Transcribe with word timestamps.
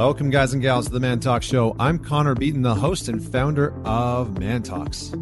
Welcome, 0.00 0.30
guys 0.30 0.54
and 0.54 0.62
gals, 0.62 0.86
to 0.86 0.92
the 0.92 0.98
Man 0.98 1.20
Talk 1.20 1.42
Show. 1.42 1.76
I'm 1.78 1.98
Connor 1.98 2.34
Beaton, 2.34 2.62
the 2.62 2.74
host 2.74 3.08
and 3.08 3.22
founder 3.22 3.74
of 3.84 4.38
Man 4.38 4.62
Talks. 4.62 5.12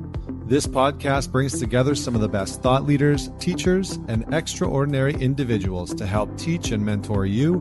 This 0.47 0.69
podcast 0.69 1.33
brings 1.33 1.59
together 1.59 1.97
some 1.97 2.15
of 2.15 2.21
the 2.21 2.29
best 2.29 2.63
thought 2.63 2.85
leaders, 2.85 3.29
teachers, 3.41 3.99
and 4.07 4.25
extraordinary 4.33 5.15
individuals 5.15 5.93
to 5.97 6.07
help 6.07 6.39
teach 6.39 6.71
and 6.71 6.87
mentor 6.87 7.27
you 7.27 7.61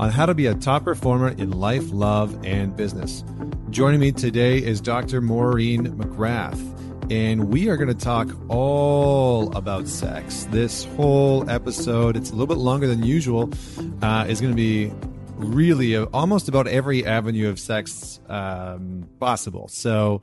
on 0.00 0.10
how 0.10 0.26
to 0.26 0.34
be 0.34 0.46
a 0.46 0.56
top 0.56 0.82
performer 0.82 1.28
in 1.28 1.52
life, 1.52 1.88
love, 1.92 2.36
and 2.44 2.76
business. 2.76 3.22
Joining 3.70 4.00
me 4.00 4.10
today 4.10 4.58
is 4.58 4.80
Dr. 4.80 5.20
Maureen 5.20 5.96
McGrath, 5.96 7.12
and 7.12 7.48
we 7.48 7.68
are 7.68 7.76
going 7.76 7.96
to 7.96 8.04
talk 8.04 8.28
all 8.48 9.56
about 9.56 9.86
sex. 9.86 10.48
This 10.50 10.84
whole 10.96 11.48
episode, 11.48 12.16
it's 12.16 12.30
a 12.30 12.32
little 12.32 12.48
bit 12.48 12.58
longer 12.58 12.88
than 12.88 13.04
usual, 13.04 13.52
uh, 14.02 14.26
is 14.28 14.40
going 14.40 14.52
to 14.52 14.56
be 14.56 14.90
really 15.36 15.96
uh, 15.96 16.06
almost 16.12 16.48
about 16.48 16.66
every 16.66 17.04
avenue 17.04 17.48
of 17.48 17.58
sex 17.58 18.20
um, 18.28 19.08
possible. 19.20 19.68
So, 19.68 20.22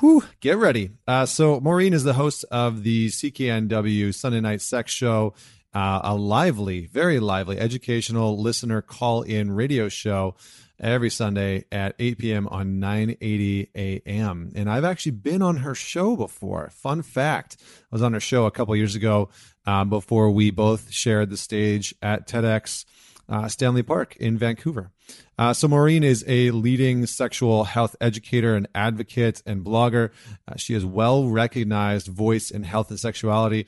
whew, 0.00 0.24
get 0.40 0.58
ready. 0.58 0.90
Uh, 1.06 1.26
so, 1.26 1.60
Maureen 1.60 1.92
is 1.92 2.04
the 2.04 2.14
host 2.14 2.44
of 2.50 2.82
the 2.82 3.08
CKNW 3.08 4.14
Sunday 4.14 4.40
Night 4.40 4.60
Sex 4.60 4.92
Show, 4.92 5.34
uh, 5.74 6.00
a 6.02 6.14
lively, 6.14 6.86
very 6.86 7.20
lively 7.20 7.58
educational 7.58 8.40
listener 8.40 8.82
call 8.82 9.22
in 9.22 9.50
radio 9.50 9.88
show 9.88 10.34
every 10.80 11.10
Sunday 11.10 11.64
at 11.70 11.94
8 11.98 12.18
p.m. 12.18 12.48
on 12.48 12.80
980 12.80 13.70
a.m. 13.74 14.52
And 14.54 14.68
I've 14.68 14.84
actually 14.84 15.12
been 15.12 15.40
on 15.40 15.58
her 15.58 15.74
show 15.74 16.16
before. 16.16 16.70
Fun 16.70 17.02
fact 17.02 17.56
I 17.60 17.94
was 17.94 18.02
on 18.02 18.12
her 18.12 18.20
show 18.20 18.46
a 18.46 18.50
couple 18.50 18.74
years 18.74 18.96
ago 18.96 19.28
uh, 19.64 19.84
before 19.84 20.30
we 20.30 20.50
both 20.50 20.90
shared 20.90 21.30
the 21.30 21.36
stage 21.36 21.94
at 22.02 22.26
TEDx 22.26 22.84
uh, 23.28 23.48
Stanley 23.48 23.82
Park 23.82 24.16
in 24.16 24.36
Vancouver. 24.38 24.90
Uh, 25.38 25.52
so, 25.52 25.68
Maureen 25.68 26.04
is 26.04 26.24
a 26.26 26.50
leading 26.50 27.06
sexual 27.06 27.64
health 27.64 27.96
educator 28.00 28.54
and 28.54 28.68
advocate 28.74 29.42
and 29.46 29.64
blogger. 29.64 30.10
Uh, 30.46 30.56
she 30.56 30.74
is 30.74 30.84
well 30.84 31.28
recognized 31.28 32.06
voice 32.08 32.50
in 32.50 32.62
health 32.62 32.90
and 32.90 33.00
sexuality. 33.00 33.66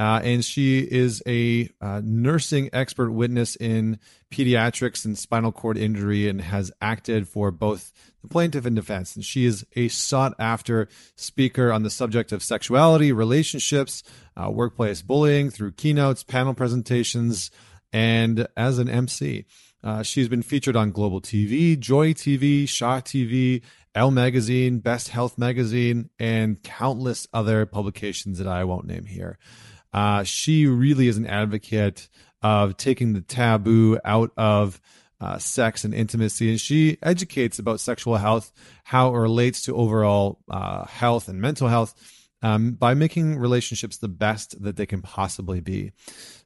Uh, 0.00 0.18
and 0.24 0.42
she 0.42 0.78
is 0.78 1.22
a 1.26 1.68
uh, 1.82 2.00
nursing 2.02 2.70
expert 2.72 3.10
witness 3.10 3.54
in 3.56 3.98
pediatrics 4.30 5.04
and 5.04 5.18
spinal 5.18 5.52
cord 5.52 5.76
injury 5.76 6.26
and 6.26 6.40
has 6.40 6.72
acted 6.80 7.28
for 7.28 7.50
both 7.50 7.92
the 8.22 8.28
plaintiff 8.28 8.64
and 8.64 8.76
defense. 8.76 9.14
And 9.14 9.22
she 9.22 9.44
is 9.44 9.66
a 9.76 9.88
sought 9.88 10.32
after 10.38 10.88
speaker 11.16 11.70
on 11.70 11.82
the 11.82 11.90
subject 11.90 12.32
of 12.32 12.42
sexuality, 12.42 13.12
relationships, 13.12 14.02
uh, 14.42 14.50
workplace 14.50 15.02
bullying 15.02 15.50
through 15.50 15.72
keynotes, 15.72 16.22
panel 16.22 16.54
presentations, 16.54 17.50
and 17.92 18.46
as 18.56 18.78
an 18.78 18.88
MC. 18.88 19.46
Uh, 19.82 20.02
she's 20.02 20.28
been 20.28 20.42
featured 20.42 20.76
on 20.76 20.90
Global 20.90 21.20
TV, 21.20 21.78
Joy 21.78 22.12
TV, 22.12 22.68
Shaw 22.68 23.00
TV, 23.00 23.62
Elle 23.94 24.10
Magazine, 24.10 24.78
Best 24.78 25.08
Health 25.08 25.38
Magazine, 25.38 26.10
and 26.18 26.62
countless 26.62 27.26
other 27.32 27.66
publications 27.66 28.38
that 28.38 28.46
I 28.46 28.64
won't 28.64 28.86
name 28.86 29.06
here. 29.06 29.38
Uh, 29.92 30.22
she 30.22 30.66
really 30.66 31.08
is 31.08 31.16
an 31.16 31.26
advocate 31.26 32.08
of 32.42 32.76
taking 32.76 33.12
the 33.12 33.20
taboo 33.20 33.98
out 34.04 34.32
of 34.36 34.80
uh, 35.20 35.38
sex 35.38 35.84
and 35.84 35.94
intimacy, 35.94 36.50
and 36.50 36.60
she 36.60 36.96
educates 37.02 37.58
about 37.58 37.80
sexual 37.80 38.16
health, 38.16 38.52
how 38.84 39.14
it 39.14 39.18
relates 39.18 39.62
to 39.62 39.76
overall 39.76 40.38
uh, 40.50 40.84
health 40.86 41.28
and 41.28 41.40
mental 41.40 41.68
health 41.68 41.94
um, 42.42 42.72
by 42.72 42.94
making 42.94 43.38
relationships 43.38 43.98
the 43.98 44.08
best 44.08 44.62
that 44.62 44.76
they 44.76 44.86
can 44.86 45.02
possibly 45.02 45.60
be. 45.60 45.92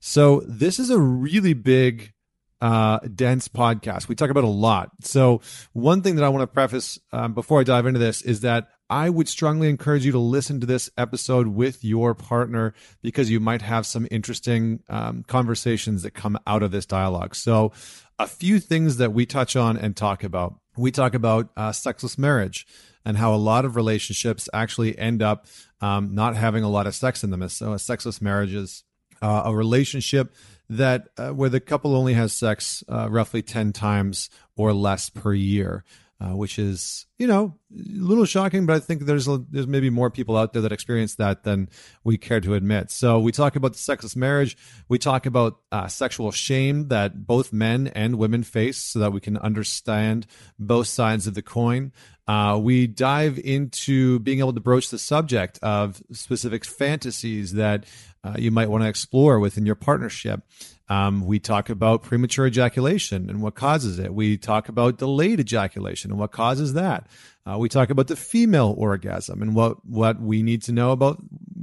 So, 0.00 0.42
this 0.46 0.78
is 0.78 0.90
a 0.90 0.98
really 0.98 1.54
big, 1.54 2.12
uh, 2.60 2.98
dense 3.00 3.48
podcast. 3.48 4.08
We 4.08 4.14
talk 4.14 4.30
about 4.30 4.44
a 4.44 4.48
lot. 4.48 4.90
So, 5.02 5.40
one 5.72 6.02
thing 6.02 6.16
that 6.16 6.24
I 6.24 6.28
want 6.28 6.42
to 6.42 6.46
preface 6.46 6.98
um, 7.12 7.34
before 7.34 7.60
I 7.60 7.64
dive 7.64 7.86
into 7.86 8.00
this 8.00 8.22
is 8.22 8.40
that 8.40 8.68
I 8.90 9.08
would 9.08 9.28
strongly 9.28 9.68
encourage 9.68 10.04
you 10.04 10.12
to 10.12 10.18
listen 10.18 10.60
to 10.60 10.66
this 10.66 10.90
episode 10.98 11.48
with 11.48 11.84
your 11.84 12.14
partner 12.14 12.74
because 13.02 13.30
you 13.30 13.40
might 13.40 13.62
have 13.62 13.86
some 13.86 14.06
interesting 14.10 14.82
um, 14.88 15.24
conversations 15.26 16.02
that 16.02 16.12
come 16.12 16.38
out 16.46 16.62
of 16.62 16.70
this 16.70 16.86
dialogue. 16.86 17.34
So, 17.34 17.72
a 18.18 18.26
few 18.26 18.60
things 18.60 18.98
that 18.98 19.12
we 19.12 19.26
touch 19.26 19.56
on 19.56 19.76
and 19.76 19.96
talk 19.96 20.22
about. 20.24 20.54
We 20.76 20.90
talk 20.90 21.14
about 21.14 21.50
uh, 21.56 21.72
sexless 21.72 22.18
marriage 22.18 22.66
and 23.04 23.16
how 23.16 23.34
a 23.34 23.36
lot 23.36 23.64
of 23.64 23.76
relationships 23.76 24.48
actually 24.52 24.96
end 24.98 25.22
up 25.22 25.46
um, 25.80 26.14
not 26.14 26.36
having 26.36 26.64
a 26.64 26.68
lot 26.68 26.86
of 26.86 26.94
sex 26.94 27.22
in 27.22 27.30
them. 27.30 27.46
So, 27.48 27.76
sexless 27.76 28.22
marriage 28.22 28.54
is 28.54 28.84
uh, 29.20 29.42
a 29.46 29.54
relationship 29.54 30.34
that 30.68 31.08
uh, 31.18 31.30
where 31.30 31.50
the 31.50 31.60
couple 31.60 31.94
only 31.94 32.14
has 32.14 32.32
sex 32.32 32.82
uh, 32.88 33.08
roughly 33.10 33.42
10 33.42 33.72
times 33.72 34.30
or 34.56 34.72
less 34.72 35.10
per 35.10 35.34
year. 35.34 35.84
Uh, 36.20 36.36
which 36.36 36.60
is 36.60 37.06
you 37.18 37.26
know 37.26 37.58
a 37.72 38.00
little 38.00 38.24
shocking, 38.24 38.66
but 38.66 38.76
I 38.76 38.78
think 38.78 39.02
there's 39.02 39.26
a, 39.26 39.44
there's 39.50 39.66
maybe 39.66 39.90
more 39.90 40.10
people 40.10 40.36
out 40.36 40.52
there 40.52 40.62
that 40.62 40.70
experience 40.70 41.16
that 41.16 41.42
than 41.42 41.68
we 42.04 42.16
care 42.18 42.40
to 42.40 42.54
admit. 42.54 42.92
So 42.92 43.18
we 43.18 43.32
talk 43.32 43.56
about 43.56 43.72
the 43.72 43.80
sexless 43.80 44.14
marriage. 44.14 44.56
We 44.88 44.98
talk 44.98 45.26
about 45.26 45.58
uh, 45.72 45.88
sexual 45.88 46.30
shame 46.30 46.88
that 46.88 47.26
both 47.26 47.52
men 47.52 47.88
and 47.88 48.16
women 48.16 48.44
face, 48.44 48.78
so 48.78 49.00
that 49.00 49.12
we 49.12 49.20
can 49.20 49.36
understand 49.36 50.26
both 50.56 50.86
sides 50.86 51.26
of 51.26 51.34
the 51.34 51.42
coin. 51.42 51.92
Uh, 52.28 52.58
we 52.62 52.86
dive 52.86 53.38
into 53.38 54.20
being 54.20 54.38
able 54.38 54.54
to 54.54 54.60
broach 54.60 54.90
the 54.90 54.98
subject 54.98 55.58
of 55.62 56.00
specific 56.12 56.64
fantasies 56.64 57.54
that 57.54 57.84
uh, 58.22 58.36
you 58.38 58.50
might 58.50 58.70
want 58.70 58.82
to 58.82 58.88
explore 58.88 59.38
within 59.40 59.66
your 59.66 59.74
partnership. 59.74 60.40
Um, 60.88 61.24
we 61.24 61.38
talk 61.38 61.70
about 61.70 62.02
premature 62.02 62.46
ejaculation 62.46 63.30
and 63.30 63.40
what 63.40 63.54
causes 63.54 63.98
it. 63.98 64.14
We 64.14 64.36
talk 64.36 64.68
about 64.68 64.98
delayed 64.98 65.40
ejaculation 65.40 66.10
and 66.10 66.20
what 66.20 66.30
causes 66.30 66.74
that. 66.74 67.06
Uh, 67.46 67.58
we 67.58 67.68
talk 67.68 67.90
about 67.90 68.08
the 68.08 68.16
female 68.16 68.74
orgasm 68.76 69.40
and 69.40 69.54
what, 69.54 69.84
what 69.86 70.20
we 70.20 70.42
need 70.42 70.62
to 70.62 70.72
know 70.72 70.92
about 70.92 71.18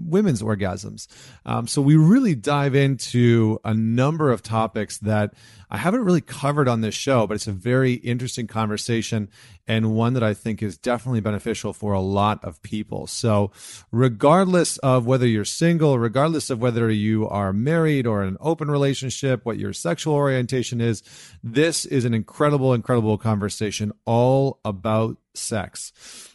women's 0.05 0.41
orgasms. 0.41 1.07
Um, 1.45 1.67
so 1.67 1.81
we 1.81 1.95
really 1.95 2.35
dive 2.35 2.75
into 2.75 3.59
a 3.63 3.73
number 3.73 4.31
of 4.31 4.41
topics 4.43 4.97
that 4.99 5.33
I 5.69 5.77
haven't 5.77 6.03
really 6.03 6.21
covered 6.21 6.67
on 6.67 6.81
this 6.81 6.95
show, 6.95 7.25
but 7.27 7.35
it's 7.35 7.47
a 7.47 7.53
very 7.53 7.93
interesting 7.93 8.45
conversation 8.45 9.29
and 9.67 9.95
one 9.95 10.15
that 10.15 10.23
I 10.23 10.33
think 10.33 10.61
is 10.61 10.77
definitely 10.77 11.21
beneficial 11.21 11.71
for 11.71 11.93
a 11.93 12.01
lot 12.01 12.43
of 12.43 12.61
people. 12.61 13.07
So, 13.07 13.51
regardless 13.91 14.77
of 14.79 15.05
whether 15.05 15.25
you're 15.25 15.45
single, 15.45 15.97
regardless 15.97 16.49
of 16.49 16.59
whether 16.59 16.91
you 16.91 17.27
are 17.29 17.53
married 17.53 18.05
or 18.05 18.21
in 18.21 18.29
an 18.29 18.37
open 18.41 18.69
relationship, 18.69 19.45
what 19.45 19.57
your 19.57 19.71
sexual 19.71 20.13
orientation 20.13 20.81
is, 20.81 21.03
this 21.41 21.85
is 21.85 22.03
an 22.03 22.13
incredible, 22.13 22.73
incredible 22.73 23.17
conversation 23.17 23.93
all 24.05 24.59
about 24.65 25.17
sex. 25.33 25.93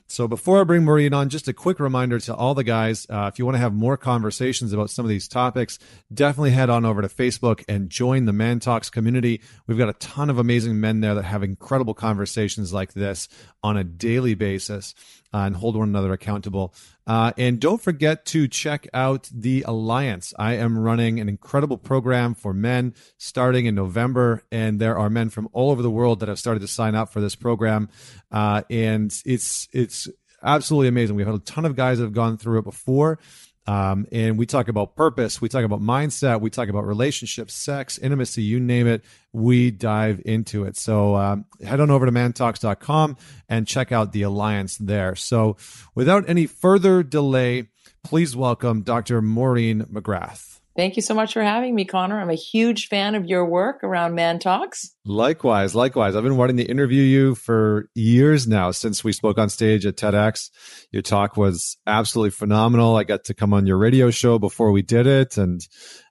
So 0.08 0.28
before 0.28 0.60
I 0.60 0.64
bring 0.64 0.84
Maureen 0.84 1.12
on, 1.12 1.28
just 1.28 1.48
a 1.48 1.52
quick 1.52 1.80
reminder 1.80 2.20
to 2.20 2.34
all 2.34 2.54
the 2.54 2.64
guys: 2.64 3.06
uh, 3.10 3.28
if 3.32 3.38
you 3.38 3.44
want 3.44 3.56
to 3.56 3.60
have 3.60 3.74
more 3.74 3.96
conversations 3.96 4.72
about 4.72 4.90
some 4.90 5.04
of 5.04 5.08
these 5.08 5.26
topics, 5.26 5.78
definitely 6.14 6.52
head 6.52 6.70
on 6.70 6.84
over 6.84 7.02
to 7.02 7.08
Facebook 7.08 7.64
and 7.68 7.90
join 7.90 8.24
the 8.24 8.32
Man 8.32 8.60
Talks 8.60 8.88
community. 8.88 9.40
We've 9.66 9.78
got 9.78 9.88
a 9.88 9.94
ton 9.94 10.30
of 10.30 10.38
amazing 10.38 10.80
men 10.80 11.00
there 11.00 11.14
that 11.14 11.24
have 11.24 11.42
incredible 11.42 11.94
conversations 11.94 12.72
like 12.72 12.92
this 12.92 13.28
on 13.62 13.76
a 13.76 13.84
daily 13.84 14.34
basis 14.34 14.94
and 15.44 15.56
hold 15.56 15.76
one 15.76 15.88
another 15.88 16.12
accountable. 16.12 16.74
Uh, 17.06 17.32
and 17.36 17.60
don't 17.60 17.80
forget 17.80 18.24
to 18.26 18.48
check 18.48 18.88
out 18.92 19.28
the 19.32 19.62
Alliance. 19.66 20.34
I 20.38 20.54
am 20.54 20.78
running 20.78 21.20
an 21.20 21.28
incredible 21.28 21.78
program 21.78 22.34
for 22.34 22.52
men 22.52 22.94
starting 23.18 23.66
in 23.66 23.74
November, 23.74 24.42
and 24.50 24.80
there 24.80 24.98
are 24.98 25.10
men 25.10 25.30
from 25.30 25.48
all 25.52 25.70
over 25.70 25.82
the 25.82 25.90
world 25.90 26.20
that 26.20 26.28
have 26.28 26.38
started 26.38 26.60
to 26.60 26.68
sign 26.68 26.94
up 26.94 27.12
for 27.12 27.20
this 27.20 27.34
program. 27.34 27.88
Uh, 28.32 28.62
and 28.70 29.14
it's 29.24 29.68
it's 29.72 30.08
absolutely 30.42 30.88
amazing. 30.88 31.16
We've 31.16 31.26
had 31.26 31.34
a 31.36 31.40
ton 31.40 31.64
of 31.64 31.76
guys 31.76 31.98
that 31.98 32.04
have 32.04 32.12
gone 32.12 32.38
through 32.38 32.60
it 32.60 32.64
before. 32.64 33.18
Um, 33.66 34.06
and 34.12 34.38
we 34.38 34.46
talk 34.46 34.68
about 34.68 34.94
purpose, 34.94 35.40
we 35.40 35.48
talk 35.48 35.64
about 35.64 35.80
mindset, 35.80 36.40
we 36.40 36.50
talk 36.50 36.68
about 36.68 36.86
relationships, 36.86 37.54
sex, 37.54 37.98
intimacy, 37.98 38.42
you 38.42 38.60
name 38.60 38.86
it. 38.86 39.04
We 39.32 39.70
dive 39.70 40.22
into 40.24 40.64
it. 40.64 40.76
So 40.76 41.16
um, 41.16 41.46
head 41.62 41.80
on 41.80 41.90
over 41.90 42.06
to 42.06 42.12
mantalks.com 42.12 43.16
and 43.48 43.66
check 43.66 43.92
out 43.92 44.12
the 44.12 44.22
alliance 44.22 44.76
there. 44.76 45.14
So 45.14 45.56
without 45.94 46.28
any 46.28 46.46
further 46.46 47.02
delay, 47.02 47.68
please 48.04 48.36
welcome 48.36 48.82
Dr. 48.82 49.20
Maureen 49.20 49.82
McGrath. 49.82 50.55
Thank 50.76 50.96
you 50.96 51.02
so 51.02 51.14
much 51.14 51.32
for 51.32 51.42
having 51.42 51.74
me, 51.74 51.86
Connor. 51.86 52.20
I'm 52.20 52.28
a 52.28 52.34
huge 52.34 52.88
fan 52.88 53.14
of 53.14 53.24
your 53.24 53.46
work 53.46 53.82
around 53.82 54.14
Man 54.14 54.38
Talks. 54.38 54.94
Likewise, 55.06 55.74
likewise. 55.74 56.14
I've 56.14 56.22
been 56.22 56.36
wanting 56.36 56.58
to 56.58 56.64
interview 56.64 57.02
you 57.02 57.34
for 57.34 57.88
years 57.94 58.46
now 58.46 58.72
since 58.72 59.02
we 59.02 59.12
spoke 59.12 59.38
on 59.38 59.48
stage 59.48 59.86
at 59.86 59.96
TEDx. 59.96 60.50
Your 60.92 61.00
talk 61.00 61.38
was 61.38 61.78
absolutely 61.86 62.32
phenomenal. 62.32 62.94
I 62.94 63.04
got 63.04 63.24
to 63.24 63.34
come 63.34 63.54
on 63.54 63.66
your 63.66 63.78
radio 63.78 64.10
show 64.10 64.38
before 64.38 64.70
we 64.70 64.82
did 64.82 65.06
it, 65.06 65.38
and 65.38 65.66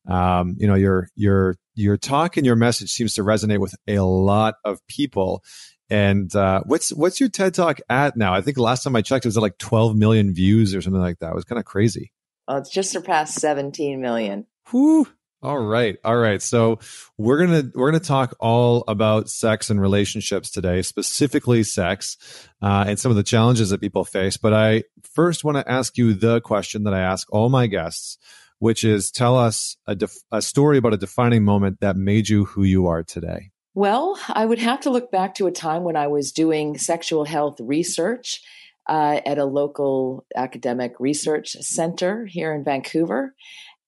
um, 0.09 0.55
you 0.57 0.67
know 0.67 0.73
your 0.73 1.09
your 1.15 1.57
your 1.75 1.97
talk 1.97 2.35
and 2.35 2.45
your 2.45 2.55
message 2.55 2.89
seems 2.89 3.13
to 3.15 3.21
resonate 3.21 3.59
with 3.59 3.75
a 3.87 3.99
lot 3.99 4.55
of 4.65 4.79
people. 4.87 5.43
And 5.91 6.35
uh, 6.35 6.61
what's 6.65 6.91
what's 6.91 7.19
your 7.19 7.29
TED 7.29 7.53
Talk 7.53 7.81
at 7.87 8.17
now? 8.17 8.33
I 8.33 8.41
think 8.41 8.57
last 8.57 8.83
time 8.83 8.95
I 8.95 9.03
checked, 9.03 9.25
it 9.25 9.27
was 9.27 9.37
at 9.37 9.43
like 9.43 9.59
12 9.59 9.95
million 9.95 10.33
views 10.33 10.73
or 10.73 10.81
something 10.81 11.01
like 11.01 11.19
that. 11.19 11.29
It 11.29 11.35
was 11.35 11.45
kind 11.45 11.59
of 11.59 11.65
crazy. 11.65 12.11
Well, 12.47 12.57
it's 12.57 12.71
just 12.71 12.91
surpassed 12.91 13.35
17 13.35 14.01
million. 14.01 14.47
Whew. 14.71 15.07
All 15.45 15.59
right. 15.59 15.97
All 16.03 16.17
right. 16.17 16.41
So 16.41 16.79
we're 17.19 17.45
going 17.45 17.61
to 17.61 17.77
we're 17.77 17.91
going 17.91 18.01
to 18.01 18.07
talk 18.07 18.35
all 18.39 18.83
about 18.87 19.29
sex 19.29 19.69
and 19.69 19.79
relationships 19.79 20.49
today, 20.49 20.81
specifically 20.81 21.61
sex 21.61 22.17
uh, 22.63 22.85
and 22.87 22.99
some 22.99 23.11
of 23.11 23.15
the 23.15 23.21
challenges 23.21 23.69
that 23.69 23.79
people 23.79 24.05
face. 24.05 24.37
But 24.37 24.53
I 24.53 24.83
first 25.03 25.43
want 25.43 25.57
to 25.57 25.71
ask 25.71 25.99
you 25.99 26.15
the 26.15 26.41
question 26.41 26.83
that 26.85 26.95
I 26.95 27.01
ask 27.01 27.31
all 27.31 27.49
my 27.49 27.67
guests, 27.67 28.17
which 28.57 28.83
is 28.83 29.11
tell 29.11 29.37
us 29.37 29.77
a, 29.85 29.93
def- 29.93 30.23
a 30.31 30.41
story 30.41 30.79
about 30.79 30.95
a 30.95 30.97
defining 30.97 31.43
moment 31.43 31.79
that 31.81 31.95
made 31.95 32.27
you 32.27 32.45
who 32.45 32.63
you 32.63 32.87
are 32.87 33.03
today. 33.03 33.51
Well, 33.75 34.17
I 34.29 34.47
would 34.47 34.59
have 34.59 34.79
to 34.81 34.89
look 34.89 35.11
back 35.11 35.35
to 35.35 35.47
a 35.47 35.51
time 35.51 35.83
when 35.83 35.97
I 35.97 36.07
was 36.07 36.31
doing 36.31 36.79
sexual 36.79 37.25
health 37.25 37.57
research 37.59 38.41
uh, 38.87 39.19
at 39.25 39.37
a 39.37 39.45
local 39.45 40.25
academic 40.35 40.93
research 40.99 41.51
center 41.59 42.25
here 42.25 42.53
in 42.53 42.63
Vancouver 42.63 43.35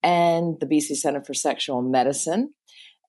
and 0.04 0.56
the 0.60 0.66
BC 0.66 0.96
Center 0.96 1.24
for 1.24 1.34
Sexual 1.34 1.82
Medicine. 1.82 2.54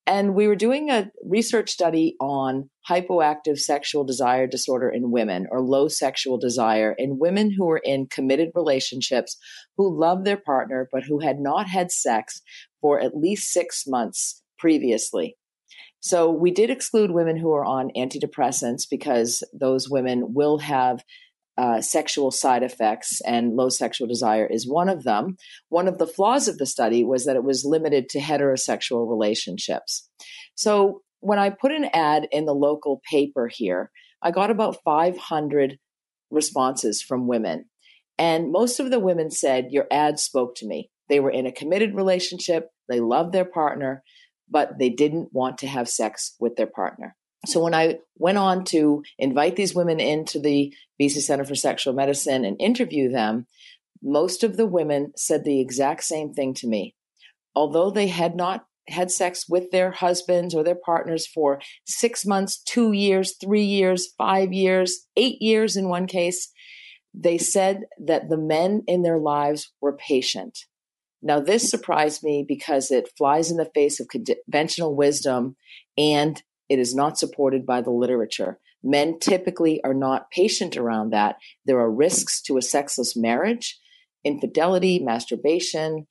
And 0.06 0.34
we 0.34 0.48
were 0.48 0.56
doing 0.56 0.88
a 0.88 1.10
research 1.22 1.68
study 1.68 2.16
on 2.18 2.70
hypoactive 2.88 3.58
sexual 3.58 4.04
desire 4.04 4.46
disorder 4.46 4.88
in 4.88 5.10
women 5.10 5.46
or 5.50 5.60
low 5.60 5.88
sexual 5.88 6.38
desire 6.38 6.94
in 6.96 7.18
women 7.18 7.50
who 7.50 7.66
were 7.66 7.82
in 7.84 8.06
committed 8.06 8.48
relationships 8.54 9.36
who 9.76 10.00
loved 10.00 10.24
their 10.24 10.38
partner 10.38 10.88
but 10.90 11.02
who 11.04 11.20
had 11.20 11.40
not 11.40 11.68
had 11.68 11.92
sex 11.92 12.40
for 12.80 12.98
at 12.98 13.18
least 13.18 13.52
six 13.52 13.84
months 13.86 14.42
previously. 14.58 15.36
So 16.00 16.30
we 16.30 16.52
did 16.52 16.70
exclude 16.70 17.10
women 17.10 17.36
who 17.36 17.52
are 17.52 17.64
on 17.64 17.90
antidepressants 17.94 18.84
because 18.90 19.42
those 19.52 19.90
women 19.90 20.32
will 20.32 20.58
have 20.58 21.02
uh, 21.58 21.80
sexual 21.80 22.30
side 22.30 22.62
effects, 22.62 23.20
and 23.22 23.56
low 23.56 23.68
sexual 23.68 24.06
desire 24.06 24.46
is 24.46 24.68
one 24.68 24.88
of 24.88 25.02
them. 25.02 25.36
One 25.68 25.88
of 25.88 25.98
the 25.98 26.06
flaws 26.06 26.46
of 26.46 26.56
the 26.56 26.66
study 26.66 27.04
was 27.04 27.24
that 27.24 27.36
it 27.36 27.42
was 27.42 27.64
limited 27.64 28.08
to 28.10 28.20
heterosexual 28.20 29.10
relationships. 29.10 30.08
So 30.54 31.02
when 31.20 31.40
I 31.40 31.50
put 31.50 31.72
an 31.72 31.88
ad 31.92 32.28
in 32.30 32.44
the 32.44 32.54
local 32.54 33.02
paper 33.10 33.48
here, 33.48 33.90
I 34.22 34.30
got 34.30 34.50
about 34.50 34.78
500 34.84 35.78
responses 36.30 37.02
from 37.02 37.26
women. 37.26 37.64
And 38.18 38.52
most 38.52 38.78
of 38.78 38.90
the 38.90 39.00
women 39.00 39.30
said, 39.30 39.68
Your 39.70 39.86
ad 39.90 40.20
spoke 40.20 40.54
to 40.56 40.66
me. 40.66 40.90
They 41.08 41.18
were 41.18 41.30
in 41.30 41.46
a 41.46 41.52
committed 41.52 41.94
relationship, 41.94 42.68
they 42.88 43.00
loved 43.00 43.32
their 43.32 43.44
partner, 43.44 44.04
but 44.48 44.78
they 44.78 44.90
didn't 44.90 45.30
want 45.32 45.58
to 45.58 45.66
have 45.66 45.88
sex 45.88 46.36
with 46.38 46.56
their 46.56 46.66
partner. 46.66 47.16
So 47.46 47.62
when 47.62 47.74
I 47.74 47.98
went 48.16 48.38
on 48.38 48.64
to 48.66 49.02
invite 49.18 49.56
these 49.56 49.74
women 49.74 50.00
into 50.00 50.40
the 50.40 50.74
BC 51.00 51.20
Center 51.20 51.44
for 51.44 51.54
Sexual 51.54 51.94
Medicine 51.94 52.44
and 52.44 52.60
interview 52.60 53.10
them, 53.10 53.46
most 54.02 54.44
of 54.44 54.56
the 54.56 54.66
women 54.66 55.12
said 55.16 55.44
the 55.44 55.60
exact 55.60 56.04
same 56.04 56.32
thing 56.32 56.54
to 56.54 56.66
me. 56.66 56.94
Although 57.54 57.90
they 57.90 58.08
had 58.08 58.36
not 58.36 58.66
had 58.88 59.10
sex 59.10 59.48
with 59.48 59.70
their 59.70 59.90
husbands 59.90 60.54
or 60.54 60.64
their 60.64 60.74
partners 60.74 61.26
for 61.26 61.60
six 61.86 62.24
months, 62.24 62.62
two 62.62 62.92
years, 62.92 63.36
three 63.40 63.64
years, 63.64 64.12
five 64.16 64.52
years, 64.52 65.06
eight 65.16 65.40
years 65.40 65.76
in 65.76 65.88
one 65.88 66.06
case, 66.06 66.50
they 67.14 67.38
said 67.38 67.82
that 67.98 68.28
the 68.28 68.38
men 68.38 68.82
in 68.86 69.02
their 69.02 69.18
lives 69.18 69.72
were 69.80 69.96
patient. 69.96 70.58
Now, 71.20 71.40
this 71.40 71.68
surprised 71.68 72.22
me 72.22 72.44
because 72.46 72.90
it 72.90 73.10
flies 73.18 73.50
in 73.50 73.56
the 73.56 73.70
face 73.74 73.98
of 73.98 74.08
conventional 74.08 74.94
wisdom 74.94 75.56
and 75.96 76.42
it 76.68 76.78
is 76.78 76.94
not 76.94 77.18
supported 77.18 77.66
by 77.66 77.80
the 77.80 77.90
literature. 77.90 78.58
Men 78.82 79.18
typically 79.18 79.82
are 79.84 79.94
not 79.94 80.30
patient 80.30 80.76
around 80.76 81.10
that. 81.10 81.36
There 81.64 81.80
are 81.80 81.90
risks 81.90 82.40
to 82.42 82.56
a 82.56 82.62
sexless 82.62 83.16
marriage, 83.16 83.78
infidelity, 84.24 84.98
masturbation, 84.98 86.06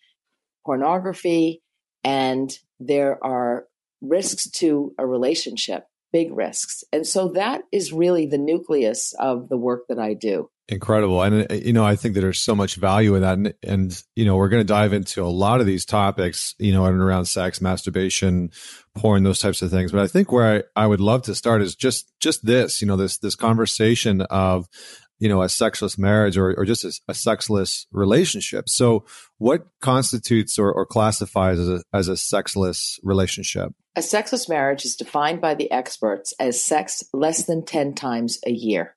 pornography, 0.65 1.61
and 2.03 2.57
there 2.79 3.23
are 3.23 3.67
risks 4.01 4.49
to 4.51 4.93
a 4.97 5.05
relationship, 5.05 5.86
big 6.11 6.31
risks. 6.31 6.83
And 6.91 7.05
so 7.05 7.29
that 7.29 7.61
is 7.71 7.93
really 7.93 8.25
the 8.25 8.37
nucleus 8.37 9.13
of 9.19 9.49
the 9.49 9.57
work 9.57 9.83
that 9.89 9.99
I 9.99 10.13
do. 10.13 10.49
Incredible. 10.69 11.21
And, 11.21 11.49
uh, 11.49 11.53
you 11.53 11.71
know, 11.71 11.85
I 11.85 11.95
think 11.95 12.15
that 12.15 12.21
there's 12.21 12.41
so 12.41 12.53
much 12.53 12.75
value 12.75 13.15
in 13.15 13.21
that. 13.21 13.37
And, 13.37 13.53
and 13.63 14.03
you 14.15 14.25
know, 14.25 14.35
we're 14.35 14.49
going 14.49 14.61
to 14.61 14.67
dive 14.67 14.91
into 14.91 15.23
a 15.23 15.27
lot 15.27 15.61
of 15.61 15.65
these 15.65 15.85
topics, 15.85 16.55
you 16.59 16.73
know, 16.73 16.85
and 16.85 16.99
around 16.99 17.25
sex, 17.25 17.61
masturbation, 17.61 18.51
porn, 18.95 19.23
those 19.23 19.39
types 19.39 19.61
of 19.61 19.71
things. 19.71 19.91
But 19.91 20.01
I 20.01 20.07
think 20.07 20.31
where 20.31 20.65
I, 20.75 20.83
I 20.83 20.87
would 20.87 20.99
love 20.99 21.21
to 21.23 21.35
start 21.35 21.61
is 21.61 21.75
just, 21.75 22.11
just 22.19 22.45
this, 22.45 22.81
you 22.81 22.87
know, 22.87 22.97
this, 22.97 23.17
this 23.17 23.35
conversation 23.35 24.21
of, 24.21 24.67
you 25.19 25.29
know, 25.29 25.41
a 25.41 25.49
sexless 25.49 25.97
marriage 25.97 26.37
or, 26.37 26.53
or 26.55 26.65
just 26.65 26.83
a, 26.83 26.93
a 27.07 27.13
sexless 27.13 27.87
relationship. 27.91 28.69
So 28.69 29.05
what 29.37 29.67
constitutes 29.81 30.59
or, 30.59 30.71
or 30.71 30.85
classifies 30.85 31.59
as 31.59 31.69
a, 31.69 31.83
as 31.93 32.07
a 32.07 32.17
sexless 32.17 32.99
relationship? 33.03 33.73
A 33.95 34.01
sexless 34.01 34.47
marriage 34.47 34.85
is 34.85 34.95
defined 34.95 35.41
by 35.41 35.55
the 35.55 35.71
experts 35.71 36.33
as 36.39 36.63
sex 36.63 37.03
less 37.13 37.45
than 37.45 37.65
10 37.65 37.95
times 37.95 38.39
a 38.45 38.51
year. 38.51 38.95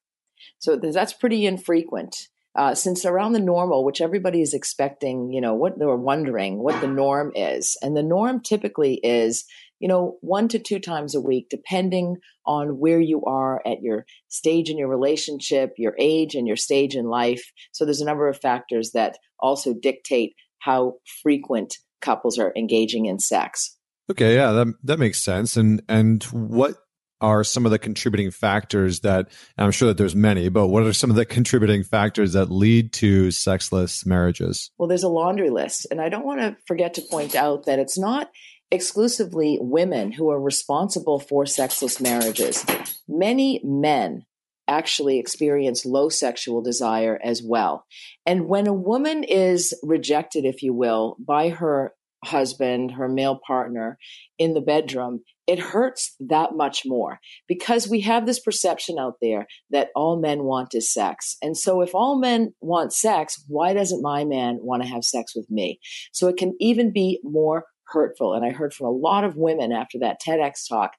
So 0.58 0.76
that's 0.76 1.14
pretty 1.14 1.46
infrequent. 1.46 2.28
Uh, 2.56 2.74
since 2.74 3.04
around 3.04 3.32
the 3.32 3.38
normal, 3.38 3.84
which 3.84 4.00
everybody 4.00 4.42
is 4.42 4.54
expecting, 4.54 5.32
you 5.32 5.40
know, 5.40 5.54
what 5.54 5.78
they're 5.78 5.94
wondering 5.94 6.58
what 6.58 6.80
the 6.80 6.88
norm 6.88 7.30
is. 7.36 7.76
And 7.80 7.96
the 7.96 8.02
norm 8.02 8.40
typically 8.40 8.94
is, 8.94 9.44
you 9.80 9.88
know, 9.88 10.18
one 10.20 10.46
to 10.48 10.58
two 10.58 10.78
times 10.78 11.14
a 11.14 11.20
week, 11.20 11.48
depending 11.50 12.18
on 12.46 12.78
where 12.78 13.00
you 13.00 13.24
are 13.24 13.60
at 13.66 13.82
your 13.82 14.04
stage 14.28 14.70
in 14.70 14.78
your 14.78 14.88
relationship, 14.88 15.72
your 15.76 15.94
age, 15.98 16.34
and 16.34 16.46
your 16.46 16.56
stage 16.56 16.94
in 16.94 17.06
life. 17.06 17.42
So 17.72 17.84
there's 17.84 18.02
a 18.02 18.06
number 18.06 18.28
of 18.28 18.40
factors 18.40 18.92
that 18.92 19.18
also 19.38 19.74
dictate 19.74 20.34
how 20.60 20.94
frequent 21.22 21.74
couples 22.00 22.38
are 22.38 22.52
engaging 22.56 23.06
in 23.06 23.18
sex. 23.18 23.76
Okay, 24.10 24.34
yeah, 24.34 24.52
that 24.52 24.74
that 24.84 24.98
makes 24.98 25.22
sense. 25.22 25.56
And 25.56 25.82
and 25.88 26.22
what 26.24 26.76
are 27.20 27.44
some 27.44 27.66
of 27.66 27.70
the 27.70 27.78
contributing 27.78 28.30
factors 28.30 29.00
that 29.00 29.28
I'm 29.58 29.70
sure 29.70 29.88
that 29.88 29.98
there's 29.98 30.16
many, 30.16 30.48
but 30.48 30.68
what 30.68 30.84
are 30.84 30.92
some 30.92 31.10
of 31.10 31.16
the 31.16 31.26
contributing 31.26 31.84
factors 31.84 32.32
that 32.32 32.50
lead 32.50 32.92
to 32.94 33.30
sexless 33.30 34.06
marriages? 34.06 34.70
Well, 34.78 34.88
there's 34.88 35.02
a 35.02 35.08
laundry 35.08 35.50
list. 35.50 35.86
And 35.90 36.00
I 36.00 36.08
don't 36.08 36.24
want 36.24 36.40
to 36.40 36.56
forget 36.66 36.94
to 36.94 37.02
point 37.10 37.34
out 37.34 37.66
that 37.66 37.78
it's 37.78 37.98
not 37.98 38.30
exclusively 38.70 39.58
women 39.60 40.12
who 40.12 40.30
are 40.30 40.40
responsible 40.40 41.18
for 41.18 41.46
sexless 41.46 42.00
marriages. 42.00 42.64
Many 43.08 43.60
men 43.64 44.26
actually 44.68 45.18
experience 45.18 45.84
low 45.84 46.08
sexual 46.08 46.62
desire 46.62 47.18
as 47.24 47.42
well. 47.42 47.84
And 48.24 48.46
when 48.46 48.68
a 48.68 48.72
woman 48.72 49.24
is 49.24 49.74
rejected, 49.82 50.44
if 50.44 50.62
you 50.62 50.72
will, 50.72 51.16
by 51.18 51.48
her 51.48 51.92
husband, 52.24 52.92
her 52.92 53.08
male 53.08 53.40
partner 53.44 53.98
in 54.38 54.54
the 54.54 54.60
bedroom, 54.60 55.20
it 55.46 55.58
hurts 55.58 56.14
that 56.20 56.54
much 56.54 56.82
more 56.86 57.18
because 57.48 57.88
we 57.88 58.02
have 58.02 58.26
this 58.26 58.38
perception 58.38 58.98
out 58.98 59.14
there 59.20 59.48
that 59.70 59.88
all 59.96 60.20
men 60.20 60.44
want 60.44 60.74
is 60.74 60.92
sex. 60.92 61.36
And 61.42 61.56
so 61.56 61.80
if 61.80 61.94
all 61.94 62.18
men 62.18 62.54
want 62.60 62.92
sex, 62.92 63.42
why 63.48 63.72
doesn't 63.72 64.02
my 64.02 64.24
man 64.24 64.58
want 64.60 64.82
to 64.82 64.88
have 64.88 65.04
sex 65.04 65.34
with 65.34 65.50
me? 65.50 65.80
So 66.12 66.28
it 66.28 66.36
can 66.36 66.54
even 66.60 66.92
be 66.92 67.20
more 67.24 67.64
hurtful. 67.90 68.34
And 68.34 68.44
I 68.44 68.50
heard 68.50 68.72
from 68.72 68.86
a 68.86 68.90
lot 68.90 69.24
of 69.24 69.36
women 69.36 69.72
after 69.72 69.98
that 70.00 70.20
TEDx 70.26 70.68
talk 70.68 70.92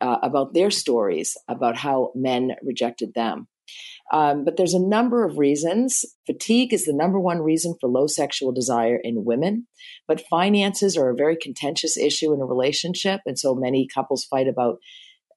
uh, 0.00 0.18
about 0.22 0.54
their 0.54 0.70
stories 0.70 1.36
about 1.48 1.76
how 1.76 2.12
men 2.14 2.52
rejected 2.62 3.14
them. 3.14 3.48
Um, 4.12 4.44
but 4.44 4.56
there's 4.56 4.74
a 4.74 4.80
number 4.80 5.24
of 5.24 5.38
reasons. 5.38 6.04
Fatigue 6.26 6.74
is 6.74 6.84
the 6.84 6.92
number 6.92 7.18
one 7.18 7.40
reason 7.40 7.74
for 7.80 7.88
low 7.88 8.06
sexual 8.06 8.52
desire 8.52 8.98
in 9.02 9.24
women. 9.24 9.66
But 10.06 10.26
finances 10.28 10.96
are 10.96 11.10
a 11.10 11.16
very 11.16 11.36
contentious 11.40 11.96
issue 11.96 12.34
in 12.34 12.40
a 12.40 12.44
relationship. 12.44 13.20
And 13.24 13.38
so 13.38 13.54
many 13.54 13.86
couples 13.92 14.24
fight 14.24 14.48
about 14.48 14.78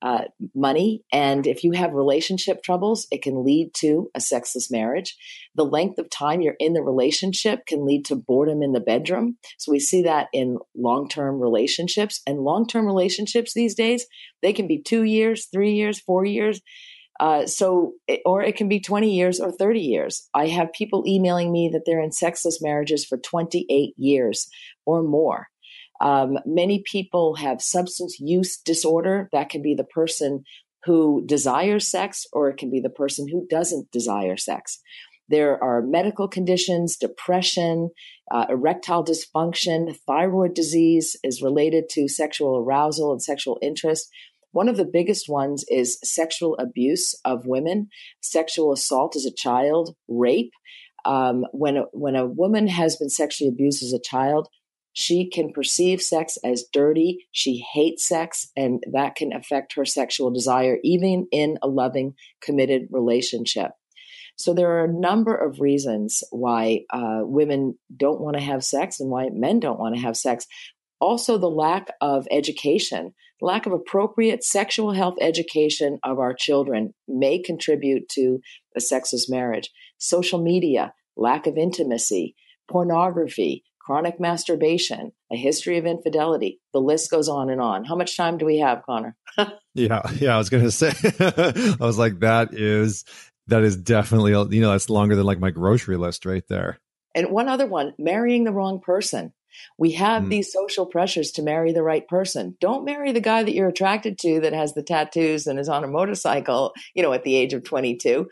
uh, 0.01 0.25
money. 0.53 1.03
And 1.11 1.47
if 1.47 1.63
you 1.63 1.71
have 1.73 1.93
relationship 1.93 2.63
troubles, 2.63 3.07
it 3.11 3.21
can 3.21 3.43
lead 3.43 3.73
to 3.75 4.09
a 4.15 4.19
sexless 4.19 4.71
marriage. 4.71 5.15
The 5.55 5.65
length 5.65 5.99
of 5.99 6.09
time 6.09 6.41
you're 6.41 6.55
in 6.59 6.73
the 6.73 6.81
relationship 6.81 7.65
can 7.65 7.85
lead 7.85 8.05
to 8.05 8.15
boredom 8.15 8.61
in 8.61 8.71
the 8.71 8.79
bedroom. 8.79 9.37
So 9.57 9.71
we 9.71 9.79
see 9.79 10.03
that 10.03 10.27
in 10.33 10.57
long 10.75 11.07
term 11.09 11.39
relationships. 11.39 12.21
And 12.27 12.39
long 12.39 12.67
term 12.67 12.85
relationships 12.85 13.53
these 13.53 13.75
days, 13.75 14.05
they 14.41 14.53
can 14.53 14.67
be 14.67 14.81
two 14.81 15.03
years, 15.03 15.47
three 15.51 15.73
years, 15.73 15.99
four 15.99 16.25
years. 16.25 16.61
Uh, 17.19 17.45
so, 17.45 17.93
or 18.25 18.43
it 18.43 18.57
can 18.57 18.67
be 18.67 18.79
20 18.79 19.15
years 19.15 19.39
or 19.39 19.51
30 19.51 19.79
years. 19.79 20.27
I 20.33 20.47
have 20.47 20.73
people 20.73 21.05
emailing 21.07 21.51
me 21.51 21.69
that 21.71 21.83
they're 21.85 22.01
in 22.01 22.11
sexless 22.11 22.61
marriages 22.61 23.05
for 23.05 23.17
28 23.17 23.93
years 23.97 24.49
or 24.85 25.01
more. 25.01 25.47
Um, 26.01 26.37
many 26.45 26.83
people 26.85 27.35
have 27.35 27.61
substance 27.61 28.17
use 28.19 28.57
disorder. 28.57 29.29
That 29.31 29.49
can 29.49 29.61
be 29.61 29.75
the 29.75 29.83
person 29.83 30.43
who 30.83 31.23
desires 31.25 31.89
sex, 31.89 32.25
or 32.31 32.49
it 32.49 32.57
can 32.57 32.69
be 32.69 32.79
the 32.79 32.89
person 32.89 33.27
who 33.27 33.47
doesn't 33.49 33.91
desire 33.91 34.37
sex. 34.37 34.79
There 35.27 35.61
are 35.63 35.81
medical 35.81 36.27
conditions, 36.27 36.97
depression, 36.97 37.89
uh, 38.31 38.45
erectile 38.49 39.03
dysfunction, 39.03 39.95
thyroid 40.05 40.53
disease 40.53 41.15
is 41.23 41.41
related 41.41 41.89
to 41.91 42.07
sexual 42.07 42.57
arousal 42.57 43.11
and 43.11 43.21
sexual 43.21 43.57
interest. 43.61 44.07
One 44.51 44.69
of 44.69 44.77
the 44.77 44.85
biggest 44.85 45.27
ones 45.27 45.65
is 45.67 45.99
sexual 46.03 46.55
abuse 46.57 47.19
of 47.25 47.45
women, 47.45 47.89
sexual 48.21 48.71
assault 48.71 49.15
as 49.15 49.25
a 49.25 49.33
child, 49.33 49.95
rape. 50.07 50.51
Um, 51.03 51.45
when 51.51 51.77
a, 51.77 51.81
when 51.91 52.15
a 52.15 52.25
woman 52.25 52.67
has 52.67 52.95
been 52.95 53.09
sexually 53.09 53.49
abused 53.49 53.83
as 53.83 53.93
a 53.93 53.99
child, 53.99 54.47
she 54.97 55.29
can 55.29 55.51
perceive 55.51 56.01
sex 56.01 56.37
as 56.41 56.63
dirty. 56.71 57.27
She 57.33 57.65
hates 57.73 58.07
sex, 58.07 58.49
and 58.55 58.81
that 58.93 59.15
can 59.15 59.33
affect 59.33 59.73
her 59.75 59.83
sexual 59.83 60.31
desire, 60.31 60.77
even 60.85 61.27
in 61.33 61.57
a 61.61 61.67
loving, 61.67 62.13
committed 62.41 62.87
relationship. 62.91 63.71
So 64.37 64.53
there 64.53 64.71
are 64.77 64.85
a 64.85 64.93
number 64.93 65.35
of 65.35 65.59
reasons 65.59 66.23
why 66.31 66.85
uh, 66.91 67.19
women 67.23 67.77
don't 67.95 68.21
want 68.21 68.37
to 68.37 68.43
have 68.43 68.63
sex 68.63 69.01
and 69.01 69.09
why 69.09 69.27
men 69.33 69.59
don't 69.59 69.79
want 69.79 69.95
to 69.95 70.01
have 70.01 70.15
sex. 70.15 70.47
Also, 71.01 71.37
the 71.37 71.49
lack 71.49 71.91
of 71.99 72.25
education, 72.31 73.13
lack 73.41 73.65
of 73.65 73.73
appropriate 73.73 74.45
sexual 74.45 74.93
health 74.93 75.15
education 75.19 75.99
of 76.05 76.19
our 76.19 76.33
children 76.33 76.93
may 77.05 77.37
contribute 77.37 78.07
to 78.11 78.39
a 78.77 78.79
sexless 78.79 79.29
marriage. 79.29 79.69
Social 79.97 80.41
media, 80.41 80.93
lack 81.17 81.47
of 81.47 81.57
intimacy, 81.57 82.33
pornography, 82.69 83.65
chronic 83.85 84.19
masturbation, 84.19 85.11
a 85.31 85.35
history 85.35 85.77
of 85.77 85.85
infidelity. 85.85 86.59
The 86.73 86.81
list 86.81 87.11
goes 87.11 87.29
on 87.29 87.49
and 87.49 87.61
on. 87.61 87.85
How 87.85 87.95
much 87.95 88.17
time 88.17 88.37
do 88.37 88.45
we 88.45 88.57
have, 88.57 88.83
Connor? 88.83 89.15
yeah, 89.75 90.01
yeah. 90.19 90.33
I 90.33 90.37
was 90.37 90.49
going 90.49 90.63
to 90.63 90.71
say, 90.71 90.91
I 91.19 91.75
was 91.79 91.99
like, 91.99 92.19
that 92.19 92.53
is 92.53 93.05
that 93.47 93.61
is 93.61 93.77
definitely 93.77 94.31
you 94.31 94.61
know 94.61 94.71
that's 94.71 94.89
longer 94.89 95.15
than 95.15 95.25
like 95.25 95.39
my 95.39 95.51
grocery 95.51 95.97
list 95.97 96.25
right 96.25 96.43
there. 96.49 96.79
And 97.13 97.29
one 97.29 97.47
other 97.47 97.67
one, 97.67 97.93
marrying 97.97 98.43
the 98.43 98.51
wrong 98.51 98.81
person. 98.81 99.33
We 99.77 99.91
have 99.93 100.23
mm. 100.23 100.29
these 100.29 100.51
social 100.51 100.85
pressures 100.85 101.31
to 101.31 101.41
marry 101.41 101.71
the 101.71 101.83
right 101.83 102.05
person. 102.05 102.57
Don't 102.59 102.83
marry 102.83 103.13
the 103.13 103.21
guy 103.21 103.41
that 103.41 103.53
you're 103.53 103.69
attracted 103.69 104.17
to 104.19 104.41
that 104.41 104.51
has 104.51 104.73
the 104.73 104.83
tattoos 104.83 105.47
and 105.47 105.57
is 105.57 105.69
on 105.69 105.85
a 105.85 105.87
motorcycle, 105.87 106.73
you 106.93 107.01
know, 107.01 107.13
at 107.13 107.23
the 107.23 107.37
age 107.37 107.53
of 107.53 107.63
22 107.63 108.27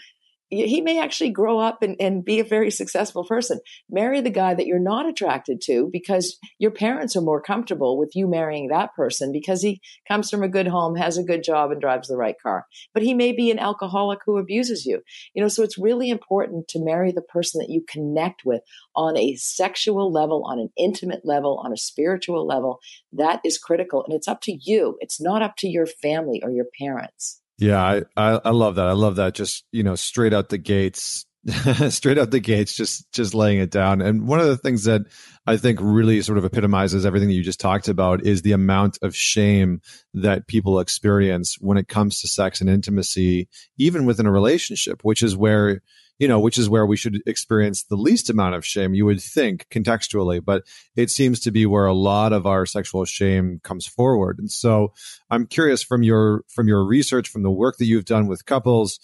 he 0.55 0.81
may 0.81 0.99
actually 0.99 1.31
grow 1.31 1.59
up 1.59 1.81
and, 1.81 1.95
and 1.99 2.23
be 2.23 2.39
a 2.39 2.43
very 2.43 2.71
successful 2.71 3.25
person. 3.25 3.59
Marry 3.89 4.21
the 4.21 4.29
guy 4.29 4.53
that 4.53 4.65
you're 4.65 4.79
not 4.79 5.07
attracted 5.07 5.61
to 5.65 5.89
because 5.91 6.37
your 6.59 6.71
parents 6.71 7.15
are 7.15 7.21
more 7.21 7.41
comfortable 7.41 7.97
with 7.97 8.15
you 8.15 8.27
marrying 8.27 8.67
that 8.67 8.93
person 8.95 9.31
because 9.31 9.61
he 9.61 9.81
comes 10.07 10.29
from 10.29 10.43
a 10.43 10.49
good 10.49 10.67
home, 10.67 10.95
has 10.95 11.17
a 11.17 11.23
good 11.23 11.43
job, 11.43 11.71
and 11.71 11.81
drives 11.81 12.07
the 12.07 12.17
right 12.17 12.35
car. 12.41 12.65
But 12.93 13.03
he 13.03 13.13
may 13.13 13.31
be 13.31 13.51
an 13.51 13.59
alcoholic 13.59 14.19
who 14.25 14.37
abuses 14.37 14.85
you. 14.85 15.01
You 15.33 15.41
know, 15.41 15.47
so 15.47 15.63
it's 15.63 15.77
really 15.77 16.09
important 16.09 16.67
to 16.69 16.83
marry 16.83 17.11
the 17.11 17.21
person 17.21 17.59
that 17.59 17.69
you 17.69 17.83
connect 17.87 18.43
with 18.45 18.61
on 18.95 19.17
a 19.17 19.35
sexual 19.35 20.11
level, 20.11 20.43
on 20.45 20.59
an 20.59 20.69
intimate 20.77 21.21
level, 21.23 21.61
on 21.63 21.71
a 21.71 21.77
spiritual 21.77 22.45
level. 22.45 22.79
That 23.11 23.41
is 23.43 23.57
critical. 23.57 24.03
And 24.03 24.13
it's 24.13 24.27
up 24.27 24.41
to 24.43 24.57
you. 24.59 24.97
It's 24.99 25.21
not 25.21 25.41
up 25.41 25.55
to 25.57 25.67
your 25.67 25.85
family 25.85 26.41
or 26.43 26.51
your 26.51 26.67
parents. 26.79 27.42
Yeah, 27.63 27.81
I, 27.81 28.01
I, 28.17 28.41
I 28.43 28.49
love 28.49 28.75
that. 28.75 28.87
I 28.87 28.91
love 28.91 29.15
that. 29.15 29.35
Just 29.35 29.63
you 29.71 29.83
know, 29.83 29.95
straight 29.95 30.33
out 30.33 30.49
the 30.49 30.57
gates, 30.57 31.25
straight 31.89 32.17
out 32.17 32.29
the 32.29 32.41
gates, 32.41 32.75
just 32.75 33.09
just 33.13 33.33
laying 33.33 33.59
it 33.59 33.71
down. 33.71 34.01
And 34.01 34.27
one 34.27 34.41
of 34.41 34.47
the 34.47 34.57
things 34.57 34.83
that 34.83 35.03
I 35.47 35.55
think 35.55 35.79
really 35.81 36.21
sort 36.21 36.37
of 36.37 36.43
epitomizes 36.43 37.05
everything 37.05 37.29
that 37.29 37.35
you 37.35 37.41
just 37.41 37.61
talked 37.61 37.87
about 37.87 38.25
is 38.25 38.41
the 38.41 38.51
amount 38.51 38.97
of 39.01 39.15
shame 39.15 39.79
that 40.13 40.47
people 40.47 40.81
experience 40.81 41.55
when 41.61 41.77
it 41.77 41.87
comes 41.87 42.19
to 42.19 42.27
sex 42.27 42.59
and 42.59 42.69
intimacy, 42.69 43.47
even 43.77 44.03
within 44.03 44.25
a 44.25 44.31
relationship, 44.31 44.99
which 45.03 45.23
is 45.23 45.37
where 45.37 45.81
you 46.19 46.27
know, 46.27 46.39
which 46.39 46.57
is 46.57 46.69
where 46.69 46.85
we 46.85 46.95
should 46.95 47.21
experience 47.25 47.83
the 47.83 47.95
least 47.95 48.29
amount 48.29 48.55
of 48.55 48.65
shame, 48.65 48.93
you 48.93 49.05
would 49.05 49.21
think 49.21 49.67
contextually, 49.69 50.43
but 50.43 50.63
it 50.95 51.09
seems 51.09 51.39
to 51.41 51.51
be 51.51 51.65
where 51.65 51.85
a 51.85 51.93
lot 51.93 52.33
of 52.33 52.45
our 52.45 52.65
sexual 52.65 53.03
shame 53.05 53.59
comes 53.63 53.87
forward. 53.87 54.37
And 54.39 54.51
so 54.51 54.93
I'm 55.29 55.47
curious 55.47 55.81
from 55.81 56.03
your, 56.03 56.43
from 56.47 56.67
your 56.67 56.85
research, 56.85 57.29
from 57.29 57.43
the 57.43 57.51
work 57.51 57.77
that 57.77 57.85
you've 57.85 58.05
done 58.05 58.27
with 58.27 58.45
couples, 58.45 58.99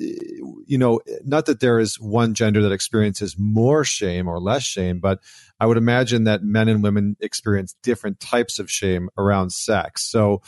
eh, 0.00 0.14
you 0.66 0.78
know, 0.78 1.00
not 1.24 1.46
that 1.46 1.60
there 1.60 1.80
is 1.80 2.00
one 2.00 2.32
gender 2.32 2.62
that 2.62 2.72
experiences 2.72 3.36
more 3.36 3.84
shame 3.84 4.28
or 4.28 4.40
less 4.40 4.62
shame, 4.62 5.00
but 5.00 5.18
I 5.58 5.66
would 5.66 5.76
imagine 5.76 6.24
that 6.24 6.42
men 6.42 6.68
and 6.68 6.82
women 6.82 7.16
experience 7.20 7.74
different 7.82 8.20
types 8.20 8.58
of 8.58 8.70
shame 8.70 9.08
around 9.18 9.52
sex. 9.52 10.04
So 10.04 10.42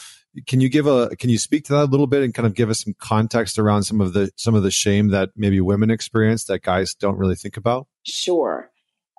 can 0.46 0.60
you 0.60 0.68
give 0.68 0.86
a 0.86 1.14
can 1.16 1.30
you 1.30 1.38
speak 1.38 1.64
to 1.64 1.72
that 1.74 1.84
a 1.84 1.90
little 1.90 2.06
bit 2.06 2.22
and 2.22 2.34
kind 2.34 2.46
of 2.46 2.54
give 2.54 2.70
us 2.70 2.82
some 2.82 2.94
context 2.98 3.58
around 3.58 3.84
some 3.84 4.00
of 4.00 4.12
the 4.12 4.30
some 4.36 4.54
of 4.54 4.62
the 4.62 4.70
shame 4.70 5.08
that 5.08 5.30
maybe 5.36 5.60
women 5.60 5.90
experience 5.90 6.44
that 6.44 6.62
guys 6.62 6.94
don't 6.94 7.16
really 7.16 7.36
think 7.36 7.56
about? 7.56 7.86
Sure. 8.04 8.70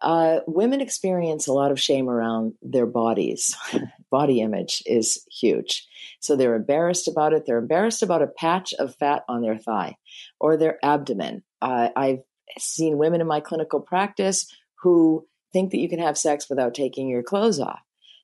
Uh, 0.01 0.41
women 0.45 0.81
experience 0.81 1.47
a 1.47 1.53
lot 1.53 1.71
of 1.71 1.79
shame 1.79 2.09
around 2.09 2.53
their 2.61 2.85
bodies. 2.85 3.55
Body 4.11 4.41
image 4.41 4.83
is 4.85 5.25
huge. 5.31 5.87
So 6.19 6.35
they're 6.35 6.55
embarrassed 6.55 7.07
about 7.07 7.33
it. 7.33 7.45
They're 7.45 7.57
embarrassed 7.57 8.03
about 8.03 8.21
a 8.21 8.27
patch 8.27 8.73
of 8.77 8.95
fat 8.95 9.23
on 9.27 9.41
their 9.41 9.57
thigh 9.57 9.95
or 10.39 10.57
their 10.57 10.77
abdomen. 10.83 11.43
Uh, 11.61 11.89
I've 11.95 12.19
seen 12.59 12.97
women 12.97 13.21
in 13.21 13.27
my 13.27 13.39
clinical 13.39 13.79
practice 13.79 14.53
who 14.81 15.27
think 15.53 15.71
that 15.71 15.79
you 15.79 15.89
can 15.89 15.99
have 15.99 16.17
sex 16.17 16.49
without 16.49 16.73
taking 16.73 17.07
your 17.07 17.23
clothes 17.23 17.59
off. 17.59 17.79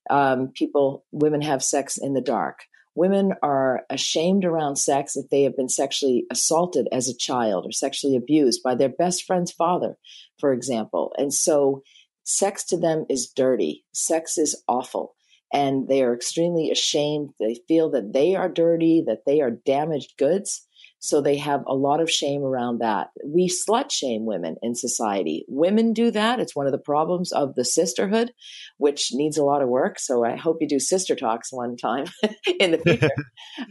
Um, 0.10 0.50
people, 0.50 1.06
women 1.12 1.42
have 1.42 1.64
sex 1.64 1.98
in 1.98 2.14
the 2.14 2.22
dark. 2.22 2.66
Women 2.94 3.34
are 3.42 3.84
ashamed 3.90 4.44
around 4.44 4.76
sex 4.76 5.16
if 5.16 5.30
they 5.30 5.44
have 5.44 5.56
been 5.56 5.70
sexually 5.70 6.26
assaulted 6.30 6.90
as 6.92 7.08
a 7.08 7.16
child 7.16 7.66
or 7.66 7.72
sexually 7.72 8.18
abused 8.18 8.62
by 8.64 8.76
their 8.76 8.90
best 8.90 9.24
friend's 9.24 9.52
father, 9.52 9.98
for 10.40 10.52
example. 10.52 11.14
And 11.18 11.34
so 11.34 11.84
sex 12.24 12.66
to 12.66 12.78
them 12.78 13.06
is 13.10 13.32
dirty. 13.34 13.86
Sex 13.94 14.38
is 14.38 14.62
awful. 14.68 15.16
And 15.54 15.88
they 15.88 16.04
are 16.04 16.14
extremely 16.14 16.70
ashamed. 16.70 17.32
They 17.40 17.60
feel 17.68 17.90
that 17.92 18.14
they 18.14 18.36
are 18.36 18.50
dirty, 18.50 19.04
that 19.08 19.26
they 19.26 19.42
are 19.42 19.52
damaged 19.52 20.18
goods. 20.18 20.68
So 21.03 21.20
they 21.20 21.38
have 21.38 21.63
a 21.65 21.74
lot 21.74 22.00
of 22.00 22.12
shame 22.12 22.43
around 22.43 22.79
that. 22.79 23.10
We 23.25 23.50
slut 23.50 23.89
shame 23.89 24.27
women 24.27 24.58
in 24.62 24.75
society. 24.75 25.46
Women 25.48 25.93
do 25.93 26.12
that. 26.12 26.39
It's 26.39 26.55
one 26.55 26.67
of 26.67 26.72
the 26.72 26.77
problems 26.77 27.31
of 27.31 27.55
the 27.55 27.65
sisterhood, 27.65 28.31
which 28.77 29.12
needs 29.12 29.36
a 29.36 29.43
lot 29.43 29.63
of 29.63 29.67
work. 29.67 29.98
So 29.98 30.24
I 30.24 30.36
hope 30.36 30.58
you 30.62 30.67
do 30.67 30.79
sister 30.79 31.15
talks 31.15 31.51
one 31.51 31.75
time 31.75 32.05
in 32.60 32.70
the 32.70 32.77
future. 32.86 33.10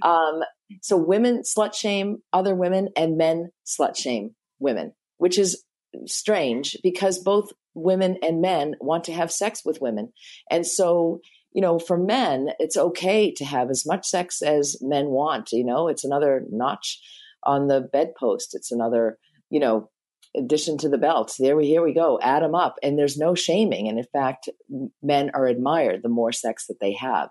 um, 0.03 0.41
so 0.83 0.97
women 0.97 1.43
slut 1.43 1.73
shame 1.73 2.19
other 2.33 2.57
women 2.57 2.89
and 2.97 3.17
men 3.17 3.53
slut 3.65 3.97
shame 3.97 4.35
women, 4.59 4.93
which 5.19 5.39
is 5.39 5.63
strange 6.07 6.77
because 6.83 7.21
both 7.21 7.53
women 7.75 8.19
and 8.23 8.41
men 8.41 8.75
want 8.81 9.05
to 9.05 9.13
have 9.13 9.31
sex 9.31 9.65
with 9.65 9.81
women. 9.81 10.13
And 10.51 10.67
so 10.67 11.21
you 11.53 11.63
know, 11.63 11.81
for 11.81 11.99
men, 11.99 12.51
it's 12.61 12.77
okay 12.77 13.33
to 13.33 13.45
have 13.45 13.71
as 13.71 13.85
much 13.85 14.07
sex 14.07 14.41
as 14.41 14.77
men 14.81 15.07
want. 15.07 15.51
You 15.51 15.65
know, 15.65 15.89
it's 15.89 16.05
another 16.05 16.45
notch 16.49 17.01
on 17.45 17.69
the 17.69 17.81
bedpost. 17.81 18.55
It's 18.55 18.73
another, 18.73 19.19
you 19.51 19.61
know, 19.61 19.91
addition 20.37 20.79
to 20.79 20.89
the 20.89 20.99
belts. 20.99 21.37
There 21.37 21.57
we 21.57 21.67
here 21.67 21.83
we 21.83 21.93
go. 21.93 22.19
Add 22.23 22.43
them 22.43 22.55
up, 22.55 22.77
and 22.83 22.99
there's 22.99 23.17
no 23.17 23.35
shaming. 23.35 23.89
And 23.89 23.99
in 23.99 24.07
fact, 24.13 24.49
men 25.03 25.31
are 25.35 25.47
admired 25.47 26.03
the 26.03 26.09
more 26.09 26.33
sex 26.33 26.67
that 26.67 26.81
they 26.81 26.93
have. 26.95 27.29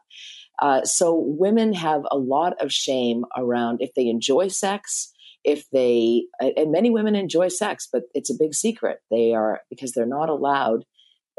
Uh, 0.62 0.84
so 0.84 1.16
women 1.16 1.74
have 1.74 2.04
a 2.12 2.18
lot 2.18 2.62
of 2.62 2.72
shame 2.72 3.24
around 3.38 3.82
if 3.82 3.94
they 3.96 4.08
enjoy 4.08 4.50
sex. 4.50 5.14
If 5.46 5.70
they 5.72 6.26
and 6.42 6.72
many 6.72 6.90
women 6.90 7.16
enjoy 7.16 7.48
sex, 7.48 7.88
but 7.92 8.04
it's 8.14 8.30
a 8.30 8.38
big 8.38 8.54
secret. 8.54 9.00
They 9.10 9.34
are 9.34 9.62
because 9.70 9.94
they're 9.94 10.06
not 10.06 10.30
allowed 10.30 10.84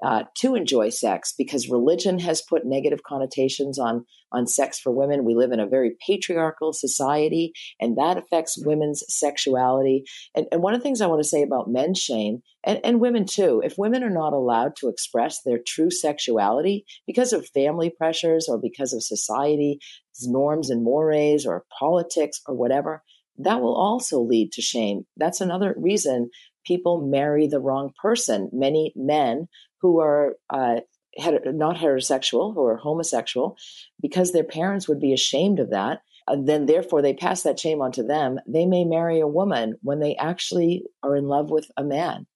uh, 0.04 0.24
to 0.38 0.54
enjoy 0.54 0.88
sex 0.88 1.34
because 1.36 1.68
religion 1.68 2.18
has 2.18 2.42
put 2.42 2.64
negative 2.64 3.02
connotations 3.02 3.78
on 3.78 4.04
on 4.32 4.46
sex 4.46 4.78
for 4.78 4.92
women. 4.92 5.24
We 5.24 5.34
live 5.34 5.50
in 5.50 5.58
a 5.58 5.66
very 5.66 5.96
patriarchal 6.06 6.72
society, 6.72 7.52
and 7.80 7.98
that 7.98 8.16
affects 8.16 8.62
women's 8.64 9.02
sexuality. 9.08 10.04
And, 10.36 10.46
and 10.52 10.62
one 10.62 10.72
of 10.72 10.80
the 10.80 10.84
things 10.84 11.00
I 11.00 11.08
want 11.08 11.20
to 11.20 11.28
say 11.28 11.42
about 11.42 11.68
men's 11.68 11.98
shame 11.98 12.42
and, 12.64 12.80
and 12.84 13.00
women 13.00 13.26
too, 13.26 13.60
if 13.64 13.76
women 13.76 14.04
are 14.04 14.10
not 14.10 14.32
allowed 14.32 14.76
to 14.76 14.88
express 14.88 15.42
their 15.42 15.58
true 15.58 15.90
sexuality 15.90 16.84
because 17.06 17.32
of 17.32 17.48
family 17.48 17.90
pressures 17.90 18.46
or 18.48 18.58
because 18.58 18.92
of 18.92 19.02
society's 19.02 19.78
norms 20.22 20.70
and 20.70 20.84
mores 20.84 21.44
or 21.44 21.64
politics 21.78 22.40
or 22.46 22.54
whatever, 22.54 23.02
that 23.38 23.60
will 23.60 23.74
also 23.74 24.20
lead 24.20 24.52
to 24.52 24.62
shame. 24.62 25.06
That's 25.16 25.40
another 25.40 25.74
reason 25.76 26.30
people 26.66 27.06
marry 27.06 27.46
the 27.46 27.60
wrong 27.60 27.90
person. 28.02 28.50
Many 28.52 28.92
men 28.94 29.48
who 29.80 30.00
are 30.00 30.36
uh, 30.50 30.80
not 31.18 31.76
heterosexual, 31.76 32.54
who 32.54 32.64
are 32.64 32.76
homosexual, 32.76 33.56
because 34.00 34.32
their 34.32 34.44
parents 34.44 34.88
would 34.88 35.00
be 35.00 35.12
ashamed 35.12 35.60
of 35.60 35.70
that. 35.70 36.02
Uh, 36.28 36.36
then, 36.40 36.66
therefore, 36.66 37.02
they 37.02 37.14
pass 37.14 37.42
that 37.42 37.58
shame 37.58 37.80
on 37.80 37.92
to 37.92 38.02
them. 38.02 38.38
They 38.46 38.66
may 38.66 38.84
marry 38.84 39.20
a 39.20 39.26
woman 39.26 39.76
when 39.82 40.00
they 40.00 40.14
actually 40.16 40.84
are 41.02 41.16
in 41.16 41.26
love 41.26 41.50
with 41.50 41.70
a 41.76 41.84
man. 41.84 42.26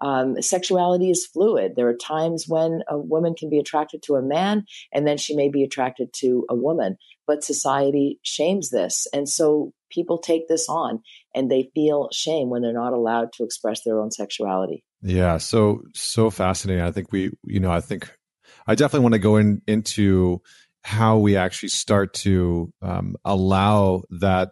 Um, 0.00 0.40
sexuality 0.42 1.10
is 1.10 1.26
fluid. 1.26 1.74
There 1.76 1.88
are 1.88 1.96
times 1.96 2.46
when 2.48 2.82
a 2.88 2.98
woman 2.98 3.34
can 3.34 3.48
be 3.48 3.58
attracted 3.58 4.02
to 4.04 4.16
a 4.16 4.22
man 4.22 4.66
and 4.92 5.06
then 5.06 5.16
she 5.18 5.36
may 5.36 5.48
be 5.48 5.62
attracted 5.62 6.12
to 6.14 6.44
a 6.50 6.54
woman, 6.54 6.96
but 7.26 7.44
society 7.44 8.18
shames 8.22 8.70
this. 8.70 9.06
And 9.12 9.28
so 9.28 9.72
people 9.94 10.18
take 10.18 10.48
this 10.48 10.68
on 10.68 11.00
and 11.34 11.50
they 11.50 11.70
feel 11.74 12.08
shame 12.12 12.50
when 12.50 12.62
they're 12.62 12.72
not 12.72 12.92
allowed 12.92 13.32
to 13.34 13.44
express 13.44 13.82
their 13.84 14.00
own 14.00 14.10
sexuality. 14.10 14.84
Yeah, 15.02 15.38
so 15.38 15.82
so 15.94 16.30
fascinating. 16.30 16.82
I 16.82 16.90
think 16.90 17.12
we, 17.12 17.30
you 17.44 17.60
know, 17.60 17.70
I 17.70 17.80
think 17.80 18.10
I 18.66 18.74
definitely 18.74 19.04
want 19.04 19.14
to 19.14 19.18
go 19.20 19.36
in 19.36 19.62
into 19.66 20.40
how 20.82 21.18
we 21.18 21.36
actually 21.36 21.70
start 21.70 22.12
to 22.12 22.72
um, 22.82 23.16
allow 23.24 24.02
that 24.10 24.50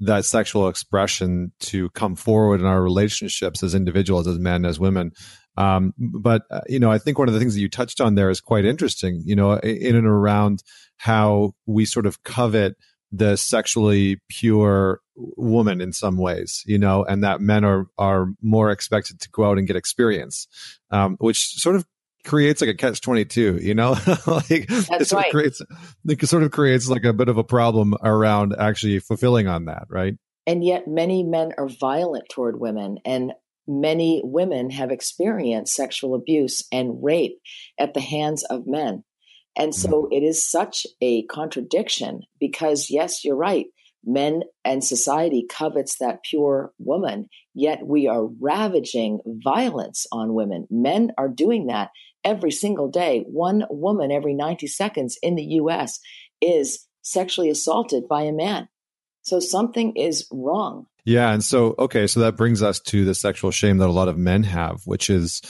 that 0.00 0.24
sexual 0.24 0.68
expression 0.68 1.52
to 1.58 1.88
come 1.90 2.16
forward 2.16 2.60
in 2.60 2.66
our 2.66 2.82
relationships 2.82 3.62
as 3.62 3.74
individuals, 3.74 4.26
as 4.26 4.38
men, 4.38 4.66
as 4.66 4.78
women. 4.78 5.12
Um, 5.56 5.94
but 5.98 6.42
uh, 6.50 6.60
you 6.68 6.78
know, 6.78 6.90
I 6.90 6.98
think 6.98 7.18
one 7.18 7.28
of 7.28 7.34
the 7.34 7.40
things 7.40 7.54
that 7.54 7.60
you 7.60 7.70
touched 7.70 8.00
on 8.00 8.14
there 8.14 8.28
is 8.28 8.40
quite 8.40 8.66
interesting. 8.66 9.22
You 9.24 9.36
know, 9.36 9.54
in 9.54 9.96
and 9.96 10.06
around 10.06 10.62
how 10.98 11.54
we 11.66 11.84
sort 11.84 12.06
of 12.06 12.22
covet 12.22 12.76
the 13.12 13.36
sexually 13.36 14.20
pure 14.28 15.00
woman 15.14 15.80
in 15.80 15.92
some 15.92 16.16
ways, 16.16 16.62
you 16.66 16.78
know, 16.78 17.04
and 17.04 17.24
that 17.24 17.40
men 17.40 17.64
are 17.64 17.86
are 17.98 18.28
more 18.42 18.70
expected 18.70 19.20
to 19.20 19.30
go 19.30 19.44
out 19.44 19.58
and 19.58 19.66
get 19.66 19.76
experience, 19.76 20.48
um, 20.90 21.16
which 21.18 21.54
sort 21.54 21.76
of 21.76 21.86
creates 22.24 22.60
like 22.60 22.68
a 22.68 22.74
catch 22.74 23.00
22 23.00 23.60
you 23.62 23.74
know? 23.74 23.92
Like 24.26 24.66
That's 24.66 24.90
it 24.90 25.06
sort 25.06 25.22
right. 25.22 25.26
of 25.26 25.30
creates 25.30 25.62
it 26.08 26.26
sort 26.28 26.42
of 26.42 26.50
creates 26.50 26.88
like 26.88 27.04
a 27.04 27.12
bit 27.12 27.28
of 27.28 27.38
a 27.38 27.44
problem 27.44 27.94
around 28.02 28.54
actually 28.58 28.98
fulfilling 28.98 29.46
on 29.46 29.66
that 29.66 29.84
right? 29.88 30.14
And 30.46 30.64
yet 30.64 30.86
many 30.86 31.22
men 31.22 31.52
are 31.56 31.68
violent 31.68 32.28
toward 32.28 32.58
women 32.60 32.98
and 33.04 33.32
many 33.66 34.20
women 34.24 34.70
have 34.70 34.90
experienced 34.90 35.74
sexual 35.74 36.14
abuse 36.14 36.64
and 36.70 37.02
rape 37.02 37.38
at 37.78 37.94
the 37.94 38.00
hands 38.00 38.44
of 38.44 38.66
men 38.66 39.04
and 39.56 39.74
so 39.74 39.88
mm. 39.88 40.08
it 40.12 40.22
is 40.22 40.48
such 40.48 40.86
a 41.00 41.22
contradiction 41.24 42.22
because 42.40 42.90
yes 42.90 43.24
you're 43.24 43.36
right 43.36 43.66
men 44.04 44.42
and 44.64 44.84
society 44.84 45.44
covets 45.48 45.96
that 45.98 46.22
pure 46.22 46.72
woman 46.78 47.28
yet 47.54 47.84
we 47.84 48.06
are 48.06 48.26
ravaging 48.40 49.18
violence 49.26 50.06
on 50.12 50.34
women 50.34 50.66
men 50.70 51.10
are 51.18 51.28
doing 51.28 51.66
that 51.66 51.90
every 52.26 52.50
single 52.50 52.88
day. 52.88 53.24
One 53.28 53.64
woman 53.70 54.10
every 54.10 54.34
90 54.34 54.66
seconds 54.66 55.16
in 55.22 55.36
the 55.36 55.44
US 55.60 56.00
is 56.42 56.86
sexually 57.00 57.48
assaulted 57.48 58.08
by 58.08 58.22
a 58.22 58.32
man. 58.32 58.68
So 59.22 59.38
something 59.38 59.96
is 59.96 60.26
wrong. 60.32 60.86
Yeah. 61.06 61.32
And 61.32 61.42
so, 61.42 61.74
okay. 61.78 62.06
So 62.06 62.20
that 62.20 62.36
brings 62.36 62.62
us 62.62 62.80
to 62.80 63.04
the 63.04 63.14
sexual 63.14 63.50
shame 63.50 63.78
that 63.78 63.88
a 63.88 63.92
lot 63.92 64.08
of 64.08 64.18
men 64.18 64.42
have, 64.42 64.82
which 64.84 65.08
is 65.08 65.40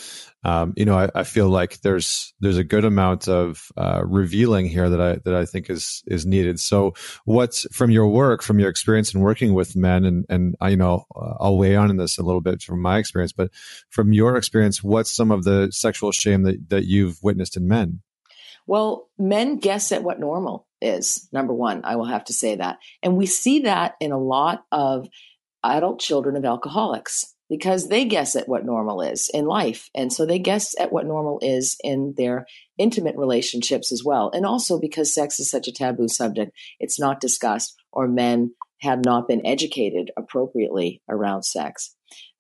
um, 0.46 0.74
you 0.76 0.84
know, 0.84 0.96
I, 0.96 1.10
I, 1.12 1.24
feel 1.24 1.48
like 1.48 1.80
there's 1.80 2.32
there's 2.38 2.56
a 2.56 2.62
good 2.62 2.84
amount 2.84 3.26
of 3.26 3.66
uh, 3.76 4.02
revealing 4.04 4.66
here 4.68 4.88
that 4.88 5.00
I 5.00 5.16
that 5.24 5.34
I 5.34 5.44
think 5.44 5.68
is 5.68 6.04
is 6.06 6.24
needed. 6.24 6.60
So, 6.60 6.94
what's 7.24 7.66
from 7.74 7.90
your 7.90 8.06
work, 8.06 8.42
from 8.42 8.60
your 8.60 8.70
experience 8.70 9.12
in 9.12 9.20
working 9.20 9.54
with 9.54 9.74
men, 9.74 10.04
and 10.04 10.24
and 10.28 10.54
I, 10.60 10.68
you 10.68 10.76
know, 10.76 11.04
uh, 11.16 11.34
I'll 11.40 11.58
weigh 11.58 11.74
on 11.74 11.90
in 11.90 11.96
this 11.96 12.16
a 12.18 12.22
little 12.22 12.40
bit 12.40 12.62
from 12.62 12.80
my 12.80 12.98
experience, 12.98 13.32
but 13.32 13.50
from 13.90 14.12
your 14.12 14.36
experience, 14.36 14.84
what's 14.84 15.10
some 15.10 15.32
of 15.32 15.42
the 15.42 15.72
sexual 15.72 16.12
shame 16.12 16.44
that 16.44 16.70
that 16.70 16.84
you've 16.84 17.20
witnessed 17.24 17.56
in 17.56 17.66
men? 17.66 18.02
Well, 18.68 19.10
men 19.18 19.56
guess 19.56 19.90
at 19.90 20.04
what 20.04 20.20
normal 20.20 20.68
is. 20.80 21.28
Number 21.32 21.54
one, 21.54 21.80
I 21.82 21.96
will 21.96 22.04
have 22.04 22.24
to 22.26 22.32
say 22.32 22.54
that, 22.54 22.78
and 23.02 23.16
we 23.16 23.26
see 23.26 23.60
that 23.62 23.96
in 24.00 24.12
a 24.12 24.18
lot 24.18 24.64
of 24.70 25.08
adult 25.74 26.00
children 26.00 26.36
of 26.36 26.44
alcoholics 26.44 27.34
because 27.48 27.88
they 27.88 28.04
guess 28.04 28.34
at 28.34 28.48
what 28.48 28.64
normal 28.64 29.00
is 29.00 29.30
in 29.32 29.46
life. 29.46 29.88
And 29.94 30.12
so 30.12 30.26
they 30.26 30.38
guess 30.38 30.74
at 30.80 30.92
what 30.92 31.06
normal 31.06 31.38
is 31.42 31.76
in 31.82 32.14
their 32.16 32.46
intimate 32.76 33.16
relationships 33.16 33.92
as 33.92 34.02
well. 34.04 34.30
And 34.34 34.44
also 34.44 34.80
because 34.80 35.14
sex 35.14 35.38
is 35.38 35.50
such 35.50 35.68
a 35.68 35.72
taboo 35.72 36.08
subject, 36.08 36.52
it's 36.80 36.98
not 36.98 37.20
discussed 37.20 37.74
or 37.92 38.08
men 38.08 38.52
have 38.80 39.04
not 39.04 39.28
been 39.28 39.46
educated 39.46 40.10
appropriately 40.16 41.02
around 41.08 41.44
sex. 41.44 41.94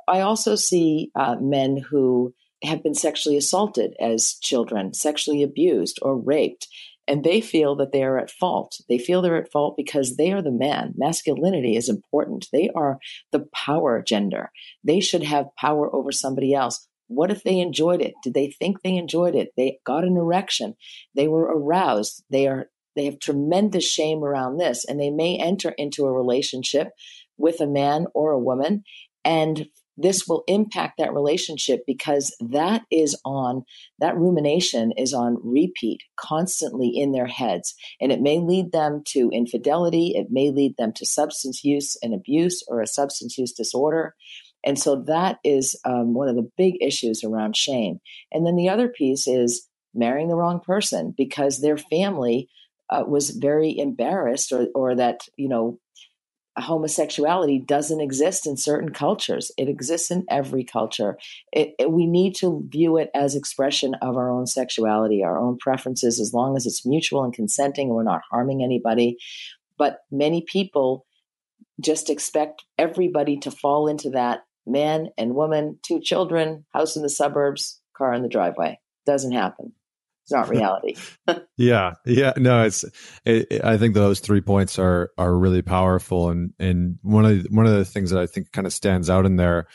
I 0.08 0.20
also 0.20 0.54
see 0.54 1.10
uh, 1.14 1.36
men 1.40 1.76
who 1.76 2.34
have 2.62 2.82
been 2.82 2.94
sexually 2.94 3.36
assaulted 3.36 3.94
as 4.00 4.34
children, 4.42 4.94
sexually 4.94 5.42
abused 5.42 5.98
or 6.02 6.16
raped, 6.16 6.68
and 7.08 7.22
they 7.22 7.40
feel 7.40 7.76
that 7.76 7.92
they 7.92 8.02
are 8.02 8.18
at 8.18 8.30
fault. 8.30 8.80
They 8.88 8.98
feel 8.98 9.22
they're 9.22 9.40
at 9.40 9.50
fault 9.52 9.76
because 9.76 10.16
they 10.16 10.32
are 10.32 10.42
the 10.42 10.50
man. 10.50 10.94
Masculinity 10.96 11.76
is 11.76 11.88
important. 11.88 12.48
They 12.52 12.68
are 12.74 12.98
the 13.32 13.46
power 13.54 14.02
gender. 14.02 14.50
They 14.84 15.00
should 15.00 15.22
have 15.22 15.54
power 15.58 15.94
over 15.94 16.12
somebody 16.12 16.52
else. 16.54 16.88
What 17.08 17.30
if 17.30 17.44
they 17.44 17.60
enjoyed 17.60 18.02
it? 18.02 18.14
Did 18.22 18.34
they 18.34 18.50
think 18.50 18.82
they 18.82 18.96
enjoyed 18.96 19.36
it? 19.36 19.50
They 19.56 19.78
got 19.84 20.04
an 20.04 20.16
erection. 20.16 20.74
They 21.14 21.28
were 21.28 21.44
aroused. 21.44 22.24
They 22.30 22.48
are 22.48 22.66
they 22.96 23.04
have 23.04 23.18
tremendous 23.18 23.86
shame 23.86 24.24
around 24.24 24.56
this 24.56 24.84
and 24.86 24.98
they 24.98 25.10
may 25.10 25.36
enter 25.36 25.70
into 25.76 26.06
a 26.06 26.12
relationship 26.12 26.88
with 27.36 27.60
a 27.60 27.66
man 27.66 28.06
or 28.14 28.32
a 28.32 28.38
woman 28.38 28.84
and 29.22 29.66
this 29.96 30.26
will 30.26 30.44
impact 30.46 30.98
that 30.98 31.14
relationship 31.14 31.84
because 31.86 32.34
that 32.40 32.82
is 32.90 33.18
on 33.24 33.64
that 33.98 34.16
rumination 34.16 34.92
is 34.92 35.14
on 35.14 35.38
repeat 35.42 36.02
constantly 36.16 36.88
in 36.88 37.12
their 37.12 37.26
heads. 37.26 37.74
And 38.00 38.12
it 38.12 38.20
may 38.20 38.38
lead 38.38 38.72
them 38.72 39.02
to 39.08 39.30
infidelity. 39.32 40.12
It 40.14 40.28
may 40.30 40.50
lead 40.50 40.76
them 40.76 40.92
to 40.94 41.06
substance 41.06 41.64
use 41.64 41.96
and 42.02 42.14
abuse 42.14 42.62
or 42.68 42.80
a 42.80 42.86
substance 42.86 43.38
use 43.38 43.52
disorder. 43.52 44.14
And 44.64 44.78
so 44.78 45.02
that 45.06 45.38
is 45.44 45.78
um, 45.84 46.12
one 46.12 46.28
of 46.28 46.36
the 46.36 46.50
big 46.56 46.74
issues 46.80 47.22
around 47.22 47.56
shame. 47.56 48.00
And 48.32 48.46
then 48.46 48.56
the 48.56 48.68
other 48.68 48.88
piece 48.88 49.26
is 49.26 49.68
marrying 49.94 50.28
the 50.28 50.36
wrong 50.36 50.60
person 50.60 51.14
because 51.16 51.60
their 51.60 51.78
family 51.78 52.48
uh, 52.90 53.04
was 53.06 53.30
very 53.30 53.76
embarrassed 53.78 54.52
or, 54.52 54.68
or 54.74 54.94
that 54.94 55.20
you 55.36 55.48
know 55.48 55.78
homosexuality 56.58 57.58
doesn't 57.58 58.00
exist 58.00 58.46
in 58.46 58.56
certain 58.56 58.90
cultures. 58.90 59.50
It 59.58 59.68
exists 59.68 60.10
in 60.10 60.24
every 60.30 60.64
culture. 60.64 61.18
It, 61.52 61.74
it, 61.78 61.90
we 61.90 62.06
need 62.06 62.34
to 62.36 62.64
view 62.68 62.96
it 62.96 63.10
as 63.14 63.34
expression 63.34 63.94
of 64.02 64.16
our 64.16 64.30
own 64.30 64.46
sexuality, 64.46 65.22
our 65.22 65.38
own 65.38 65.58
preferences, 65.58 66.18
as 66.20 66.32
long 66.32 66.56
as 66.56 66.66
it's 66.66 66.86
mutual 66.86 67.24
and 67.24 67.32
consenting 67.32 67.88
and 67.88 67.96
we're 67.96 68.04
not 68.04 68.22
harming 68.30 68.62
anybody. 68.62 69.16
But 69.78 70.00
many 70.10 70.42
people 70.42 71.06
just 71.80 72.08
expect 72.08 72.64
everybody 72.78 73.36
to 73.38 73.50
fall 73.50 73.86
into 73.86 74.10
that 74.10 74.40
man 74.66 75.08
and 75.18 75.34
woman, 75.34 75.78
two 75.82 76.00
children, 76.00 76.64
house 76.72 76.96
in 76.96 77.02
the 77.02 77.10
suburbs, 77.10 77.80
car 77.96 78.14
in 78.14 78.22
the 78.22 78.28
driveway. 78.28 78.80
Doesn't 79.04 79.32
happen. 79.32 79.72
It's 80.26 80.32
not 80.32 80.48
reality. 80.48 80.96
yeah, 81.56 81.92
yeah, 82.04 82.32
no, 82.36 82.64
it's. 82.64 82.82
It, 83.24 83.46
it, 83.48 83.64
I 83.64 83.78
think 83.78 83.94
those 83.94 84.18
three 84.18 84.40
points 84.40 84.76
are 84.76 85.12
are 85.16 85.32
really 85.32 85.62
powerful, 85.62 86.30
and 86.30 86.52
and 86.58 86.98
one 87.02 87.24
of 87.24 87.44
the, 87.44 87.48
one 87.50 87.64
of 87.64 87.72
the 87.72 87.84
things 87.84 88.10
that 88.10 88.20
I 88.20 88.26
think 88.26 88.50
kind 88.50 88.66
of 88.66 88.72
stands 88.72 89.08
out 89.08 89.24
in 89.24 89.36
there, 89.36 89.68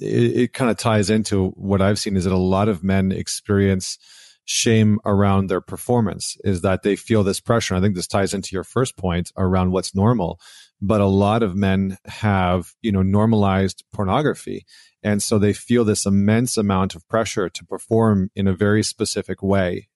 it, 0.00 0.36
it 0.36 0.52
kind 0.52 0.70
of 0.70 0.76
ties 0.76 1.10
into 1.10 1.48
what 1.56 1.82
I've 1.82 1.98
seen 1.98 2.16
is 2.16 2.22
that 2.22 2.32
a 2.32 2.36
lot 2.36 2.68
of 2.68 2.84
men 2.84 3.10
experience 3.10 3.98
shame 4.44 5.00
around 5.04 5.48
their 5.48 5.60
performance 5.60 6.36
is 6.44 6.60
that 6.60 6.84
they 6.84 6.94
feel 6.94 7.24
this 7.24 7.40
pressure. 7.40 7.74
I 7.74 7.80
think 7.80 7.96
this 7.96 8.06
ties 8.06 8.32
into 8.32 8.50
your 8.52 8.62
first 8.62 8.96
point 8.96 9.32
around 9.36 9.72
what's 9.72 9.92
normal. 9.92 10.38
But 10.80 11.00
a 11.00 11.06
lot 11.06 11.42
of 11.42 11.56
men 11.56 11.98
have, 12.04 12.74
you 12.80 12.92
know, 12.92 13.02
normalized 13.02 13.82
pornography. 13.92 14.66
And 15.02 15.20
so 15.20 15.38
they 15.38 15.52
feel 15.52 15.84
this 15.84 16.06
immense 16.06 16.56
amount 16.56 16.94
of 16.94 17.08
pressure 17.08 17.48
to 17.48 17.64
perform 17.64 18.30
in 18.36 18.46
a 18.46 18.54
very 18.54 18.84
specific 18.84 19.42
way 19.42 19.88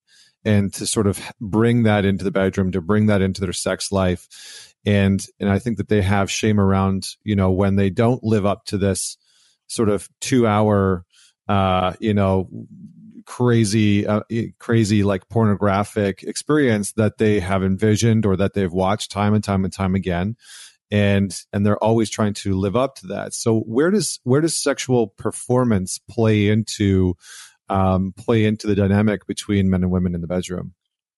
and 0.44 0.72
to 0.74 0.86
sort 0.86 1.06
of 1.06 1.20
bring 1.40 1.84
that 1.84 2.04
into 2.04 2.24
the 2.24 2.30
bedroom, 2.30 2.72
to 2.72 2.80
bring 2.80 3.06
that 3.06 3.22
into 3.22 3.40
their 3.40 3.52
sex 3.52 3.92
life. 3.92 4.74
And, 4.86 5.24
and 5.38 5.50
I 5.50 5.58
think 5.58 5.76
that 5.76 5.88
they 5.88 6.02
have 6.02 6.30
shame 6.30 6.58
around, 6.58 7.08
you 7.22 7.36
know, 7.36 7.50
when 7.50 7.76
they 7.76 7.90
don't 7.90 8.22
live 8.24 8.46
up 8.46 8.64
to 8.66 8.78
this 8.78 9.18
sort 9.66 9.88
of 9.88 10.08
two 10.20 10.46
hour, 10.46 11.04
uh, 11.48 11.92
you 12.00 12.14
know, 12.14 12.48
crazy, 13.26 14.06
uh, 14.06 14.22
crazy 14.58 15.02
like 15.02 15.28
pornographic 15.28 16.22
experience 16.22 16.92
that 16.92 17.18
they 17.18 17.40
have 17.40 17.62
envisioned 17.62 18.24
or 18.24 18.36
that 18.36 18.54
they've 18.54 18.72
watched 18.72 19.10
time 19.10 19.34
and 19.34 19.44
time 19.44 19.64
and 19.64 19.72
time 19.72 19.94
again 19.94 20.36
and 20.90 21.44
and 21.52 21.64
they're 21.64 21.82
always 21.82 22.10
trying 22.10 22.34
to 22.34 22.54
live 22.54 22.76
up 22.76 22.96
to 22.96 23.08
that 23.08 23.32
so 23.32 23.60
where 23.60 23.90
does 23.90 24.18
where 24.24 24.40
does 24.40 24.56
sexual 24.56 25.06
performance 25.06 25.98
play 26.08 26.48
into 26.48 27.14
um, 27.70 28.12
play 28.16 28.44
into 28.44 28.66
the 28.66 28.74
dynamic 28.74 29.26
between 29.26 29.70
men 29.70 29.82
and 29.82 29.90
women 29.90 30.14
in 30.14 30.20
the 30.20 30.26
bedroom? 30.26 30.74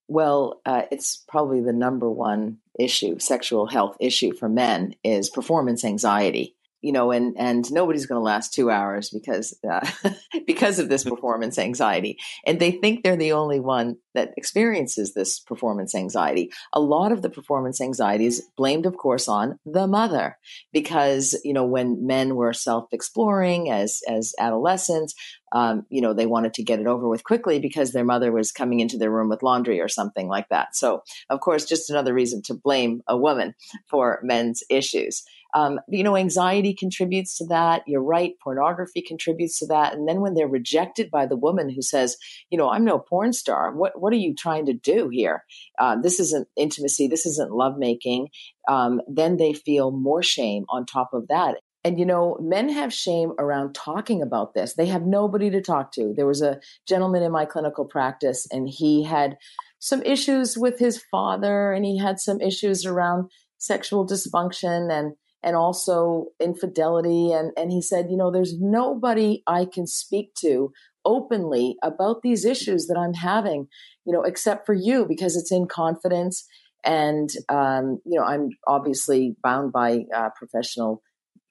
Well, 0.09 0.61
uh, 0.67 0.83
it's 0.91 1.25
probably 1.29 1.61
the 1.61 1.73
number 1.73 2.11
one 2.11 2.59
issue, 2.79 3.19
sexual 3.19 3.67
health 3.67 3.97
issue 3.99 4.35
for 4.35 4.49
men 4.49 4.95
is 5.03 5.31
performance 5.31 5.85
anxiety 5.85 6.55
you 6.83 6.93
know, 6.93 7.13
and 7.13 7.35
and 7.39 7.73
nobody's 7.73 8.07
going 8.07 8.19
to 8.19 8.25
last 8.25 8.53
two 8.53 8.71
hours 8.71 9.11
because 9.11 9.57
uh, 9.69 9.89
because 10.47 10.79
of 10.79 10.89
this 10.89 11.05
performance 11.05 11.59
anxiety, 11.59 12.19
and 12.45 12.61
they 12.61 12.73
think 12.73 13.03
they're 13.03 13.17
the 13.17 13.33
only 13.33 13.61
one 13.61 13.97
that 14.15 14.35
experiences 14.37 15.15
this 15.15 15.39
performance 15.39 15.95
anxiety. 15.95 16.51
A 16.73 16.81
lot 16.81 17.13
of 17.13 17.23
the 17.23 17.31
performance 17.31 17.81
anxiety 17.81 18.27
is 18.27 18.43
blamed, 18.57 18.85
of 18.85 18.97
course, 18.97 19.29
on 19.29 19.59
the 19.65 19.87
mother 19.87 20.37
because 20.73 21.39
you 21.45 21.53
know 21.53 21.65
when 21.65 22.05
men 22.05 22.35
were 22.35 22.53
self-exploring 22.53 23.71
as 23.71 24.01
as 24.09 24.35
adolescents, 24.41 25.15
um, 25.53 25.87
you 25.89 26.03
know 26.03 26.13
they 26.13 26.27
wanted 26.27 26.55
to 26.55 26.65
get 26.65 26.81
it 26.81 26.89
over 26.89 27.09
with 27.09 27.23
quickly 27.23 27.61
because 27.61 27.93
their 27.93 28.05
mother 28.05 28.33
was 28.33 28.51
coming 28.51 28.81
into 28.81 28.99
their 28.99 29.11
room 29.11 29.29
with 29.29 29.43
laundry 29.43 29.81
or 29.81 29.89
something 29.89 30.27
like 30.27 30.49
that. 30.49 30.75
So, 30.75 31.03
of 31.31 31.41
course, 31.41 31.65
just 31.65 31.91
another 31.91 32.13
reason 32.13 32.43
to 32.43 32.55
blame 32.55 33.03
a 33.07 33.17
woman 33.17 33.55
for 33.89 34.19
men's 34.25 34.65
issues. 34.69 35.23
Um, 35.55 35.81
you 35.89 36.03
know, 36.03 36.17
anxiety 36.17 36.75
contributes 36.75 37.37
to 37.39 37.47
that. 37.47 37.83
You're 37.87 38.03
right. 38.03 38.33
Pornography 38.43 39.03
contributes 39.03 39.59
to 39.59 39.67
that. 39.67 39.95
And 39.95 40.09
then 40.09 40.21
when 40.21 40.35
they're 40.35 40.49
rejected 40.49 41.11
by 41.11 41.27
the 41.27 41.37
woman 41.37 41.69
who 41.69 41.83
says, 41.83 42.17
you 42.51 42.59
know, 42.59 42.71
I'm 42.71 42.85
no 42.85 42.99
porn 42.99 43.33
star. 43.33 43.73
What, 43.75 44.01
what 44.01 44.13
are 44.13 44.17
you 44.17 44.35
trying 44.35 44.67
to 44.67 44.73
do 44.73 45.09
here? 45.11 45.45
Uh, 45.79 45.97
this 46.01 46.21
isn't 46.21 46.49
intimacy. 46.57 47.09
This 47.09 47.27
isn't 47.27 47.53
lovemaking. 47.53 48.29
Um, 48.69 49.01
then 49.09 49.37
they 49.37 49.53
feel 49.53 49.91
more 49.91 50.23
shame 50.23 50.65
on 50.69 50.87
top 50.87 51.11
of 51.13 51.29
that. 51.29 51.57
And 51.85 51.99
you 51.99 52.07
know, 52.07 52.39
men 52.41 52.69
have 52.69 52.93
shame 52.93 53.33
around 53.39 53.75
talking 53.75 54.23
about 54.23 54.55
this. 54.55 54.75
They 54.75 54.87
have 54.87 55.03
nobody 55.03 55.51
to 55.51 55.61
talk 55.61 55.93
to. 55.93 56.15
There 56.17 56.27
was 56.27 56.41
a 56.41 56.61
gentleman 56.87 57.23
in 57.23 57.33
my 57.33 57.45
clinical 57.45 57.85
practice, 57.85 58.47
and 58.53 58.69
he 58.69 59.03
had 59.03 59.37
some 59.81 60.01
issues 60.03 60.57
with 60.57 60.79
his 60.79 61.03
father, 61.11 61.73
and 61.73 61.85
he 61.85 61.99
had 61.99 62.21
some 62.21 62.41
issues 62.41 62.87
around 62.87 63.31
sexual 63.59 64.07
dysfunction 64.07 64.93
and 64.93 65.15
and 65.43 65.57
also 65.57 66.27
infidelity. 66.41 67.33
And 67.33 67.53
and 67.57 67.71
he 67.71 67.83
said, 67.83 68.11
you 68.11 68.17
know, 68.17 68.31
there's 68.31 68.59
nobody 68.59 69.43
I 69.47 69.65
can 69.65 69.87
speak 69.87 70.35
to 70.37 70.73
openly 71.05 71.77
about 71.83 72.23
these 72.23 72.45
issues 72.45 72.87
that 72.87 72.97
I'm 72.97 73.15
having, 73.15 73.69
you 74.05 74.13
know, 74.13 74.23
except 74.23 74.67
for 74.67 74.75
you 74.75 75.05
because 75.07 75.37
it's 75.37 75.53
in 75.53 75.67
confidence. 75.67 76.47
And, 76.85 77.31
um, 77.49 78.01
you 78.05 78.19
know, 78.19 78.25
I'm 78.25 78.51
obviously 78.67 79.37
bound 79.43 79.73
by 79.73 80.05
uh, 80.15 80.31
professional 80.37 81.03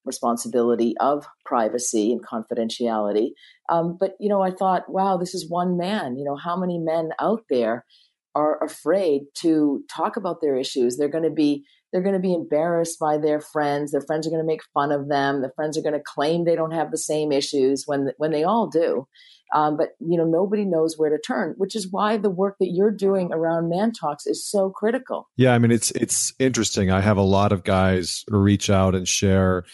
responsibility 0.04 0.96
of 1.00 1.26
privacy 1.46 2.12
and 2.12 2.26
confidentiality. 2.26 3.32
Um, 3.70 3.98
but, 4.00 4.14
you 4.20 4.30
know, 4.30 4.42
I 4.42 4.52
thought, 4.52 4.90
wow, 4.90 5.18
this 5.18 5.34
is 5.36 5.50
one 5.50 5.78
man. 5.78 6.18
You 6.18 6.26
know, 6.26 6.36
how 6.36 6.58
many 6.58 6.80
men 6.80 7.12
out 7.20 7.44
there 7.50 7.86
are 8.36 8.64
afraid 8.64 9.24
to 9.40 9.84
talk 9.94 10.18
about 10.18 10.42
their 10.42 10.58
issues? 10.58 10.98
They're 10.98 11.10
going 11.10 11.24
to 11.24 11.30
be 11.30 11.66
they're 11.92 12.02
going 12.02 12.16
to 12.16 12.20
be 12.20 12.34
embarrassed 12.34 13.00
by 13.00 13.18
their 13.18 13.42
friends. 13.42 13.92
Their 13.92 14.02
friends 14.02 14.26
are 14.26 14.30
going 14.30 14.42
to 14.42 14.48
make 14.48 14.62
fun 14.74 14.92
of 14.94 15.10
them. 15.10 15.42
Their 15.42 15.52
friends 15.56 15.78
are 15.78 15.82
going 15.82 15.94
to 15.94 16.00
claim 16.00 16.46
they 16.46 16.56
don't 16.56 16.72
have 16.72 16.90
the 16.90 16.98
same 16.98 17.32
issues 17.32 17.84
when 17.86 18.12
when 18.18 18.32
they 18.32 18.44
all 18.44 18.68
do. 18.68 19.08
Um, 19.54 19.76
but 19.76 19.90
you 20.00 20.18
know 20.18 20.24
nobody 20.24 20.64
knows 20.64 20.98
where 20.98 21.10
to 21.10 21.20
turn, 21.20 21.56
which 21.58 21.76
is 21.76 21.92
why 21.92 22.18
the 22.18 22.30
work 22.30 22.56
that 22.60 22.72
you're 22.72 22.92
doing 22.92 23.32
around 23.34 23.70
Man 23.70 23.92
Talks 23.92 24.26
is 24.26 24.50
so 24.50 24.70
critical. 24.70 25.30
Yeah, 25.36 25.54
I 25.54 25.60
mean 25.60 25.72
it's 25.72 25.92
it's 25.92 26.34
interesting. 26.40 26.90
I 26.90 27.02
have 27.02 27.18
a 27.18 27.24
lot 27.24 27.52
of 27.52 27.64
guys 27.64 28.24
reach 28.30 28.70
out 28.70 28.96
and 28.96 29.08
share. 29.08 29.66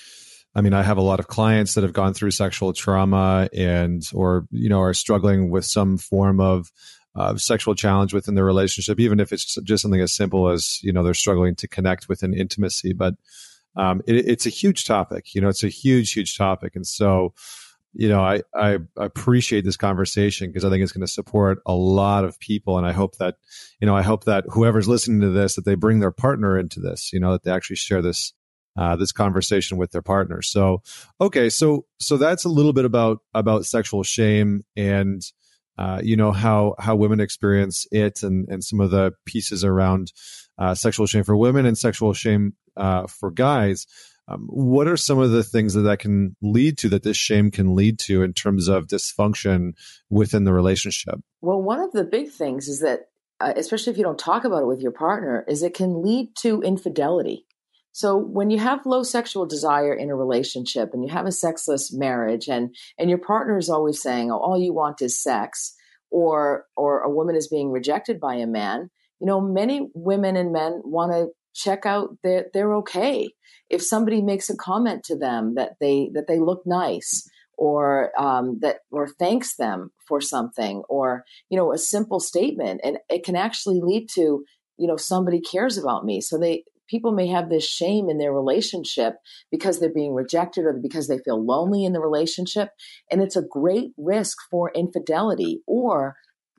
I 0.55 0.61
mean, 0.61 0.73
I 0.73 0.81
have 0.81 0.97
a 0.97 1.03
lot 1.03 1.19
of 1.19 1.27
clients 1.27 1.75
that 1.75 1.83
have 1.83 1.93
gone 1.93 2.15
through 2.15 2.31
sexual 2.31 2.73
trauma 2.73 3.47
and 3.53 4.01
or 4.11 4.47
you 4.49 4.69
know 4.69 4.81
are 4.81 4.95
struggling 4.95 5.51
with 5.51 5.65
some 5.65 5.99
form 5.99 6.39
of 6.39 6.71
uh, 7.17 7.35
sexual 7.35 7.75
challenge 7.75 8.13
within 8.13 8.35
their 8.35 8.45
relationship, 8.45 8.99
even 8.99 9.19
if 9.19 9.33
it's 9.33 9.55
just 9.63 9.81
something 9.81 10.01
as 10.01 10.13
simple 10.13 10.49
as 10.49 10.79
you 10.83 10.93
know 10.93 11.03
they're 11.03 11.13
struggling 11.13 11.55
to 11.55 11.67
connect 11.67 12.07
with 12.07 12.23
an 12.23 12.33
intimacy. 12.33 12.93
But 12.93 13.15
um, 13.75 14.01
it, 14.07 14.15
it's 14.15 14.45
a 14.45 14.49
huge 14.49 14.85
topic. 14.85 15.33
You 15.35 15.41
know, 15.41 15.49
it's 15.49 15.63
a 15.63 15.69
huge, 15.69 16.13
huge 16.13 16.37
topic, 16.37 16.75
and 16.75 16.85
so 16.85 17.33
you 17.93 18.09
know, 18.09 18.21
I, 18.21 18.43
I 18.53 18.77
appreciate 18.95 19.65
this 19.65 19.75
conversation 19.75 20.47
because 20.47 20.63
I 20.63 20.69
think 20.69 20.83
it's 20.83 20.91
going 20.91 21.05
to 21.05 21.11
support 21.11 21.63
a 21.65 21.73
lot 21.73 22.25
of 22.25 22.39
people. 22.39 22.77
And 22.77 22.85
I 22.85 22.91
hope 22.91 23.17
that, 23.17 23.37
you 23.81 23.87
know, 23.87 23.95
I 23.95 24.03
hope 24.03 24.25
that 24.25 24.45
whoever's 24.49 24.87
listening 24.87 25.21
to 25.21 25.31
this, 25.31 25.55
that 25.55 25.65
they 25.65 25.73
bring 25.73 25.99
their 25.99 26.11
partner 26.11 26.59
into 26.59 26.79
this, 26.79 27.11
you 27.11 27.19
know, 27.19 27.31
that 27.31 27.43
they 27.43 27.51
actually 27.51 27.77
share 27.77 28.03
this, 28.03 28.33
uh, 28.77 28.95
this 28.97 29.11
conversation 29.11 29.77
with 29.77 29.91
their 29.91 30.03
partner. 30.03 30.43
So, 30.43 30.83
okay. 31.19 31.49
So, 31.49 31.85
so 31.99 32.17
that's 32.17 32.45
a 32.45 32.49
little 32.49 32.73
bit 32.73 32.85
about, 32.85 33.21
about 33.33 33.65
sexual 33.65 34.03
shame 34.03 34.63
and, 34.75 35.23
uh, 35.77 35.99
you 36.03 36.15
know, 36.15 36.31
how, 36.31 36.75
how 36.79 36.95
women 36.95 37.19
experience 37.19 37.85
it 37.91 38.23
and, 38.23 38.47
and 38.49 38.63
some 38.63 38.79
of 38.79 38.91
the 38.91 39.13
pieces 39.25 39.63
around, 39.63 40.11
uh, 40.57 40.73
sexual 40.73 41.05
shame 41.05 41.23
for 41.23 41.37
women 41.37 41.65
and 41.65 41.77
sexual 41.77 42.13
shame, 42.13 42.53
uh, 42.75 43.07
for 43.07 43.31
guys. 43.31 43.85
Um, 44.29 44.47
what 44.49 44.87
are 44.87 44.97
some 44.97 45.19
of 45.19 45.31
the 45.31 45.43
things 45.43 45.73
that 45.73 45.81
that 45.81 45.99
can 45.99 46.35
lead 46.41 46.77
to 46.79 46.89
that 46.89 47.03
this 47.03 47.15
shame 47.15 47.49
can 47.49 47.75
lead 47.75 47.97
to 47.99 48.23
in 48.23 48.33
terms 48.33 48.67
of 48.67 48.87
dysfunction 48.87 49.73
within 50.09 50.43
the 50.43 50.53
relationship? 50.53 51.15
Well, 51.41 51.61
one 51.61 51.79
of 51.79 51.93
the 51.93 52.03
big 52.03 52.31
things 52.31 52.67
is 52.67 52.81
that, 52.81 53.07
uh, 53.39 53.53
especially 53.55 53.91
if 53.91 53.97
you 53.97 54.03
don't 54.03 54.19
talk 54.19 54.43
about 54.43 54.63
it 54.63 54.67
with 54.67 54.81
your 54.81 54.91
partner, 54.91 55.45
is 55.47 55.63
it 55.63 55.73
can 55.73 56.01
lead 56.01 56.35
to 56.41 56.61
infidelity. 56.61 57.45
So 57.97 58.15
when 58.15 58.51
you 58.51 58.59
have 58.59 58.85
low 58.85 59.01
sexual 59.01 59.47
desire 59.47 59.91
in 59.91 60.11
a 60.11 60.15
relationship 60.15 60.91
and 60.93 61.03
you 61.03 61.09
have 61.09 61.25
a 61.25 61.31
sexless 61.31 61.91
marriage 61.91 62.47
and 62.47 62.75
and 62.99 63.09
your 63.09 63.17
partner 63.17 63.57
is 63.57 63.71
always 63.71 63.99
saying, 63.99 64.29
"Oh, 64.29 64.37
all 64.37 64.59
you 64.59 64.71
want 64.71 65.01
is 65.01 65.19
sex," 65.19 65.73
or 66.11 66.67
or 66.75 66.99
a 66.99 67.09
woman 67.09 67.35
is 67.35 67.47
being 67.47 67.71
rejected 67.71 68.19
by 68.19 68.35
a 68.35 68.45
man, 68.45 68.91
you 69.19 69.25
know, 69.25 69.41
many 69.41 69.89
women 69.95 70.35
and 70.35 70.51
men 70.51 70.81
want 70.85 71.11
to 71.11 71.29
check 71.55 71.87
out 71.87 72.09
that 72.21 72.53
they're 72.53 72.75
okay. 72.75 73.29
If 73.67 73.81
somebody 73.81 74.21
makes 74.21 74.51
a 74.51 74.55
comment 74.55 75.03
to 75.05 75.17
them 75.17 75.55
that 75.55 75.77
they 75.81 76.11
that 76.13 76.27
they 76.27 76.37
look 76.37 76.67
nice 76.67 77.27
or 77.57 78.11
um, 78.21 78.59
that 78.61 78.81
or 78.91 79.07
thanks 79.07 79.55
them 79.55 79.89
for 80.07 80.21
something 80.21 80.83
or 80.87 81.23
you 81.49 81.57
know 81.57 81.73
a 81.73 81.79
simple 81.79 82.19
statement 82.19 82.79
and 82.83 82.99
it 83.09 83.23
can 83.23 83.35
actually 83.35 83.81
lead 83.81 84.07
to 84.13 84.45
you 84.77 84.87
know 84.87 84.97
somebody 84.97 85.41
cares 85.41 85.79
about 85.79 86.05
me 86.05 86.21
so 86.21 86.37
they 86.37 86.63
people 86.87 87.11
may 87.11 87.27
have 87.27 87.49
this 87.49 87.67
shame 87.67 88.09
in 88.09 88.17
their 88.17 88.33
relationship 88.33 89.15
because 89.51 89.79
they're 89.79 89.93
being 89.93 90.13
rejected 90.13 90.65
or 90.65 90.73
because 90.73 91.07
they 91.07 91.19
feel 91.19 91.43
lonely 91.43 91.85
in 91.85 91.93
the 91.93 91.99
relationship 91.99 92.69
and 93.11 93.21
it's 93.21 93.35
a 93.35 93.41
great 93.41 93.91
risk 93.97 94.37
for 94.49 94.71
infidelity 94.73 95.61
or 95.67 96.15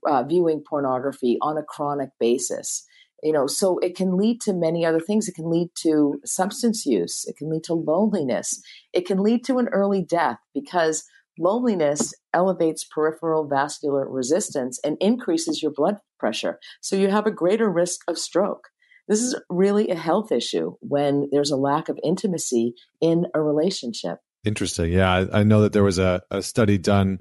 uh, 0.06 0.22
viewing 0.22 0.62
pornography 0.68 1.38
on 1.42 1.58
a 1.58 1.62
chronic 1.62 2.10
basis. 2.20 2.84
You 3.22 3.32
know 3.32 3.48
so 3.48 3.78
it 3.80 3.96
can 3.96 4.16
lead 4.16 4.40
to 4.42 4.52
many 4.52 4.86
other 4.86 5.00
things. 5.00 5.28
It 5.28 5.34
can 5.34 5.50
lead 5.50 5.70
to 5.82 6.20
substance 6.24 6.86
use. 6.86 7.24
It 7.26 7.36
can 7.36 7.50
lead 7.50 7.64
to 7.64 7.74
loneliness. 7.74 8.62
It 8.92 9.06
can 9.06 9.18
lead 9.18 9.44
to 9.46 9.58
an 9.58 9.68
early 9.68 10.02
death 10.02 10.38
because 10.54 11.04
loneliness 11.38 12.14
elevates 12.34 12.84
peripheral 12.84 13.46
vascular 13.46 14.08
resistance 14.08 14.78
and 14.84 14.96
increases 15.00 15.62
your 15.62 15.72
blood 15.72 15.96
pressure. 16.18 16.58
So 16.80 16.96
you 16.96 17.08
have 17.08 17.26
a 17.26 17.32
greater 17.32 17.70
risk 17.70 18.00
of 18.08 18.18
stroke 18.18 18.68
this 19.08 19.20
is 19.20 19.34
really 19.48 19.88
a 19.88 19.96
health 19.96 20.30
issue 20.30 20.76
when 20.80 21.28
there's 21.32 21.50
a 21.50 21.56
lack 21.56 21.88
of 21.88 21.98
intimacy 22.04 22.74
in 23.00 23.26
a 23.34 23.40
relationship 23.40 24.18
Interesting. 24.44 24.92
Yeah, 24.92 25.12
I, 25.12 25.40
I, 25.40 25.42
know 25.42 25.62
that 25.62 25.72
there 25.72 25.82
was 25.82 25.98
a, 25.98 26.22
a 26.30 26.42
study 26.42 26.78
done 26.78 27.18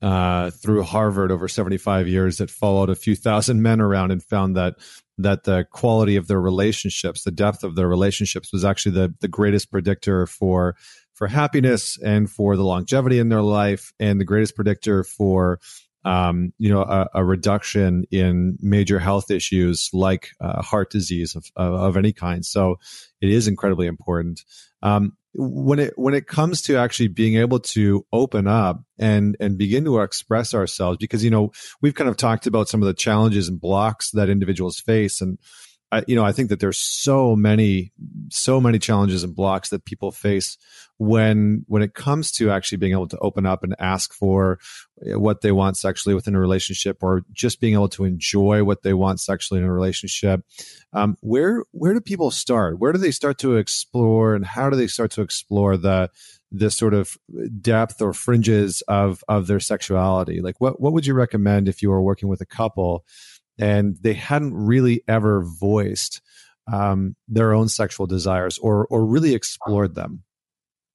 uh, 0.00 0.50
through 0.50 0.84
Harvard 0.84 1.32
over 1.32 1.48
75 1.48 2.06
years 2.06 2.38
that 2.38 2.48
followed 2.48 2.88
a 2.88 2.94
few 2.94 3.16
thousand 3.16 3.60
men 3.60 3.80
around 3.80 4.12
and 4.12 4.22
found 4.22 4.56
that 4.56 4.76
that 5.18 5.44
the 5.44 5.66
quality 5.70 6.16
of 6.16 6.28
their 6.28 6.40
relationships, 6.40 7.24
the 7.24 7.32
depth 7.32 7.64
of 7.64 7.74
their 7.74 7.88
relationships, 7.88 8.52
was 8.52 8.64
actually 8.64 8.92
the 8.92 9.14
the 9.20 9.28
greatest 9.28 9.70
predictor 9.72 10.26
for 10.26 10.76
for 11.12 11.26
happiness 11.26 11.98
and 12.02 12.30
for 12.30 12.56
the 12.56 12.64
longevity 12.64 13.18
in 13.18 13.30
their 13.30 13.42
life, 13.42 13.92
and 13.98 14.20
the 14.20 14.24
greatest 14.24 14.54
predictor 14.54 15.02
for 15.02 15.58
um, 16.04 16.52
you 16.58 16.70
know 16.70 16.82
a, 16.82 17.08
a, 17.14 17.24
reduction 17.24 18.04
in 18.10 18.56
major 18.60 18.98
health 18.98 19.30
issues 19.30 19.90
like 19.92 20.30
uh, 20.40 20.62
heart 20.62 20.90
disease 20.90 21.34
of, 21.34 21.46
of, 21.56 21.74
of 21.74 21.96
any 21.96 22.12
kind. 22.12 22.44
So 22.44 22.78
it 23.20 23.28
is 23.28 23.46
incredibly 23.46 23.86
important. 23.86 24.42
Um, 24.82 25.16
when 25.34 25.78
it 25.78 25.96
when 25.96 26.14
it 26.14 26.26
comes 26.26 26.62
to 26.62 26.76
actually 26.76 27.08
being 27.08 27.36
able 27.36 27.60
to 27.60 28.04
open 28.12 28.48
up 28.48 28.82
and 28.98 29.36
and 29.38 29.58
begin 29.58 29.84
to 29.84 30.00
express 30.00 30.54
ourselves 30.54 30.98
because 30.98 31.22
you 31.22 31.30
know 31.30 31.52
we've 31.80 31.94
kind 31.94 32.10
of 32.10 32.16
talked 32.16 32.46
about 32.46 32.68
some 32.68 32.82
of 32.82 32.86
the 32.86 32.94
challenges 32.94 33.48
and 33.48 33.60
blocks 33.60 34.10
that 34.10 34.28
individuals 34.28 34.80
face 34.80 35.20
and 35.20 35.38
I, 35.92 36.04
you 36.06 36.14
know, 36.14 36.24
I 36.24 36.32
think 36.32 36.50
that 36.50 36.60
there's 36.60 36.78
so 36.78 37.34
many, 37.34 37.92
so 38.30 38.60
many 38.60 38.78
challenges 38.78 39.24
and 39.24 39.34
blocks 39.34 39.70
that 39.70 39.84
people 39.84 40.12
face 40.12 40.56
when, 40.98 41.64
when 41.66 41.82
it 41.82 41.94
comes 41.94 42.30
to 42.32 42.50
actually 42.50 42.78
being 42.78 42.92
able 42.92 43.08
to 43.08 43.18
open 43.18 43.46
up 43.46 43.64
and 43.64 43.74
ask 43.78 44.12
for 44.12 44.58
what 44.96 45.40
they 45.40 45.50
want 45.50 45.76
sexually 45.76 46.14
within 46.14 46.34
a 46.34 46.40
relationship, 46.40 46.98
or 47.02 47.22
just 47.32 47.60
being 47.60 47.74
able 47.74 47.88
to 47.88 48.04
enjoy 48.04 48.62
what 48.62 48.82
they 48.82 48.92
want 48.92 49.20
sexually 49.20 49.60
in 49.60 49.66
a 49.66 49.72
relationship. 49.72 50.44
Um, 50.92 51.16
where, 51.20 51.64
where 51.72 51.94
do 51.94 52.00
people 52.00 52.30
start? 52.30 52.78
Where 52.78 52.92
do 52.92 52.98
they 52.98 53.10
start 53.10 53.38
to 53.38 53.56
explore, 53.56 54.34
and 54.34 54.44
how 54.44 54.70
do 54.70 54.76
they 54.76 54.86
start 54.86 55.10
to 55.12 55.22
explore 55.22 55.76
the, 55.76 56.10
the 56.52 56.70
sort 56.70 56.94
of 56.94 57.16
depth 57.60 58.02
or 58.02 58.12
fringes 58.12 58.82
of 58.88 59.22
of 59.28 59.46
their 59.46 59.60
sexuality? 59.60 60.40
Like, 60.40 60.60
what 60.60 60.80
what 60.80 60.92
would 60.92 61.06
you 61.06 61.14
recommend 61.14 61.68
if 61.68 61.80
you 61.80 61.90
were 61.90 62.02
working 62.02 62.28
with 62.28 62.40
a 62.40 62.46
couple? 62.46 63.04
And 63.58 63.96
they 64.00 64.14
hadn't 64.14 64.54
really 64.54 65.02
ever 65.08 65.42
voiced 65.42 66.20
um, 66.72 67.16
their 67.28 67.52
own 67.52 67.68
sexual 67.68 68.06
desires 68.06 68.58
or 68.58 68.86
or 68.86 69.04
really 69.04 69.34
explored 69.34 69.94
them. 69.94 70.22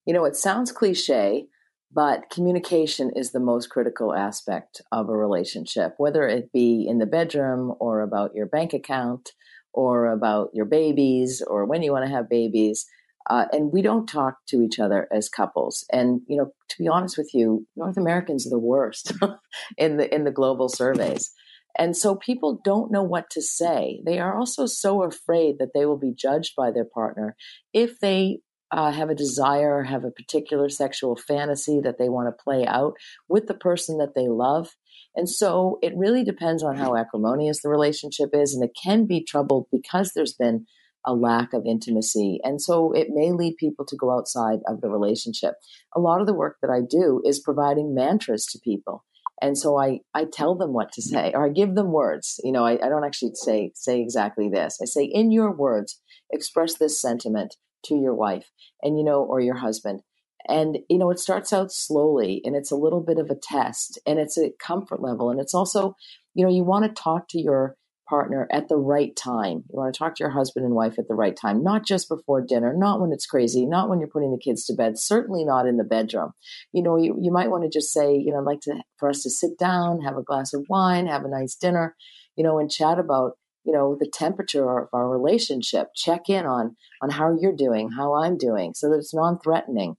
You 0.05 0.13
know, 0.13 0.25
it 0.25 0.35
sounds 0.35 0.71
cliche, 0.71 1.47
but 1.91 2.29
communication 2.29 3.11
is 3.15 3.31
the 3.31 3.39
most 3.39 3.69
critical 3.69 4.13
aspect 4.13 4.81
of 4.91 5.09
a 5.09 5.17
relationship, 5.17 5.95
whether 5.97 6.27
it 6.27 6.51
be 6.51 6.85
in 6.87 6.99
the 6.99 7.05
bedroom 7.05 7.73
or 7.79 8.01
about 8.01 8.35
your 8.35 8.45
bank 8.45 8.73
account 8.73 9.31
or 9.73 10.07
about 10.07 10.49
your 10.53 10.65
babies 10.65 11.41
or 11.45 11.65
when 11.65 11.81
you 11.81 11.91
want 11.91 12.05
to 12.05 12.11
have 12.11 12.29
babies. 12.29 12.85
Uh, 13.29 13.45
and 13.51 13.71
we 13.73 13.81
don't 13.81 14.07
talk 14.07 14.37
to 14.47 14.61
each 14.61 14.79
other 14.79 15.07
as 15.11 15.29
couples. 15.29 15.83
And 15.91 16.21
you 16.27 16.37
know, 16.37 16.51
to 16.69 16.75
be 16.77 16.87
honest 16.87 17.17
with 17.17 17.33
you, 17.33 17.65
North 17.75 17.97
Americans 17.97 18.45
are 18.45 18.51
the 18.51 18.59
worst 18.59 19.13
in 19.77 19.97
the 19.97 20.13
in 20.13 20.25
the 20.25 20.31
global 20.31 20.69
surveys. 20.69 21.31
And 21.77 21.95
so 21.95 22.15
people 22.15 22.61
don't 22.63 22.91
know 22.91 23.03
what 23.03 23.29
to 23.31 23.41
say. 23.41 24.01
They 24.05 24.19
are 24.19 24.38
also 24.38 24.65
so 24.65 25.03
afraid 25.03 25.57
that 25.59 25.71
they 25.73 25.85
will 25.85 25.97
be 25.97 26.13
judged 26.13 26.53
by 26.55 26.71
their 26.71 26.85
partner 26.85 27.35
if 27.73 27.99
they 27.99 28.39
uh, 28.71 28.91
have 28.91 29.09
a 29.09 29.15
desire, 29.15 29.83
have 29.83 30.03
a 30.03 30.11
particular 30.11 30.69
sexual 30.69 31.15
fantasy 31.15 31.79
that 31.81 31.97
they 31.97 32.09
want 32.09 32.27
to 32.27 32.43
play 32.43 32.65
out 32.65 32.93
with 33.29 33.47
the 33.47 33.53
person 33.53 33.97
that 33.99 34.15
they 34.15 34.27
love. 34.27 34.75
And 35.15 35.29
so 35.29 35.79
it 35.81 35.93
really 35.95 36.23
depends 36.23 36.63
on 36.63 36.75
how 36.75 36.95
acrimonious 36.95 37.61
the 37.61 37.69
relationship 37.69 38.31
is. 38.33 38.53
And 38.53 38.63
it 38.63 38.75
can 38.81 39.05
be 39.05 39.23
troubled 39.23 39.67
because 39.71 40.11
there's 40.13 40.33
been 40.33 40.65
a 41.05 41.13
lack 41.13 41.53
of 41.53 41.65
intimacy. 41.65 42.39
And 42.43 42.61
so 42.61 42.91
it 42.91 43.09
may 43.11 43.31
lead 43.31 43.57
people 43.57 43.85
to 43.85 43.95
go 43.95 44.11
outside 44.11 44.59
of 44.67 44.81
the 44.81 44.89
relationship. 44.89 45.53
A 45.95 45.99
lot 45.99 46.19
of 46.19 46.27
the 46.27 46.33
work 46.33 46.57
that 46.61 46.71
I 46.71 46.81
do 46.81 47.21
is 47.23 47.39
providing 47.39 47.93
mantras 47.93 48.45
to 48.47 48.59
people. 48.59 49.05
And 49.41 49.57
so 49.57 49.77
I, 49.77 49.99
I 50.13 50.25
tell 50.31 50.55
them 50.55 50.73
what 50.73 50.91
to 50.93 51.01
say 51.01 51.31
or 51.33 51.45
I 51.45 51.49
give 51.49 51.75
them 51.75 51.91
words. 51.91 52.39
You 52.43 52.51
know, 52.51 52.65
I, 52.65 52.73
I 52.73 52.89
don't 52.89 53.03
actually 53.03 53.31
say, 53.35 53.71
say 53.75 54.01
exactly 54.01 54.49
this. 54.49 54.79
I 54.81 54.85
say, 54.85 55.03
in 55.03 55.31
your 55.31 55.51
words, 55.51 55.99
express 56.31 56.77
this 56.77 56.99
sentiment 56.99 57.55
to 57.85 57.95
your 57.95 58.15
wife 58.15 58.51
and, 58.81 58.97
you 58.97 59.03
know, 59.03 59.21
or 59.23 59.39
your 59.39 59.57
husband. 59.57 60.01
And, 60.47 60.79
you 60.89 60.97
know, 60.97 61.09
it 61.09 61.19
starts 61.19 61.51
out 61.51 61.71
slowly 61.71 62.41
and 62.45 62.55
it's 62.55 62.71
a 62.71 62.75
little 62.77 63.01
bit 63.01 63.17
of 63.17 63.29
a 63.29 63.35
test 63.35 63.99
and 64.05 64.19
it's 64.19 64.37
a 64.37 64.51
comfort 64.59 65.01
level. 65.01 65.29
And 65.29 65.39
it's 65.39 65.55
also, 65.55 65.95
you 66.33 66.45
know, 66.45 66.51
you 66.51 66.63
want 66.63 66.85
to 66.85 67.01
talk 67.01 67.27
to 67.29 67.41
your 67.41 67.75
partner 68.07 68.47
at 68.51 68.69
the 68.69 68.77
right 68.77 69.15
time. 69.15 69.63
You 69.69 69.79
want 69.79 69.93
to 69.93 69.97
talk 69.97 70.15
to 70.15 70.23
your 70.23 70.31
husband 70.31 70.65
and 70.65 70.75
wife 70.75 70.97
at 70.99 71.07
the 71.07 71.15
right 71.15 71.35
time, 71.35 71.63
not 71.63 71.85
just 71.85 72.09
before 72.09 72.41
dinner, 72.41 72.73
not 72.75 73.01
when 73.01 73.11
it's 73.11 73.25
crazy, 73.25 73.65
not 73.65 73.89
when 73.89 73.99
you're 73.99 74.09
putting 74.09 74.31
the 74.31 74.39
kids 74.39 74.65
to 74.65 74.73
bed, 74.73 74.97
certainly 74.97 75.43
not 75.43 75.67
in 75.67 75.77
the 75.77 75.83
bedroom. 75.83 76.31
You 76.71 76.83
know, 76.83 76.97
you, 76.97 77.17
you 77.21 77.31
might 77.31 77.49
want 77.49 77.63
to 77.63 77.69
just 77.69 77.91
say, 77.91 78.15
you 78.15 78.31
know, 78.31 78.39
I'd 78.39 78.45
like 78.45 78.61
to 78.61 78.75
for 78.97 79.09
us 79.09 79.23
to 79.23 79.29
sit 79.29 79.57
down, 79.57 80.01
have 80.01 80.17
a 80.17 80.23
glass 80.23 80.53
of 80.53 80.65
wine, 80.69 81.07
have 81.07 81.25
a 81.25 81.29
nice 81.29 81.55
dinner, 81.55 81.95
you 82.35 82.43
know, 82.43 82.59
and 82.59 82.71
chat 82.71 82.99
about, 82.99 83.33
you 83.63 83.73
know, 83.73 83.97
the 83.99 84.09
temperature 84.11 84.79
of 84.79 84.87
our 84.93 85.09
relationship. 85.09 85.89
Check 85.95 86.29
in 86.29 86.45
on 86.45 86.75
on 87.01 87.09
how 87.09 87.35
you're 87.39 87.55
doing, 87.55 87.91
how 87.91 88.15
I'm 88.15 88.37
doing, 88.37 88.73
so 88.73 88.89
that 88.89 88.97
it's 88.97 89.13
non-threatening. 89.13 89.95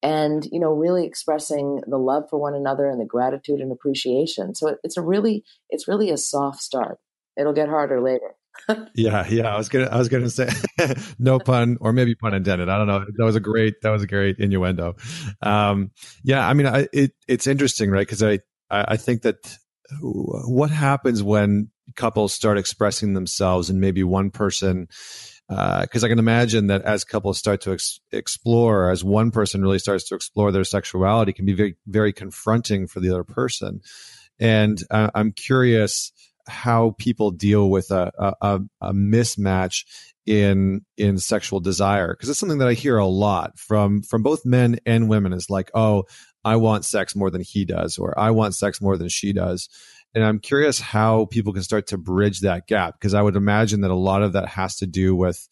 And 0.00 0.46
you 0.52 0.60
know, 0.60 0.72
really 0.72 1.04
expressing 1.04 1.80
the 1.88 1.98
love 1.98 2.24
for 2.30 2.38
one 2.38 2.54
another 2.54 2.86
and 2.88 3.00
the 3.00 3.04
gratitude 3.04 3.58
and 3.58 3.72
appreciation. 3.72 4.54
So 4.54 4.76
it's 4.84 4.96
a 4.96 5.02
really, 5.02 5.42
it's 5.70 5.88
really 5.88 6.10
a 6.10 6.16
soft 6.16 6.60
start 6.60 6.98
it'll 7.38 7.52
get 7.52 7.68
harder 7.68 8.00
later. 8.00 8.34
yeah, 8.94 9.26
yeah. 9.28 9.54
I 9.54 9.56
was 9.56 9.68
gonna, 9.68 9.86
I 9.86 9.98
was 9.98 10.08
gonna 10.08 10.30
say, 10.30 10.50
no 11.18 11.38
pun, 11.38 11.78
or 11.80 11.92
maybe 11.92 12.14
pun 12.14 12.34
intended. 12.34 12.68
I 12.68 12.76
don't 12.76 12.86
know. 12.86 13.04
That 13.16 13.24
was 13.24 13.36
a 13.36 13.40
great, 13.40 13.80
that 13.82 13.90
was 13.90 14.02
a 14.02 14.06
great 14.06 14.38
innuendo. 14.38 14.96
Um, 15.42 15.92
yeah, 16.24 16.46
I 16.46 16.54
mean, 16.54 16.66
I, 16.66 16.88
it, 16.92 17.12
it's 17.26 17.46
interesting, 17.46 17.90
right? 17.90 18.06
Because 18.06 18.22
I, 18.22 18.40
I 18.70 18.96
think 18.96 19.22
that 19.22 19.58
what 20.00 20.70
happens 20.70 21.22
when 21.22 21.70
couples 21.96 22.32
start 22.32 22.58
expressing 22.58 23.14
themselves, 23.14 23.70
and 23.70 23.80
maybe 23.80 24.02
one 24.02 24.30
person, 24.30 24.88
because 25.48 26.04
uh, 26.04 26.06
I 26.06 26.08
can 26.08 26.18
imagine 26.18 26.66
that 26.66 26.82
as 26.82 27.04
couples 27.04 27.38
start 27.38 27.62
to 27.62 27.72
ex- 27.72 28.00
explore, 28.12 28.90
as 28.90 29.02
one 29.02 29.30
person 29.30 29.62
really 29.62 29.78
starts 29.78 30.08
to 30.08 30.14
explore 30.14 30.52
their 30.52 30.64
sexuality, 30.64 31.32
can 31.32 31.46
be 31.46 31.54
very, 31.54 31.76
very 31.86 32.12
confronting 32.12 32.86
for 32.86 33.00
the 33.00 33.10
other 33.10 33.24
person. 33.24 33.80
And 34.38 34.78
uh, 34.90 35.10
I'm 35.14 35.32
curious 35.32 36.12
how 36.48 36.94
people 36.98 37.30
deal 37.30 37.70
with 37.70 37.90
a, 37.90 38.12
a, 38.40 38.60
a 38.80 38.92
mismatch 38.92 39.84
in 40.26 40.84
in 40.98 41.18
sexual 41.18 41.58
desire 41.58 42.12
because 42.12 42.28
it's 42.28 42.38
something 42.38 42.58
that 42.58 42.68
I 42.68 42.74
hear 42.74 42.98
a 42.98 43.06
lot 43.06 43.58
from 43.58 44.02
from 44.02 44.22
both 44.22 44.44
men 44.44 44.78
and 44.84 45.08
women 45.08 45.32
is 45.32 45.48
like 45.48 45.70
oh 45.74 46.04
I 46.44 46.56
want 46.56 46.84
sex 46.84 47.16
more 47.16 47.30
than 47.30 47.40
he 47.40 47.64
does 47.64 47.96
or 47.96 48.18
I 48.18 48.30
want 48.32 48.54
sex 48.54 48.82
more 48.82 48.98
than 48.98 49.08
she 49.08 49.32
does 49.32 49.70
and 50.14 50.22
I'm 50.22 50.38
curious 50.38 50.80
how 50.80 51.26
people 51.26 51.52
can 51.52 51.62
start 51.62 51.88
to 51.88 51.98
bridge 51.98 52.40
that 52.40 52.66
gap 52.66 52.94
because 52.98 53.14
I 53.14 53.22
would 53.22 53.36
imagine 53.36 53.80
that 53.82 53.90
a 53.90 53.94
lot 53.94 54.22
of 54.22 54.34
that 54.34 54.48
has 54.48 54.76
to 54.76 54.86
do 54.86 55.16
with 55.16 55.48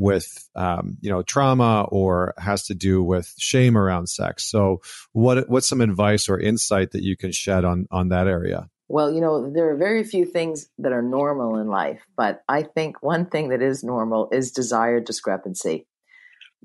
with 0.00 0.48
um, 0.54 0.96
you 1.02 1.10
know 1.10 1.22
trauma 1.22 1.86
or 1.90 2.34
has 2.38 2.64
to 2.66 2.74
do 2.74 3.02
with 3.02 3.32
shame 3.38 3.76
around 3.76 4.08
sex. 4.08 4.50
So 4.50 4.80
what 5.12 5.48
what's 5.48 5.68
some 5.68 5.82
advice 5.82 6.28
or 6.28 6.40
insight 6.40 6.92
that 6.92 7.02
you 7.02 7.16
can 7.16 7.32
shed 7.32 7.64
on 7.64 7.86
on 7.90 8.08
that 8.08 8.26
area? 8.26 8.68
Well, 8.92 9.12
you 9.12 9.20
know, 9.20 9.48
there 9.48 9.70
are 9.70 9.76
very 9.76 10.02
few 10.02 10.24
things 10.26 10.68
that 10.78 10.90
are 10.90 11.00
normal 11.00 11.60
in 11.60 11.68
life, 11.68 12.00
but 12.16 12.42
I 12.48 12.64
think 12.64 13.00
one 13.00 13.26
thing 13.26 13.50
that 13.50 13.62
is 13.62 13.84
normal 13.84 14.28
is 14.32 14.50
desire 14.50 14.98
discrepancy. 14.98 15.86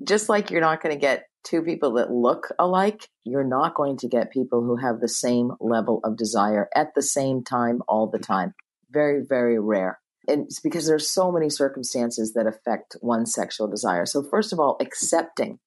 Just 0.04 0.28
like 0.28 0.50
you're 0.50 0.60
not 0.60 0.82
going 0.82 0.92
to 0.92 1.00
get 1.00 1.28
two 1.44 1.62
people 1.62 1.92
that 1.92 2.10
look 2.10 2.48
alike, 2.58 3.08
you're 3.22 3.44
not 3.44 3.76
going 3.76 3.96
to 3.98 4.08
get 4.08 4.32
people 4.32 4.64
who 4.64 4.74
have 4.74 4.98
the 4.98 5.08
same 5.08 5.52
level 5.60 6.00
of 6.02 6.16
desire 6.16 6.68
at 6.74 6.96
the 6.96 7.02
same 7.02 7.44
time 7.44 7.80
all 7.86 8.08
the 8.08 8.18
time. 8.18 8.54
Very, 8.90 9.22
very 9.24 9.60
rare. 9.60 10.00
And 10.26 10.46
it's 10.46 10.58
because 10.58 10.88
there's 10.88 11.08
so 11.08 11.30
many 11.30 11.48
circumstances 11.48 12.32
that 12.32 12.48
affect 12.48 12.96
one's 13.00 13.32
sexual 13.32 13.68
desire. 13.68 14.04
So, 14.04 14.24
first 14.24 14.52
of 14.52 14.58
all, 14.58 14.78
accepting 14.80 15.60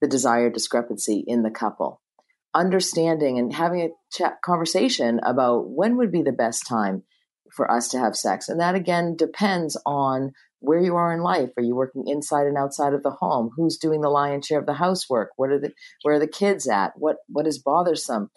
the 0.00 0.08
desire 0.08 0.50
discrepancy 0.50 1.22
in 1.24 1.44
the 1.44 1.52
couple 1.52 2.00
understanding 2.54 3.38
and 3.38 3.52
having 3.52 3.82
a 3.82 3.88
chat 4.12 4.42
conversation 4.44 5.20
about 5.24 5.68
when 5.68 5.96
would 5.96 6.12
be 6.12 6.22
the 6.22 6.32
best 6.32 6.66
time 6.66 7.02
for 7.52 7.70
us 7.70 7.88
to 7.88 7.98
have 7.98 8.16
sex. 8.16 8.48
And 8.48 8.60
that 8.60 8.74
again 8.74 9.16
depends 9.16 9.76
on 9.86 10.32
where 10.60 10.80
you 10.80 10.94
are 10.96 11.12
in 11.12 11.22
life. 11.22 11.50
Are 11.56 11.62
you 11.62 11.74
working 11.74 12.04
inside 12.06 12.46
and 12.46 12.56
outside 12.56 12.92
of 12.92 13.02
the 13.02 13.10
home? 13.10 13.50
Who's 13.56 13.78
doing 13.78 14.00
the 14.00 14.10
lion's 14.10 14.46
share 14.46 14.60
of 14.60 14.66
the 14.66 14.74
housework? 14.74 15.30
What 15.36 15.50
are 15.50 15.58
the 15.58 15.72
where 16.02 16.16
are 16.16 16.20
the 16.20 16.26
kids 16.26 16.68
at? 16.68 16.92
What 16.96 17.16
what 17.28 17.46
is 17.46 17.58
bothersome 17.58 18.30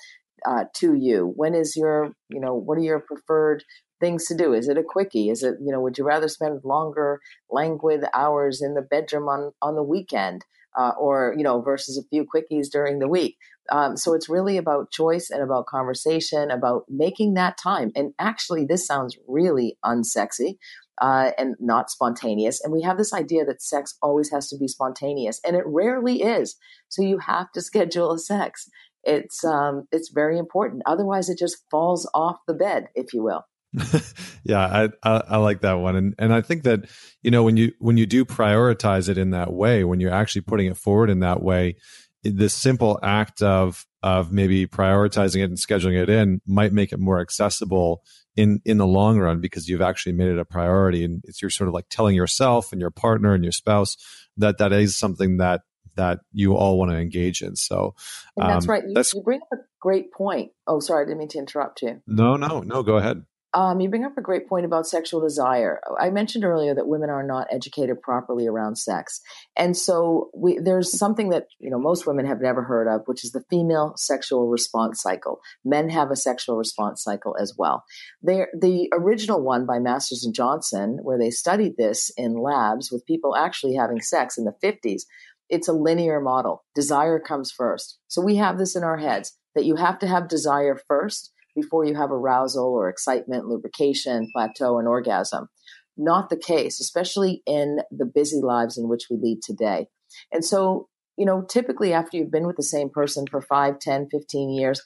uh, 0.45 0.65
to 0.75 0.93
you? 0.93 1.31
When 1.35 1.53
is 1.53 1.75
your 1.75 2.13
you 2.29 2.39
know 2.39 2.55
what 2.55 2.77
are 2.77 2.81
your 2.81 3.01
preferred 3.01 3.63
things 3.99 4.25
to 4.27 4.37
do? 4.37 4.53
Is 4.53 4.67
it 4.67 4.77
a 4.77 4.83
quickie? 4.83 5.29
Is 5.29 5.43
it 5.43 5.55
you 5.61 5.71
know 5.71 5.81
would 5.81 5.97
you 5.97 6.05
rather 6.05 6.27
spend 6.27 6.61
longer 6.63 7.19
languid 7.49 8.05
hours 8.13 8.61
in 8.61 8.73
the 8.73 8.81
bedroom 8.81 9.27
on 9.27 9.51
on 9.61 9.75
the 9.75 9.83
weekend? 9.83 10.45
Uh, 10.75 10.91
or 10.99 11.35
you 11.37 11.43
know 11.43 11.61
versus 11.61 11.99
a 11.99 12.07
few 12.09 12.25
quickies 12.25 12.67
during 12.71 12.97
the 12.97 13.07
week 13.07 13.37
um, 13.71 13.95
so 13.97 14.13
it's 14.13 14.29
really 14.29 14.57
about 14.57 14.91
choice 14.91 15.29
and 15.29 15.41
about 15.41 15.67
conversation, 15.67 16.51
about 16.51 16.83
making 16.89 17.35
that 17.35 17.57
time. 17.57 17.91
And 17.95 18.13
actually, 18.19 18.65
this 18.65 18.85
sounds 18.85 19.17
really 19.27 19.77
unsexy 19.85 20.55
uh, 21.01 21.31
and 21.37 21.55
not 21.59 21.89
spontaneous. 21.89 22.63
And 22.63 22.73
we 22.73 22.81
have 22.81 22.97
this 22.97 23.13
idea 23.13 23.45
that 23.45 23.61
sex 23.61 23.97
always 24.01 24.31
has 24.31 24.49
to 24.49 24.57
be 24.57 24.67
spontaneous, 24.67 25.39
and 25.45 25.55
it 25.55 25.63
rarely 25.65 26.21
is. 26.21 26.55
So 26.89 27.01
you 27.01 27.19
have 27.19 27.51
to 27.53 27.61
schedule 27.69 28.11
a 28.11 28.19
sex. 28.19 28.67
It's 29.03 29.43
um, 29.43 29.87
it's 29.91 30.11
very 30.13 30.37
important. 30.37 30.83
Otherwise, 30.85 31.29
it 31.29 31.37
just 31.37 31.57
falls 31.69 32.09
off 32.13 32.37
the 32.47 32.53
bed, 32.53 32.87
if 32.95 33.13
you 33.13 33.23
will. 33.23 33.43
yeah, 34.43 34.59
I, 34.59 34.89
I, 35.03 35.23
I 35.29 35.37
like 35.37 35.61
that 35.61 35.73
one, 35.73 35.95
and 35.95 36.15
and 36.19 36.33
I 36.33 36.41
think 36.41 36.63
that 36.63 36.85
you 37.23 37.31
know 37.31 37.43
when 37.43 37.57
you 37.57 37.71
when 37.79 37.97
you 37.97 38.05
do 38.05 38.23
prioritize 38.23 39.09
it 39.09 39.17
in 39.17 39.31
that 39.31 39.51
way, 39.51 39.83
when 39.83 39.99
you're 39.99 40.13
actually 40.13 40.41
putting 40.41 40.67
it 40.67 40.77
forward 40.77 41.09
in 41.09 41.21
that 41.21 41.41
way, 41.41 41.75
this 42.23 42.53
simple 42.53 42.99
act 43.03 43.41
of 43.41 43.85
of 44.01 44.31
maybe 44.31 44.67
prioritizing 44.67 45.41
it 45.41 45.45
and 45.45 45.57
scheduling 45.57 46.01
it 46.01 46.09
in 46.09 46.41
might 46.45 46.73
make 46.73 46.91
it 46.91 46.99
more 46.99 47.19
accessible 47.19 48.03
in 48.35 48.61
in 48.65 48.77
the 48.77 48.87
long 48.87 49.19
run 49.19 49.39
because 49.39 49.67
you've 49.69 49.81
actually 49.81 50.13
made 50.13 50.29
it 50.29 50.39
a 50.39 50.45
priority 50.45 51.03
and 51.03 51.23
it's 51.25 51.41
you're 51.41 51.49
sort 51.49 51.67
of 51.67 51.73
like 51.73 51.85
telling 51.89 52.15
yourself 52.15 52.71
and 52.71 52.81
your 52.81 52.91
partner 52.91 53.33
and 53.33 53.43
your 53.43 53.51
spouse 53.51 53.97
that 54.37 54.57
that 54.57 54.71
is 54.73 54.95
something 54.95 55.37
that 55.37 55.61
that 55.95 56.19
you 56.31 56.55
all 56.55 56.79
want 56.79 56.89
to 56.89 56.97
engage 56.97 57.41
in. 57.41 57.55
So 57.55 57.95
and 58.35 58.49
that's 58.49 58.65
um, 58.65 58.71
right. 58.71 58.83
You, 58.87 58.93
that's, 58.95 59.13
you 59.13 59.21
bring 59.21 59.41
up 59.41 59.59
a 59.59 59.61
great 59.79 60.11
point. 60.11 60.51
Oh 60.65 60.79
sorry 60.79 61.03
i 61.03 61.05
didn't 61.05 61.19
mean 61.19 61.27
to 61.29 61.37
interrupt 61.37 61.81
you. 61.81 62.01
No 62.07 62.35
no 62.35 62.61
no 62.61 62.83
go 62.83 62.97
ahead 62.97 63.23
um, 63.53 63.79
you 63.79 63.89
bring 63.89 64.05
up 64.05 64.17
a 64.17 64.21
great 64.21 64.47
point 64.47 64.65
about 64.65 64.87
sexual 64.87 65.21
desire. 65.21 65.79
I 65.99 66.09
mentioned 66.09 66.43
earlier 66.43 66.73
that 66.73 66.87
women 66.87 67.09
are 67.09 67.23
not 67.23 67.47
educated 67.51 68.01
properly 68.01 68.47
around 68.47 68.77
sex, 68.77 69.21
and 69.55 69.77
so 69.77 70.29
we, 70.33 70.57
there's 70.59 70.97
something 70.97 71.29
that 71.29 71.47
you 71.59 71.69
know 71.69 71.79
most 71.79 72.07
women 72.07 72.25
have 72.25 72.41
never 72.41 72.63
heard 72.63 72.87
of, 72.87 73.03
which 73.05 73.23
is 73.23 73.31
the 73.31 73.43
female 73.49 73.93
sexual 73.95 74.49
response 74.49 75.01
cycle. 75.01 75.39
Men 75.63 75.89
have 75.89 76.09
a 76.09 76.15
sexual 76.15 76.57
response 76.57 77.03
cycle 77.03 77.35
as 77.39 77.53
well. 77.57 77.83
They're, 78.21 78.49
the 78.59 78.89
original 78.91 79.41
one 79.41 79.65
by 79.65 79.79
Masters 79.79 80.23
and 80.23 80.33
Johnson, 80.33 80.99
where 81.03 81.19
they 81.19 81.29
studied 81.29 81.77
this 81.77 82.11
in 82.17 82.41
labs 82.41 82.91
with 82.91 83.05
people 83.05 83.35
actually 83.35 83.75
having 83.75 84.01
sex 84.01 84.37
in 84.37 84.45
the 84.45 84.55
50s. 84.63 85.03
It's 85.49 85.67
a 85.67 85.73
linear 85.73 86.19
model. 86.19 86.63
Desire 86.73 87.19
comes 87.19 87.51
first. 87.51 87.99
So 88.07 88.21
we 88.21 88.37
have 88.37 88.57
this 88.57 88.75
in 88.75 88.83
our 88.83 88.97
heads 88.97 89.37
that 89.55 89.65
you 89.65 89.75
have 89.75 89.99
to 89.99 90.07
have 90.07 90.27
desire 90.27 90.79
first 90.87 91.31
before 91.55 91.85
you 91.85 91.95
have 91.95 92.11
arousal 92.11 92.65
or 92.65 92.89
excitement, 92.89 93.47
lubrication, 93.47 94.29
plateau, 94.33 94.79
and 94.79 94.87
orgasm. 94.87 95.47
Not 95.95 96.29
the 96.29 96.37
case, 96.37 96.79
especially 96.79 97.43
in 97.45 97.79
the 97.91 98.05
busy 98.05 98.41
lives 98.41 98.77
in 98.77 98.87
which 98.87 99.03
we 99.09 99.17
lead 99.17 99.41
today. 99.43 99.87
And 100.31 100.43
so, 100.43 100.87
you 101.17 101.25
know, 101.25 101.43
typically 101.43 101.93
after 101.93 102.17
you've 102.17 102.31
been 102.31 102.47
with 102.47 102.57
the 102.57 102.63
same 102.63 102.89
person 102.89 103.25
for 103.29 103.41
5, 103.41 103.79
10, 103.79 104.07
15 104.09 104.49
years, 104.49 104.81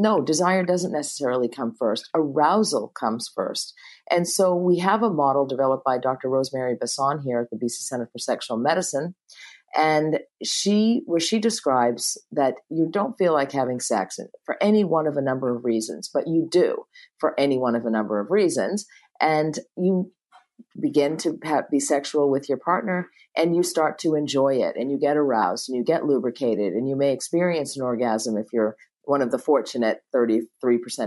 no, 0.00 0.22
desire 0.22 0.64
doesn't 0.64 0.92
necessarily 0.92 1.48
come 1.48 1.74
first. 1.76 2.08
Arousal 2.14 2.92
comes 2.98 3.28
first. 3.34 3.74
And 4.08 4.28
so 4.28 4.54
we 4.54 4.78
have 4.78 5.02
a 5.02 5.10
model 5.10 5.44
developed 5.44 5.84
by 5.84 5.98
Dr. 5.98 6.28
Rosemary 6.28 6.76
Basson 6.76 7.20
here 7.24 7.40
at 7.40 7.50
the 7.50 7.56
BC 7.56 7.82
Center 7.82 8.08
for 8.12 8.18
Sexual 8.18 8.58
Medicine 8.58 9.16
and 9.76 10.20
she 10.42 11.02
where 11.06 11.20
she 11.20 11.38
describes 11.38 12.16
that 12.32 12.54
you 12.70 12.88
don't 12.90 13.18
feel 13.18 13.32
like 13.32 13.52
having 13.52 13.80
sex 13.80 14.18
for 14.44 14.56
any 14.62 14.82
one 14.82 15.06
of 15.06 15.16
a 15.16 15.22
number 15.22 15.54
of 15.54 15.64
reasons 15.64 16.10
but 16.12 16.26
you 16.26 16.48
do 16.50 16.84
for 17.18 17.38
any 17.38 17.58
one 17.58 17.74
of 17.74 17.84
a 17.84 17.90
number 17.90 18.20
of 18.20 18.30
reasons. 18.30 18.86
And 19.20 19.58
you 19.76 20.12
begin 20.80 21.16
to 21.18 21.38
have, 21.44 21.70
be 21.70 21.80
sexual 21.80 22.30
with 22.30 22.48
your 22.48 22.58
partner 22.58 23.08
and 23.36 23.54
you 23.54 23.62
start 23.62 23.98
to 24.00 24.14
enjoy 24.14 24.56
it 24.56 24.76
and 24.76 24.90
you 24.90 24.98
get 24.98 25.16
aroused 25.16 25.68
and 25.68 25.76
you 25.76 25.84
get 25.84 26.04
lubricated 26.04 26.72
and 26.72 26.88
you 26.88 26.96
may 26.96 27.12
experience 27.12 27.76
an 27.76 27.82
orgasm 27.82 28.36
if 28.36 28.46
you're 28.52 28.76
one 29.02 29.22
of 29.22 29.30
the 29.30 29.38
fortunate 29.38 30.00
33% 30.14 30.42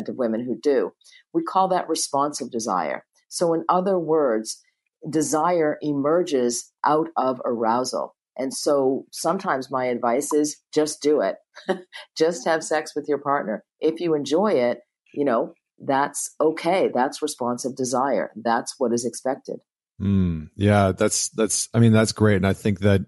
of 0.08 0.16
women 0.16 0.44
who 0.44 0.58
do. 0.62 0.92
We 1.34 1.44
call 1.44 1.68
that 1.70 1.90
responsive 1.90 2.52
desire. 2.52 3.06
So 3.30 3.54
in 3.54 3.64
other 3.70 4.00
words 4.00 4.62
desire 5.10 5.78
emerges 5.82 6.72
out 6.86 7.08
of 7.18 7.42
arousal. 7.44 8.16
And 8.38 8.54
so 8.54 9.06
sometimes 9.12 9.72
my 9.72 9.86
advice 9.86 10.34
is 10.34 10.58
just 10.74 11.02
do 11.02 11.22
it. 11.22 11.36
just 12.18 12.46
have 12.46 12.64
sex 12.64 12.96
with 12.96 13.06
your 13.08 13.18
partner. 13.18 13.64
If 13.80 14.00
you 14.00 14.14
enjoy 14.14 14.54
it, 14.54 14.80
you 15.14 15.26
know, 15.26 15.54
that's 15.80 16.34
okay. 16.40 16.90
That's 16.94 17.22
responsive 17.22 17.76
desire. 17.76 18.32
That's 18.36 18.76
what 18.78 18.94
is 18.94 19.06
expected. 19.06 19.60
Mm, 20.02 20.50
yeah, 20.56 20.94
that's 20.94 21.30
that's. 21.30 21.70
I 21.76 21.80
mean, 21.80 21.94
that's 21.94 22.12
great, 22.12 22.38
and 22.38 22.48
I 22.48 22.54
think 22.54 22.80
that 22.80 23.02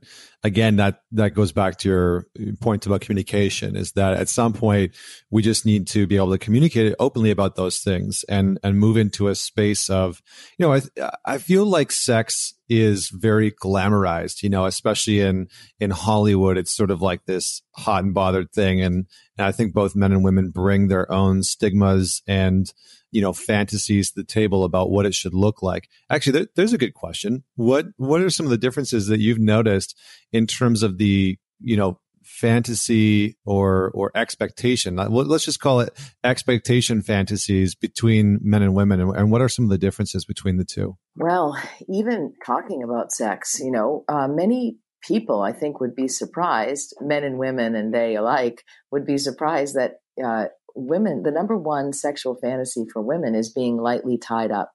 again, 0.44 0.76
that 0.76 1.02
that 1.14 1.34
goes 1.34 1.52
back 1.52 1.78
to 1.80 1.90
your 1.90 2.28
point 2.60 2.86
about 2.86 3.02
communication. 3.02 3.76
Is 3.76 3.94
that 3.94 4.14
at 4.14 4.30
some 4.30 4.54
point 4.54 4.96
we 5.32 5.42
just 5.42 5.66
need 5.66 5.88
to 5.88 6.06
be 6.06 6.18
able 6.18 6.32
to 6.32 6.38
communicate 6.38 6.94
openly 7.00 7.32
about 7.32 7.56
those 7.56 7.80
things 7.80 8.24
and 8.30 8.60
and 8.64 8.78
move 8.78 8.98
into 8.98 9.28
a 9.28 9.34
space 9.34 9.90
of, 9.90 10.22
you 10.60 10.68
know, 10.68 10.74
I 10.74 10.82
I 11.26 11.38
feel 11.40 11.66
like 11.66 11.92
sex 11.92 12.54
is 12.70 13.10
very 13.10 13.52
glamorized, 13.52 14.44
you 14.44 14.50
know, 14.50 14.66
especially 14.66 15.20
in 15.20 15.48
in 15.80 15.90
Hollywood. 15.90 16.60
It's 16.60 16.76
sort 16.76 16.92
of 16.92 17.02
like 17.02 17.26
this 17.26 17.64
hot 17.76 18.04
and 18.04 18.14
bothered 18.14 18.52
thing, 18.52 18.82
and, 18.82 19.08
and 19.36 19.48
I 19.48 19.52
think 19.52 19.74
both 19.74 19.96
men 19.96 20.12
and 20.12 20.24
women 20.24 20.52
bring 20.52 20.90
their 20.90 21.12
own 21.12 21.42
stigmas 21.42 22.22
and 22.28 22.72
you 23.14 23.22
know 23.22 23.32
fantasies 23.32 24.12
the 24.12 24.24
table 24.24 24.64
about 24.64 24.90
what 24.90 25.06
it 25.06 25.14
should 25.14 25.34
look 25.34 25.62
like. 25.62 25.88
Actually 26.10 26.40
there, 26.40 26.48
there's 26.56 26.74
a 26.74 26.78
good 26.78 26.94
question. 26.94 27.44
What 27.56 27.86
what 27.98 28.22
are 28.22 28.30
some 28.30 28.46
of 28.46 28.50
the 28.50 28.58
differences 28.58 29.08
that 29.08 29.20
you've 29.20 29.40
noticed 29.40 29.98
in 30.32 30.48
terms 30.48 30.84
of 30.84 30.98
the 30.98 31.38
you 31.60 31.78
know 31.78 32.00
fantasy 32.24 33.38
or 33.46 33.92
or 33.94 34.12
expectation? 34.16 34.96
Let's 34.96 35.46
just 35.46 35.60
call 35.60 35.80
it 35.82 35.98
expectation 36.24 37.02
fantasies 37.04 37.76
between 37.76 38.40
men 38.42 38.64
and 38.64 38.74
women 38.74 39.00
and, 39.00 39.16
and 39.16 39.32
what 39.32 39.42
are 39.42 39.50
some 39.50 39.66
of 39.66 39.72
the 39.72 39.78
differences 39.78 40.26
between 40.26 40.58
the 40.58 40.66
two? 40.66 40.98
Well 41.16 41.56
even 41.88 42.34
talking 42.46 42.82
about 42.84 43.12
sex 43.12 43.60
you 43.60 43.72
know 43.72 44.04
uh, 44.10 44.28
many 44.28 44.78
people 45.06 45.42
i 45.42 45.52
think 45.52 45.82
would 45.82 45.96
be 45.96 46.08
surprised 46.08 46.96
men 47.02 47.26
and 47.26 47.38
women 47.38 47.76
and 47.76 47.94
they 47.94 48.16
alike 48.16 48.64
would 48.90 49.06
be 49.06 49.18
surprised 49.18 49.76
that 49.76 49.96
uh, 50.24 50.46
women, 50.76 51.24
the 51.24 51.32
number 51.32 51.58
one 51.58 51.94
sexual 51.94 52.36
fantasy 52.36 52.86
for 52.92 53.02
women 53.02 53.36
is 53.36 53.52
being 53.52 53.78
lightly 53.78 54.18
tied 54.18 54.52
up. 54.52 54.74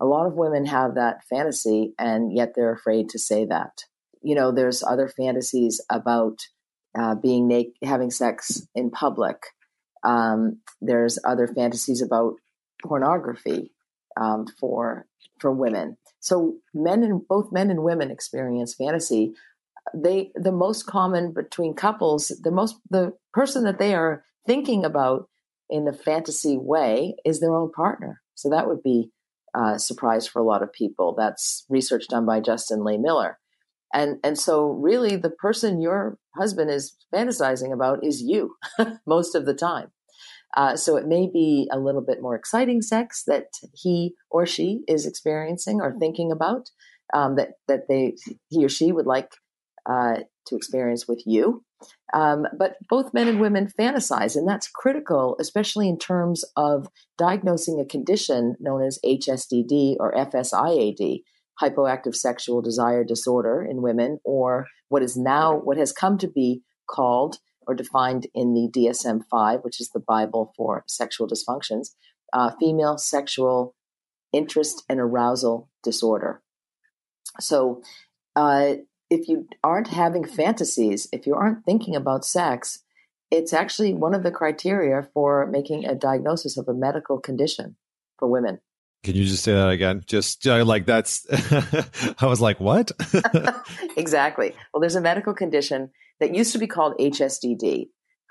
A 0.00 0.06
lot 0.06 0.26
of 0.26 0.34
women 0.34 0.66
have 0.66 0.94
that 0.94 1.24
fantasy, 1.28 1.94
and 1.98 2.32
yet 2.32 2.52
they're 2.54 2.72
afraid 2.72 3.08
to 3.10 3.18
say 3.18 3.44
that. 3.46 3.84
You 4.22 4.34
know, 4.34 4.52
there's 4.52 4.82
other 4.82 5.08
fantasies 5.08 5.80
about 5.90 6.38
uh, 6.98 7.14
being 7.14 7.48
naked, 7.48 7.74
having 7.82 8.10
sex 8.10 8.66
in 8.74 8.90
public. 8.90 9.36
Um, 10.02 10.60
there's 10.80 11.18
other 11.24 11.46
fantasies 11.46 12.02
about 12.02 12.34
pornography 12.82 13.72
um, 14.20 14.46
for 14.60 15.06
for 15.40 15.50
women. 15.50 15.96
So 16.20 16.56
men 16.72 17.02
and 17.02 17.26
both 17.26 17.52
men 17.52 17.70
and 17.70 17.82
women 17.82 18.10
experience 18.10 18.74
fantasy. 18.74 19.34
They 19.94 20.30
the 20.34 20.52
most 20.52 20.86
common 20.86 21.32
between 21.32 21.74
couples. 21.74 22.28
The 22.42 22.50
most 22.50 22.76
the 22.90 23.12
person 23.32 23.64
that 23.64 23.78
they 23.78 23.94
are 23.94 24.24
thinking 24.46 24.84
about 24.84 25.28
in 25.70 25.88
a 25.88 25.92
fantasy 25.92 26.56
way 26.58 27.16
is 27.24 27.40
their 27.40 27.54
own 27.54 27.72
partner. 27.72 28.20
So 28.34 28.50
that 28.50 28.68
would 28.68 28.82
be 28.82 29.10
a 29.54 29.78
surprise 29.78 30.26
for 30.26 30.40
a 30.40 30.44
lot 30.44 30.62
of 30.62 30.72
people. 30.72 31.14
That's 31.16 31.64
research 31.68 32.08
done 32.08 32.26
by 32.26 32.40
Justin 32.40 32.80
Lehmiller. 32.80 33.34
And, 33.92 34.18
and 34.24 34.38
so 34.38 34.70
really 34.70 35.16
the 35.16 35.30
person 35.30 35.80
your 35.80 36.18
husband 36.36 36.70
is 36.70 36.96
fantasizing 37.14 37.72
about 37.72 38.04
is 38.04 38.22
you 38.22 38.56
most 39.06 39.34
of 39.34 39.46
the 39.46 39.54
time. 39.54 39.92
Uh, 40.56 40.76
so 40.76 40.96
it 40.96 41.06
may 41.06 41.28
be 41.32 41.68
a 41.72 41.78
little 41.78 42.00
bit 42.00 42.22
more 42.22 42.36
exciting 42.36 42.80
sex 42.80 43.24
that 43.26 43.46
he 43.72 44.14
or 44.30 44.46
she 44.46 44.82
is 44.86 45.06
experiencing 45.06 45.80
or 45.80 45.96
thinking 45.98 46.30
about 46.30 46.70
um, 47.12 47.36
that 47.36 47.54
that 47.66 47.88
they 47.88 48.14
he 48.48 48.64
or 48.64 48.68
she 48.68 48.92
would 48.92 49.06
like 49.06 49.32
uh, 49.90 50.18
to 50.46 50.56
experience 50.56 51.08
with 51.08 51.22
you. 51.26 51.64
Um, 52.12 52.46
but 52.56 52.76
both 52.88 53.14
men 53.14 53.28
and 53.28 53.40
women 53.40 53.68
fantasize, 53.78 54.36
and 54.36 54.48
that's 54.48 54.68
critical, 54.68 55.36
especially 55.40 55.88
in 55.88 55.98
terms 55.98 56.44
of 56.56 56.88
diagnosing 57.18 57.80
a 57.80 57.84
condition 57.84 58.56
known 58.60 58.82
as 58.82 58.98
HSDD 59.04 59.96
or 59.98 60.14
FSIAD, 60.14 61.22
hypoactive 61.60 62.14
sexual 62.14 62.62
desire 62.62 63.04
disorder 63.04 63.64
in 63.68 63.82
women, 63.82 64.18
or 64.24 64.66
what 64.88 65.02
is 65.02 65.16
now 65.16 65.56
what 65.56 65.76
has 65.76 65.92
come 65.92 66.18
to 66.18 66.28
be 66.28 66.62
called 66.88 67.38
or 67.66 67.74
defined 67.74 68.26
in 68.34 68.54
the 68.54 68.70
DSM 68.70 69.22
5, 69.30 69.60
which 69.62 69.80
is 69.80 69.90
the 69.90 70.00
Bible 70.00 70.52
for 70.56 70.84
sexual 70.86 71.26
dysfunctions, 71.26 71.90
uh, 72.32 72.50
female 72.60 72.98
sexual 72.98 73.74
interest 74.32 74.82
and 74.88 75.00
arousal 75.00 75.70
disorder. 75.82 76.42
So, 77.40 77.82
uh, 78.36 78.74
if 79.14 79.28
you 79.28 79.46
aren't 79.62 79.88
having 79.88 80.24
fantasies, 80.24 81.08
if 81.12 81.26
you 81.26 81.34
aren't 81.34 81.64
thinking 81.64 81.94
about 81.94 82.24
sex, 82.24 82.80
it's 83.30 83.52
actually 83.52 83.94
one 83.94 84.14
of 84.14 84.24
the 84.24 84.30
criteria 84.30 85.08
for 85.14 85.46
making 85.46 85.86
a 85.86 85.94
diagnosis 85.94 86.56
of 86.56 86.68
a 86.68 86.74
medical 86.74 87.20
condition 87.20 87.76
for 88.18 88.28
women. 88.28 88.60
Can 89.04 89.14
you 89.14 89.24
just 89.24 89.44
say 89.44 89.52
that 89.52 89.68
again? 89.68 90.02
Just 90.06 90.46
uh, 90.46 90.64
like 90.64 90.86
that's, 90.86 91.26
I 92.18 92.26
was 92.26 92.40
like, 92.40 92.58
what? 92.58 92.90
exactly. 93.96 94.54
Well, 94.72 94.80
there's 94.80 94.96
a 94.96 95.00
medical 95.00 95.34
condition 95.34 95.90
that 96.20 96.34
used 96.34 96.52
to 96.52 96.58
be 96.58 96.66
called 96.66 96.98
HSDD, 96.98 97.88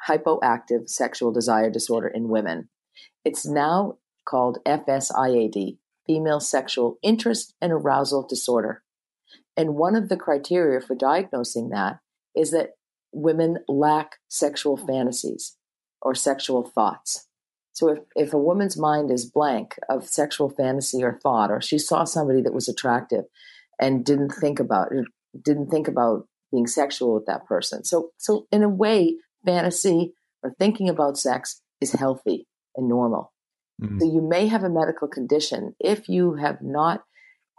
hypoactive 0.07 0.89
sexual 0.89 1.31
desire 1.31 1.69
disorder 1.69 2.07
in 2.07 2.27
women. 2.27 2.69
It's 3.23 3.45
now 3.45 3.99
called 4.25 4.57
FSIAD, 4.65 5.77
female 6.05 6.39
sexual 6.39 6.97
interest 7.01 7.53
and 7.61 7.71
arousal 7.71 8.27
disorder. 8.27 8.82
And 9.55 9.75
one 9.75 9.95
of 9.95 10.09
the 10.09 10.17
criteria 10.17 10.81
for 10.81 10.95
diagnosing 10.95 11.69
that 11.69 11.99
is 12.35 12.51
that 12.51 12.71
women 13.11 13.59
lack 13.67 14.17
sexual 14.27 14.77
hmm. 14.77 14.87
fantasies 14.87 15.55
or 16.01 16.15
sexual 16.15 16.63
thoughts. 16.63 17.27
So 17.71 17.89
if, 17.89 17.99
if 18.15 18.33
a 18.33 18.37
woman's 18.37 18.77
mind 18.77 19.09
is 19.09 19.29
blank 19.29 19.75
of 19.89 20.07
sexual 20.07 20.49
fantasy 20.49 21.03
or 21.03 21.19
thought, 21.23 21.49
or 21.49 21.61
she 21.61 21.79
saw 21.79 22.03
somebody 22.03 22.41
that 22.41 22.53
was 22.53 22.67
attractive 22.67 23.25
and 23.79 24.05
didn't 24.05 24.33
hmm. 24.33 24.41
think 24.41 24.59
about 24.59 24.91
it, 24.91 25.05
didn't 25.43 25.69
think 25.69 25.87
about 25.87 26.27
being 26.51 26.67
sexual 26.67 27.15
with 27.15 27.25
that 27.25 27.45
person. 27.45 27.83
So 27.83 28.11
so 28.17 28.47
in 28.51 28.63
a 28.63 28.69
way, 28.69 29.15
fantasy 29.45 30.13
or 30.43 30.53
thinking 30.59 30.89
about 30.89 31.17
sex 31.17 31.61
is 31.81 31.93
healthy 31.93 32.47
and 32.75 32.87
normal. 32.87 33.33
Mm-hmm. 33.81 33.99
So 33.99 34.05
you 34.05 34.21
may 34.21 34.47
have 34.47 34.63
a 34.63 34.69
medical 34.69 35.07
condition 35.07 35.75
if 35.79 36.07
you 36.07 36.35
have 36.35 36.61
not 36.61 37.03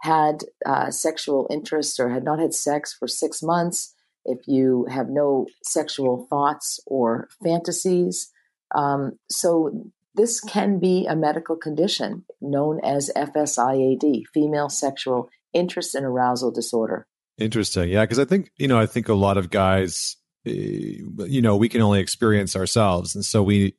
had 0.05 0.43
uh, 0.65 0.91
sexual 0.91 1.47
interest 1.49 1.99
or 1.99 2.09
had 2.09 2.23
not 2.23 2.39
had 2.39 2.53
sex 2.53 2.93
for 2.93 3.07
six 3.07 3.41
months, 3.41 3.93
if 4.23 4.39
you 4.47 4.85
have 4.89 5.09
no 5.09 5.47
sexual 5.63 6.27
thoughts 6.29 6.79
or 6.85 7.27
fantasies. 7.43 8.31
Um, 8.73 9.19
so, 9.29 9.91
this 10.15 10.39
can 10.39 10.79
be 10.79 11.05
a 11.07 11.15
medical 11.15 11.57
condition 11.57 12.23
known 12.39 12.79
as 12.83 13.11
FSIAD, 13.17 14.23
female 14.33 14.69
sexual 14.69 15.29
interest 15.53 15.93
and 15.93 16.05
arousal 16.05 16.51
disorder. 16.51 17.05
Interesting. 17.37 17.89
Yeah. 17.89 18.03
Because 18.03 18.19
I 18.19 18.25
think, 18.25 18.51
you 18.57 18.67
know, 18.67 18.79
I 18.79 18.85
think 18.85 19.09
a 19.09 19.13
lot 19.13 19.37
of 19.37 19.49
guys, 19.49 20.15
eh, 20.45 21.01
you 21.27 21.41
know, 21.41 21.57
we 21.57 21.67
can 21.67 21.81
only 21.81 21.99
experience 21.99 22.55
ourselves. 22.55 23.13
And 23.13 23.25
so 23.25 23.43
we, 23.43 23.75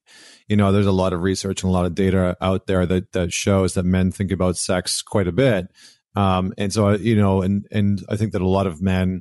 you 0.46 0.56
know, 0.56 0.72
there's 0.72 0.86
a 0.86 0.92
lot 0.92 1.12
of 1.12 1.22
research 1.22 1.62
and 1.62 1.70
a 1.70 1.72
lot 1.72 1.86
of 1.86 1.94
data 1.94 2.36
out 2.40 2.66
there 2.66 2.84
that, 2.86 3.12
that 3.12 3.32
shows 3.32 3.74
that 3.74 3.84
men 3.84 4.10
think 4.10 4.30
about 4.30 4.58
sex 4.58 5.00
quite 5.00 5.28
a 5.28 5.32
bit. 5.32 5.68
Um, 6.16 6.54
and 6.56 6.72
so, 6.72 6.92
you 6.92 7.14
know, 7.14 7.42
and, 7.42 7.66
and 7.70 8.02
I 8.08 8.16
think 8.16 8.32
that 8.32 8.40
a 8.40 8.48
lot 8.48 8.66
of 8.66 8.80
men, 8.80 9.20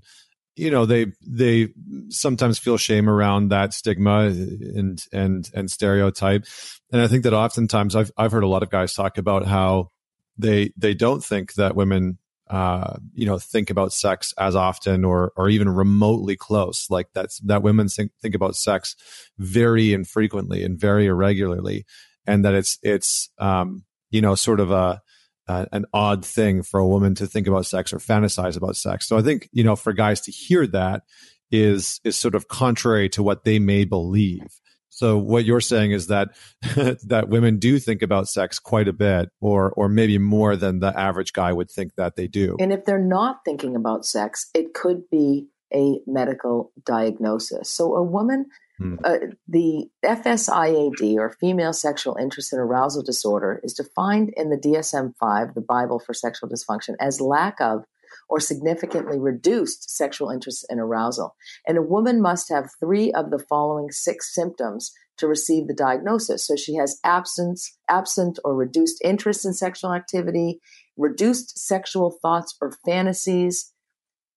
you 0.56 0.72
know, 0.72 0.86
they, 0.86 1.08
they 1.28 1.68
sometimes 2.08 2.58
feel 2.58 2.78
shame 2.78 3.10
around 3.10 3.50
that 3.50 3.74
stigma 3.74 4.28
and, 4.28 5.04
and, 5.12 5.50
and 5.54 5.70
stereotype. 5.70 6.46
And 6.94 7.02
I 7.02 7.08
think 7.08 7.24
that 7.24 7.34
oftentimes 7.34 7.98
I've, 7.98 8.14
I've 8.16 8.32
heard 8.32 8.46
a 8.46 8.48
lot 8.48 8.64
of 8.64 8.70
guys 8.70 8.94
talk 8.94 9.18
about 9.18 9.46
how 9.46 9.90
they, 10.38 10.72
they 10.78 10.94
don't 10.94 11.22
think 11.22 11.56
that 11.56 11.76
women, 11.76 12.18
uh, 12.50 12.96
you 13.14 13.26
know, 13.26 13.40
think 13.40 13.70
about 13.70 13.92
sex 13.92 14.34
as 14.38 14.56
often 14.56 15.04
or, 15.04 15.34
or 15.36 15.50
even 15.50 15.68
remotely 15.68 16.38
close. 16.38 16.90
Like 16.90 17.08
that's, 17.14 17.40
that 17.40 17.62
women 17.62 17.90
think, 17.90 18.14
think 18.22 18.36
about 18.36 18.56
sex 18.56 18.96
very 19.38 19.92
infrequently 19.92 20.64
and 20.64 20.80
very 20.80 21.08
irregularly. 21.08 21.86
And 22.26 22.46
that 22.46 22.54
it's, 22.54 22.80
it's, 22.82 23.30
um, 23.38 23.84
you 24.12 24.22
know, 24.22 24.36
sort 24.36 24.62
of 24.62 24.72
a, 24.72 25.02
uh, 25.48 25.66
an 25.72 25.86
odd 25.94 26.26
thing 26.26 26.64
for 26.64 26.80
a 26.80 26.88
woman 26.88 27.16
to 27.16 27.28
think 27.28 27.48
about 27.48 27.66
sex 27.66 27.94
or 27.94 27.98
fantasize 27.98 28.58
about 28.58 28.76
sex. 28.76 29.08
So 29.08 29.18
I 29.18 29.22
think 29.22 29.50
you 29.52 29.64
know 29.64 29.76
for 29.76 29.94
guys 29.94 30.22
to 30.22 30.32
hear 30.32 30.66
that 30.68 31.04
is 31.52 32.00
is 32.04 32.18
sort 32.18 32.36
of 32.36 32.48
contrary 32.48 33.10
to 33.10 33.24
what 33.24 33.44
they 33.44 33.60
may 33.60 33.86
believe. 33.86 34.60
So 34.90 35.18
what 35.18 35.44
you're 35.44 35.62
saying 35.62 35.92
is 35.92 36.08
that 36.08 36.30
that 37.04 37.28
women 37.28 37.60
do 37.60 37.80
think 37.80 38.02
about 38.02 38.30
sex 38.30 38.60
quite 38.60 38.88
a 38.88 38.94
bit, 38.94 39.30
or 39.42 39.72
or 39.72 39.90
maybe 39.90 40.18
more 40.18 40.56
than 40.56 40.80
the 40.80 40.98
average 40.98 41.34
guy 41.34 41.52
would 41.52 41.70
think 41.70 41.96
that 41.96 42.16
they 42.16 42.28
do. 42.28 42.56
And 42.60 42.72
if 42.72 42.86
they're 42.86 42.98
not 43.00 43.40
thinking 43.44 43.76
about 43.76 44.06
sex, 44.06 44.50
it 44.54 44.74
could 44.74 45.10
be 45.10 45.48
a 45.74 46.00
medical 46.08 46.72
diagnosis. 46.86 47.70
So 47.70 47.96
a 47.96 48.04
woman 48.04 48.46
Hmm. 48.78 48.96
Uh, 49.04 49.18
the 49.48 49.88
FSIAD, 50.04 51.16
or 51.18 51.36
female 51.40 51.74
sexual 51.74 52.18
interest 52.18 52.52
and 52.52 52.62
arousal 52.62 53.04
disorder, 53.04 53.62
is 53.64 53.74
defined 53.74 54.34
in 54.36 54.50
the 54.50 54.58
DSM 54.58 55.14
5, 55.20 55.54
the 55.54 55.62
Bible 55.62 56.00
for 56.00 56.14
Sexual 56.14 56.50
Dysfunction, 56.50 56.96
as 57.00 57.22
lack 57.22 57.62
of 57.62 57.86
or 58.28 58.40
significantly 58.40 59.20
reduced 59.20 59.90
sexual 59.90 60.30
interest 60.30 60.66
and 60.70 60.80
arousal. 60.80 61.36
And 61.68 61.78
a 61.78 61.84
woman 61.84 62.22
must 62.22 62.50
have 62.50 62.72
three 62.80 63.12
of 63.12 63.30
the 63.30 63.40
following 63.40 63.92
six 63.92 64.34
symptoms 64.34 64.92
to 65.18 65.28
receive 65.28 65.68
the 65.68 65.74
diagnosis. 65.74 66.46
So 66.46 66.56
she 66.56 66.76
has 66.76 67.00
absence, 67.04 67.78
absent 67.90 68.40
or 68.44 68.56
reduced 68.56 69.02
interest 69.04 69.46
in 69.46 69.54
sexual 69.54 69.94
activity, 69.94 70.60
reduced 70.98 71.58
sexual 71.58 72.18
thoughts 72.22 72.56
or 72.62 72.74
fantasies, 72.86 73.72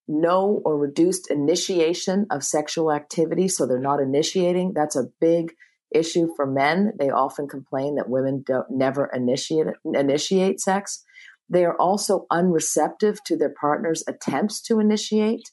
no 0.09 0.63
or 0.65 0.79
reduced 0.79 1.31
initiation 1.31 2.27
of 2.31 2.43
sexual 2.43 2.91
activity. 2.91 3.47
So 3.47 3.67
they're 3.67 3.79
not 3.79 4.01
initiating. 4.01 4.73
That's 4.75 4.97
a 4.97 5.11
big 5.21 5.53
issue 5.95 6.29
for 6.35 6.47
men. 6.47 6.93
They 6.99 7.11
often 7.11 7.47
complain 7.49 7.97
that 7.97 8.09
women 8.09 8.43
don't 8.47 8.71
never 8.71 9.11
initiate 9.13 9.67
initiate 9.85 10.61
sex. 10.61 11.05
They 11.49 11.65
are 11.65 11.77
also 11.77 12.27
unreceptive 12.31 13.23
to 13.25 13.37
their 13.37 13.55
partner's 13.59 14.05
attempts 14.07 14.61
to 14.63 14.81
initiate, 14.81 15.51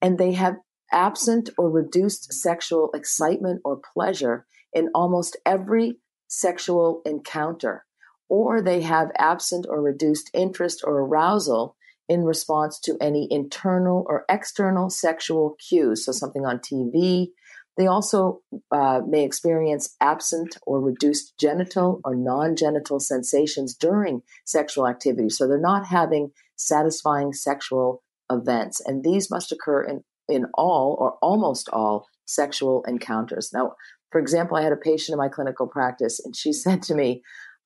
and 0.00 0.18
they 0.18 0.32
have 0.32 0.56
absent 0.90 1.50
or 1.58 1.70
reduced 1.70 2.32
sexual 2.32 2.90
excitement 2.94 3.60
or 3.64 3.80
pleasure 3.92 4.46
in 4.72 4.88
almost 4.94 5.36
every 5.44 5.98
sexual 6.28 7.02
encounter, 7.04 7.84
or 8.28 8.62
they 8.62 8.80
have 8.82 9.10
absent 9.18 9.66
or 9.68 9.82
reduced 9.82 10.30
interest 10.32 10.82
or 10.84 11.00
arousal 11.00 11.76
in 12.08 12.24
response 12.24 12.78
to 12.80 12.96
any 13.00 13.28
internal 13.30 14.04
or 14.08 14.24
external 14.28 14.90
sexual 14.90 15.56
cues. 15.58 16.04
So, 16.04 16.12
something 16.12 16.44
on 16.44 16.58
TV. 16.58 17.28
They 17.76 17.86
also 17.88 18.40
uh, 18.70 19.00
may 19.06 19.24
experience 19.24 19.96
absent 20.00 20.56
or 20.64 20.80
reduced 20.80 21.34
genital 21.40 22.00
or 22.04 22.14
non 22.14 22.56
genital 22.56 23.00
sensations 23.00 23.74
during 23.74 24.22
sexual 24.44 24.86
activity. 24.86 25.30
So, 25.30 25.48
they're 25.48 25.58
not 25.58 25.86
having 25.86 26.30
satisfying 26.56 27.32
sexual 27.32 28.02
events. 28.30 28.80
And 28.80 29.02
these 29.02 29.30
must 29.30 29.52
occur 29.52 29.82
in, 29.82 30.04
in 30.28 30.46
all 30.54 30.96
or 30.98 31.18
almost 31.20 31.68
all 31.70 32.06
sexual 32.26 32.84
encounters. 32.86 33.50
Now, 33.52 33.74
for 34.10 34.20
example, 34.20 34.56
I 34.56 34.62
had 34.62 34.72
a 34.72 34.76
patient 34.76 35.14
in 35.14 35.18
my 35.18 35.28
clinical 35.28 35.66
practice, 35.66 36.20
and 36.24 36.36
she 36.36 36.52
said 36.64 36.82
to 36.84 36.94
me, 36.94 37.22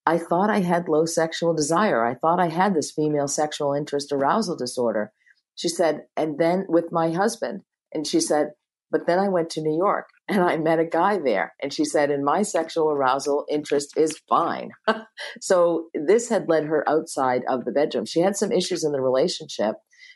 I 0.09 0.17
thought 0.17 0.49
I 0.49 0.61
had 0.61 0.89
low 0.89 1.05
sexual 1.05 1.53
desire. 1.53 2.03
I 2.03 2.15
thought 2.15 2.41
I 2.41 2.49
had 2.49 2.75
this 2.75 2.91
female 2.91 3.29
sexual 3.29 3.75
interest 3.75 4.11
arousal 4.11 4.57
disorder. 4.57 5.13
She 5.55 5.69
said, 5.69 6.07
and 6.17 6.39
then 6.39 6.65
with 6.67 6.91
my 6.91 7.11
husband. 7.11 7.61
And 7.93 8.07
she 8.07 8.19
said, 8.19 8.53
but 8.91 9.07
then 9.07 9.19
I 9.19 9.29
went 9.29 9.51
to 9.51 9.61
New 9.61 9.77
York 9.77 10.07
and 10.29 10.41
I 10.41 10.57
met 10.57 10.79
a 10.79 10.87
guy 10.87 11.19
there. 11.19 11.53
And 11.63 11.75
she 11.75 11.85
said, 11.85 12.11
and 12.11 12.25
my 12.25 12.41
sexual 12.41 12.91
arousal 12.91 13.45
interest 13.51 13.99
is 13.99 14.19
fine. 14.31 14.71
so 15.43 15.89
this 15.93 16.31
had 16.31 16.49
led 16.49 16.65
her 16.65 16.89
outside 16.89 17.43
of 17.47 17.67
the 17.67 17.73
bedroom. 17.73 18.07
She 18.07 18.21
had 18.21 18.35
some 18.35 18.51
issues 18.51 18.85
in 18.85 18.93
the 18.93 19.03
relationship, 19.03 19.75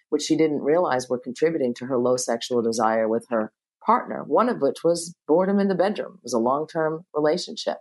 which 0.09 0.23
she 0.23 0.39
didn't 0.39 0.63
realize 0.63 1.11
were 1.11 1.19
contributing 1.19 1.75
to 1.75 1.85
her 1.85 1.99
low 1.99 2.17
sexual 2.17 2.63
desire 2.63 3.09
with 3.09 3.27
her 3.29 3.53
partner, 3.85 4.25
one 4.27 4.49
of 4.49 4.63
which 4.63 4.83
was 4.83 5.15
boredom 5.29 5.59
in 5.59 5.69
the 5.69 5.75
bedroom. 5.75 6.15
It 6.15 6.25
was 6.25 6.33
a 6.33 6.39
long 6.39 6.67
term 6.67 7.05
relationship. 7.15 7.77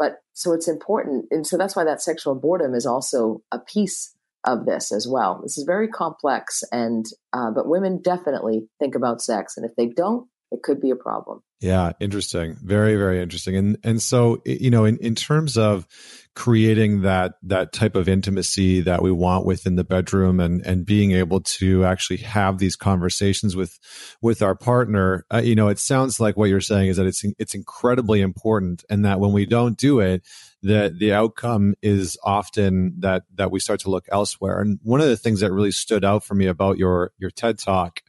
But 0.00 0.16
so 0.32 0.52
it's 0.52 0.66
important. 0.66 1.26
And 1.30 1.46
so 1.46 1.58
that's 1.58 1.76
why 1.76 1.84
that 1.84 2.02
sexual 2.02 2.34
boredom 2.34 2.74
is 2.74 2.86
also 2.86 3.42
a 3.52 3.58
piece 3.58 4.16
of 4.46 4.64
this 4.64 4.90
as 4.90 5.06
well. 5.06 5.40
This 5.42 5.58
is 5.58 5.64
very 5.64 5.86
complex, 5.86 6.64
and 6.72 7.04
uh, 7.34 7.50
but 7.54 7.68
women 7.68 8.00
definitely 8.02 8.66
think 8.78 8.94
about 8.94 9.20
sex, 9.20 9.56
and 9.56 9.66
if 9.66 9.76
they 9.76 9.86
don't, 9.86 10.26
it 10.50 10.62
could 10.62 10.80
be 10.80 10.90
a 10.90 10.96
problem. 10.96 11.42
Yeah, 11.60 11.92
interesting. 12.00 12.56
Very, 12.62 12.96
very 12.96 13.20
interesting. 13.20 13.54
And 13.54 13.76
and 13.84 14.00
so 14.02 14.40
you 14.46 14.70
know, 14.70 14.86
in, 14.86 14.96
in 14.98 15.14
terms 15.14 15.58
of 15.58 15.86
creating 16.34 17.02
that 17.02 17.34
that 17.42 17.72
type 17.72 17.96
of 17.96 18.08
intimacy 18.08 18.80
that 18.80 19.02
we 19.02 19.10
want 19.12 19.44
within 19.44 19.76
the 19.76 19.84
bedroom 19.84 20.40
and 20.40 20.64
and 20.64 20.86
being 20.86 21.12
able 21.12 21.40
to 21.40 21.84
actually 21.84 22.16
have 22.18 22.56
these 22.58 22.76
conversations 22.76 23.54
with 23.56 23.78
with 24.22 24.40
our 24.40 24.54
partner, 24.54 25.26
uh, 25.34 25.42
you 25.44 25.54
know, 25.54 25.68
it 25.68 25.78
sounds 25.78 26.18
like 26.18 26.34
what 26.34 26.48
you're 26.48 26.62
saying 26.62 26.88
is 26.88 26.96
that 26.96 27.06
it's 27.06 27.22
it's 27.38 27.54
incredibly 27.54 28.22
important, 28.22 28.82
and 28.88 29.04
that 29.04 29.20
when 29.20 29.32
we 29.32 29.44
don't 29.44 29.76
do 29.76 30.00
it, 30.00 30.26
that 30.62 30.98
the 30.98 31.12
outcome 31.12 31.74
is 31.82 32.16
often 32.24 32.94
that 33.00 33.24
that 33.34 33.50
we 33.50 33.60
start 33.60 33.80
to 33.80 33.90
look 33.90 34.06
elsewhere. 34.10 34.62
And 34.62 34.78
one 34.82 35.02
of 35.02 35.08
the 35.08 35.16
things 35.16 35.40
that 35.40 35.52
really 35.52 35.72
stood 35.72 36.06
out 36.06 36.24
for 36.24 36.34
me 36.34 36.46
about 36.46 36.78
your 36.78 37.12
your 37.18 37.30
TED 37.30 37.58
talk 37.58 38.00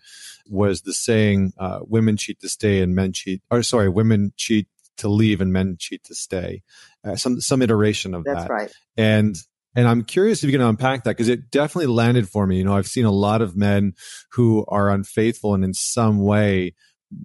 was 0.48 0.82
the 0.82 0.94
saying, 0.94 1.54
uh, 1.58 1.80
women 1.82 2.18
cheat 2.18 2.39
to 2.42 2.50
stay 2.50 2.82
and 2.82 2.96
men 2.96 3.14
cheat, 3.14 3.42
or 3.50 3.64
sorry, 3.64 3.89
women 3.89 4.34
cheat 4.38 4.68
to 4.98 5.10
leave 5.10 5.42
and 5.42 5.54
men 5.54 5.78
cheat 5.80 6.04
to 6.06 6.16
stay. 6.16 6.62
Uh, 7.04 7.16
some, 7.16 7.42
some 7.42 7.62
iteration 7.62 8.14
of 8.14 8.24
That's 8.24 8.44
that. 8.44 8.50
Right. 8.50 8.72
And, 8.98 9.36
and 9.76 9.88
I'm 9.88 10.04
curious 10.04 10.44
if 10.44 10.50
you 10.50 10.58
can 10.58 10.68
unpack 10.68 11.06
that 11.06 11.12
because 11.12 11.30
it 11.30 11.50
definitely 11.50 11.94
landed 11.94 12.28
for 12.30 12.46
me. 12.46 12.58
You 12.58 12.66
know, 12.66 12.76
I've 12.76 12.88
seen 12.88 13.06
a 13.06 13.12
lot 13.12 13.42
of 13.42 13.56
men 13.56 13.94
who 14.32 14.66
are 14.68 14.89
unfaithful 14.89 15.54
and 15.54 15.64
in 15.64 15.74
some 15.74 16.20
way, 16.20 16.74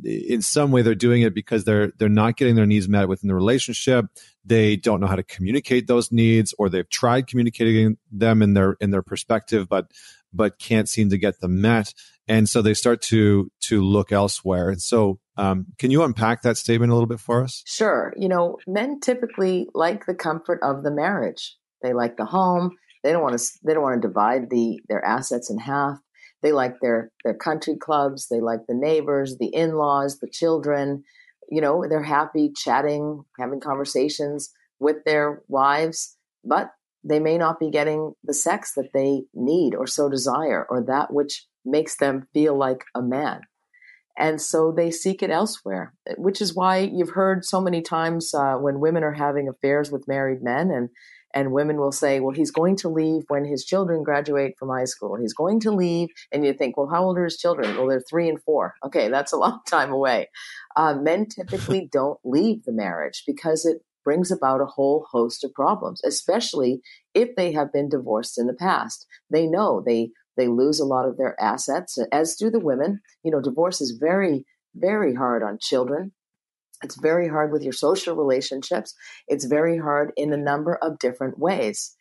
in 0.04 0.42
some 0.42 0.70
way 0.72 0.82
they're 0.82 0.94
doing 0.94 1.22
it 1.22 1.34
because 1.34 1.64
they're 1.64 1.92
they're 1.98 2.08
not 2.08 2.36
getting 2.36 2.56
their 2.56 2.66
needs 2.66 2.88
met 2.88 3.08
within 3.08 3.28
the 3.28 3.34
relationship 3.34 4.06
they 4.44 4.76
don't 4.76 5.00
know 5.00 5.06
how 5.06 5.16
to 5.16 5.22
communicate 5.22 5.86
those 5.86 6.10
needs 6.10 6.54
or 6.58 6.68
they've 6.68 6.88
tried 6.88 7.26
communicating 7.26 7.96
them 8.10 8.42
in 8.42 8.54
their 8.54 8.76
in 8.80 8.90
their 8.90 9.02
perspective 9.02 9.68
but 9.68 9.90
but 10.32 10.58
can't 10.58 10.88
seem 10.88 11.10
to 11.10 11.18
get 11.18 11.40
them 11.40 11.60
met 11.60 11.94
and 12.28 12.48
so 12.48 12.62
they 12.62 12.74
start 12.74 13.02
to 13.02 13.50
to 13.62 13.82
look 13.82 14.12
elsewhere. 14.12 14.70
And 14.70 14.80
so 14.80 15.18
um, 15.36 15.66
can 15.78 15.90
you 15.90 16.02
unpack 16.02 16.42
that 16.42 16.56
statement 16.56 16.90
a 16.90 16.94
little 16.94 17.08
bit 17.08 17.20
for 17.20 17.42
us? 17.42 17.62
Sure. 17.66 18.12
You 18.16 18.28
know 18.28 18.58
men 18.66 19.00
typically 19.00 19.68
like 19.74 20.06
the 20.06 20.14
comfort 20.14 20.60
of 20.62 20.82
the 20.82 20.90
marriage. 20.90 21.56
They 21.82 21.92
like 21.92 22.16
the 22.16 22.24
home. 22.24 22.76
They 23.02 23.12
don't 23.12 23.22
want 23.22 23.38
to 23.38 23.44
they 23.64 23.74
don't 23.74 23.82
want 23.82 24.00
to 24.00 24.08
divide 24.08 24.50
the 24.50 24.80
their 24.88 25.04
assets 25.04 25.50
in 25.50 25.58
half. 25.58 25.98
They 26.42 26.52
like 26.52 26.80
their 26.80 27.10
their 27.24 27.34
country 27.34 27.76
clubs. 27.76 28.28
They 28.28 28.40
like 28.40 28.60
the 28.68 28.74
neighbors 28.74 29.36
the 29.38 29.54
in-laws 29.54 30.18
the 30.18 30.30
children. 30.30 31.04
You 31.50 31.60
know 31.60 31.84
they're 31.88 32.02
happy 32.02 32.52
chatting 32.56 33.24
having 33.38 33.60
conversations 33.60 34.52
with 34.78 35.04
their 35.04 35.42
wives 35.48 36.16
but 36.44 36.70
they 37.02 37.20
may 37.20 37.38
not 37.38 37.60
be 37.60 37.70
getting 37.70 38.12
the 38.24 38.34
sex 38.34 38.72
that 38.76 38.92
they 38.92 39.22
need 39.32 39.74
or 39.74 39.86
so 39.86 40.08
desire 40.08 40.66
or 40.68 40.82
that 40.84 41.12
which 41.12 41.46
makes 41.66 41.96
them 41.96 42.28
feel 42.32 42.56
like 42.56 42.84
a 42.94 43.02
man. 43.02 43.42
And 44.18 44.40
so 44.40 44.72
they 44.72 44.90
seek 44.90 45.22
it 45.22 45.30
elsewhere, 45.30 45.92
which 46.16 46.40
is 46.40 46.54
why 46.54 46.78
you've 46.78 47.10
heard 47.10 47.44
so 47.44 47.60
many 47.60 47.82
times 47.82 48.32
uh, 48.32 48.54
when 48.54 48.80
women 48.80 49.04
are 49.04 49.12
having 49.12 49.46
affairs 49.48 49.90
with 49.90 50.08
married 50.08 50.42
men 50.42 50.70
and 50.70 50.88
and 51.34 51.52
women 51.52 51.76
will 51.76 51.92
say, 51.92 52.18
well, 52.18 52.34
he's 52.34 52.50
going 52.50 52.76
to 52.76 52.88
leave 52.88 53.24
when 53.28 53.44
his 53.44 53.62
children 53.62 54.02
graduate 54.02 54.54
from 54.58 54.70
high 54.70 54.86
school. 54.86 55.18
He's 55.20 55.34
going 55.34 55.60
to 55.60 55.70
leave. 55.70 56.08
And 56.32 56.46
you 56.46 56.54
think, 56.54 56.78
well, 56.78 56.88
how 56.88 57.04
old 57.04 57.18
are 57.18 57.24
his 57.24 57.36
children? 57.36 57.76
Well, 57.76 57.88
they're 57.88 58.00
three 58.00 58.26
and 58.30 58.42
four. 58.42 58.74
Okay, 58.82 59.10
that's 59.10 59.34
a 59.34 59.36
long 59.44 59.60
time 59.68 59.92
away. 59.92 60.30
Uh, 60.76 60.94
men 60.94 61.26
typically 61.26 61.88
don't 61.92 62.18
leave 62.24 62.64
the 62.64 62.72
marriage 62.72 63.22
because 63.26 63.66
it 63.66 63.82
brings 64.02 64.30
about 64.30 64.62
a 64.62 64.66
whole 64.66 65.06
host 65.10 65.44
of 65.44 65.52
problems, 65.52 66.00
especially 66.04 66.80
if 67.12 67.36
they 67.36 67.52
have 67.52 67.70
been 67.70 67.90
divorced 67.90 68.38
in 68.38 68.46
the 68.46 68.54
past. 68.54 69.04
They 69.28 69.46
know 69.46 69.82
they 69.84 70.12
they 70.36 70.48
lose 70.48 70.80
a 70.80 70.84
lot 70.84 71.08
of 71.08 71.16
their 71.16 71.40
assets, 71.40 71.98
as 72.12 72.36
do 72.36 72.50
the 72.50 72.60
women. 72.60 73.00
You 73.22 73.30
know, 73.30 73.40
divorce 73.40 73.80
is 73.80 73.98
very, 74.00 74.44
very 74.74 75.14
hard 75.14 75.42
on 75.42 75.58
children. 75.60 76.12
It's 76.82 77.00
very 77.00 77.28
hard 77.28 77.52
with 77.52 77.62
your 77.62 77.72
social 77.72 78.16
relationships. 78.16 78.94
It's 79.28 79.46
very 79.46 79.78
hard 79.78 80.12
in 80.16 80.32
a 80.32 80.36
number 80.36 80.76
of 80.76 80.98
different 80.98 81.38
ways. 81.38 81.94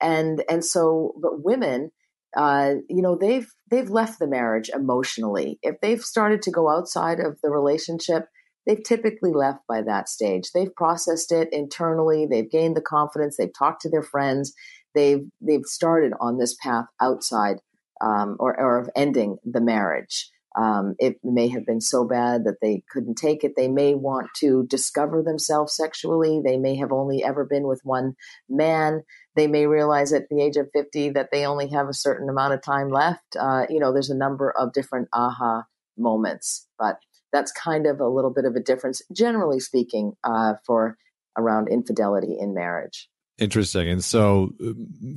And 0.00 0.42
and 0.48 0.64
so, 0.64 1.14
but 1.20 1.44
women, 1.44 1.92
uh, 2.36 2.74
you 2.88 3.02
know, 3.02 3.16
they've 3.16 3.48
they've 3.70 3.90
left 3.90 4.18
the 4.18 4.26
marriage 4.26 4.70
emotionally. 4.70 5.58
If 5.62 5.76
they've 5.80 6.00
started 6.00 6.42
to 6.42 6.50
go 6.50 6.70
outside 6.70 7.20
of 7.20 7.38
the 7.42 7.50
relationship, 7.50 8.24
they've 8.66 8.82
typically 8.82 9.32
left 9.32 9.60
by 9.68 9.82
that 9.82 10.08
stage. 10.08 10.50
They've 10.54 10.74
processed 10.74 11.30
it 11.30 11.48
internally, 11.52 12.26
they've 12.26 12.50
gained 12.50 12.76
the 12.76 12.80
confidence, 12.80 13.36
they've 13.36 13.56
talked 13.56 13.82
to 13.82 13.90
their 13.90 14.02
friends, 14.02 14.54
they've 14.94 15.24
they've 15.40 15.66
started 15.66 16.12
on 16.20 16.38
this 16.38 16.56
path 16.62 16.86
outside 17.00 17.58
um, 18.02 18.36
or, 18.38 18.58
or 18.58 18.78
of 18.78 18.90
ending 18.94 19.38
the 19.44 19.60
marriage. 19.60 20.30
Um, 20.60 20.96
it 20.98 21.16
may 21.24 21.48
have 21.48 21.64
been 21.64 21.80
so 21.80 22.04
bad 22.04 22.44
that 22.44 22.58
they 22.60 22.82
couldn't 22.90 23.14
take 23.14 23.42
it. 23.42 23.54
They 23.56 23.68
may 23.68 23.94
want 23.94 24.28
to 24.40 24.66
discover 24.66 25.22
themselves 25.22 25.74
sexually. 25.74 26.42
They 26.44 26.58
may 26.58 26.76
have 26.76 26.92
only 26.92 27.24
ever 27.24 27.44
been 27.44 27.66
with 27.66 27.80
one 27.84 28.14
man. 28.50 29.02
They 29.34 29.46
may 29.46 29.66
realize 29.66 30.12
at 30.12 30.28
the 30.28 30.42
age 30.42 30.56
of 30.56 30.68
50 30.74 31.10
that 31.10 31.30
they 31.32 31.46
only 31.46 31.68
have 31.68 31.88
a 31.88 31.94
certain 31.94 32.28
amount 32.28 32.52
of 32.52 32.62
time 32.62 32.90
left. 32.90 33.36
Uh, 33.38 33.64
you 33.70 33.80
know, 33.80 33.92
there's 33.92 34.10
a 34.10 34.16
number 34.16 34.50
of 34.50 34.74
different 34.74 35.08
aha 35.14 35.64
moments, 35.96 36.66
but 36.78 36.98
that's 37.32 37.52
kind 37.52 37.86
of 37.86 38.00
a 38.00 38.08
little 38.08 38.32
bit 38.32 38.44
of 38.44 38.54
a 38.54 38.60
difference, 38.60 39.00
generally 39.10 39.58
speaking, 39.58 40.12
uh, 40.22 40.54
for 40.66 40.98
around 41.38 41.68
infidelity 41.68 42.36
in 42.38 42.52
marriage. 42.52 43.08
Interesting. 43.42 43.88
And 43.88 44.04
so, 44.04 44.54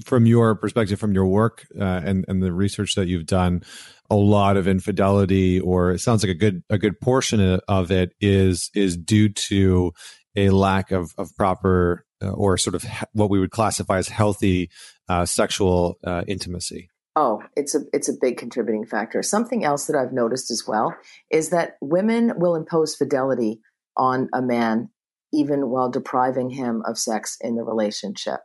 from 0.03 0.26
your 0.26 0.55
perspective, 0.55 0.99
from 0.99 1.13
your 1.13 1.28
work 1.28 1.67
uh, 1.80 2.01
and 2.03 2.26
and 2.28 2.41
the 2.41 2.51
research 2.51 2.95
that 2.95 3.07
you've 3.07 3.28
done, 3.28 3.61
a 4.09 4.15
lot 4.15 4.57
of 4.57 4.67
infidelity, 4.67 5.59
or 5.59 5.91
it 5.91 5.99
sounds 5.99 6.23
like 6.23 6.32
a 6.32 6.36
good 6.36 6.63
a 6.71 6.80
good 6.80 6.99
portion 6.99 7.59
of 7.67 7.91
it 7.91 8.13
is 8.19 8.71
is 8.73 8.97
due 8.97 9.30
to 9.30 9.93
a 10.36 10.49
lack 10.49 10.89
of 10.89 11.13
of 11.19 11.36
proper 11.38 12.03
uh, 12.23 12.32
or 12.32 12.57
sort 12.57 12.73
of 12.73 12.82
he- 12.82 13.05
what 13.13 13.30
we 13.30 13.39
would 13.39 13.51
classify 13.51 13.99
as 13.99 14.07
healthy 14.07 14.71
uh, 15.07 15.23
sexual 15.23 15.99
uh, 16.03 16.23
intimacy. 16.28 16.89
Oh, 17.15 17.43
it's 17.55 17.76
a 17.76 17.82
it's 17.93 18.09
a 18.09 18.13
big 18.19 18.38
contributing 18.38 18.88
factor. 18.88 19.21
Something 19.21 19.63
else 19.63 19.86
that 19.86 19.95
I've 19.95 20.13
noticed 20.13 20.49
as 20.49 20.63
well 20.67 20.95
is 21.30 21.51
that 21.51 21.78
women 21.80 22.34
will 22.38 22.55
impose 22.55 22.95
fidelity 22.95 23.61
on 23.95 24.30
a 24.34 24.41
man 24.41 24.89
even 25.36 25.70
while 25.70 25.90
depriving 25.90 26.50
him 26.50 26.82
of 26.86 26.98
sex 26.98 27.38
in 27.42 27.56
the 27.56 27.64
relationship. 27.64 28.40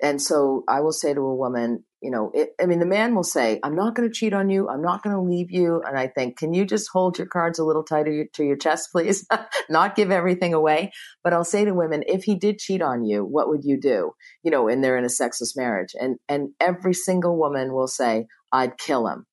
And 0.00 0.22
so 0.22 0.62
I 0.68 0.80
will 0.80 0.92
say 0.92 1.12
to 1.12 1.20
a 1.20 1.34
woman, 1.34 1.84
you 2.00 2.12
know, 2.12 2.30
it, 2.32 2.50
I 2.62 2.66
mean, 2.66 2.78
the 2.78 2.86
man 2.86 3.16
will 3.16 3.24
say, 3.24 3.58
I'm 3.64 3.74
not 3.74 3.96
going 3.96 4.08
to 4.08 4.14
cheat 4.14 4.32
on 4.32 4.48
you. 4.48 4.68
I'm 4.68 4.82
not 4.82 5.02
going 5.02 5.16
to 5.16 5.20
leave 5.22 5.50
you. 5.50 5.82
And 5.84 5.98
I 5.98 6.06
think, 6.06 6.38
can 6.38 6.54
you 6.54 6.64
just 6.64 6.88
hold 6.92 7.18
your 7.18 7.26
cards 7.26 7.58
a 7.58 7.64
little 7.64 7.82
tighter 7.82 8.26
to 8.34 8.44
your 8.44 8.56
chest, 8.56 8.90
please? 8.92 9.26
not 9.68 9.96
give 9.96 10.12
everything 10.12 10.54
away. 10.54 10.92
But 11.24 11.32
I'll 11.32 11.44
say 11.44 11.64
to 11.64 11.74
women, 11.74 12.04
if 12.06 12.22
he 12.22 12.36
did 12.36 12.58
cheat 12.58 12.80
on 12.80 13.04
you, 13.04 13.24
what 13.24 13.48
would 13.48 13.64
you 13.64 13.80
do? 13.80 14.12
You 14.44 14.52
know, 14.52 14.68
and 14.68 14.84
they're 14.84 14.98
in 14.98 15.04
a 15.04 15.10
sexless 15.10 15.56
marriage. 15.56 15.94
And, 15.98 16.18
and 16.28 16.50
every 16.60 16.94
single 16.94 17.36
woman 17.36 17.72
will 17.72 17.88
say, 17.88 18.26
I'd 18.52 18.78
kill 18.78 19.08
him. 19.08 19.26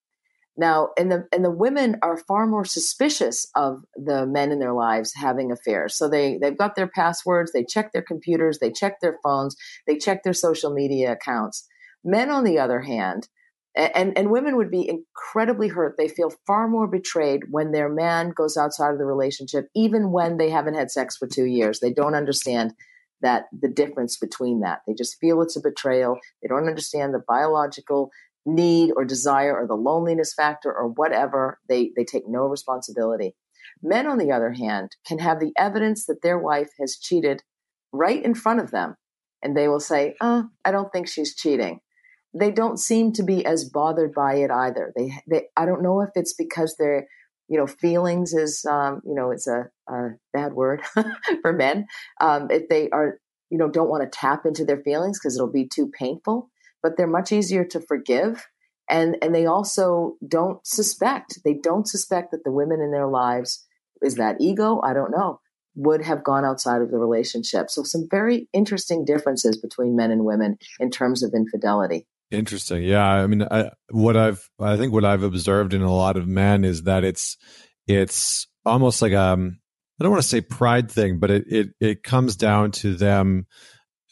Now, 0.57 0.89
and 0.97 1.11
the 1.11 1.27
and 1.33 1.43
the 1.43 1.51
women 1.51 1.97
are 2.01 2.17
far 2.17 2.47
more 2.47 2.63
suspicious 2.63 3.47
of 3.55 3.83
the 3.95 4.25
men 4.25 4.51
in 4.51 4.59
their 4.59 4.73
lives 4.73 5.13
having 5.15 5.51
affairs. 5.51 5.97
So 5.97 6.07
they 6.07 6.37
they've 6.37 6.57
got 6.57 6.75
their 6.75 6.87
passwords, 6.87 7.51
they 7.51 7.65
check 7.65 7.91
their 7.91 8.01
computers, 8.01 8.59
they 8.59 8.71
check 8.71 9.01
their 9.01 9.17
phones, 9.21 9.55
they 9.85 9.97
check 9.97 10.23
their 10.23 10.33
social 10.33 10.73
media 10.73 11.11
accounts. 11.11 11.67
Men, 12.05 12.29
on 12.29 12.45
the 12.45 12.59
other 12.59 12.81
hand, 12.81 13.27
and 13.75 14.17
and 14.17 14.31
women 14.31 14.55
would 14.55 14.71
be 14.71 14.87
incredibly 14.87 15.67
hurt. 15.67 15.95
They 15.97 16.07
feel 16.07 16.31
far 16.47 16.69
more 16.69 16.87
betrayed 16.87 17.43
when 17.49 17.71
their 17.71 17.89
man 17.89 18.29
goes 18.29 18.55
outside 18.55 18.91
of 18.91 18.97
the 18.97 19.05
relationship, 19.05 19.67
even 19.75 20.11
when 20.11 20.37
they 20.37 20.49
haven't 20.49 20.75
had 20.75 20.89
sex 20.91 21.17
for 21.17 21.27
two 21.27 21.45
years. 21.45 21.81
They 21.81 21.91
don't 21.91 22.15
understand 22.15 22.73
that 23.21 23.45
the 23.51 23.67
difference 23.67 24.17
between 24.17 24.61
that. 24.61 24.81
They 24.87 24.93
just 24.93 25.17
feel 25.19 25.41
it's 25.41 25.57
a 25.57 25.61
betrayal. 25.61 26.17
They 26.41 26.47
don't 26.47 26.67
understand 26.67 27.13
the 27.13 27.23
biological 27.27 28.11
need 28.45 28.91
or 28.95 29.05
desire 29.05 29.57
or 29.57 29.67
the 29.67 29.75
loneliness 29.75 30.33
factor 30.33 30.71
or 30.71 30.87
whatever, 30.87 31.59
they, 31.67 31.91
they 31.95 32.03
take 32.03 32.27
no 32.27 32.45
responsibility. 32.45 33.35
Men, 33.81 34.07
on 34.07 34.17
the 34.17 34.31
other 34.31 34.51
hand, 34.53 34.95
can 35.05 35.19
have 35.19 35.39
the 35.39 35.51
evidence 35.57 36.05
that 36.05 36.21
their 36.21 36.37
wife 36.37 36.69
has 36.79 36.97
cheated 36.97 37.41
right 37.91 38.23
in 38.23 38.35
front 38.35 38.59
of 38.59 38.71
them, 38.71 38.95
and 39.41 39.55
they 39.55 39.67
will 39.67 39.79
say, 39.79 40.15
oh, 40.21 40.49
I 40.63 40.71
don't 40.71 40.91
think 40.91 41.07
she's 41.07 41.35
cheating. 41.35 41.79
They 42.33 42.51
don't 42.51 42.77
seem 42.77 43.13
to 43.13 43.23
be 43.23 43.45
as 43.45 43.69
bothered 43.69 44.13
by 44.13 44.35
it 44.35 44.51
either. 44.51 44.93
They, 44.95 45.13
they 45.27 45.47
I 45.55 45.65
don't 45.65 45.83
know 45.83 46.01
if 46.01 46.09
it's 46.15 46.33
because 46.33 46.75
their, 46.77 47.07
you 47.47 47.57
know, 47.57 47.67
feelings 47.67 48.33
is, 48.33 48.65
um, 48.69 49.01
you 49.05 49.15
know, 49.15 49.31
it's 49.31 49.47
a, 49.47 49.69
a 49.87 50.09
bad 50.33 50.53
word 50.53 50.81
for 51.41 51.53
men. 51.53 51.87
Um, 52.19 52.47
if 52.51 52.67
they 52.69 52.89
are, 52.89 53.19
you 53.49 53.57
know, 53.57 53.69
don't 53.69 53.89
want 53.89 54.03
to 54.03 54.09
tap 54.09 54.45
into 54.45 54.65
their 54.65 54.81
feelings 54.81 55.19
because 55.19 55.35
it'll 55.35 55.51
be 55.51 55.67
too 55.67 55.89
painful 55.97 56.49
but 56.85 56.97
they're 56.97 57.07
much 57.07 57.31
easier 57.31 57.65
to 57.65 57.81
forgive. 57.81 58.45
And, 58.87 59.17
and 59.23 59.33
they 59.33 59.47
also 59.47 60.17
don't 60.27 60.59
suspect, 60.63 61.39
they 61.43 61.55
don't 61.55 61.87
suspect 61.87 62.29
that 62.29 62.43
the 62.43 62.51
women 62.51 62.79
in 62.79 62.91
their 62.91 63.07
lives, 63.07 63.65
is 64.03 64.15
that 64.15 64.35
ego? 64.39 64.79
I 64.83 64.93
don't 64.93 65.09
know, 65.09 65.39
would 65.73 66.03
have 66.03 66.23
gone 66.23 66.45
outside 66.45 66.83
of 66.83 66.91
the 66.91 66.99
relationship. 66.99 67.71
So 67.71 67.81
some 67.81 68.07
very 68.11 68.47
interesting 68.53 69.03
differences 69.03 69.57
between 69.57 69.95
men 69.95 70.11
and 70.11 70.25
women 70.25 70.59
in 70.79 70.91
terms 70.91 71.23
of 71.23 71.33
infidelity. 71.33 72.05
Interesting. 72.29 72.83
Yeah. 72.83 73.03
I 73.07 73.25
mean, 73.25 73.41
I, 73.49 73.71
what 73.89 74.15
I've, 74.15 74.47
I 74.59 74.77
think 74.77 74.93
what 74.93 75.05
I've 75.05 75.23
observed 75.23 75.73
in 75.73 75.81
a 75.81 75.91
lot 75.91 76.17
of 76.17 76.27
men 76.27 76.63
is 76.63 76.83
that 76.83 77.03
it's, 77.03 77.37
it's 77.87 78.45
almost 78.63 79.01
like, 79.01 79.13
um, 79.13 79.57
I 79.99 80.03
don't 80.03 80.11
want 80.11 80.21
to 80.21 80.29
say 80.29 80.41
pride 80.41 80.91
thing, 80.91 81.17
but 81.17 81.31
it, 81.31 81.45
it, 81.47 81.67
it 81.79 82.03
comes 82.03 82.35
down 82.35 82.69
to 82.73 82.93
them 82.93 83.47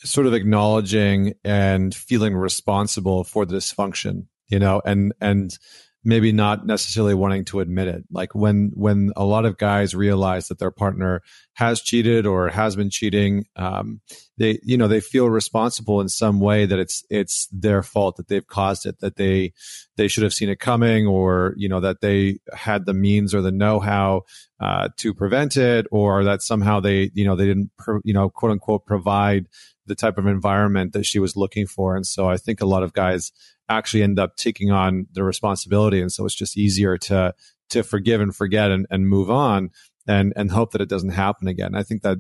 sort 0.03 0.27
of 0.27 0.33
acknowledging 0.33 1.33
and 1.43 1.93
feeling 1.93 2.35
responsible 2.35 3.23
for 3.23 3.45
the 3.45 3.57
dysfunction, 3.57 4.27
you 4.47 4.59
know, 4.59 4.81
and 4.85 5.13
and 5.21 5.57
maybe 6.05 6.33
not 6.33 6.65
necessarily 6.65 7.13
wanting 7.13 7.45
to 7.45 7.61
admit 7.61 7.87
it. 7.87 8.03
Like 8.11 8.35
when 8.35 8.71
when 8.73 9.11
a 9.15 9.23
lot 9.23 9.45
of 9.45 9.57
guys 9.57 9.95
realize 9.95 10.47
that 10.47 10.59
their 10.59 10.71
partner 10.71 11.21
has 11.53 11.81
cheated 11.81 12.25
or 12.25 12.49
has 12.49 12.75
been 12.75 12.89
cheating, 12.89 13.45
um, 13.55 14.01
they 14.37 14.59
you 14.63 14.77
know 14.77 14.87
they 14.87 14.99
feel 14.99 15.29
responsible 15.29 16.01
in 16.01 16.09
some 16.09 16.39
way 16.39 16.65
that 16.65 16.79
it's 16.79 17.03
it's 17.09 17.47
their 17.51 17.83
fault 17.83 18.17
that 18.17 18.27
they've 18.27 18.47
caused 18.47 18.85
it, 18.85 18.99
that 18.99 19.15
they 19.15 19.53
they 19.95 20.07
should 20.07 20.23
have 20.23 20.33
seen 20.33 20.49
it 20.49 20.59
coming, 20.59 21.07
or 21.07 21.53
you 21.57 21.69
know 21.69 21.79
that 21.79 22.01
they 22.01 22.39
had 22.53 22.85
the 22.85 22.93
means 22.93 23.33
or 23.33 23.41
the 23.41 23.51
know 23.51 23.79
how 23.79 24.23
uh, 24.59 24.89
to 24.97 25.13
prevent 25.13 25.55
it, 25.55 25.85
or 25.91 26.23
that 26.25 26.41
somehow 26.41 26.79
they 26.79 27.11
you 27.13 27.25
know 27.25 27.35
they 27.35 27.45
didn't 27.45 27.71
you 28.03 28.13
know 28.13 28.29
quote 28.29 28.51
unquote 28.51 28.85
provide 28.85 29.47
the 29.85 29.95
type 29.95 30.17
of 30.17 30.27
environment 30.27 30.93
that 30.93 31.05
she 31.05 31.19
was 31.19 31.35
looking 31.35 31.67
for. 31.67 31.95
And 31.95 32.05
so 32.05 32.29
I 32.29 32.37
think 32.37 32.61
a 32.61 32.65
lot 32.65 32.83
of 32.83 32.93
guys 32.93 33.31
actually 33.69 34.03
end 34.03 34.19
up 34.19 34.35
taking 34.35 34.71
on 34.71 35.07
the 35.13 35.23
responsibility. 35.23 36.01
And 36.01 36.11
so 36.11 36.25
it's 36.25 36.35
just 36.35 36.57
easier 36.57 36.97
to 36.97 37.33
to 37.69 37.83
forgive 37.83 38.21
and 38.21 38.35
forget 38.35 38.71
and, 38.71 38.85
and 38.89 39.07
move 39.07 39.29
on 39.29 39.71
and 40.07 40.33
and 40.35 40.51
hope 40.51 40.71
that 40.71 40.81
it 40.81 40.89
doesn't 40.89 41.09
happen 41.09 41.47
again. 41.47 41.75
I 41.75 41.83
think 41.83 42.01
that 42.03 42.19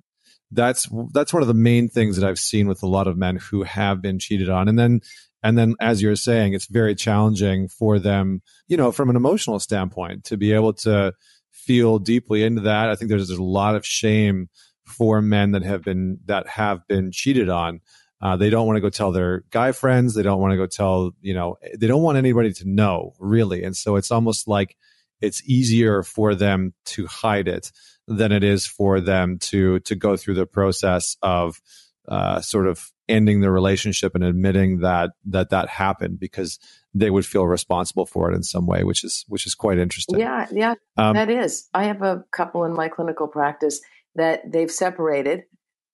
that's 0.51 0.87
that's 1.13 1.33
one 1.33 1.41
of 1.41 1.47
the 1.47 1.53
main 1.53 1.89
things 1.89 2.17
that 2.17 2.27
I've 2.27 2.39
seen 2.39 2.67
with 2.67 2.83
a 2.83 2.87
lot 2.87 3.07
of 3.07 3.17
men 3.17 3.37
who 3.37 3.63
have 3.63 4.01
been 4.01 4.19
cheated 4.19 4.49
on. 4.49 4.67
And 4.67 4.77
then 4.77 5.01
and 5.41 5.57
then 5.57 5.75
as 5.81 6.01
you're 6.01 6.15
saying, 6.15 6.53
it's 6.53 6.67
very 6.67 6.95
challenging 6.95 7.67
for 7.67 7.99
them, 7.99 8.41
you 8.67 8.77
know, 8.77 8.91
from 8.91 9.09
an 9.09 9.15
emotional 9.15 9.59
standpoint 9.59 10.23
to 10.25 10.37
be 10.37 10.53
able 10.53 10.73
to 10.73 11.13
feel 11.51 11.99
deeply 11.99 12.43
into 12.43 12.61
that. 12.61 12.89
I 12.89 12.95
think 12.95 13.09
there's, 13.09 13.27
there's 13.27 13.39
a 13.39 13.43
lot 13.43 13.75
of 13.75 13.85
shame 13.85 14.49
for 14.85 15.21
men 15.21 15.51
that 15.51 15.63
have 15.63 15.83
been 15.83 16.19
that 16.25 16.47
have 16.47 16.87
been 16.87 17.11
cheated 17.11 17.49
on. 17.49 17.81
Uh, 18.21 18.37
they 18.37 18.49
don't 18.49 18.65
want 18.65 18.77
to 18.77 18.81
go 18.81 18.89
tell 18.89 19.11
their 19.11 19.43
guy 19.49 19.73
friends. 19.73 20.13
They 20.13 20.23
don't 20.23 20.39
want 20.39 20.51
to 20.51 20.57
go 20.57 20.65
tell 20.65 21.11
you 21.21 21.33
know. 21.33 21.57
They 21.77 21.87
don't 21.87 22.03
want 22.03 22.17
anybody 22.17 22.53
to 22.53 22.69
know 22.69 23.13
really, 23.19 23.63
and 23.63 23.75
so 23.75 23.95
it's 23.95 24.11
almost 24.11 24.47
like 24.47 24.77
it's 25.21 25.43
easier 25.45 26.03
for 26.03 26.35
them 26.35 26.73
to 26.85 27.07
hide 27.07 27.47
it 27.47 27.71
than 28.07 28.31
it 28.31 28.43
is 28.43 28.65
for 28.65 28.99
them 28.99 29.39
to 29.39 29.79
to 29.81 29.95
go 29.95 30.15
through 30.17 30.35
the 30.35 30.45
process 30.45 31.17
of 31.21 31.61
uh, 32.07 32.41
sort 32.41 32.67
of 32.67 32.91
ending 33.09 33.41
the 33.41 33.51
relationship 33.51 34.15
and 34.15 34.23
admitting 34.23 34.79
that 34.79 35.11
that 35.25 35.49
that 35.49 35.69
happened 35.69 36.19
because 36.19 36.59
they 36.93 37.09
would 37.09 37.25
feel 37.25 37.45
responsible 37.45 38.05
for 38.05 38.31
it 38.31 38.35
in 38.35 38.43
some 38.43 38.65
way, 38.65 38.83
which 38.83 39.03
is 39.03 39.25
which 39.27 39.45
is 39.45 39.55
quite 39.55 39.77
interesting. 39.77 40.19
Yeah, 40.19 40.47
yeah, 40.51 40.75
um, 40.97 41.15
that 41.15 41.29
is. 41.29 41.69
I 41.73 41.85
have 41.85 42.01
a 42.01 42.23
couple 42.31 42.65
in 42.65 42.73
my 42.73 42.87
clinical 42.87 43.27
practice 43.27 43.81
that 44.15 44.51
they've 44.51 44.71
separated. 44.71 45.43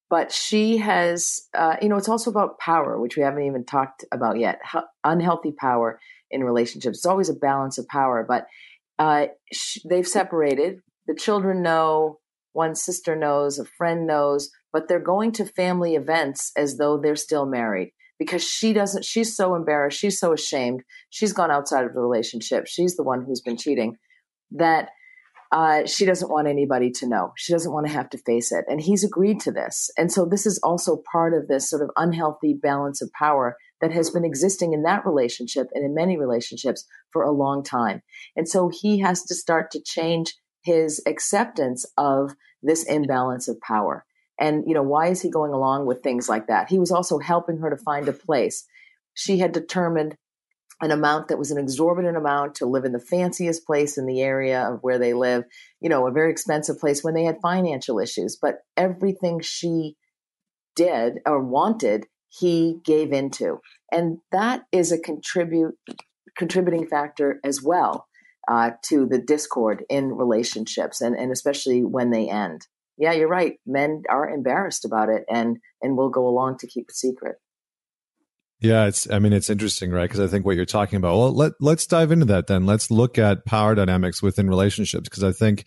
But 0.10 0.32
she 0.32 0.78
has, 0.78 1.42
uh, 1.56 1.76
you 1.82 1.88
know, 1.88 1.98
it's 1.98 2.10
also 2.10 2.32
about 2.32 2.58
power, 2.58 3.00
which 3.00 3.16
we 3.16 3.22
haven't 3.22 3.44
even 3.44 3.64
talked 3.64 4.04
about 4.12 4.40
yet. 4.40 4.60
Unhealthy 5.04 5.52
power 5.52 6.00
in 6.32 6.44
relationships. 6.44 6.98
It's 6.98 7.06
always 7.06 7.30
a 7.30 7.36
balance 7.36 7.78
of 7.78 7.88
power, 7.88 8.26
but 8.28 8.48
uh, 8.98 9.28
sh- 9.54 9.80
they've 9.88 10.08
separated. 10.08 10.80
The 11.08 11.16
children 11.16 11.62
know, 11.62 12.20
one 12.54 12.76
sister 12.76 13.16
knows, 13.16 13.60
a 13.60 13.66
friend 13.66 14.08
knows, 14.08 14.50
but 14.74 14.88
they're 14.88 15.00
going 15.00 15.32
to 15.34 15.46
family 15.46 15.96
events 15.96 16.52
as 16.58 16.78
though 16.78 16.98
they're 16.98 17.16
still 17.16 17.46
married 17.46 17.92
because 18.18 18.44
she 18.44 18.74
doesn't, 18.74 19.06
she's 19.06 19.36
so 19.36 19.56
embarrassed. 19.56 20.00
She's 20.00 20.20
so 20.20 20.34
ashamed. 20.34 20.84
She's 21.10 21.34
gone 21.34 21.52
outside 21.52 21.86
of 21.86 21.94
the 21.94 22.02
relationship. 22.02 22.68
She's 22.68 22.96
the 22.96 23.04
one 23.04 23.24
who's 23.24 23.42
been 23.42 23.58
cheating 23.58 23.98
that 24.52 24.90
uh, 25.52 25.86
she 25.86 26.06
doesn't 26.06 26.30
want 26.30 26.48
anybody 26.48 26.92
to 26.92 27.08
know. 27.08 27.34
She 27.36 27.54
doesn't 27.54 27.72
want 27.72 27.88
to 27.88 27.94
have 27.94 28.10
to 28.12 28.18
face 28.20 28.52
it. 28.52 28.66
And 28.68 28.80
he's 28.80 29.04
agreed 29.04 29.40
to 29.42 29.52
this. 29.52 29.90
And 29.98 30.12
so 30.12 30.26
this 30.26 30.46
is 30.46 30.60
also 30.64 31.02
part 31.12 31.34
of 31.34 31.48
this 31.48 31.70
sort 31.70 31.82
of 31.82 31.90
unhealthy 31.96 32.54
balance 32.54 33.02
of 33.02 33.12
power 33.14 33.58
that 33.82 33.92
has 33.92 34.12
been 34.12 34.26
existing 34.26 34.74
in 34.74 34.84
that 34.84 35.06
relationship 35.06 35.68
and 35.74 35.84
in 35.84 35.96
many 35.96 36.18
relationships 36.18 36.86
for 37.12 37.24
a 37.24 37.32
long 37.32 37.64
time. 37.64 38.02
And 38.36 38.48
so 38.48 38.70
he 38.70 39.00
has 39.00 39.24
to 39.24 39.36
start 39.36 39.72
to 39.72 39.82
change 39.82 40.36
his 40.62 41.02
acceptance 41.08 41.86
of 41.98 42.36
this 42.62 42.84
imbalance 42.84 43.48
of 43.48 43.60
power. 43.62 44.06
And, 44.40 44.64
you 44.68 44.74
know, 44.74 44.84
why 44.84 45.08
is 45.08 45.22
he 45.22 45.32
going 45.32 45.52
along 45.52 45.86
with 45.86 46.04
things 46.04 46.30
like 46.30 46.48
that? 46.48 46.70
He 46.70 46.80
was 46.80 46.92
also 46.92 47.18
helping 47.18 47.58
her 47.58 47.70
to 47.70 47.78
find 47.78 48.08
a 48.08 48.14
place. 48.14 48.66
She 49.14 49.40
had 49.40 49.52
determined 49.52 50.16
an 50.82 50.92
amount 50.92 51.28
that 51.28 51.38
was 51.38 51.52
an 51.52 51.58
exorbitant 51.58 52.16
amount 52.16 52.56
to 52.56 52.66
live 52.66 52.86
in 52.86 52.94
the 52.94 53.00
fanciest 53.00 53.66
place 53.66 53.98
in 53.98 54.06
the 54.06 54.22
area 54.22 54.64
of 54.64 54.80
where 54.82 54.98
they 54.98 55.14
live, 55.14 55.44
you 55.82 55.90
know, 55.90 56.08
a 56.08 56.12
very 56.12 56.32
expensive 56.32 56.80
place 56.80 57.04
when 57.04 57.14
they 57.14 57.24
had 57.24 57.42
financial 57.42 58.00
issues. 58.00 58.38
But 58.42 58.60
everything 58.78 59.42
she 59.42 59.96
did 60.76 61.20
or 61.26 61.44
wanted, 61.44 62.06
he 62.30 62.80
gave 62.86 63.12
into. 63.12 63.60
And 63.92 64.20
that 64.32 64.64
is 64.72 64.92
a 64.92 65.00
contribute 65.00 65.76
contributing 66.38 66.88
factor 66.88 67.40
as 67.44 67.62
well 67.62 68.08
uh, 68.50 68.72
to 68.86 69.06
the 69.06 69.20
discord 69.20 69.84
in 69.90 70.14
relationships 70.14 71.02
and, 71.02 71.16
and 71.16 71.32
especially 71.32 71.84
when 71.84 72.12
they 72.12 72.30
end. 72.30 72.66
Yeah, 72.98 73.14
you're 73.14 73.28
right. 73.28 73.58
Men 73.66 74.04
are 74.10 74.30
embarrassed 74.30 74.86
about 74.86 75.10
it 75.10 75.24
and 75.30 75.58
and 75.82 75.98
will 75.98 76.10
go 76.10 76.28
along 76.28 76.58
to 76.60 76.68
keep 76.68 76.86
it 76.90 76.96
secret. 76.96 77.38
Yeah, 78.62 78.88
it's. 78.88 79.10
I 79.10 79.20
mean, 79.20 79.32
it's 79.32 79.50
interesting, 79.50 79.90
right? 79.92 80.04
Because 80.04 80.20
I 80.20 80.28
think 80.28 80.46
what 80.46 80.58
you're 80.58 80.66
talking 80.66 80.98
about. 80.98 81.18
Well, 81.18 81.34
let 81.34 81.54
let's 81.62 81.88
dive 81.88 82.12
into 82.12 82.26
that 82.26 82.48
then. 82.48 82.66
Let's 82.66 82.92
look 82.92 83.18
at 83.18 83.46
power 83.46 83.74
dynamics 83.74 84.22
within 84.22 84.50
relationships 84.50 85.08
because 85.08 85.24
I 85.24 85.32
think, 85.32 85.66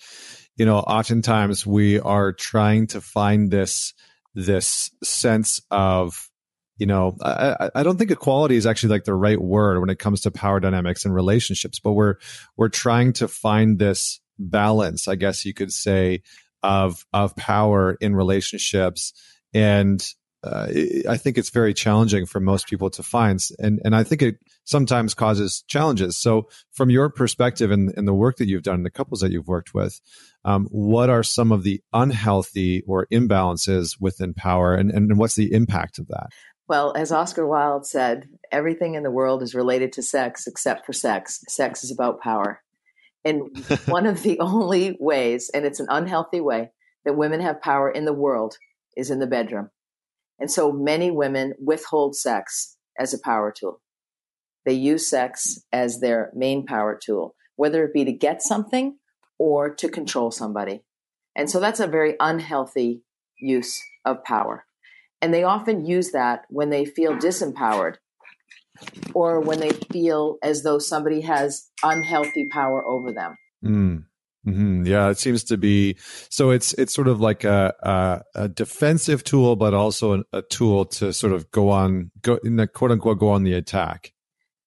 you 0.57 0.67
know, 0.67 0.79
oftentimes 0.79 1.67
we 1.67 2.01
are 2.01 2.33
trying 2.33 2.89
to 2.89 3.01
find 3.01 3.51
this 3.51 3.95
this 4.35 4.91
sense 5.03 5.63
of, 5.71 6.29
you 6.77 6.87
know, 6.87 7.17
I, 7.23 7.71
I 7.75 7.83
don't 7.83 7.97
think 7.97 8.11
equality 8.11 8.57
is 8.57 8.67
actually 8.67 8.91
like 8.91 9.05
the 9.05 9.15
right 9.15 9.41
word 9.41 9.81
when 9.81 9.91
it 9.91 9.99
comes 9.99 10.21
to 10.23 10.31
power 10.31 10.61
dynamics 10.61 11.07
and 11.07 11.15
relationships, 11.15 11.81
but 11.81 11.93
we're 11.93 12.17
we're 12.59 12.69
trying 12.69 13.15
to 13.15 13.29
find 13.29 13.79
this 13.79 14.21
balance, 14.39 15.09
I 15.09 15.15
guess 15.15 15.47
you 15.47 15.55
could 15.55 15.73
say, 15.73 16.23
of 16.63 17.07
of 17.15 17.35
power 17.37 17.97
in 18.03 18.15
relationships 18.15 19.15
and 19.55 20.07
uh, 20.45 20.67
I 21.09 21.17
think 21.17 21.39
it's 21.39 21.51
very 21.51 21.73
challenging 21.73 22.27
for 22.27 22.41
most 22.41 22.67
people 22.67 22.91
to 22.91 23.03
find, 23.03 23.41
and 23.59 23.81
and 23.85 23.95
I 23.95 24.03
think 24.03 24.23
it 24.23 24.39
sometimes 24.65 25.15
causes 25.15 25.63
challenges. 25.69 26.17
So, 26.17 26.49
from 26.73 26.91
your 26.91 27.11
perspective 27.11 27.71
and, 27.71 27.93
and 27.97 28.09
the 28.09 28.15
work 28.15 28.39
that 28.39 28.49
you've 28.49 28.65
done, 28.65 28.77
and 28.77 28.87
the 28.87 28.91
couples 28.91 29.21
that 29.21 29.31
you've 29.31 29.47
worked 29.47 29.73
with, 29.73 30.01
um, 30.45 30.67
what 30.71 31.11
are 31.11 31.23
some 31.23 31.53
of 31.53 31.63
the 31.63 31.81
unhealthy 31.93 32.83
or 32.87 33.07
imbalances 33.13 34.01
within 34.01 34.35
power, 34.35 34.75
and, 34.75 34.91
and 34.91 35.17
what's 35.17 35.37
the 35.37 35.53
impact 35.53 35.99
of 35.99 36.09
that? 36.09 36.31
Well, 36.69 36.93
as 36.97 37.13
Oscar 37.13 37.47
Wilde 37.47 37.87
said, 37.87 38.29
everything 38.51 38.95
in 38.95 39.03
the 39.03 39.11
world 39.11 39.43
is 39.43 39.55
related 39.55 39.93
to 39.93 40.03
sex 40.03 40.47
except 40.47 40.87
for 40.87 40.93
sex. 40.93 41.41
Sex 41.49 41.85
is 41.85 41.91
about 41.91 42.21
power. 42.21 42.63
And 43.25 43.57
one 43.87 44.07
of 44.07 44.23
the 44.23 44.41
only 44.41 44.97
ways, 44.99 45.51
and 45.53 45.65
it's 45.65 45.81
an 45.81 45.89
unhealthy 45.89 46.41
way, 46.41 46.71
that 47.05 47.17
women 47.17 47.41
have 47.41 47.61
power 47.61 47.91
in 47.91 48.05
the 48.05 48.13
world 48.13 48.57
is 48.97 49.11
in 49.11 49.19
the 49.19 49.27
bedroom. 49.27 49.71
And 50.43 50.51
so 50.51 50.73
many 50.73 51.09
women 51.13 51.55
withhold 51.61 52.17
sex 52.17 52.77
as 52.99 53.15
a 53.15 53.21
power 53.21 53.55
tool. 53.57 53.81
They 54.67 54.73
use 54.73 55.09
sex 55.09 55.61
as 55.73 56.01
their 56.01 56.33
main 56.35 56.67
power 56.67 56.99
tool, 57.01 57.37
whether 57.55 57.85
it 57.85 57.95
be 57.95 58.05
to 58.05 58.13
get 58.13 58.43
something 58.43 58.99
or 59.39 59.73
to 59.73 59.89
control 59.89 60.33
somebody. 60.33 60.83
And 61.37 61.49
so 61.49 61.61
that's 61.61 61.79
a 61.79 61.87
very 61.87 62.17
unhealthy 62.19 63.03
use 63.39 63.81
of 64.05 64.25
power. 64.25 64.65
And 65.21 65.33
they 65.33 65.45
often 65.45 65.87
use 65.87 66.11
that 66.11 66.43
when 66.49 66.71
they 66.71 66.87
feel 66.87 67.13
disempowered 67.13 67.99
or 69.15 69.39
when 69.39 69.61
they 69.61 69.71
feel 69.93 70.39
as 70.43 70.65
though 70.65 70.81
somebody 70.81 71.21
has 71.21 71.71
unhealthy 71.85 72.49
power 72.49 72.85
over 72.85 73.13
them. 73.13 73.37
Mm. 73.65 74.05
Mm-hmm. 74.47 74.87
Yeah, 74.87 75.09
it 75.09 75.19
seems 75.19 75.45
to 75.45 75.57
be 75.57 75.97
so. 76.29 76.51
It's 76.51 76.73
it's 76.75 76.93
sort 76.93 77.07
of 77.07 77.21
like 77.21 77.45
a 77.45 77.73
a, 77.81 78.43
a 78.43 78.49
defensive 78.49 79.23
tool, 79.23 79.55
but 79.55 79.73
also 79.73 80.15
a, 80.15 80.39
a, 80.39 80.43
tool 80.43 80.85
to 80.87 81.13
sort 81.13 81.33
of 81.33 81.49
go 81.53 81.71
on, 81.71 82.11
go 82.23 82.41
in 82.43 82.57
the 82.57 82.67
quote 82.67 82.91
unquote, 82.91 83.21
go 83.21 83.31
on 83.31 83.45
the 83.45 83.53
attack. 83.53 84.13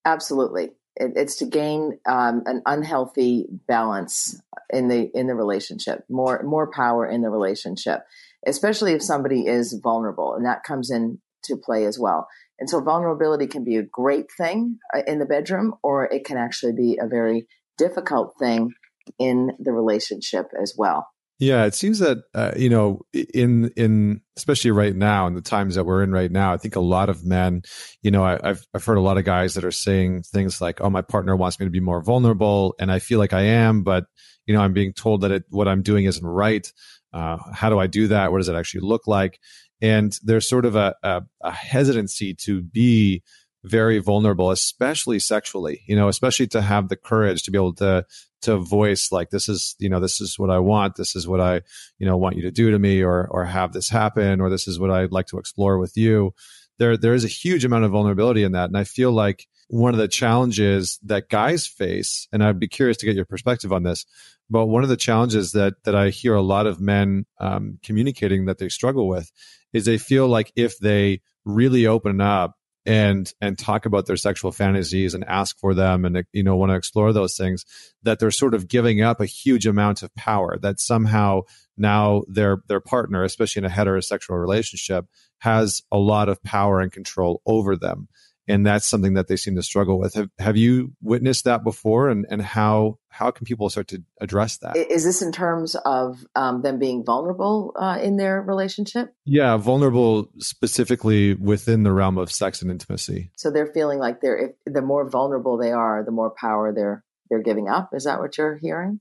Absolutely, 0.06 0.70
it, 0.96 1.12
it's 1.18 1.36
to 1.38 1.46
gain 1.46 2.00
um, 2.08 2.44
an 2.46 2.62
unhealthy 2.66 3.48
balance 3.68 4.42
in 4.70 4.88
the 4.88 5.12
in 5.14 5.28
the 5.28 5.36
relationship, 5.36 6.06
more 6.10 6.42
more 6.44 6.72
power 6.72 7.06
in 7.06 7.22
the 7.22 7.30
relationship, 7.30 8.06
especially 8.48 8.94
if 8.94 9.04
somebody 9.04 9.46
is 9.46 9.78
vulnerable, 9.84 10.36
and 10.36 10.46
that 10.46 10.64
comes 10.64 10.90
in 10.90 11.20
to 11.44 11.58
play 11.58 11.84
as 11.86 12.00
well. 12.00 12.30
And 12.60 12.70
so, 12.70 12.80
vulnerability 12.80 13.48
can 13.48 13.66
be 13.66 13.76
a 13.76 13.84
great 13.84 14.28
thing 14.38 14.78
uh, 14.96 15.02
in 15.06 15.20
the 15.20 15.26
bedroom, 15.26 15.74
or 15.84 16.06
it 16.06 16.24
can 16.24 16.38
actually 16.38 16.72
be 16.72 16.98
a 16.98 17.08
very 17.08 17.46
difficult 17.78 18.36
thing 18.40 18.74
in 19.20 19.52
the 19.60 19.72
relationship 19.72 20.52
as 20.62 20.74
well. 20.78 21.08
Yeah, 21.38 21.66
it 21.66 21.76
seems 21.76 22.00
that 22.00 22.20
uh, 22.34 22.52
you 22.56 22.70
know, 22.70 23.02
in 23.14 23.70
in 23.76 24.22
especially 24.38 24.72
right 24.72 24.96
now 24.96 25.28
in 25.28 25.34
the 25.34 25.42
times 25.42 25.76
that 25.76 25.84
we're 25.84 26.02
in 26.02 26.14
right 26.14 26.32
now, 26.32 26.54
I 26.54 26.58
think 26.58 26.78
a 26.78 26.82
lot 26.82 27.10
of 27.10 27.26
men, 27.26 27.64
you 28.02 28.10
know, 28.10 28.24
I, 28.24 28.40
have 28.42 28.62
I've 28.74 28.86
heard 28.86 28.98
a 28.98 29.02
lot 29.02 29.18
of 29.18 29.26
guys 29.26 29.56
that 29.56 29.66
are 29.66 29.72
saying 29.72 30.24
things 30.24 30.62
like, 30.62 30.80
"Oh, 30.80 30.90
my 30.90 31.02
partner 31.02 31.36
wants 31.36 31.60
me 31.60 31.66
to 31.66 31.72
be 31.72 31.82
more 31.82 32.02
vulnerable, 32.02 32.74
and 32.80 32.90
I 32.90 33.00
feel 33.00 33.20
like 33.20 33.34
I 33.34 33.42
am, 33.42 33.84
but 33.84 34.06
you 34.46 34.54
know, 34.54 34.62
I'm 34.62 34.72
being 34.72 34.94
told 34.94 35.22
that 35.22 35.32
it, 35.32 35.44
what 35.50 35.68
I'm 35.68 35.82
doing 35.82 36.06
isn't 36.06 36.26
right. 36.26 36.72
Uh, 37.12 37.38
how 37.54 37.70
do 37.70 37.80
I 37.80 37.88
do 37.88 38.08
that? 38.08 38.32
What 38.32 38.38
does 38.38 38.48
it 38.48 38.56
actually 38.56 38.88
look 38.88 39.06
like?" 39.06 39.38
And 39.82 40.18
there's 40.24 40.48
sort 40.48 40.66
of 40.66 40.78
a, 40.78 40.96
a, 41.04 41.24
a 41.42 41.52
hesitancy 41.52 42.34
to 42.46 42.62
be 42.62 43.24
very 43.66 44.00
vulnerable, 44.00 44.52
especially 44.52 45.20
sexually, 45.20 45.82
you 45.88 45.96
know, 45.96 46.08
especially 46.08 46.48
to 46.48 46.62
have 46.62 46.90
the 46.90 46.96
courage 46.96 47.44
to 47.44 47.52
be 47.52 47.58
able 47.58 47.74
to 47.76 48.06
to 48.42 48.58
voice 48.58 49.12
like 49.12 49.32
this 49.32 49.50
is 49.50 49.76
you 49.80 49.90
know 49.90 50.00
this 50.00 50.22
is 50.22 50.38
what 50.38 50.52
i 50.52 50.60
want 50.60 50.96
this 50.98 51.16
is 51.16 51.28
what 51.28 51.42
i 51.42 51.62
you 51.98 52.06
know 52.06 52.16
want 52.16 52.36
you 52.36 52.44
to 52.44 52.52
do 52.52 52.70
to 52.70 52.78
me 52.78 53.02
or 53.02 53.28
or 53.32 53.44
have 53.44 53.74
this 53.74 53.90
happen 53.90 54.40
or 54.40 54.52
this 54.52 54.68
is 54.68 54.78
what 54.78 54.92
i'd 54.92 55.12
like 55.12 55.26
to 55.26 55.40
explore 55.40 55.80
with 55.80 55.98
you. 55.98 56.32
There 56.78 56.96
there 56.96 57.16
is 57.16 57.24
a 57.24 57.30
huge 57.30 57.66
amount 57.66 57.86
of 57.86 57.92
vulnerability 57.92 58.44
in 58.44 58.52
that 58.52 58.70
and 58.70 58.78
i 58.78 58.84
feel 58.84 59.12
like 59.12 59.48
one 59.68 59.96
of 59.96 60.00
the 60.00 60.08
challenges 60.08 61.00
that 61.04 61.30
guys 61.30 61.66
face 61.66 62.28
and 62.32 62.44
i'd 62.44 62.60
be 62.60 62.68
curious 62.68 62.98
to 62.98 63.06
get 63.06 63.16
your 63.16 63.26
perspective 63.26 63.74
on 63.74 63.84
this 63.84 64.06
but 64.50 64.68
one 64.68 64.84
of 64.84 64.90
the 64.90 64.98
challenges 64.98 65.54
that 65.54 65.74
that 65.86 65.96
i 65.96 66.10
hear 66.10 66.36
a 66.36 66.42
lot 66.42 66.68
of 66.68 66.80
men 66.80 67.26
um, 67.40 67.80
communicating 67.82 68.46
that 68.46 68.60
they 68.60 68.70
struggle 68.70 69.08
with 69.08 69.32
is 69.74 69.86
they 69.86 69.98
feel 69.98 70.28
like 70.28 70.52
if 70.56 70.78
they 70.78 71.22
really 71.46 71.88
open 71.88 72.22
up 72.22 72.58
and 72.86 73.34
and 73.42 73.58
talk 73.58 73.86
about 73.86 74.06
their 74.06 74.18
sexual 74.18 74.52
fantasies 74.52 75.14
and 75.14 75.24
ask 75.26 75.58
for 75.60 75.74
them 75.74 76.06
and 76.06 76.24
you 76.34 76.44
know 76.44 76.56
want 76.56 76.70
to 76.70 76.76
explore 76.76 77.12
those 77.12 77.36
things 77.36 77.66
that 78.04 78.20
they're 78.20 78.32
sort 78.32 78.54
of 78.54 78.68
giving 78.68 79.02
up 79.02 79.20
a 79.20 79.26
huge 79.26 79.66
amount 79.66 80.04
of 80.04 80.14
power 80.16 80.58
that 80.62 80.80
somehow 80.80 81.42
now 81.78 82.24
their 82.28 82.58
their 82.68 82.80
partner 82.80 83.24
especially 83.24 83.62
in 83.62 83.66
a 83.66 83.74
heterosexual 83.74 84.40
relationship 84.40 85.06
has 85.40 85.82
a 85.92 85.98
lot 85.98 86.30
of 86.30 86.42
power 86.44 86.80
and 86.80 86.92
control 86.92 87.42
over 87.46 87.76
them 87.76 88.08
and 88.48 88.66
that's 88.66 88.86
something 88.86 89.14
that 89.14 89.28
they 89.28 89.36
seem 89.36 89.56
to 89.56 89.64
struggle 89.64 90.00
with. 90.00 90.14
Have 90.16 90.30
Have 90.40 90.58
you 90.58 90.94
witnessed 91.02 91.46
that 91.46 91.64
before, 91.64 92.10
and 92.10 92.26
and 92.30 92.42
how 92.42 93.00
how 93.10 93.32
can 93.32 93.46
people 93.46 93.70
start 93.70 93.88
to 93.90 94.04
address 94.20 94.58
that? 94.58 94.76
Is 94.76 95.04
this 95.04 95.22
in 95.22 95.32
terms 95.32 95.76
of 95.86 96.26
um, 96.36 96.62
them 96.62 96.80
being 96.80 97.04
vulnerable 97.06 97.74
uh, 97.80 97.98
in 98.02 98.18
their 98.18 98.42
relationship? 98.42 99.14
Yeah, 99.26 99.58
vulnerable 99.58 100.30
specifically 100.40 101.34
within 101.34 101.84
the 101.84 101.92
realm 101.92 102.18
of 102.18 102.32
sex 102.32 102.62
and 102.62 102.70
intimacy. 102.70 103.32
So 103.38 103.52
they're 103.52 103.72
feeling 103.74 104.00
like 104.00 104.22
they're 104.22 104.38
if, 104.38 104.52
the 104.66 104.82
more 104.82 105.10
vulnerable 105.10 105.58
they 105.58 105.72
are, 105.72 106.04
the 106.04 106.12
more 106.12 106.32
power 106.32 106.74
they're 106.74 107.04
they're 107.30 107.44
giving 107.44 107.70
up. 107.70 107.90
Is 107.94 108.04
that 108.04 108.20
what 108.20 108.38
you're 108.38 108.58
hearing? 108.58 109.00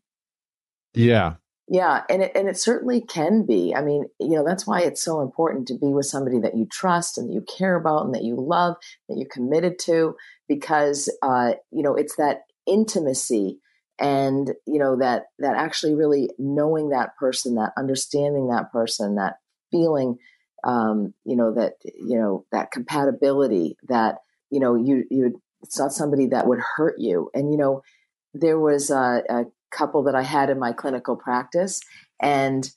Yeah, 0.94 1.34
yeah, 1.68 2.02
and 2.10 2.22
it 2.22 2.32
and 2.34 2.48
it 2.48 2.58
certainly 2.58 3.00
can 3.00 3.46
be. 3.46 3.74
I 3.74 3.80
mean, 3.80 4.04
you 4.20 4.36
know, 4.36 4.44
that's 4.44 4.66
why 4.66 4.82
it's 4.82 5.02
so 5.02 5.22
important 5.22 5.66
to 5.68 5.74
be 5.74 5.88
with 5.88 6.06
somebody 6.06 6.38
that 6.40 6.56
you 6.56 6.66
trust 6.66 7.16
and 7.16 7.28
that 7.28 7.32
you 7.32 7.40
care 7.42 7.76
about 7.76 8.04
and 8.04 8.14
that 8.14 8.24
you 8.24 8.36
love, 8.36 8.76
that 9.08 9.16
you're 9.16 9.28
committed 9.30 9.78
to, 9.80 10.14
because 10.46 11.08
uh, 11.22 11.52
you 11.70 11.82
know, 11.82 11.94
it's 11.94 12.16
that 12.16 12.42
intimacy 12.66 13.60
and 13.98 14.52
you 14.66 14.78
know 14.78 14.96
that 14.96 15.26
that 15.38 15.56
actually 15.56 15.94
really 15.94 16.30
knowing 16.38 16.90
that 16.90 17.16
person, 17.16 17.54
that 17.54 17.72
understanding 17.78 18.48
that 18.48 18.70
person, 18.70 19.14
that 19.14 19.38
feeling, 19.70 20.18
um, 20.64 21.14
you 21.24 21.36
know, 21.36 21.54
that 21.54 21.74
you 21.84 22.18
know 22.18 22.44
that 22.52 22.72
compatibility, 22.72 23.78
that 23.88 24.16
you 24.50 24.60
know, 24.60 24.74
you 24.74 25.04
you 25.10 25.40
it's 25.62 25.78
not 25.78 25.92
somebody 25.92 26.26
that 26.26 26.46
would 26.46 26.60
hurt 26.76 26.96
you, 26.98 27.30
and 27.32 27.50
you 27.50 27.56
know, 27.56 27.82
there 28.34 28.58
was 28.58 28.90
a, 28.90 29.22
a 29.30 29.44
couple 29.76 30.04
that 30.04 30.14
I 30.14 30.22
had 30.22 30.50
in 30.50 30.58
my 30.58 30.72
clinical 30.72 31.16
practice. 31.16 31.80
And 32.20 32.68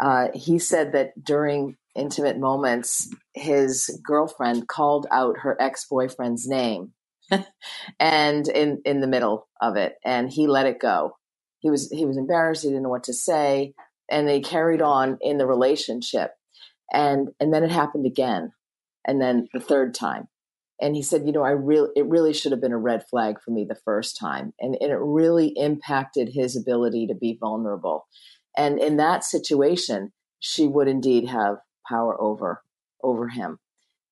uh, 0.00 0.28
he 0.34 0.58
said 0.58 0.92
that 0.92 1.12
during 1.22 1.76
intimate 1.94 2.38
moments, 2.38 3.08
his 3.34 4.00
girlfriend 4.04 4.68
called 4.68 5.06
out 5.10 5.38
her 5.38 5.56
ex 5.60 5.86
boyfriend's 5.88 6.46
name 6.46 6.92
and 8.00 8.48
in, 8.48 8.82
in 8.84 9.00
the 9.00 9.06
middle 9.06 9.48
of 9.60 9.76
it, 9.76 9.94
and 10.04 10.30
he 10.30 10.46
let 10.46 10.66
it 10.66 10.80
go. 10.80 11.16
He 11.60 11.70
was 11.70 11.90
he 11.90 12.04
was 12.04 12.18
embarrassed. 12.18 12.62
He 12.62 12.68
didn't 12.68 12.82
know 12.82 12.90
what 12.90 13.04
to 13.04 13.14
say, 13.14 13.72
and 14.10 14.28
they 14.28 14.40
carried 14.40 14.82
on 14.82 15.18
in 15.20 15.38
the 15.38 15.46
relationship. 15.46 16.32
And 16.92 17.28
and 17.40 17.52
then 17.52 17.64
it 17.64 17.70
happened 17.70 18.06
again, 18.06 18.52
and 19.06 19.20
then 19.20 19.48
the 19.54 19.60
third 19.60 19.94
time, 19.94 20.28
and 20.80 20.96
he 20.96 21.02
said, 21.02 21.26
you 21.26 21.32
know, 21.32 21.42
I 21.42 21.50
really, 21.50 21.90
it 21.94 22.06
really 22.06 22.32
should 22.32 22.52
have 22.52 22.60
been 22.60 22.72
a 22.72 22.78
red 22.78 23.06
flag 23.08 23.40
for 23.40 23.50
me 23.50 23.64
the 23.64 23.78
first 23.84 24.18
time. 24.18 24.52
And, 24.58 24.76
and 24.80 24.90
it 24.90 24.98
really 24.98 25.48
impacted 25.56 26.30
his 26.30 26.56
ability 26.56 27.06
to 27.06 27.14
be 27.14 27.38
vulnerable. 27.40 28.06
And 28.56 28.78
in 28.78 28.96
that 28.96 29.24
situation, 29.24 30.12
she 30.40 30.66
would 30.66 30.88
indeed 30.88 31.28
have 31.28 31.58
power 31.88 32.20
over, 32.20 32.62
over 33.02 33.28
him. 33.28 33.58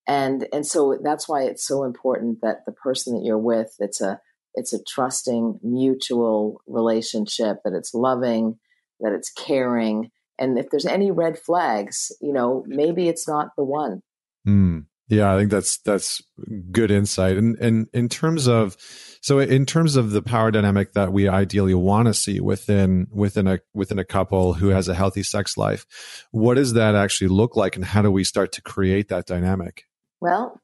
And, 0.07 0.47
and 0.53 0.67
so 0.67 0.99
that's 1.03 1.29
why 1.29 1.43
it's 1.43 1.67
so 1.67 1.85
important 1.85 2.41
that 2.43 2.65
the 2.65 2.73
person 2.73 3.15
that 3.15 3.25
you're 3.25 3.39
with, 3.39 3.75
it's 3.79 4.01
a, 4.01 4.21
it's 4.55 4.73
a 4.73 4.83
trusting, 4.85 5.61
mutual 5.63 6.61
relationship, 6.67 7.59
that 7.65 7.73
it's 7.73 7.95
loving, 7.95 8.59
that 9.01 9.13
it's 9.13 9.33
caring. 9.33 10.11
And 10.39 10.59
if 10.59 10.71
there's 10.71 10.87
any 10.87 11.11
red 11.11 11.39
flags, 11.39 12.13
you 12.21 12.33
know, 12.33 12.65
maybe 12.67 13.09
it's 13.09 13.29
not 13.29 13.51
the 13.57 13.65
one. 13.65 14.03
Mm. 14.47 14.87
Yeah, 15.13 15.35
I 15.35 15.37
think 15.37 15.51
that's 15.51 15.77
that's 15.77 16.23
good 16.71 16.91
insight. 16.91 17.37
And 17.37 17.55
and 17.59 17.87
in 17.93 18.09
terms 18.09 18.49
of 18.49 18.79
so 19.21 19.41
in 19.41 19.67
terms 19.67 19.97
of 19.97 20.13
the 20.13 20.23
power 20.23 20.51
dynamic 20.51 20.95
that 20.95 21.13
we 21.13 21.29
ideally 21.29 21.75
want 21.75 22.07
to 22.07 22.15
see 22.15 22.41
within 22.41 23.09
within 23.11 23.47
a 23.47 23.59
within 23.75 23.99
a 23.99 24.07
couple 24.07 24.55
who 24.55 24.69
has 24.69 24.89
a 24.89 24.95
healthy 24.95 25.23
sex 25.23 25.59
life, 25.59 26.27
what 26.31 26.55
does 26.55 26.73
that 26.73 26.95
actually 26.95 27.29
look 27.29 27.57
like 27.57 27.77
and 27.77 27.85
how 27.85 28.01
do 28.01 28.11
we 28.11 28.25
start 28.25 28.53
to 28.53 28.63
create 28.63 29.09
that 29.09 29.27
dynamic? 29.27 29.85
Well, 30.23 30.63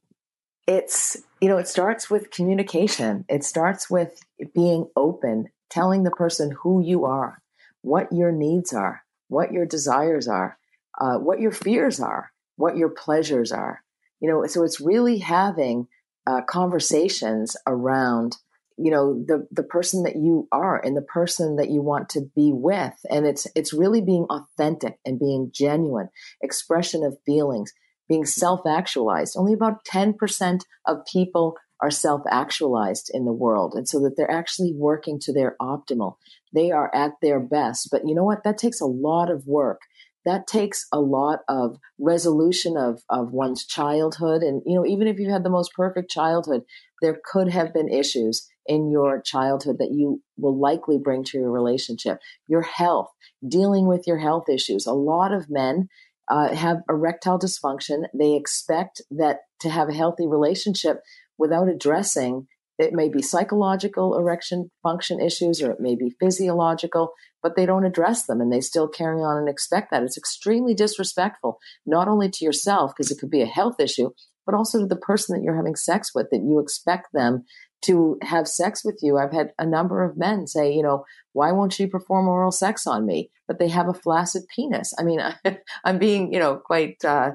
it's 0.66 1.18
you 1.42 1.48
know 1.50 1.58
it 1.58 1.68
starts 1.68 2.08
with 2.08 2.30
communication 2.30 3.26
it 3.28 3.44
starts 3.44 3.90
with 3.90 4.18
being 4.54 4.88
open 4.96 5.50
telling 5.68 6.04
the 6.04 6.10
person 6.10 6.54
who 6.62 6.82
you 6.82 7.04
are 7.04 7.42
what 7.82 8.10
your 8.12 8.32
needs 8.32 8.72
are 8.72 9.02
what 9.28 9.52
your 9.52 9.66
desires 9.66 10.26
are 10.26 10.56
uh, 11.00 11.18
what 11.18 11.38
your 11.38 11.52
fears 11.52 12.00
are 12.00 12.32
what 12.56 12.76
your 12.76 12.88
pleasures 12.88 13.52
are 13.52 13.82
you 14.20 14.28
know 14.28 14.46
so 14.46 14.62
it's 14.62 14.80
really 14.80 15.18
having 15.18 15.86
uh, 16.26 16.42
conversations 16.42 17.56
around 17.66 18.36
you 18.76 18.90
know 18.90 19.24
the 19.26 19.46
the 19.50 19.62
person 19.62 20.02
that 20.04 20.16
you 20.16 20.46
are 20.52 20.78
and 20.84 20.96
the 20.96 21.02
person 21.02 21.56
that 21.56 21.70
you 21.70 21.82
want 21.82 22.08
to 22.08 22.20
be 22.34 22.52
with 22.52 22.94
and 23.10 23.26
it's 23.26 23.46
it's 23.54 23.72
really 23.72 24.00
being 24.00 24.26
authentic 24.30 24.98
and 25.04 25.18
being 25.18 25.50
genuine 25.52 26.08
expression 26.42 27.04
of 27.04 27.16
feelings 27.24 27.72
being 28.08 28.24
self 28.24 28.66
actualized. 28.66 29.36
Only 29.36 29.52
about 29.52 29.84
10% 29.84 30.62
of 30.86 31.04
people 31.10 31.56
are 31.80 31.90
self 31.90 32.22
actualized 32.28 33.10
in 33.12 33.24
the 33.24 33.32
world. 33.32 33.74
And 33.76 33.88
so 33.88 34.00
that 34.00 34.16
they're 34.16 34.30
actually 34.30 34.72
working 34.74 35.20
to 35.20 35.32
their 35.32 35.54
optimal. 35.60 36.16
They 36.52 36.72
are 36.72 36.92
at 36.94 37.12
their 37.22 37.38
best. 37.38 37.88
But 37.92 38.02
you 38.06 38.14
know 38.14 38.24
what? 38.24 38.42
That 38.42 38.58
takes 38.58 38.80
a 38.80 38.86
lot 38.86 39.30
of 39.30 39.46
work. 39.46 39.82
That 40.28 40.46
takes 40.46 40.86
a 40.92 41.00
lot 41.00 41.38
of 41.48 41.78
resolution 41.98 42.76
of, 42.76 43.02
of 43.08 43.32
one's 43.32 43.64
childhood. 43.64 44.42
And, 44.42 44.60
you 44.66 44.74
know, 44.74 44.84
even 44.84 45.08
if 45.08 45.18
you 45.18 45.30
had 45.30 45.42
the 45.42 45.48
most 45.48 45.72
perfect 45.72 46.10
childhood, 46.10 46.64
there 47.00 47.18
could 47.32 47.48
have 47.48 47.72
been 47.72 47.88
issues 47.88 48.46
in 48.66 48.90
your 48.90 49.22
childhood 49.22 49.76
that 49.78 49.90
you 49.90 50.20
will 50.36 50.60
likely 50.60 50.98
bring 50.98 51.24
to 51.24 51.38
your 51.38 51.50
relationship. 51.50 52.18
Your 52.46 52.60
health, 52.60 53.08
dealing 53.48 53.86
with 53.86 54.06
your 54.06 54.18
health 54.18 54.50
issues. 54.50 54.86
A 54.86 54.92
lot 54.92 55.32
of 55.32 55.48
men 55.48 55.88
uh, 56.30 56.54
have 56.54 56.82
erectile 56.90 57.38
dysfunction. 57.38 58.02
They 58.12 58.34
expect 58.34 59.00
that 59.10 59.38
to 59.60 59.70
have 59.70 59.88
a 59.88 59.94
healthy 59.94 60.26
relationship 60.26 61.00
without 61.38 61.70
addressing 61.70 62.48
it 62.78 62.92
may 62.92 63.08
be 63.08 63.22
psychological 63.22 64.16
erection 64.16 64.70
function 64.82 65.20
issues 65.20 65.60
or 65.60 65.72
it 65.72 65.80
may 65.80 65.96
be 65.96 66.14
physiological, 66.20 67.12
but 67.42 67.56
they 67.56 67.66
don't 67.66 67.84
address 67.84 68.26
them 68.26 68.40
and 68.40 68.52
they 68.52 68.60
still 68.60 68.88
carry 68.88 69.20
on 69.20 69.36
and 69.36 69.48
expect 69.48 69.90
that. 69.90 70.02
It's 70.02 70.18
extremely 70.18 70.74
disrespectful, 70.74 71.58
not 71.86 72.08
only 72.08 72.30
to 72.30 72.44
yourself, 72.44 72.92
because 72.96 73.10
it 73.10 73.18
could 73.18 73.30
be 73.30 73.42
a 73.42 73.46
health 73.46 73.80
issue, 73.80 74.10
but 74.44 74.54
also 74.54 74.80
to 74.80 74.86
the 74.86 74.96
person 74.96 75.36
that 75.36 75.44
you're 75.44 75.56
having 75.56 75.76
sex 75.76 76.14
with, 76.14 76.28
that 76.30 76.42
you 76.42 76.58
expect 76.58 77.08
them 77.12 77.44
to 77.82 78.18
have 78.22 78.48
sex 78.48 78.84
with 78.84 78.98
you. 79.02 79.18
I've 79.18 79.32
had 79.32 79.52
a 79.58 79.66
number 79.66 80.02
of 80.02 80.16
men 80.16 80.46
say, 80.46 80.72
you 80.72 80.82
know, 80.82 81.04
why 81.32 81.52
won't 81.52 81.78
you 81.78 81.86
perform 81.86 82.26
oral 82.26 82.50
sex 82.50 82.86
on 82.86 83.06
me? 83.06 83.30
But 83.46 83.58
they 83.58 83.68
have 83.68 83.88
a 83.88 83.94
flaccid 83.94 84.42
penis. 84.54 84.92
I 84.98 85.04
mean, 85.04 85.20
I'm 85.84 85.98
being, 85.98 86.32
you 86.32 86.40
know, 86.40 86.56
quite, 86.56 87.04
uh, 87.04 87.32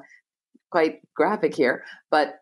quite 0.70 1.00
graphic 1.16 1.56
here, 1.56 1.84
but 2.12 2.40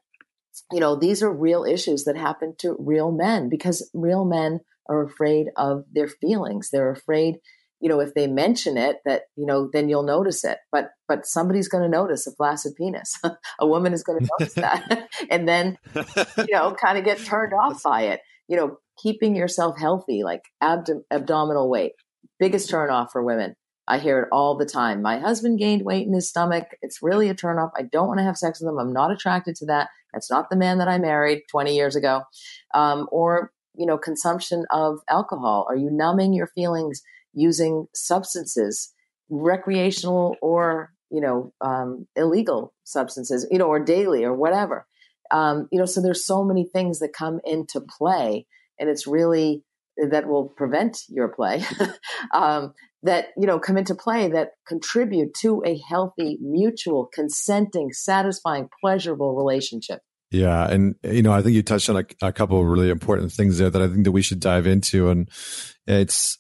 you 0.72 0.80
know, 0.80 0.96
these 0.96 1.24
are 1.24 1.32
real 1.32 1.64
issues 1.64 2.04
that 2.06 2.18
happen 2.18 2.56
to 2.60 2.76
real 2.80 3.12
men 3.12 3.50
because 3.50 3.90
real 3.94 4.26
men 4.26 4.60
are 4.90 5.04
afraid 5.04 5.48
of 5.58 5.84
their 5.92 6.08
feelings. 6.08 6.70
They're 6.72 6.92
afraid 6.92 7.38
you 7.82 7.90
know, 7.90 8.00
if 8.00 8.14
they 8.14 8.28
mention 8.28 8.78
it, 8.78 8.98
that 9.06 9.24
you 9.36 9.46
know, 9.46 9.70
then 9.74 9.90
you'll 9.90 10.04
notice 10.04 10.46
it. 10.46 10.60
But 10.72 10.92
but 11.08 11.26
somebody's 11.26 11.68
going 11.68 11.84
to 11.84 11.90
notice 11.90 12.28
a 12.28 12.32
flaccid 12.32 12.74
penis. 12.78 13.20
a 13.60 13.68
woman 13.68 13.92
is 13.92 14.04
going 14.04 14.20
to 14.20 14.30
notice 14.40 14.54
that, 14.54 15.10
and 15.30 15.48
then 15.48 15.78
you 15.96 16.54
know, 16.54 16.74
kind 16.80 16.98
of 16.98 17.04
get 17.04 17.18
turned 17.18 17.54
off 17.54 17.82
by 17.84 18.04
it. 18.04 18.22
You 18.48 18.58
know, 18.58 18.78
keeping 19.02 19.36
yourself 19.36 19.80
healthy, 19.80 20.24
like 20.24 20.44
abdom- 20.62 21.06
abdominal 21.10 21.70
weight, 21.70 21.94
biggest 22.40 22.70
turn 22.70 22.92
off 22.92 23.12
for 23.12 23.24
women. 23.24 23.56
I 23.88 23.98
hear 23.98 24.22
it 24.22 24.30
all 24.32 24.56
the 24.56 24.66
time. 24.66 25.02
My 25.02 25.18
husband 25.18 25.58
gained 25.58 25.84
weight 25.84 26.06
in 26.06 26.14
his 26.14 26.30
stomach. 26.30 26.68
It's 26.82 27.00
really 27.02 27.30
a 27.30 27.34
turn 27.34 27.58
off. 27.58 27.72
I 27.76 27.82
don't 27.82 28.08
want 28.08 28.20
to 28.20 28.24
have 28.24 28.38
sex 28.38 28.62
with 28.62 28.70
him. 28.70 28.78
I'm 28.78 28.94
not 28.94 29.12
attracted 29.12 29.56
to 29.58 29.66
that. 29.66 29.90
That's 30.14 30.30
not 30.30 30.50
the 30.50 30.56
man 30.56 30.78
that 30.80 30.88
I 30.88 30.98
married 30.98 31.44
20 31.50 31.76
years 31.76 31.96
ago. 31.96 32.24
Um, 32.74 33.08
or, 33.12 33.52
you 33.76 33.86
know, 33.86 33.98
consumption 33.98 34.66
of 34.72 35.00
alcohol. 35.10 35.66
Are 35.70 35.76
you 35.76 35.90
numbing 35.92 36.34
your 36.34 36.48
feelings 36.48 37.02
using 37.34 37.88
substances, 37.94 38.94
recreational 39.30 40.36
or 40.42 40.92
you 41.10 41.22
know 41.22 41.54
um, 41.62 42.08
illegal 42.16 42.74
substances, 42.84 43.48
you 43.52 43.58
know, 43.58 43.68
or 43.68 43.80
daily 43.80 44.24
or 44.24 44.34
whatever. 44.34 44.86
Um, 45.30 45.68
you 45.72 45.80
know, 45.80 45.86
so 45.86 46.02
there's 46.02 46.26
so 46.26 46.44
many 46.44 46.66
things 46.66 47.00
that 47.00 47.14
come 47.14 47.40
into 47.46 47.82
play, 47.82 48.46
and 48.80 48.90
it's 48.90 49.08
really 49.08 49.64
that 50.10 50.28
will 50.28 50.50
prevent 50.50 51.00
your 51.10 51.28
play 51.28 51.64
um, 52.34 52.74
that 53.04 53.28
you 53.38 53.48
know 53.48 53.60
come 53.60 53.78
into 53.78 53.96
play 53.96 54.30
that 54.30 54.50
contribute 54.68 55.34
to 55.42 55.64
a 55.66 55.80
healthy, 55.90 56.38
mutual, 56.42 57.10
consenting, 57.14 57.92
satisfying, 57.92 58.70
pleasurable 58.82 59.36
relationship. 59.36 60.02
Yeah, 60.32 60.70
and 60.70 60.96
you 61.04 61.22
know, 61.22 61.34
I 61.34 61.42
think 61.42 61.56
you 61.56 61.64
touched 61.64 61.90
on 61.90 61.98
a, 61.98 62.28
a 62.28 62.32
couple 62.32 62.60
of 62.60 62.66
really 62.66 62.90
important 62.90 63.32
things 63.34 63.58
there 63.58 63.70
that 63.70 63.82
I 63.82 63.88
think 63.88 64.06
that 64.06 64.12
we 64.12 64.22
should 64.22 64.40
dive 64.40 64.66
into, 64.66 65.10
and 65.10 65.30
it's 65.88 66.38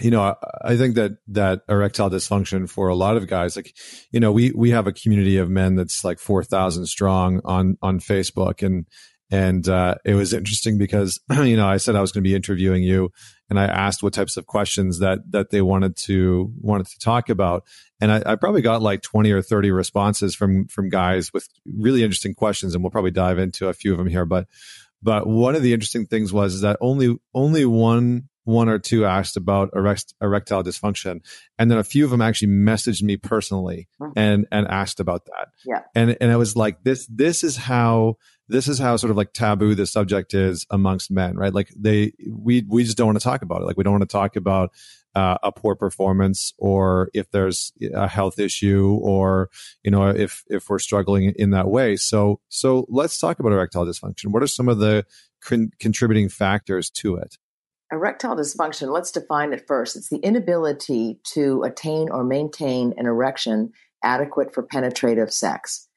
you 0.00 0.10
know, 0.10 0.34
I 0.62 0.76
think 0.76 0.94
that 0.96 1.12
that 1.28 1.62
erectile 1.68 2.10
dysfunction 2.10 2.68
for 2.68 2.88
a 2.88 2.94
lot 2.94 3.16
of 3.16 3.26
guys, 3.26 3.56
like, 3.56 3.74
you 4.10 4.20
know, 4.20 4.30
we 4.30 4.52
we 4.52 4.70
have 4.70 4.86
a 4.86 4.92
community 4.92 5.38
of 5.38 5.48
men 5.48 5.74
that's 5.74 6.04
like 6.04 6.18
four 6.18 6.44
thousand 6.44 6.86
strong 6.86 7.40
on 7.44 7.76
on 7.82 7.98
Facebook, 7.98 8.64
and 8.64 8.86
and 9.34 9.68
uh, 9.68 9.96
it 10.04 10.14
was 10.14 10.32
interesting 10.32 10.78
because 10.78 11.18
you 11.42 11.56
know 11.56 11.66
I 11.66 11.78
said 11.78 11.96
I 11.96 12.00
was 12.00 12.12
going 12.12 12.22
to 12.22 12.28
be 12.28 12.36
interviewing 12.36 12.84
you, 12.84 13.10
and 13.50 13.58
I 13.58 13.64
asked 13.64 14.00
what 14.00 14.12
types 14.12 14.36
of 14.36 14.46
questions 14.46 15.00
that 15.00 15.18
that 15.32 15.50
they 15.50 15.60
wanted 15.60 15.96
to 16.08 16.52
wanted 16.60 16.86
to 16.86 16.98
talk 17.00 17.28
about, 17.28 17.64
and 18.00 18.12
I, 18.12 18.22
I 18.24 18.36
probably 18.36 18.62
got 18.62 18.80
like 18.80 19.02
twenty 19.02 19.32
or 19.32 19.42
thirty 19.42 19.72
responses 19.72 20.36
from 20.36 20.68
from 20.68 20.88
guys 20.88 21.32
with 21.32 21.48
really 21.66 22.04
interesting 22.04 22.34
questions, 22.34 22.74
and 22.74 22.84
we'll 22.84 22.92
probably 22.92 23.10
dive 23.10 23.38
into 23.38 23.68
a 23.68 23.74
few 23.74 23.92
of 23.92 23.98
them 23.98 24.08
here, 24.08 24.24
but. 24.24 24.46
But 25.02 25.26
one 25.26 25.54
of 25.54 25.60
the 25.60 25.74
interesting 25.74 26.06
things 26.06 26.32
was 26.32 26.62
that 26.62 26.78
only 26.80 27.14
only 27.34 27.66
one 27.66 28.30
one 28.44 28.70
or 28.70 28.78
two 28.78 29.04
asked 29.04 29.36
about 29.36 29.68
erect, 29.74 30.14
erectile 30.22 30.64
dysfunction, 30.64 31.20
and 31.58 31.70
then 31.70 31.76
a 31.76 31.84
few 31.84 32.06
of 32.06 32.10
them 32.10 32.22
actually 32.22 32.48
messaged 32.48 33.02
me 33.02 33.18
personally 33.18 33.86
mm-hmm. 34.00 34.18
and 34.18 34.46
and 34.50 34.66
asked 34.66 35.00
about 35.00 35.26
that. 35.26 35.48
Yeah, 35.66 35.80
and 35.94 36.16
and 36.22 36.32
I 36.32 36.36
was 36.36 36.56
like, 36.56 36.82
this 36.84 37.06
this 37.06 37.44
is 37.44 37.54
how 37.54 38.16
this 38.48 38.68
is 38.68 38.78
how 38.78 38.96
sort 38.96 39.10
of 39.10 39.16
like 39.16 39.32
taboo 39.32 39.74
the 39.74 39.86
subject 39.86 40.34
is 40.34 40.66
amongst 40.70 41.10
men, 41.10 41.36
right? 41.36 41.54
Like 41.54 41.70
they 41.76 42.12
we 42.28 42.64
we 42.68 42.84
just 42.84 42.96
don't 42.96 43.06
want 43.06 43.18
to 43.18 43.24
talk 43.24 43.42
about 43.42 43.62
it. 43.62 43.64
Like 43.64 43.76
we 43.76 43.84
don't 43.84 43.92
want 43.92 44.08
to 44.08 44.12
talk 44.12 44.36
about 44.36 44.72
uh, 45.14 45.38
a 45.42 45.52
poor 45.52 45.76
performance 45.76 46.52
or 46.58 47.08
if 47.14 47.30
there's 47.30 47.72
a 47.94 48.08
health 48.08 48.38
issue 48.38 48.98
or 49.00 49.48
you 49.82 49.90
know 49.90 50.08
if 50.08 50.44
if 50.48 50.68
we're 50.68 50.78
struggling 50.78 51.32
in 51.36 51.50
that 51.50 51.68
way. 51.68 51.96
So 51.96 52.40
so 52.48 52.86
let's 52.88 53.18
talk 53.18 53.38
about 53.38 53.52
erectile 53.52 53.86
dysfunction. 53.86 54.26
What 54.26 54.42
are 54.42 54.48
some 54.48 54.68
of 54.68 54.78
the 54.78 55.06
con- 55.42 55.70
contributing 55.78 56.28
factors 56.28 56.90
to 56.90 57.16
it? 57.16 57.38
Erectile 57.92 58.36
dysfunction, 58.36 58.92
let's 58.92 59.12
define 59.12 59.52
it 59.52 59.66
first. 59.68 59.94
It's 59.94 60.08
the 60.08 60.16
inability 60.18 61.20
to 61.34 61.62
attain 61.62 62.08
or 62.10 62.24
maintain 62.24 62.92
an 62.96 63.06
erection 63.06 63.72
adequate 64.02 64.52
for 64.52 64.62
penetrative 64.62 65.32
sex. 65.32 65.88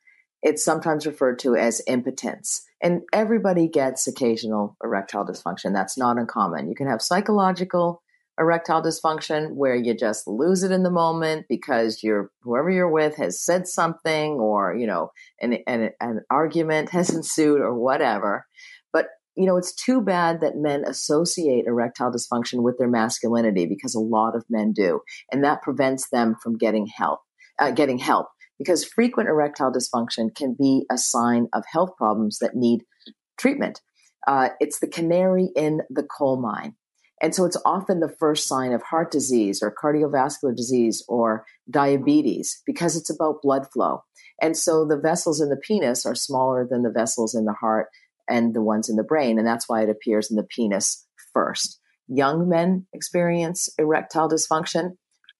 It's 0.44 0.64
sometimes 0.64 1.08
referred 1.08 1.40
to 1.40 1.56
as 1.56 1.82
impotence. 1.88 2.64
And 2.82 3.02
everybody 3.12 3.68
gets 3.68 4.08
occasional 4.08 4.78
erectile 4.84 5.26
dysfunction. 5.26 5.74
That's 5.74 5.98
not 5.98 6.18
uncommon. 6.18 6.70
You 6.70 6.76
can 6.76 6.88
have 6.88 7.02
psychological 7.02 8.04
erectile 8.40 8.84
dysfunction 8.84 9.56
where 9.56 9.76
you 9.76 9.96
just 9.96 10.28
lose 10.28 10.62
it 10.62 10.72
in 10.72 10.84
the 10.84 10.92
moment 10.92 11.48
because 11.50 12.04
you're 12.04 12.30
whoever 12.42 12.70
you're 12.70 12.90
with 12.90 13.16
has 13.16 13.44
said 13.44 13.68
something 13.68 14.34
or 14.34 14.76
you 14.76 14.86
know 14.86 15.10
an, 15.42 15.58
an, 15.66 15.90
an 16.00 16.22
argument 16.30 16.92
has 16.92 17.10
ensued 17.10 17.62
or 17.62 17.74
whatever 17.74 18.46
but 18.94 19.08
you 19.38 19.46
know, 19.46 19.56
it's 19.56 19.74
too 19.74 20.02
bad 20.02 20.42
that 20.42 20.58
men 20.58 20.84
associate 20.84 21.66
erectile 21.68 22.12
dysfunction 22.12 22.64
with 22.64 22.80
their 22.80 22.90
masculinity 22.90 23.68
because 23.68 23.94
a 23.94 24.00
lot 24.00 24.36
of 24.36 24.44
men 24.50 24.74
do, 24.74 25.02
and 25.32 25.44
that 25.44 25.62
prevents 25.62 26.10
them 26.10 26.36
from 26.42 26.58
getting 26.58 26.88
help. 26.88 27.20
Uh, 27.60 27.72
getting 27.72 27.98
help 27.98 28.28
because 28.58 28.86
frequent 28.86 29.30
erectile 29.30 29.72
dysfunction 29.72 30.34
can 30.34 30.56
be 30.58 30.86
a 30.92 30.98
sign 30.98 31.48
of 31.54 31.64
health 31.72 31.92
problems 31.98 32.40
that 32.40 32.56
need 32.56 32.84
treatment. 33.38 33.82
Uh, 34.28 34.50
it's 34.60 34.80
the 34.80 34.88
canary 34.88 35.50
in 35.56 35.82
the 35.90 36.04
coal 36.04 36.40
mine. 36.42 36.76
And 37.22 37.34
so 37.34 37.46
it's 37.46 37.58
often 37.66 38.00
the 38.00 38.14
first 38.20 38.48
sign 38.48 38.74
of 38.74 38.84
heart 38.84 39.12
disease 39.12 39.62
or 39.64 39.74
cardiovascular 39.74 40.56
disease 40.56 41.04
or 41.08 41.46
diabetes 41.70 42.62
because 42.66 42.96
it's 42.96 43.10
about 43.10 43.42
blood 43.42 43.66
flow. 43.72 44.04
And 44.42 44.56
so 44.56 44.86
the 44.86 45.00
vessels 45.00 45.42
in 45.42 45.50
the 45.50 45.58
penis 45.58 46.06
are 46.06 46.14
smaller 46.14 46.68
than 46.70 46.84
the 46.84 46.92
vessels 46.92 47.34
in 47.34 47.46
the 47.46 47.54
heart 47.54 47.88
and 48.30 48.54
the 48.54 48.62
ones 48.62 48.88
in 48.90 48.98
the 48.98 49.04
brain. 49.04 49.40
And 49.40 49.48
that's 49.48 49.68
why 49.68 49.82
it 49.82 49.90
appears 49.90 50.30
in 50.30 50.38
the 50.38 50.44
penis 50.44 51.08
first. 51.34 51.80
Young 52.08 52.48
men 52.48 52.86
experience 52.94 53.70
erectile 53.80 54.30
dysfunction. 54.30 54.92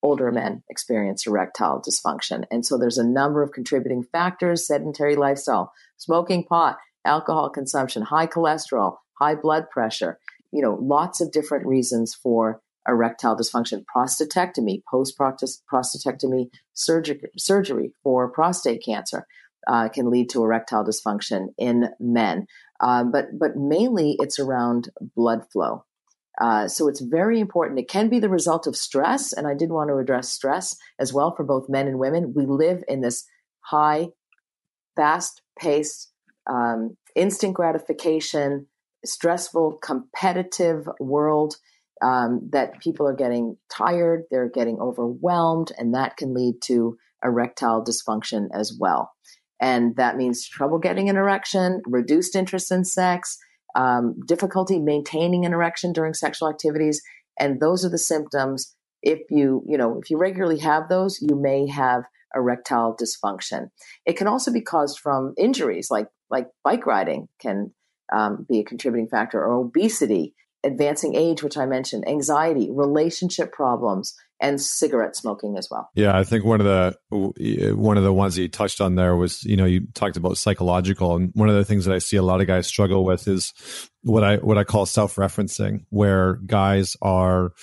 Older 0.08 0.32
men 0.32 0.64
experience 0.70 1.28
erectile 1.28 1.82
dysfunction. 1.86 2.46
And 2.50 2.66
so 2.66 2.78
there's 2.78 2.98
a 2.98 3.04
number 3.04 3.44
of 3.44 3.52
contributing 3.52 4.04
factors 4.04 4.66
sedentary 4.66 5.18
lifestyle, 5.18 5.74
smoking 5.98 6.46
pot, 6.46 6.78
alcohol 7.04 7.50
consumption, 7.50 8.04
high 8.04 8.26
cholesterol, 8.26 9.00
high 9.20 9.36
blood 9.36 9.70
pressure, 9.70 10.18
you 10.54 10.62
know, 10.62 10.80
lots 10.82 11.20
of 11.20 11.34
different 11.34 11.68
reasons 11.68 12.16
for 12.16 12.62
erectile 12.88 13.36
dysfunction, 13.36 13.84
prostatectomy, 13.94 14.82
post 14.90 15.18
prostatectomy 15.18 16.52
surgery, 16.74 17.20
surgery 17.38 17.92
for 18.02 18.30
prostate 18.30 18.82
cancer 18.86 19.28
uh, 19.68 19.90
can 19.90 20.10
lead 20.10 20.30
to 20.30 20.42
erectile 20.42 20.86
dysfunction 20.86 21.48
in 21.58 21.90
men. 22.00 22.48
Uh, 22.80 23.04
but 23.04 23.26
but 23.38 23.58
mainly 23.58 24.16
it's 24.20 24.40
around 24.40 24.88
blood 25.18 25.42
flow. 25.52 25.84
Uh, 26.40 26.68
so 26.68 26.88
it's 26.88 27.02
very 27.02 27.40
important. 27.40 27.80
It 27.80 27.90
can 27.90 28.10
be 28.10 28.20
the 28.20 28.30
result 28.30 28.68
of 28.68 28.76
stress, 28.76 29.34
and 29.34 29.48
I 29.48 29.56
did 29.56 29.72
want 29.72 29.90
to 29.90 29.98
address 29.98 30.30
stress 30.30 30.76
as 31.00 31.12
well 31.12 31.34
for 31.36 31.44
both 31.44 31.70
men 31.70 31.88
and 31.88 31.98
women. 31.98 32.34
We 32.36 32.46
live 32.46 32.84
in 32.88 33.02
this 33.02 33.26
high, 33.62 34.10
fast-paced, 34.96 36.12
um, 36.48 36.96
instant 37.16 37.56
gratification, 37.56 38.68
stressful, 39.04 39.80
competitive 39.82 40.88
world 41.00 41.56
um, 42.04 42.48
that 42.52 42.80
people 42.80 43.08
are 43.08 43.16
getting 43.16 43.58
tired, 43.72 44.24
they're 44.30 44.50
getting 44.50 44.80
overwhelmed, 44.80 45.72
and 45.78 45.94
that 45.96 46.18
can 46.18 46.34
lead 46.34 46.56
to 46.66 46.98
erectile 47.24 47.84
dysfunction 47.84 48.48
as 48.54 48.78
well. 48.80 49.12
And 49.60 49.96
that 49.96 50.18
means 50.18 50.48
trouble 50.48 50.78
getting 50.78 51.10
an 51.10 51.18
erection, 51.18 51.82
reduced 51.88 52.36
interest 52.36 52.72
in 52.72 52.86
sex, 52.86 53.40
um, 53.76 54.16
difficulty 54.26 54.80
maintaining 54.80 55.46
an 55.46 55.54
erection 55.54 55.94
during 55.94 56.14
sexual 56.14 56.50
activities. 56.50 57.02
And 57.40 57.60
those 57.60 57.86
are 57.86 57.90
the 57.90 57.98
symptoms. 57.98 58.76
If 59.02 59.20
you, 59.30 59.64
you 59.68 59.78
know, 59.78 60.00
if 60.02 60.10
you 60.10 60.18
regularly 60.18 60.60
have 60.60 60.90
those, 60.90 61.22
you 61.22 61.36
may 61.36 61.68
have 61.68 62.04
erectile 62.36 62.96
dysfunction. 63.00 63.70
It 64.06 64.18
can 64.18 64.28
also 64.28 64.52
be 64.52 64.62
caused 64.62 65.00
from 65.00 65.34
injuries 65.38 65.90
like, 65.90 66.08
like 66.30 66.48
bike 66.64 66.86
riding 66.86 67.28
can 67.42 67.74
um, 68.14 68.46
be 68.50 68.60
a 68.60 68.64
contributing 68.64 69.08
factor 69.08 69.40
or 69.40 69.54
obesity 69.54 70.34
advancing 70.66 71.16
age, 71.16 71.44
which 71.44 71.58
I 71.58 71.66
mentioned, 71.66 72.08
anxiety, 72.08 72.70
relationship 72.72 73.52
problems, 73.52 74.16
and 74.40 74.62
cigarette 74.62 75.16
smoking 75.16 75.58
as 75.58 75.68
well. 75.70 75.90
Yeah, 75.96 76.18
I 76.18 76.24
think 76.24 76.46
one 76.46 76.62
of 76.62 76.66
the 76.66 77.74
one 77.76 77.98
of 77.98 78.04
the 78.04 78.14
ones 78.14 78.36
that 78.36 78.42
you 78.42 78.48
touched 78.48 78.82
on 78.82 78.96
there 78.96 79.16
was, 79.16 79.44
you 79.44 79.58
know, 79.58 79.66
you 79.66 79.88
talked 79.94 80.18
about 80.18 80.38
psychological, 80.38 81.16
and 81.16 81.32
one 81.34 81.50
of 81.50 81.56
the 81.56 81.66
things 81.66 81.86
that 81.86 81.94
I 81.94 82.00
see 82.00 82.18
a 82.18 82.24
lot 82.24 82.42
of 82.42 82.48
guys 82.48 82.68
struggle 82.68 83.04
with 83.04 83.28
is 83.28 83.54
what 84.02 84.24
I 84.24 84.38
what 84.38 84.58
I 84.58 84.64
call 84.64 84.86
self-referencing, 84.86 85.86
where 85.90 86.36
guys 86.46 86.96
are 87.02 87.54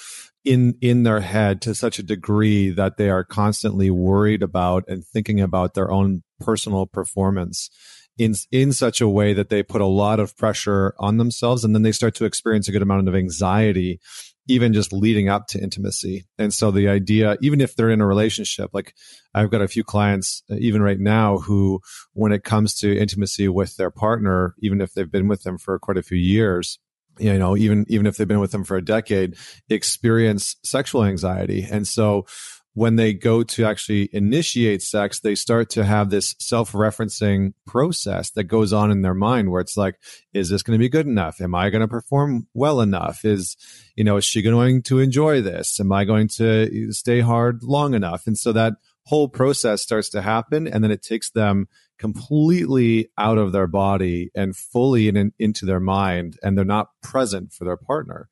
in 0.45 0.77
in 0.81 1.05
their 1.05 1.21
head 1.21 1.63
to 1.63 1.75
such 1.75 1.99
a 1.99 2.03
degree 2.03 2.71
that 2.71 2.97
they 2.97 3.09
are 3.09 3.25
constantly 3.25 3.91
worried 3.91 4.43
about 4.43 4.85
and 4.89 5.05
thinking 5.05 5.41
about 5.41 5.75
their 5.75 5.91
own 5.91 6.23
personal 6.41 6.87
performance 6.87 7.71
in 8.19 8.35
in 8.53 8.73
such 8.73 9.01
a 9.01 9.09
way 9.09 9.33
that 9.33 9.49
they 9.49 9.63
put 9.63 9.81
a 9.81 9.87
lot 9.87 10.21
of 10.21 10.37
pressure 10.37 10.95
on 10.99 11.17
themselves 11.17 11.65
and 11.65 11.75
then 11.75 11.83
they 11.83 11.93
start 11.93 12.15
to 12.15 12.25
experience 12.25 12.69
a 12.69 12.73
good 12.73 12.83
amount 12.83 13.09
of 13.09 13.15
anxiety 13.15 14.01
even 14.47 14.73
just 14.73 14.93
leading 14.93 15.29
up 15.29 15.47
to 15.49 15.59
intimacy. 15.59 16.27
And 16.39 16.53
so 16.53 16.71
the 16.71 16.89
idea 16.89 17.37
even 17.41 17.61
if 17.61 17.75
they're 17.75 17.91
in 17.91 18.01
a 18.01 18.07
relationship 18.07 18.71
like 18.73 18.95
i've 19.35 19.51
got 19.51 19.63
a 19.63 19.69
few 19.69 19.85
clients 19.85 20.43
uh, 20.51 20.57
even 20.59 20.83
right 20.83 20.99
now 20.99 21.39
who 21.39 21.81
when 22.13 22.33
it 22.33 22.45
comes 22.45 22.75
to 22.75 22.97
intimacy 22.97 23.49
with 23.49 23.77
their 23.77 23.91
partner 23.91 24.55
even 24.61 24.81
if 24.81 24.93
they've 24.93 25.11
been 25.11 25.29
with 25.29 25.43
them 25.43 25.59
for 25.59 25.79
quite 25.79 25.97
a 25.97 26.03
few 26.03 26.19
years 26.19 26.79
you 27.19 27.39
know 27.39 27.57
even 27.57 27.85
even 27.89 28.07
if 28.07 28.17
they've 28.17 28.29
been 28.29 28.41
with 28.41 28.53
them 28.53 28.65
for 28.65 28.77
a 28.77 28.85
decade 28.85 29.37
experience 29.69 30.57
sexual 30.65 31.05
anxiety. 31.05 31.67
And 31.71 31.87
so 31.87 32.27
when 32.75 32.97
they 32.97 33.15
go 33.15 33.45
to 33.45 33.65
actually 33.65 34.09
initiate 34.13 34.83
sex, 34.83 35.21
they 35.21 35.37
start 35.37 35.71
to 35.71 35.85
have 35.85 36.11
this 36.11 36.35
self 36.41 36.73
referencing 36.73 37.55
process 37.67 38.31
that 38.33 38.45
goes 38.45 38.73
on 38.73 38.91
in 38.91 39.03
their 39.03 39.15
mind 39.15 39.51
where 39.51 39.61
it's 39.61 39.77
like, 39.77 39.97
is 40.33 40.51
this 40.51 40.63
going 40.63 40.77
to 40.77 40.83
be 40.83 40.89
good 40.89 41.07
enough? 41.07 41.41
Am 41.41 41.55
I 41.55 41.71
going 41.71 41.83
to 41.83 41.89
perform 41.89 42.49
well 42.53 42.81
enough? 42.81 43.25
Is, 43.25 43.57
you 43.95 44.03
know, 44.03 44.17
is 44.17 44.25
she 44.25 44.43
going 44.43 44.83
to 44.83 44.99
enjoy 44.99 45.41
this? 45.41 45.79
Am 45.79 45.93
I 45.93 46.05
going 46.05 46.29
to 46.37 46.93
stay 46.93 47.21
hard 47.21 47.63
long 47.63 47.95
enough? 47.95 48.27
And 48.27 48.37
so 48.37 48.53
that 48.53 48.75
whole 49.07 49.29
process 49.29 49.81
starts 49.81 50.09
to 50.11 50.23
happen. 50.23 50.67
And 50.67 50.83
then 50.83 50.91
it 50.91 51.03
takes 51.03 51.31
them 51.31 51.69
completely 51.99 53.09
out 53.17 53.39
of 53.39 53.53
their 53.53 53.69
body 53.69 54.31
and 54.35 54.57
fully 54.57 55.07
in, 55.07 55.17
in, 55.17 55.33
into 55.39 55.65
their 55.65 55.81
mind. 55.81 56.39
And 56.43 56.59
they're 56.59 56.65
not 56.65 56.89
present 57.03 57.53
for 57.53 57.65
their 57.65 57.77
partner 57.77 58.29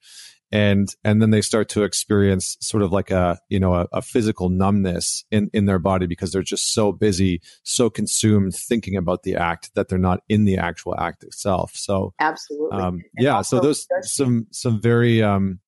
and 0.52 0.94
and 1.02 1.22
then 1.22 1.30
they 1.30 1.40
start 1.40 1.70
to 1.70 1.82
experience 1.82 2.58
sort 2.60 2.82
of 2.82 2.92
like 2.92 3.10
a 3.10 3.40
you 3.48 3.58
know 3.58 3.74
a, 3.74 3.88
a, 3.92 4.02
physical 4.02 4.50
numbness 4.50 5.24
in 5.30 5.50
in 5.54 5.64
their 5.64 5.78
body 5.78 6.06
because 6.06 6.30
they're 6.30 6.42
just 6.42 6.74
so 6.74 6.92
busy 6.92 7.40
so 7.62 7.88
consumed 7.88 8.54
thinking 8.54 8.96
about 8.96 9.22
the 9.22 9.34
act 9.34 9.70
that 9.74 9.88
they're 9.88 9.98
not 9.98 10.20
in 10.28 10.44
the 10.44 10.58
actual 10.58 10.94
act 10.98 11.24
itself. 11.24 11.72
So 11.74 12.12
absolutely. 12.20 12.78
um, 12.78 13.02
yeah 13.18 13.40
so 13.40 13.60
those 13.60 13.88
some 14.02 14.46
some 14.50 14.80
very 14.80 15.22
um 15.22 15.58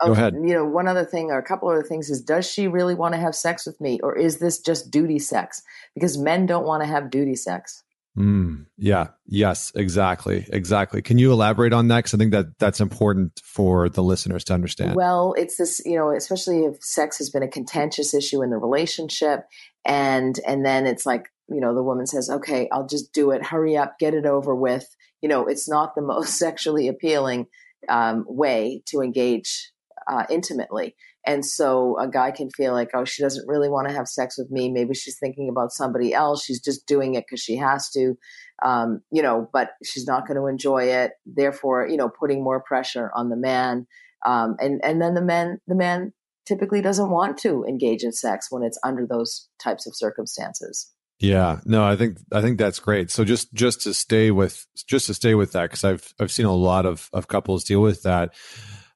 oh, 0.00 0.08
go 0.08 0.12
ahead. 0.12 0.34
you 0.34 0.54
know 0.54 0.64
one 0.64 0.88
other 0.88 1.04
thing 1.04 1.30
or 1.30 1.38
a 1.38 1.44
couple 1.44 1.70
of 1.70 1.76
other 1.76 1.86
things 1.86 2.10
is 2.10 2.20
does 2.20 2.50
she 2.50 2.66
really 2.66 2.96
want 2.96 3.14
to 3.14 3.20
have 3.20 3.34
sex 3.36 3.64
with 3.64 3.80
me 3.80 4.00
or 4.02 4.18
is 4.18 4.38
this 4.38 4.58
just 4.58 4.90
duty 4.90 5.20
sex? 5.20 5.62
Because 5.94 6.18
men 6.18 6.46
don't 6.46 6.66
want 6.66 6.82
to 6.82 6.88
have 6.88 7.10
duty 7.10 7.36
sex 7.36 7.83
Mm, 8.16 8.66
yeah. 8.76 9.08
Yes. 9.26 9.72
Exactly. 9.74 10.46
Exactly. 10.48 11.02
Can 11.02 11.18
you 11.18 11.32
elaborate 11.32 11.72
on 11.72 11.88
that? 11.88 11.98
Because 11.98 12.14
I 12.14 12.18
think 12.18 12.32
that 12.32 12.58
that's 12.58 12.80
important 12.80 13.40
for 13.44 13.88
the 13.88 14.02
listeners 14.02 14.44
to 14.44 14.54
understand. 14.54 14.94
Well, 14.94 15.34
it's 15.36 15.56
this, 15.56 15.82
you 15.84 15.96
know, 15.96 16.10
especially 16.10 16.64
if 16.64 16.82
sex 16.82 17.18
has 17.18 17.30
been 17.30 17.42
a 17.42 17.48
contentious 17.48 18.14
issue 18.14 18.42
in 18.42 18.50
the 18.50 18.56
relationship, 18.56 19.46
and 19.84 20.38
and 20.46 20.64
then 20.64 20.86
it's 20.86 21.04
like, 21.04 21.28
you 21.48 21.60
know, 21.60 21.74
the 21.74 21.82
woman 21.82 22.06
says, 22.06 22.30
"Okay, 22.30 22.68
I'll 22.70 22.86
just 22.86 23.12
do 23.12 23.32
it. 23.32 23.44
Hurry 23.44 23.76
up, 23.76 23.98
get 23.98 24.14
it 24.14 24.26
over 24.26 24.54
with." 24.54 24.86
You 25.20 25.28
know, 25.28 25.46
it's 25.46 25.68
not 25.68 25.94
the 25.94 26.02
most 26.12 26.38
sexually 26.38 26.86
appealing 26.86 27.46
um, 27.88 28.24
way 28.28 28.82
to 28.86 29.00
engage 29.00 29.72
uh, 30.08 30.24
intimately. 30.30 30.94
And 31.26 31.44
so 31.44 31.98
a 31.98 32.08
guy 32.08 32.30
can 32.30 32.50
feel 32.50 32.72
like, 32.72 32.90
oh, 32.94 33.04
she 33.04 33.22
doesn't 33.22 33.48
really 33.48 33.68
want 33.68 33.88
to 33.88 33.94
have 33.94 34.08
sex 34.08 34.36
with 34.36 34.50
me. 34.50 34.70
Maybe 34.70 34.94
she's 34.94 35.18
thinking 35.18 35.48
about 35.48 35.72
somebody 35.72 36.12
else. 36.12 36.44
She's 36.44 36.60
just 36.60 36.86
doing 36.86 37.14
it 37.14 37.24
because 37.26 37.40
she 37.40 37.56
has 37.56 37.90
to, 37.90 38.14
um, 38.62 39.00
you 39.10 39.22
know, 39.22 39.48
but 39.52 39.70
she's 39.82 40.06
not 40.06 40.26
going 40.26 40.38
to 40.38 40.46
enjoy 40.46 40.84
it. 40.84 41.12
Therefore, 41.24 41.86
you 41.88 41.96
know, 41.96 42.10
putting 42.10 42.44
more 42.44 42.60
pressure 42.60 43.10
on 43.14 43.30
the 43.30 43.36
man. 43.36 43.86
Um, 44.26 44.56
and, 44.58 44.84
and 44.84 45.00
then 45.00 45.14
the 45.14 45.22
man, 45.22 45.60
the 45.66 45.74
man 45.74 46.12
typically 46.46 46.82
doesn't 46.82 47.10
want 47.10 47.38
to 47.38 47.64
engage 47.64 48.02
in 48.02 48.12
sex 48.12 48.48
when 48.50 48.62
it's 48.62 48.78
under 48.84 49.06
those 49.06 49.48
types 49.62 49.86
of 49.86 49.96
circumstances. 49.96 50.90
Yeah, 51.20 51.60
no, 51.64 51.84
I 51.84 51.96
think 51.96 52.18
I 52.32 52.42
think 52.42 52.58
that's 52.58 52.80
great. 52.80 53.10
So 53.10 53.24
just 53.24 53.54
just 53.54 53.82
to 53.82 53.94
stay 53.94 54.30
with 54.30 54.66
just 54.88 55.06
to 55.06 55.14
stay 55.14 55.34
with 55.34 55.52
that 55.52 55.70
because 55.70 55.84
I've 55.84 56.12
I've 56.18 56.32
seen 56.32 56.46
a 56.46 56.52
lot 56.52 56.86
of 56.86 57.08
of 57.12 57.28
couples 57.28 57.64
deal 57.64 57.80
with 57.80 58.02
that 58.02 58.34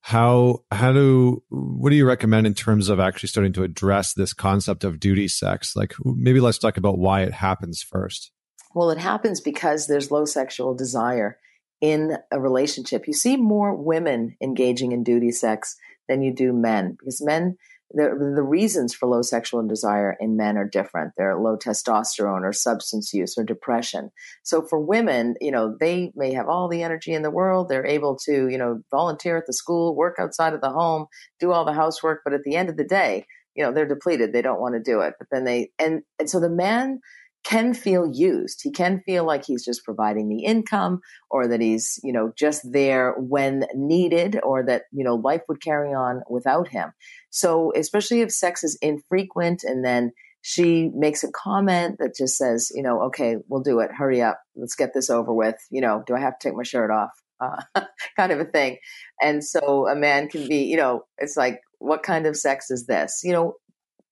how 0.08 0.64
how 0.70 0.90
do 0.90 1.42
what 1.50 1.90
do 1.90 1.96
you 1.96 2.06
recommend 2.06 2.46
in 2.46 2.54
terms 2.54 2.88
of 2.88 2.98
actually 2.98 3.28
starting 3.28 3.52
to 3.52 3.62
address 3.62 4.14
this 4.14 4.32
concept 4.32 4.82
of 4.82 4.98
duty 4.98 5.28
sex? 5.28 5.76
Like 5.76 5.92
maybe 6.02 6.40
let's 6.40 6.56
talk 6.56 6.78
about 6.78 6.96
why 6.96 7.24
it 7.24 7.34
happens 7.34 7.82
first. 7.82 8.32
Well 8.74 8.88
it 8.90 8.96
happens 8.96 9.42
because 9.42 9.86
there's 9.86 10.10
low 10.10 10.24
sexual 10.24 10.74
desire 10.74 11.36
in 11.82 12.16
a 12.32 12.40
relationship. 12.40 13.06
You 13.06 13.12
see 13.12 13.36
more 13.36 13.74
women 13.74 14.34
engaging 14.42 14.92
in 14.92 15.04
duty 15.04 15.30
sex 15.30 15.76
than 16.08 16.22
you 16.22 16.32
do 16.32 16.54
men 16.54 16.96
because 16.98 17.22
men 17.22 17.58
the, 17.90 18.32
the 18.36 18.42
reasons 18.42 18.94
for 18.94 19.08
low 19.08 19.22
sexual 19.22 19.66
desire 19.66 20.16
in 20.20 20.36
men 20.36 20.58
are 20.58 20.68
different. 20.68 21.12
They're 21.16 21.38
low 21.38 21.56
testosterone 21.56 22.42
or 22.42 22.52
substance 22.52 23.14
use 23.14 23.38
or 23.38 23.44
depression. 23.44 24.10
So 24.42 24.62
for 24.62 24.78
women, 24.78 25.36
you 25.40 25.50
know, 25.50 25.76
they 25.80 26.12
may 26.14 26.32
have 26.34 26.48
all 26.48 26.68
the 26.68 26.82
energy 26.82 27.14
in 27.14 27.22
the 27.22 27.30
world. 27.30 27.68
They're 27.68 27.86
able 27.86 28.16
to, 28.26 28.48
you 28.48 28.58
know, 28.58 28.80
volunteer 28.90 29.38
at 29.38 29.46
the 29.46 29.54
school, 29.54 29.96
work 29.96 30.16
outside 30.18 30.52
of 30.52 30.60
the 30.60 30.70
home, 30.70 31.06
do 31.40 31.52
all 31.52 31.64
the 31.64 31.72
housework. 31.72 32.20
But 32.24 32.34
at 32.34 32.42
the 32.44 32.56
end 32.56 32.68
of 32.68 32.76
the 32.76 32.84
day, 32.84 33.26
you 33.54 33.64
know, 33.64 33.72
they're 33.72 33.88
depleted. 33.88 34.32
They 34.32 34.42
don't 34.42 34.60
want 34.60 34.74
to 34.74 34.80
do 34.80 35.00
it. 35.00 35.14
But 35.18 35.28
then 35.32 35.44
they, 35.44 35.70
and, 35.78 36.02
and 36.18 36.28
so 36.28 36.40
the 36.40 36.50
man 36.50 37.00
can 37.44 37.72
feel 37.72 38.10
used. 38.12 38.60
He 38.62 38.70
can 38.70 39.00
feel 39.06 39.24
like 39.24 39.44
he's 39.44 39.64
just 39.64 39.84
providing 39.84 40.28
the 40.28 40.44
income 40.44 41.00
or 41.30 41.48
that 41.48 41.60
he's, 41.60 41.98
you 42.02 42.12
know, 42.12 42.32
just 42.36 42.62
there 42.70 43.14
when 43.18 43.64
needed 43.74 44.38
or 44.42 44.64
that, 44.66 44.82
you 44.92 45.04
know, 45.04 45.14
life 45.14 45.42
would 45.48 45.62
carry 45.62 45.94
on 45.94 46.22
without 46.28 46.68
him. 46.68 46.92
So, 47.30 47.72
especially 47.74 48.20
if 48.20 48.32
sex 48.32 48.64
is 48.64 48.78
infrequent 48.82 49.62
and 49.64 49.84
then 49.84 50.12
she 50.42 50.90
makes 50.94 51.24
a 51.24 51.32
comment 51.32 51.96
that 51.98 52.14
just 52.16 52.36
says, 52.36 52.70
you 52.74 52.82
know, 52.82 53.02
okay, 53.04 53.36
we'll 53.48 53.62
do 53.62 53.80
it. 53.80 53.90
Hurry 53.92 54.22
up. 54.22 54.40
Let's 54.56 54.74
get 54.74 54.94
this 54.94 55.10
over 55.10 55.32
with. 55.32 55.56
You 55.70 55.80
know, 55.80 56.02
do 56.06 56.14
I 56.14 56.20
have 56.20 56.38
to 56.38 56.48
take 56.48 56.56
my 56.56 56.62
shirt 56.62 56.90
off? 56.90 57.10
Uh, 57.40 57.62
kind 58.16 58.32
of 58.32 58.40
a 58.40 58.44
thing. 58.44 58.78
And 59.22 59.44
so 59.44 59.88
a 59.88 59.96
man 59.96 60.28
can 60.28 60.46
be, 60.48 60.64
you 60.64 60.76
know, 60.76 61.04
it's 61.18 61.36
like, 61.36 61.60
what 61.78 62.02
kind 62.02 62.26
of 62.26 62.36
sex 62.36 62.70
is 62.70 62.86
this? 62.86 63.20
You 63.22 63.32
know, 63.32 63.54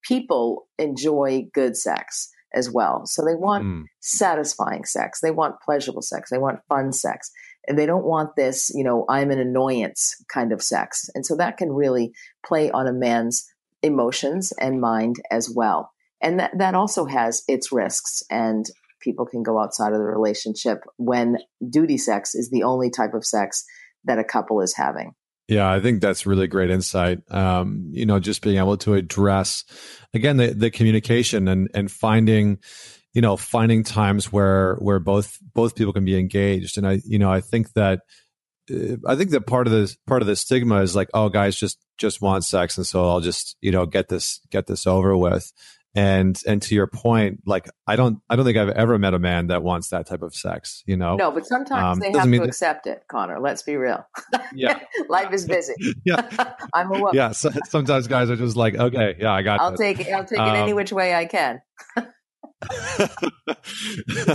people 0.03 0.69
enjoy 0.79 1.47
good 1.53 1.77
sex 1.77 2.31
as 2.57 2.71
well. 2.71 3.07
So 3.07 3.25
they 3.25 3.35
want 3.35 3.65
mm. 3.65 3.85
satisfying 4.01 4.85
sex. 4.85 5.21
They 5.21 5.31
want 5.31 5.61
pleasurable 5.65 6.03
sex. 6.03 6.31
They 6.31 6.39
want 6.39 6.61
fun 6.69 6.93
sex. 6.93 7.31
And 7.69 7.79
they 7.79 7.87
don't 7.87 8.05
want 8.05 8.37
this, 8.37 8.73
you 8.75 8.83
know, 8.83 9.05
I'm 9.09 9.31
an 9.31 9.39
annoyance 9.39 10.15
kind 10.33 10.53
of 10.53 10.63
sex. 10.63 11.09
And 11.15 11.27
so 11.27 11.37
that 11.37 11.57
can 11.57 11.73
really 11.73 12.13
play 12.45 12.71
on 12.71 12.87
a 12.87 12.93
man's 12.93 13.47
emotions 13.83 14.53
and 14.61 14.81
mind 14.81 15.17
as 15.31 15.53
well. 15.55 15.93
And 16.21 16.41
that, 16.41 16.53
that 16.59 16.75
also 16.75 17.05
has 17.05 17.43
its 17.47 17.73
risks. 17.73 18.23
And 18.31 18.65
people 19.01 19.27
can 19.27 19.43
go 19.43 19.61
outside 19.61 19.93
of 19.93 19.99
the 19.99 20.05
relationship 20.05 20.79
when 20.97 21.39
duty 21.69 21.99
sex 21.99 22.35
is 22.35 22.51
the 22.51 22.63
only 22.63 22.91
type 22.91 23.15
of 23.15 23.27
sex 23.27 23.65
that 24.05 24.19
a 24.19 24.25
couple 24.25 24.61
is 24.61 24.75
having. 24.75 25.13
Yeah, 25.49 25.71
I 25.71 25.81
think 25.81 26.01
that's 26.01 26.27
really 26.27 26.49
great 26.49 26.71
insight. 26.71 27.21
Um, 27.33 27.91
you 27.93 28.05
know, 28.05 28.19
just 28.19 28.43
being 28.43 28.59
able 28.59 28.77
to 28.79 28.95
address 28.95 29.65
again 30.13 30.39
the, 30.39 30.49
the 30.49 30.71
communication 30.71 31.47
and 31.49 31.71
and 31.73 31.91
finding 31.91 32.59
you 33.17 33.23
know 33.23 33.37
finding 33.37 33.83
times 33.83 34.31
where 34.31 34.75
where 34.77 34.99
both 34.99 35.39
both 35.55 35.75
people 35.75 35.95
can 35.95 36.05
be 36.05 36.19
engaged 36.19 36.77
and 36.77 36.87
i 36.87 37.01
you 37.07 37.19
know 37.19 37.33
i 37.33 37.41
think 37.41 37.73
that 37.73 38.01
uh, 38.71 38.97
i 39.09 39.17
think 39.17 39.31
that 39.31 39.47
part 39.47 39.67
of 39.67 39.73
this 39.73 39.97
part 40.07 40.21
of 40.21 40.29
the 40.29 40.37
stigma 40.37 40.83
is 40.83 40.95
like 40.95 41.09
oh 41.15 41.31
guys 41.31 41.57
just 41.57 41.79
just 41.97 42.21
want 42.21 42.45
sex 42.45 42.77
and 42.77 42.87
so 42.87 43.09
i'll 43.09 43.23
just 43.23 43.57
you 43.63 43.73
know 43.73 43.87
get 43.87 44.09
this 44.09 44.41
get 44.51 44.67
this 44.67 44.87
over 44.87 45.17
with 45.17 45.51
and 45.97 46.43
and 46.47 46.61
to 46.61 46.75
your 46.75 46.87
point 46.87 47.41
like 47.47 47.69
i 47.87 47.97
don't 47.97 48.19
i 48.29 48.37
don't 48.37 48.45
think 48.45 48.59
i've 48.59 48.69
ever 48.69 48.99
met 48.99 49.15
a 49.15 49.19
man 49.19 49.47
that 49.47 49.63
wants 49.63 49.89
that 49.89 50.07
type 50.07 50.23
of 50.23 50.35
sex 50.35 50.85
you 50.87 50.97
know? 50.97 51.17
No 51.17 51.31
but 51.31 51.47
sometimes 51.47 51.97
um, 51.97 52.01
they 52.01 52.17
have 52.17 52.31
to 52.31 52.39
that, 52.39 52.47
accept 52.47 52.87
it 52.87 53.05
connor 53.09 53.41
let's 53.41 53.63
be 53.63 53.77
real. 53.77 54.07
Yeah. 54.55 54.79
Life 55.09 55.33
is 55.33 55.47
busy. 55.47 55.75
Yeah. 56.05 56.29
I'm 56.75 56.89
a 56.89 57.01
woman. 57.01 57.15
Yeah 57.15 57.33
so, 57.33 57.51
sometimes 57.69 58.07
guys 58.07 58.31
are 58.31 58.37
just 58.37 58.57
like 58.57 58.77
okay 58.77 59.17
yeah 59.19 59.33
i 59.33 59.43
got 59.43 59.61
i'll 59.61 59.71
this. 59.71 59.81
take 59.81 60.01
it 60.01 60.13
i'll 60.13 60.25
take 60.25 60.39
um, 60.39 60.55
it 60.55 60.59
any 60.59 60.73
um, 60.73 60.77
which 60.77 60.93
way 60.93 61.15
i 61.15 61.25
can. 61.25 61.61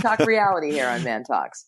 Talk 0.00 0.20
reality 0.20 0.70
here 0.70 0.86
on 0.86 1.00
ManTalks 1.00 1.64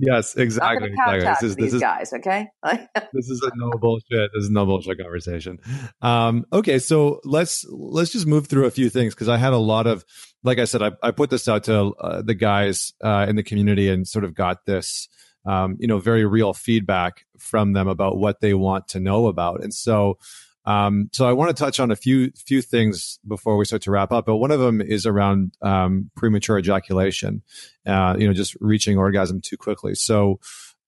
Yes, 0.00 0.34
exactly. 0.34 0.88
exactly. 0.88 1.20
This 1.20 1.42
is, 1.42 1.56
these 1.56 1.74
is, 1.74 1.80
guys, 1.80 2.12
okay? 2.14 2.48
this 3.12 3.28
is 3.28 3.42
a 3.42 3.50
no 3.54 3.70
bullshit. 3.78 4.30
This 4.32 4.44
is 4.44 4.50
no 4.50 4.64
bullshit 4.64 4.98
conversation. 4.98 5.58
Um, 6.00 6.46
okay, 6.52 6.78
so 6.78 7.20
let's 7.24 7.66
let's 7.68 8.10
just 8.10 8.26
move 8.26 8.46
through 8.46 8.64
a 8.64 8.70
few 8.70 8.88
things 8.88 9.14
because 9.14 9.28
I 9.28 9.36
had 9.36 9.52
a 9.52 9.58
lot 9.58 9.86
of, 9.86 10.04
like 10.42 10.58
I 10.58 10.64
said, 10.64 10.82
I, 10.82 10.92
I 11.02 11.10
put 11.10 11.28
this 11.28 11.48
out 11.48 11.64
to 11.64 11.94
uh, 12.00 12.22
the 12.22 12.34
guys 12.34 12.94
uh, 13.04 13.26
in 13.28 13.36
the 13.36 13.42
community 13.42 13.88
and 13.90 14.08
sort 14.08 14.24
of 14.24 14.34
got 14.34 14.64
this, 14.64 15.08
um, 15.44 15.76
you 15.78 15.86
know, 15.86 15.98
very 15.98 16.24
real 16.24 16.54
feedback 16.54 17.26
from 17.38 17.74
them 17.74 17.86
about 17.86 18.16
what 18.16 18.40
they 18.40 18.54
want 18.54 18.88
to 18.88 19.00
know 19.00 19.26
about, 19.26 19.62
and 19.62 19.74
so 19.74 20.16
um, 20.64 21.08
so 21.12 21.26
I 21.26 21.32
want 21.32 21.54
to 21.54 21.60
touch 21.60 21.80
on 21.80 21.90
a 21.90 21.96
few 21.96 22.30
few 22.32 22.62
things 22.62 23.18
before 23.26 23.56
we 23.56 23.64
start 23.64 23.82
to 23.82 23.90
wrap 23.90 24.12
up. 24.12 24.26
But 24.26 24.36
one 24.36 24.50
of 24.50 24.60
them 24.60 24.80
is 24.80 25.06
around 25.06 25.54
um, 25.62 26.10
premature 26.16 26.58
ejaculation. 26.58 27.42
Uh, 27.86 28.16
you 28.18 28.26
know, 28.26 28.34
just 28.34 28.56
reaching 28.60 28.98
orgasm 28.98 29.40
too 29.40 29.56
quickly. 29.56 29.94
So 29.94 30.38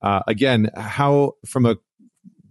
uh, 0.01 0.21
again, 0.27 0.69
how 0.75 1.33
from 1.45 1.65
a 1.65 1.77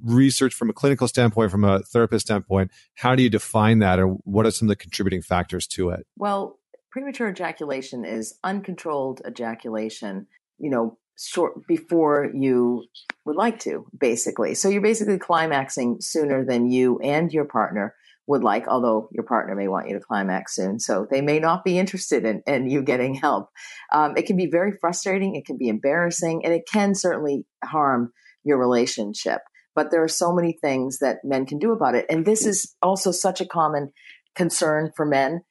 research 0.04 0.52
from 0.52 0.68
a 0.68 0.72
clinical 0.72 1.06
standpoint, 1.06 1.50
from 1.50 1.64
a 1.64 1.80
therapist 1.80 2.26
standpoint, 2.26 2.72
how 2.94 3.14
do 3.14 3.22
you 3.22 3.30
define 3.30 3.78
that, 3.78 4.00
or 4.00 4.08
what 4.08 4.46
are 4.46 4.50
some 4.50 4.66
of 4.66 4.70
the 4.70 4.76
contributing 4.76 5.22
factors 5.22 5.66
to 5.68 5.90
it? 5.90 6.06
Well, 6.16 6.58
premature 6.90 7.28
ejaculation 7.28 8.04
is 8.04 8.34
uncontrolled 8.42 9.22
ejaculation. 9.26 10.26
You 10.58 10.70
know, 10.70 10.98
short 11.18 11.66
before 11.66 12.30
you 12.34 12.84
would 13.24 13.36
like 13.36 13.60
to, 13.60 13.86
basically. 13.98 14.54
So 14.54 14.68
you're 14.68 14.82
basically 14.82 15.18
climaxing 15.18 15.98
sooner 16.00 16.44
than 16.44 16.70
you 16.70 16.98
and 17.00 17.32
your 17.32 17.44
partner 17.44 17.94
would 18.26 18.42
like, 18.42 18.68
although 18.68 19.08
your 19.12 19.24
partner 19.24 19.54
may 19.54 19.68
want 19.68 19.88
you 19.88 19.94
to 19.94 20.04
climax 20.04 20.54
soon. 20.54 20.78
So 20.78 21.06
they 21.10 21.20
may 21.20 21.38
not 21.38 21.64
be 21.64 21.78
interested 21.78 22.24
in, 22.24 22.42
in 22.46 22.70
you 22.70 22.82
getting 22.82 23.14
help. 23.14 23.48
Um, 23.92 24.16
it 24.16 24.26
can 24.26 24.36
be 24.36 24.46
very 24.46 24.72
frustrating, 24.80 25.34
it 25.34 25.44
can 25.44 25.58
be 25.58 25.68
embarrassing, 25.68 26.44
and 26.44 26.54
it 26.54 26.62
can 26.70 26.94
certainly 26.94 27.44
harm 27.64 28.12
your 28.44 28.58
relationship. 28.58 29.40
But 29.74 29.90
there 29.90 30.02
are 30.02 30.08
so 30.08 30.32
many 30.32 30.56
things 30.60 30.98
that 30.98 31.18
men 31.24 31.46
can 31.46 31.58
do 31.58 31.72
about 31.72 31.94
it. 31.94 32.06
And 32.08 32.24
this 32.24 32.46
is 32.46 32.74
also 32.82 33.10
such 33.10 33.40
a 33.40 33.46
common 33.46 33.92
concern 34.34 34.92
for 34.96 35.06
men. 35.06 35.42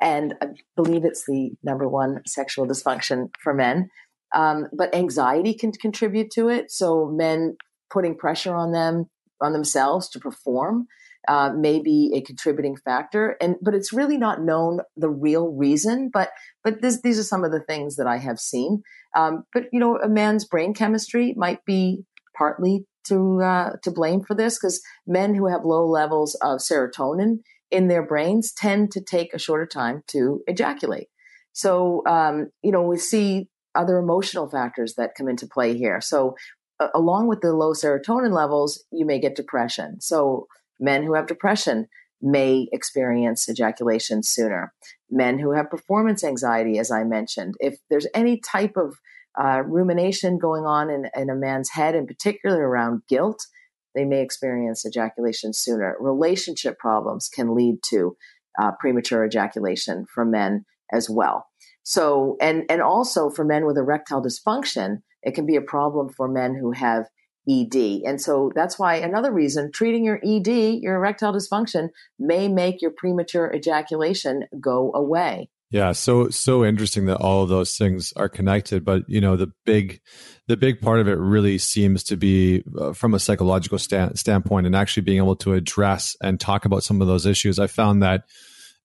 And 0.00 0.34
I 0.42 0.46
believe 0.76 1.04
it's 1.04 1.24
the 1.26 1.52
number 1.62 1.88
one 1.88 2.20
sexual 2.26 2.66
dysfunction 2.66 3.30
for 3.42 3.54
men. 3.54 3.90
Um, 4.34 4.66
but 4.76 4.94
anxiety 4.94 5.54
can 5.54 5.72
contribute 5.72 6.30
to 6.32 6.48
it. 6.48 6.70
So 6.70 7.06
men 7.06 7.56
putting 7.92 8.16
pressure 8.16 8.54
on 8.54 8.72
them, 8.72 9.06
on 9.40 9.52
themselves 9.52 10.08
to 10.10 10.18
perform, 10.18 10.86
uh, 11.28 11.50
may 11.56 11.80
be 11.80 12.12
a 12.14 12.20
contributing 12.20 12.76
factor. 12.76 13.36
And 13.40 13.56
but 13.62 13.74
it's 13.74 13.92
really 13.92 14.18
not 14.18 14.42
known 14.42 14.80
the 14.96 15.08
real 15.08 15.48
reason. 15.48 16.10
But 16.12 16.30
but 16.62 16.82
this, 16.82 17.00
these 17.00 17.18
are 17.18 17.24
some 17.24 17.44
of 17.44 17.52
the 17.52 17.62
things 17.62 17.96
that 17.96 18.06
I 18.06 18.18
have 18.18 18.38
seen. 18.38 18.82
Um, 19.16 19.44
but 19.52 19.64
you 19.72 19.80
know, 19.80 19.98
a 19.98 20.08
man's 20.08 20.44
brain 20.44 20.74
chemistry 20.74 21.34
might 21.36 21.64
be 21.64 22.04
partly 22.36 22.84
to 23.04 23.40
uh, 23.42 23.70
to 23.82 23.90
blame 23.90 24.22
for 24.22 24.34
this 24.34 24.58
because 24.58 24.82
men 25.06 25.34
who 25.34 25.48
have 25.48 25.64
low 25.64 25.86
levels 25.86 26.34
of 26.42 26.58
serotonin 26.58 27.38
in 27.70 27.88
their 27.88 28.06
brains 28.06 28.52
tend 28.52 28.90
to 28.92 29.00
take 29.00 29.32
a 29.32 29.38
shorter 29.38 29.66
time 29.66 30.02
to 30.08 30.40
ejaculate. 30.46 31.08
So 31.52 32.02
um, 32.06 32.50
you 32.62 32.72
know, 32.72 32.82
we 32.82 32.98
see 32.98 33.48
other 33.74 33.98
emotional 33.98 34.48
factors 34.48 34.94
that 34.94 35.14
come 35.16 35.28
into 35.28 35.46
play 35.46 35.76
here. 35.76 36.00
So, 36.00 36.36
uh, 36.80 36.88
along 36.94 37.28
with 37.28 37.40
the 37.40 37.52
low 37.52 37.72
serotonin 37.72 38.32
levels, 38.32 38.84
you 38.90 39.04
may 39.04 39.20
get 39.20 39.36
depression. 39.36 40.00
So, 40.00 40.48
men 40.80 41.04
who 41.04 41.14
have 41.14 41.26
depression 41.26 41.88
may 42.20 42.68
experience 42.72 43.48
ejaculation 43.48 44.22
sooner. 44.22 44.72
Men 45.10 45.38
who 45.38 45.52
have 45.52 45.70
performance 45.70 46.24
anxiety, 46.24 46.78
as 46.78 46.90
I 46.90 47.04
mentioned, 47.04 47.54
if 47.60 47.76
there's 47.90 48.06
any 48.14 48.40
type 48.40 48.76
of 48.76 48.96
uh, 49.38 49.62
rumination 49.62 50.38
going 50.38 50.64
on 50.64 50.90
in, 50.90 51.08
in 51.16 51.28
a 51.28 51.34
man's 51.34 51.70
head, 51.70 51.94
in 51.94 52.06
particular 52.06 52.66
around 52.66 53.02
guilt, 53.08 53.46
they 53.94 54.04
may 54.04 54.22
experience 54.22 54.84
ejaculation 54.86 55.52
sooner. 55.52 55.96
Relationship 56.00 56.78
problems 56.78 57.28
can 57.28 57.54
lead 57.54 57.76
to 57.90 58.16
uh, 58.60 58.72
premature 58.80 59.24
ejaculation 59.24 60.06
for 60.06 60.24
men 60.24 60.64
as 60.92 61.10
well. 61.10 61.46
So, 61.84 62.36
and, 62.40 62.64
and 62.68 62.82
also 62.82 63.30
for 63.30 63.44
men 63.44 63.66
with 63.66 63.78
erectile 63.78 64.22
dysfunction, 64.22 65.02
it 65.22 65.34
can 65.34 65.46
be 65.46 65.56
a 65.56 65.62
problem 65.62 66.08
for 66.08 66.28
men 66.28 66.54
who 66.54 66.72
have 66.72 67.06
ED. 67.48 68.02
And 68.06 68.20
so 68.20 68.50
that's 68.54 68.78
why 68.78 68.96
another 68.96 69.30
reason 69.30 69.70
treating 69.72 70.04
your 70.04 70.20
ED, 70.24 70.48
your 70.82 70.96
erectile 70.96 71.32
dysfunction, 71.32 71.90
may 72.18 72.48
make 72.48 72.80
your 72.80 72.90
premature 72.90 73.52
ejaculation 73.54 74.44
go 74.60 74.92
away. 74.94 75.50
Yeah, 75.70 75.90
so 75.92 76.28
so 76.28 76.64
interesting 76.64 77.06
that 77.06 77.16
all 77.16 77.42
of 77.42 77.48
those 77.48 77.76
things 77.76 78.12
are 78.14 78.28
connected, 78.28 78.84
but 78.84 79.02
you 79.08 79.20
know 79.20 79.36
the 79.36 79.50
big 79.66 80.00
the 80.46 80.56
big 80.56 80.80
part 80.80 81.00
of 81.00 81.08
it 81.08 81.18
really 81.18 81.58
seems 81.58 82.04
to 82.04 82.16
be 82.16 82.62
uh, 82.78 82.92
from 82.92 83.12
a 83.12 83.18
psychological 83.18 83.78
stand, 83.78 84.16
standpoint 84.16 84.66
and 84.66 84.76
actually 84.76 85.02
being 85.02 85.18
able 85.18 85.34
to 85.36 85.54
address 85.54 86.16
and 86.22 86.38
talk 86.38 86.64
about 86.64 86.84
some 86.84 87.00
of 87.00 87.08
those 87.08 87.26
issues. 87.26 87.58
I 87.58 87.66
found 87.66 88.04
that 88.04 88.22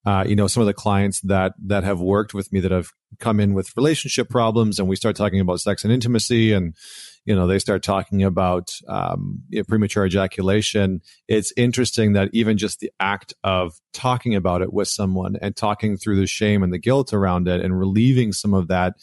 uh, 0.05 0.23
you 0.27 0.35
know, 0.35 0.47
some 0.47 0.61
of 0.61 0.67
the 0.67 0.73
clients 0.73 1.19
that 1.21 1.53
that 1.65 1.83
have 1.83 1.99
worked 1.99 2.33
with 2.33 2.51
me 2.53 2.59
that 2.61 2.71
have 2.71 2.91
come 3.19 3.39
in 3.39 3.53
with 3.53 3.75
relationship 3.75 4.29
problems, 4.29 4.79
and 4.79 4.87
we 4.87 4.95
start 4.95 5.15
talking 5.15 5.39
about 5.39 5.59
sex 5.59 5.83
and 5.83 5.91
intimacy, 5.91 6.53
and 6.53 6.75
you 7.25 7.35
know, 7.35 7.47
they 7.47 7.59
start 7.59 7.83
talking 7.83 8.23
about 8.23 8.71
um, 8.87 9.41
you 9.49 9.59
know, 9.59 9.63
premature 9.65 10.05
ejaculation. 10.05 11.01
It's 11.27 11.51
interesting 11.57 12.13
that 12.13 12.29
even 12.31 12.57
just 12.57 12.79
the 12.79 12.91
act 12.99 13.33
of 13.43 13.73
talking 13.93 14.35
about 14.35 14.61
it 14.61 14.71
with 14.71 14.87
someone 14.87 15.35
and 15.41 15.55
talking 15.55 15.97
through 15.97 16.15
the 16.15 16.27
shame 16.27 16.63
and 16.63 16.71
the 16.71 16.79
guilt 16.79 17.13
around 17.13 17.47
it, 17.47 17.61
and 17.61 17.77
relieving 17.77 18.31
some 18.31 18.53
of 18.53 18.69
that 18.69 18.93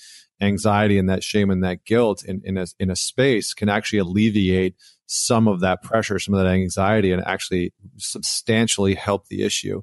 anxiety 0.40 0.98
and 0.98 1.08
that 1.08 1.22
shame 1.22 1.50
and 1.50 1.64
that 1.64 1.84
guilt 1.84 2.24
in, 2.24 2.42
in 2.44 2.56
a 2.56 2.66
in 2.78 2.90
a 2.90 2.96
space 2.96 3.54
can 3.54 3.68
actually 3.68 3.98
alleviate 3.98 4.76
some 5.06 5.46
of 5.46 5.60
that 5.60 5.82
pressure, 5.82 6.18
some 6.18 6.34
of 6.34 6.42
that 6.42 6.50
anxiety, 6.50 7.12
and 7.12 7.24
actually 7.26 7.72
substantially 7.96 8.94
help 8.94 9.28
the 9.28 9.42
issue. 9.42 9.82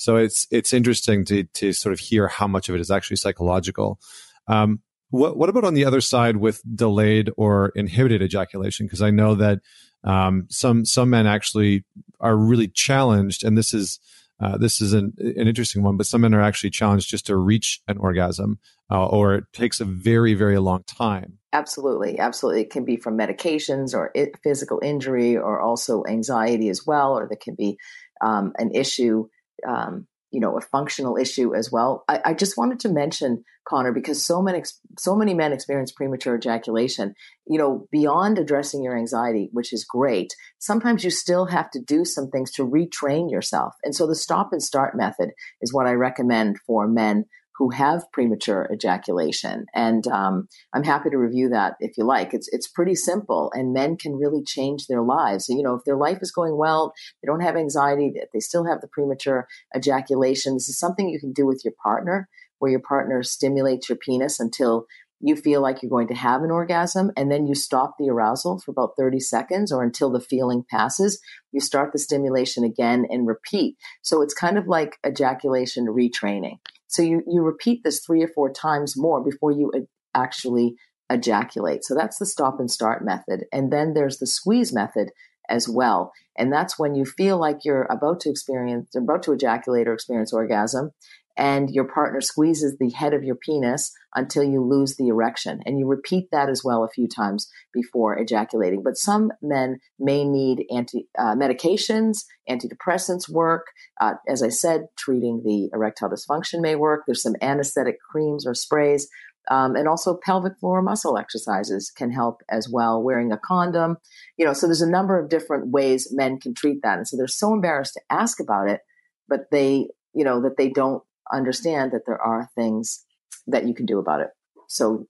So 0.00 0.16
it's 0.16 0.46
it's 0.50 0.72
interesting 0.72 1.26
to 1.26 1.44
to 1.44 1.74
sort 1.74 1.92
of 1.92 2.00
hear 2.00 2.26
how 2.26 2.46
much 2.46 2.70
of 2.70 2.74
it 2.74 2.80
is 2.80 2.90
actually 2.90 3.18
psychological. 3.18 4.00
Um, 4.48 4.80
what 5.10 5.36
what 5.36 5.50
about 5.50 5.64
on 5.64 5.74
the 5.74 5.84
other 5.84 6.00
side 6.00 6.38
with 6.38 6.62
delayed 6.74 7.28
or 7.36 7.70
inhibited 7.74 8.22
ejaculation? 8.22 8.86
Because 8.86 9.02
I 9.02 9.10
know 9.10 9.34
that 9.34 9.58
um, 10.02 10.46
some 10.48 10.86
some 10.86 11.10
men 11.10 11.26
actually 11.26 11.84
are 12.18 12.34
really 12.34 12.66
challenged, 12.66 13.44
and 13.44 13.58
this 13.58 13.74
is 13.74 14.00
uh, 14.40 14.56
this 14.56 14.80
is 14.80 14.94
an, 14.94 15.12
an 15.18 15.46
interesting 15.46 15.82
one. 15.82 15.98
But 15.98 16.06
some 16.06 16.22
men 16.22 16.32
are 16.32 16.40
actually 16.40 16.70
challenged 16.70 17.10
just 17.10 17.26
to 17.26 17.36
reach 17.36 17.82
an 17.86 17.98
orgasm, 17.98 18.58
uh, 18.90 19.04
or 19.04 19.34
it 19.34 19.44
takes 19.52 19.80
a 19.80 19.84
very 19.84 20.32
very 20.32 20.58
long 20.58 20.82
time. 20.84 21.36
Absolutely, 21.52 22.18
absolutely. 22.18 22.62
It 22.62 22.70
can 22.70 22.86
be 22.86 22.96
from 22.96 23.18
medications 23.18 23.92
or 23.92 24.12
it, 24.14 24.30
physical 24.42 24.80
injury, 24.82 25.36
or 25.36 25.60
also 25.60 26.04
anxiety 26.08 26.70
as 26.70 26.86
well, 26.86 27.18
or 27.18 27.28
there 27.28 27.36
can 27.36 27.54
be 27.54 27.76
um, 28.22 28.54
an 28.58 28.70
issue 28.74 29.28
um, 29.66 30.06
you 30.30 30.40
know 30.40 30.56
a 30.56 30.60
functional 30.60 31.16
issue 31.16 31.54
as 31.54 31.70
well. 31.72 32.04
I, 32.08 32.20
I, 32.26 32.34
just 32.34 32.56
wanted 32.56 32.80
to 32.80 32.88
mention 32.88 33.44
Connor 33.68 33.92
because 33.92 34.24
so 34.24 34.40
many 34.40 34.62
so 34.98 35.16
many 35.16 35.34
men 35.34 35.52
experience 35.52 35.92
premature 35.92 36.36
ejaculation. 36.36 37.14
You 37.46 37.58
know, 37.58 37.88
beyond 37.90 38.38
addressing 38.38 38.82
your 38.82 38.96
anxiety, 38.96 39.50
which 39.52 39.72
is 39.72 39.84
great, 39.84 40.34
sometimes 40.58 41.04
you 41.04 41.10
still 41.10 41.46
have 41.46 41.70
to 41.72 41.80
do 41.80 42.04
some 42.04 42.30
things 42.30 42.52
to 42.52 42.66
retrain 42.66 43.30
yourself. 43.30 43.74
And 43.82 43.94
so 43.94 44.06
the 44.06 44.14
stop 44.14 44.50
and 44.52 44.62
start 44.62 44.96
method 44.96 45.30
is 45.60 45.74
what 45.74 45.86
I 45.86 45.92
recommend 45.92 46.58
for 46.66 46.86
men 46.86 47.24
who 47.60 47.68
have 47.68 48.10
premature 48.10 48.66
ejaculation. 48.72 49.66
And 49.74 50.06
um, 50.08 50.48
I'm 50.72 50.82
happy 50.82 51.10
to 51.10 51.18
review 51.18 51.50
that 51.50 51.74
if 51.78 51.98
you 51.98 52.04
like. 52.04 52.32
It's 52.32 52.48
it's 52.52 52.66
pretty 52.66 52.94
simple, 52.94 53.52
and 53.54 53.74
men 53.74 53.98
can 53.98 54.16
really 54.16 54.42
change 54.42 54.86
their 54.86 55.02
lives. 55.02 55.46
So, 55.46 55.54
you 55.54 55.62
know, 55.62 55.74
if 55.74 55.84
their 55.84 55.98
life 55.98 56.20
is 56.22 56.32
going 56.32 56.56
well, 56.56 56.94
they 57.22 57.26
don't 57.26 57.42
have 57.42 57.56
anxiety, 57.56 58.14
they 58.32 58.40
still 58.40 58.64
have 58.64 58.80
the 58.80 58.88
premature 58.88 59.46
ejaculation. 59.76 60.54
This 60.54 60.70
is 60.70 60.78
something 60.78 61.10
you 61.10 61.20
can 61.20 61.34
do 61.34 61.44
with 61.44 61.60
your 61.62 61.74
partner, 61.82 62.30
where 62.60 62.70
your 62.70 62.80
partner 62.80 63.22
stimulates 63.22 63.90
your 63.90 63.98
penis 63.98 64.40
until 64.40 64.86
you 65.22 65.36
feel 65.36 65.60
like 65.60 65.82
you're 65.82 65.90
going 65.90 66.08
to 66.08 66.14
have 66.14 66.42
an 66.42 66.50
orgasm 66.50 67.10
and 67.14 67.30
then 67.30 67.46
you 67.46 67.54
stop 67.54 67.96
the 67.98 68.08
arousal 68.08 68.58
for 68.58 68.70
about 68.70 68.94
30 68.98 69.20
seconds 69.20 69.70
or 69.70 69.82
until 69.82 70.10
the 70.10 70.18
feeling 70.18 70.64
passes 70.70 71.20
you 71.52 71.60
start 71.60 71.92
the 71.92 71.98
stimulation 71.98 72.64
again 72.64 73.04
and 73.10 73.26
repeat 73.26 73.76
so 74.00 74.22
it's 74.22 74.32
kind 74.32 74.56
of 74.56 74.66
like 74.66 74.96
ejaculation 75.06 75.88
retraining 75.88 76.56
So 76.90 77.02
you, 77.02 77.22
you 77.26 77.42
repeat 77.42 77.82
this 77.84 78.04
three 78.04 78.22
or 78.22 78.28
four 78.28 78.52
times 78.52 78.96
more 78.96 79.22
before 79.22 79.52
you 79.52 79.72
uh, 79.74 79.80
actually 80.14 80.74
ejaculate. 81.08 81.84
So 81.84 81.94
that's 81.94 82.18
the 82.18 82.26
stop 82.26 82.58
and 82.58 82.70
start 82.70 83.04
method. 83.04 83.44
And 83.52 83.72
then 83.72 83.94
there's 83.94 84.18
the 84.18 84.26
squeeze 84.26 84.72
method 84.72 85.10
as 85.48 85.68
well. 85.68 86.12
And 86.36 86.52
that's 86.52 86.78
when 86.78 86.94
you 86.94 87.04
feel 87.04 87.38
like 87.38 87.64
you're 87.64 87.86
about 87.90 88.20
to 88.20 88.30
experience, 88.30 88.94
about 88.96 89.22
to 89.24 89.32
ejaculate 89.32 89.88
or 89.88 89.92
experience 89.92 90.32
orgasm 90.32 90.90
and 91.36 91.70
your 91.70 91.84
partner 91.84 92.20
squeezes 92.20 92.76
the 92.78 92.90
head 92.90 93.14
of 93.14 93.24
your 93.24 93.34
penis 93.34 93.92
until 94.14 94.42
you 94.42 94.62
lose 94.62 94.96
the 94.96 95.08
erection. 95.08 95.60
And 95.64 95.78
you 95.78 95.86
repeat 95.86 96.28
that 96.32 96.48
as 96.48 96.62
well 96.64 96.84
a 96.84 96.88
few 96.88 97.08
times 97.08 97.50
before 97.72 98.18
ejaculating. 98.18 98.82
But 98.82 98.96
some 98.96 99.32
men 99.40 99.78
may 99.98 100.24
need 100.24 100.64
anti 100.70 101.06
uh, 101.18 101.34
medications, 101.34 102.24
antidepressants 102.48 103.28
work. 103.28 103.66
Uh, 104.00 104.14
as 104.28 104.42
I 104.42 104.48
said, 104.48 104.86
treating 104.96 105.42
the 105.44 105.70
erectile 105.72 106.10
dysfunction 106.10 106.60
may 106.60 106.74
work. 106.74 107.04
There's 107.06 107.22
some 107.22 107.36
anesthetic 107.40 107.96
creams 108.00 108.46
or 108.46 108.54
sprays. 108.54 109.08
Um, 109.50 109.74
and 109.74 109.88
also 109.88 110.18
pelvic 110.22 110.58
floor 110.60 110.82
muscle 110.82 111.16
exercises 111.16 111.90
can 111.90 112.10
help 112.10 112.42
as 112.50 112.68
well. 112.70 113.02
Wearing 113.02 113.32
a 113.32 113.38
condom, 113.38 113.96
you 114.36 114.44
know. 114.44 114.52
So 114.52 114.66
there's 114.66 114.82
a 114.82 114.90
number 114.90 115.18
of 115.18 115.30
different 115.30 115.68
ways 115.68 116.12
men 116.12 116.38
can 116.38 116.54
treat 116.54 116.82
that, 116.82 116.98
and 116.98 117.08
so 117.08 117.16
they're 117.16 117.26
so 117.26 117.54
embarrassed 117.54 117.94
to 117.94 118.00
ask 118.10 118.38
about 118.38 118.68
it, 118.68 118.82
but 119.28 119.50
they, 119.50 119.88
you 120.12 120.24
know, 120.24 120.42
that 120.42 120.56
they 120.58 120.68
don't 120.68 121.02
understand 121.32 121.92
that 121.92 122.02
there 122.06 122.20
are 122.20 122.48
things 122.54 123.04
that 123.46 123.66
you 123.66 123.74
can 123.74 123.86
do 123.86 123.98
about 123.98 124.20
it. 124.20 124.28
So 124.68 125.06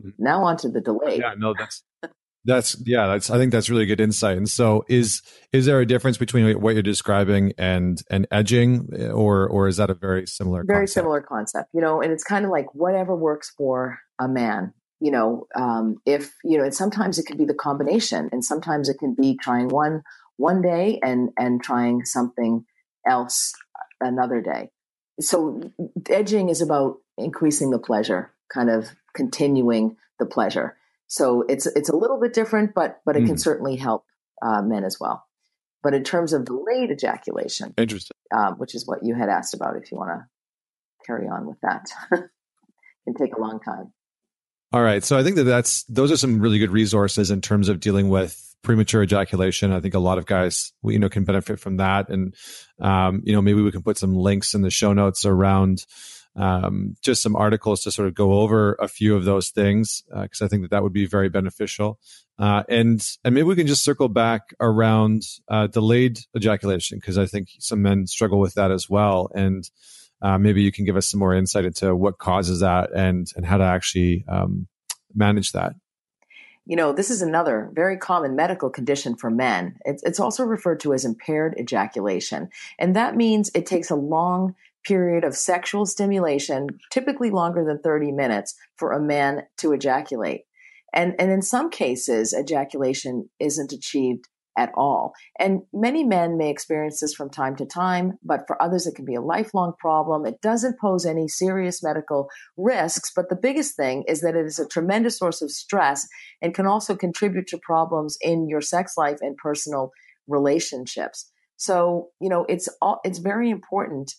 mm-hmm. 0.00 0.10
now 0.18 0.44
on 0.44 0.56
to 0.58 0.68
the 0.68 0.80
delay. 0.80 1.18
Yeah, 1.18 1.34
no, 1.36 1.54
that's 1.56 1.82
that's 2.44 2.76
yeah, 2.84 3.06
that's 3.06 3.30
I 3.30 3.38
think 3.38 3.52
that's 3.52 3.70
really 3.70 3.86
good 3.86 4.00
insight. 4.00 4.36
And 4.36 4.48
so 4.48 4.84
is 4.88 5.22
is 5.52 5.66
there 5.66 5.80
a 5.80 5.86
difference 5.86 6.18
between 6.18 6.60
what 6.60 6.74
you're 6.74 6.82
describing 6.82 7.52
and 7.58 8.02
and 8.10 8.26
edging 8.30 8.88
or 9.12 9.48
or 9.48 9.66
is 9.68 9.78
that 9.78 9.90
a 9.90 9.94
very 9.94 10.26
similar 10.26 10.62
very 10.64 10.80
concept? 10.80 10.94
similar 10.94 11.20
concept, 11.22 11.70
you 11.72 11.80
know, 11.80 12.02
and 12.02 12.12
it's 12.12 12.24
kind 12.24 12.44
of 12.44 12.50
like 12.50 12.66
whatever 12.74 13.16
works 13.16 13.52
for 13.56 13.98
a 14.20 14.28
man. 14.28 14.72
You 15.00 15.10
know, 15.10 15.46
um, 15.54 15.96
if 16.06 16.32
you 16.44 16.58
know, 16.58 16.64
and 16.64 16.74
sometimes 16.74 17.18
it 17.18 17.26
can 17.26 17.36
be 17.36 17.44
the 17.44 17.54
combination, 17.54 18.28
and 18.32 18.44
sometimes 18.44 18.88
it 18.88 18.98
can 18.98 19.14
be 19.14 19.36
trying 19.40 19.68
one 19.68 20.02
one 20.36 20.60
day 20.62 20.98
and 21.02 21.30
and 21.38 21.62
trying 21.62 22.04
something 22.04 22.64
else 23.06 23.52
another 24.00 24.40
day 24.40 24.70
so 25.20 25.60
edging 26.08 26.48
is 26.48 26.60
about 26.60 26.98
increasing 27.16 27.70
the 27.70 27.78
pleasure, 27.78 28.32
kind 28.52 28.70
of 28.70 28.88
continuing 29.14 29.96
the 30.18 30.26
pleasure. 30.26 30.76
So 31.06 31.44
it's 31.48 31.66
it's 31.66 31.88
a 31.88 31.96
little 31.96 32.20
bit 32.20 32.32
different, 32.32 32.74
but 32.74 33.00
but 33.06 33.16
it 33.16 33.22
mm. 33.22 33.26
can 33.28 33.38
certainly 33.38 33.76
help 33.76 34.04
uh, 34.42 34.62
men 34.62 34.84
as 34.84 34.98
well. 35.00 35.24
But 35.82 35.94
in 35.94 36.02
terms 36.02 36.32
of 36.32 36.44
delayed 36.44 36.90
ejaculation, 36.90 37.74
interesting, 37.76 38.16
um, 38.34 38.54
which 38.54 38.74
is 38.74 38.86
what 38.86 39.04
you 39.04 39.14
had 39.14 39.28
asked 39.28 39.54
about, 39.54 39.76
if 39.76 39.92
you 39.92 39.98
want 39.98 40.10
to 40.10 40.26
carry 41.06 41.28
on 41.28 41.46
with 41.46 41.60
that, 41.60 41.86
can 42.10 43.14
take 43.18 43.34
a 43.36 43.40
long 43.40 43.60
time. 43.60 43.92
All 44.74 44.82
right, 44.82 45.04
so 45.04 45.16
I 45.16 45.22
think 45.22 45.36
that 45.36 45.44
that's 45.44 45.84
those 45.84 46.10
are 46.10 46.16
some 46.16 46.40
really 46.40 46.58
good 46.58 46.72
resources 46.72 47.30
in 47.30 47.40
terms 47.40 47.68
of 47.68 47.78
dealing 47.78 48.08
with 48.08 48.56
premature 48.62 49.04
ejaculation. 49.04 49.70
I 49.70 49.78
think 49.78 49.94
a 49.94 50.00
lot 50.00 50.18
of 50.18 50.26
guys, 50.26 50.72
you 50.82 50.98
know, 50.98 51.08
can 51.08 51.22
benefit 51.22 51.60
from 51.60 51.76
that. 51.76 52.08
And, 52.08 52.34
um, 52.80 53.22
you 53.24 53.32
know, 53.32 53.40
maybe 53.40 53.62
we 53.62 53.70
can 53.70 53.84
put 53.84 53.98
some 53.98 54.16
links 54.16 54.52
in 54.52 54.62
the 54.62 54.70
show 54.70 54.92
notes 54.92 55.24
around 55.24 55.86
um, 56.34 56.96
just 57.02 57.22
some 57.22 57.36
articles 57.36 57.82
to 57.82 57.92
sort 57.92 58.08
of 58.08 58.16
go 58.16 58.40
over 58.40 58.74
a 58.80 58.88
few 58.88 59.14
of 59.14 59.24
those 59.24 59.50
things 59.50 60.02
because 60.12 60.42
uh, 60.42 60.46
I 60.46 60.48
think 60.48 60.62
that 60.62 60.72
that 60.72 60.82
would 60.82 60.92
be 60.92 61.06
very 61.06 61.28
beneficial. 61.28 62.00
Uh, 62.36 62.64
and 62.68 63.00
and 63.22 63.32
maybe 63.32 63.46
we 63.46 63.54
can 63.54 63.68
just 63.68 63.84
circle 63.84 64.08
back 64.08 64.56
around 64.58 65.22
uh, 65.46 65.68
delayed 65.68 66.18
ejaculation 66.36 66.98
because 66.98 67.16
I 67.16 67.26
think 67.26 67.50
some 67.60 67.80
men 67.80 68.08
struggle 68.08 68.40
with 68.40 68.54
that 68.54 68.72
as 68.72 68.90
well. 68.90 69.30
And 69.36 69.70
uh, 70.24 70.38
maybe 70.38 70.62
you 70.62 70.72
can 70.72 70.86
give 70.86 70.96
us 70.96 71.06
some 71.06 71.20
more 71.20 71.34
insight 71.34 71.66
into 71.66 71.94
what 71.94 72.16
causes 72.16 72.60
that 72.60 72.90
and 72.94 73.30
and 73.36 73.44
how 73.44 73.58
to 73.58 73.64
actually 73.64 74.24
um, 74.26 74.66
manage 75.14 75.52
that. 75.52 75.74
You 76.66 76.76
know, 76.76 76.94
this 76.94 77.10
is 77.10 77.20
another 77.20 77.70
very 77.74 77.98
common 77.98 78.34
medical 78.34 78.70
condition 78.70 79.16
for 79.16 79.30
men. 79.30 79.76
It's, 79.84 80.02
it's 80.02 80.18
also 80.18 80.44
referred 80.44 80.80
to 80.80 80.94
as 80.94 81.04
impaired 81.04 81.56
ejaculation. 81.60 82.48
And 82.78 82.96
that 82.96 83.16
means 83.16 83.50
it 83.54 83.66
takes 83.66 83.90
a 83.90 83.96
long 83.96 84.54
period 84.82 85.24
of 85.24 85.36
sexual 85.36 85.84
stimulation, 85.84 86.68
typically 86.90 87.30
longer 87.30 87.62
than 87.66 87.80
30 87.80 88.12
minutes, 88.12 88.54
for 88.76 88.92
a 88.92 89.00
man 89.00 89.42
to 89.58 89.72
ejaculate. 89.72 90.44
And, 90.94 91.14
and 91.18 91.30
in 91.30 91.42
some 91.42 91.68
cases, 91.68 92.32
ejaculation 92.32 93.28
isn't 93.38 93.72
achieved 93.72 94.24
at 94.56 94.70
all. 94.74 95.12
And 95.38 95.62
many 95.72 96.04
men 96.04 96.36
may 96.36 96.50
experience 96.50 97.00
this 97.00 97.14
from 97.14 97.30
time 97.30 97.56
to 97.56 97.66
time, 97.66 98.18
but 98.22 98.44
for 98.46 98.60
others, 98.62 98.86
it 98.86 98.94
can 98.94 99.04
be 99.04 99.14
a 99.14 99.20
lifelong 99.20 99.72
problem. 99.78 100.26
It 100.26 100.40
doesn't 100.40 100.80
pose 100.80 101.04
any 101.04 101.28
serious 101.28 101.82
medical 101.82 102.28
risks, 102.56 103.10
but 103.14 103.28
the 103.28 103.36
biggest 103.36 103.76
thing 103.76 104.04
is 104.06 104.20
that 104.20 104.36
it 104.36 104.46
is 104.46 104.58
a 104.58 104.68
tremendous 104.68 105.18
source 105.18 105.42
of 105.42 105.50
stress 105.50 106.06
and 106.40 106.54
can 106.54 106.66
also 106.66 106.94
contribute 106.94 107.46
to 107.48 107.58
problems 107.58 108.16
in 108.20 108.48
your 108.48 108.60
sex 108.60 108.94
life 108.96 109.18
and 109.20 109.36
personal 109.36 109.90
relationships. 110.28 111.30
So, 111.56 112.08
you 112.20 112.28
know, 112.28 112.44
it's 112.48 112.68
all, 112.80 113.00
it's 113.04 113.18
very 113.18 113.50
important 113.50 114.12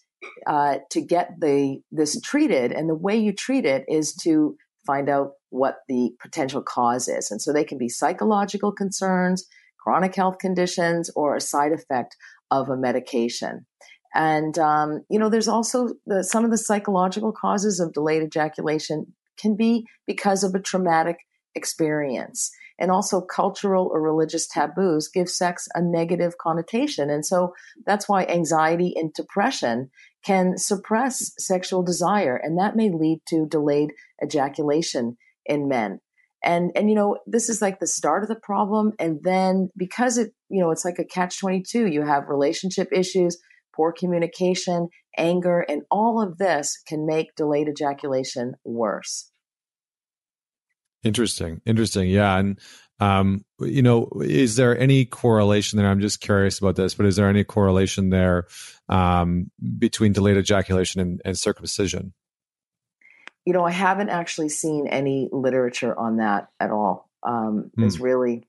uh, 0.48 0.78
to 0.92 1.02
get 1.02 1.32
the 1.40 1.82
this 1.92 2.20
treated, 2.22 2.72
and 2.72 2.90
the 2.90 2.96
way 2.96 3.16
you 3.18 3.34
treat 3.34 3.66
it 3.66 3.86
is 3.88 4.16
to 4.24 4.56
find 4.86 5.10
out 5.10 5.32
what 5.50 5.78
the 5.88 6.12
potential 6.22 6.62
cause 6.62 7.08
is. 7.08 7.32
And 7.32 7.42
so 7.42 7.52
they 7.52 7.64
can 7.64 7.78
be 7.78 7.90
psychological 7.90 8.72
concerns, 8.72 9.48
chronic 9.86 10.16
health 10.16 10.40
conditions 10.40 11.12
or 11.16 11.36
a 11.36 11.42
side 11.42 11.72
effect 11.72 12.18
of 12.50 12.70
a 12.70 12.76
medication. 12.76 13.66
And, 14.16 14.58
um, 14.58 15.06
you 15.10 15.20
know, 15.20 15.30
there's 15.30 15.48
also 15.48 15.90
the, 16.08 16.24
some 16.24 16.44
of 16.44 16.52
the 16.52 16.58
psychological 16.58 17.32
causes 17.32 17.80
of 17.80 17.94
delayed 17.94 18.24
ejaculation 18.24 19.14
can 19.38 19.56
be 19.56 19.86
because 20.08 20.44
of 20.44 20.56
a 20.56 20.60
traumatic 20.60 21.18
experience. 21.54 22.52
And 22.80 22.92
also, 22.92 23.22
cultural 23.22 23.90
or 23.92 24.02
religious 24.02 24.48
taboos 24.48 25.08
give 25.08 25.30
sex 25.30 25.68
a 25.76 25.82
negative 25.82 26.38
connotation. 26.38 27.10
And 27.10 27.26
so 27.26 27.54
that's 27.86 28.10
why 28.10 28.26
anxiety 28.26 28.94
and 28.98 29.14
depression 29.14 29.92
can 30.26 30.58
suppress 30.58 31.32
sexual 31.38 31.84
desire, 31.84 32.36
and 32.36 32.58
that 32.58 32.76
may 32.76 32.90
lead 32.90 33.22
to 33.30 33.48
delayed 33.48 33.92
ejaculation 34.22 35.16
in 35.46 35.70
men 35.70 36.02
and 36.46 36.72
and 36.76 36.90
you 36.90 36.96
know 36.96 37.18
this 37.26 37.50
is 37.50 37.62
like 37.62 37.80
the 37.80 37.88
start 37.88 38.24
of 38.24 38.30
the 38.30 38.36
problem. 38.36 38.94
And 39.00 39.20
then 39.24 39.70
because 39.76 40.18
it 40.18 40.32
you 40.50 40.62
know 40.62 40.72
it's 40.72 40.86
like 40.86 41.00
a 41.00 41.04
catch 41.04 41.40
22 41.40 41.88
you 41.88 42.04
have 42.04 42.30
relationship 42.30 42.90
issues 42.94 43.38
poor 43.76 43.92
communication 43.92 44.88
anger 45.18 45.66
and 45.68 45.82
all 45.92 46.22
of 46.22 46.38
this 46.38 46.82
can 46.88 47.06
make 47.06 47.36
delayed 47.36 47.68
ejaculation 47.68 48.54
worse. 48.64 49.32
Interesting. 51.04 51.62
Interesting. 51.66 52.10
Yeah. 52.10 52.38
And 52.38 52.60
um 53.02 53.44
you 53.60 53.82
know 53.82 54.08
is 54.22 54.56
there 54.56 54.78
any 54.78 55.04
correlation 55.04 55.78
there? 55.78 55.90
I'm 55.90 56.00
just 56.00 56.22
curious 56.22 56.60
about 56.60 56.78
this 56.78 56.94
but 56.94 57.06
is 57.06 57.18
there 57.18 57.28
any 57.28 57.44
correlation 57.44 58.10
there 58.10 58.46
um 58.88 59.52
between 59.80 60.14
delayed 60.14 60.38
ejaculation 60.38 61.02
and, 61.02 61.22
and 61.26 61.38
circumcision 61.38 62.14
you 63.46 63.54
know, 63.54 63.64
I 63.64 63.72
haven't 63.72 64.10
actually 64.10 64.50
seen 64.50 64.88
any 64.88 65.30
literature 65.32 65.98
on 65.98 66.18
that 66.18 66.50
at 66.60 66.72
all. 66.72 67.10
Um, 67.24 67.72
mm. 67.78 67.86
It's 67.86 68.00
really, 68.00 68.44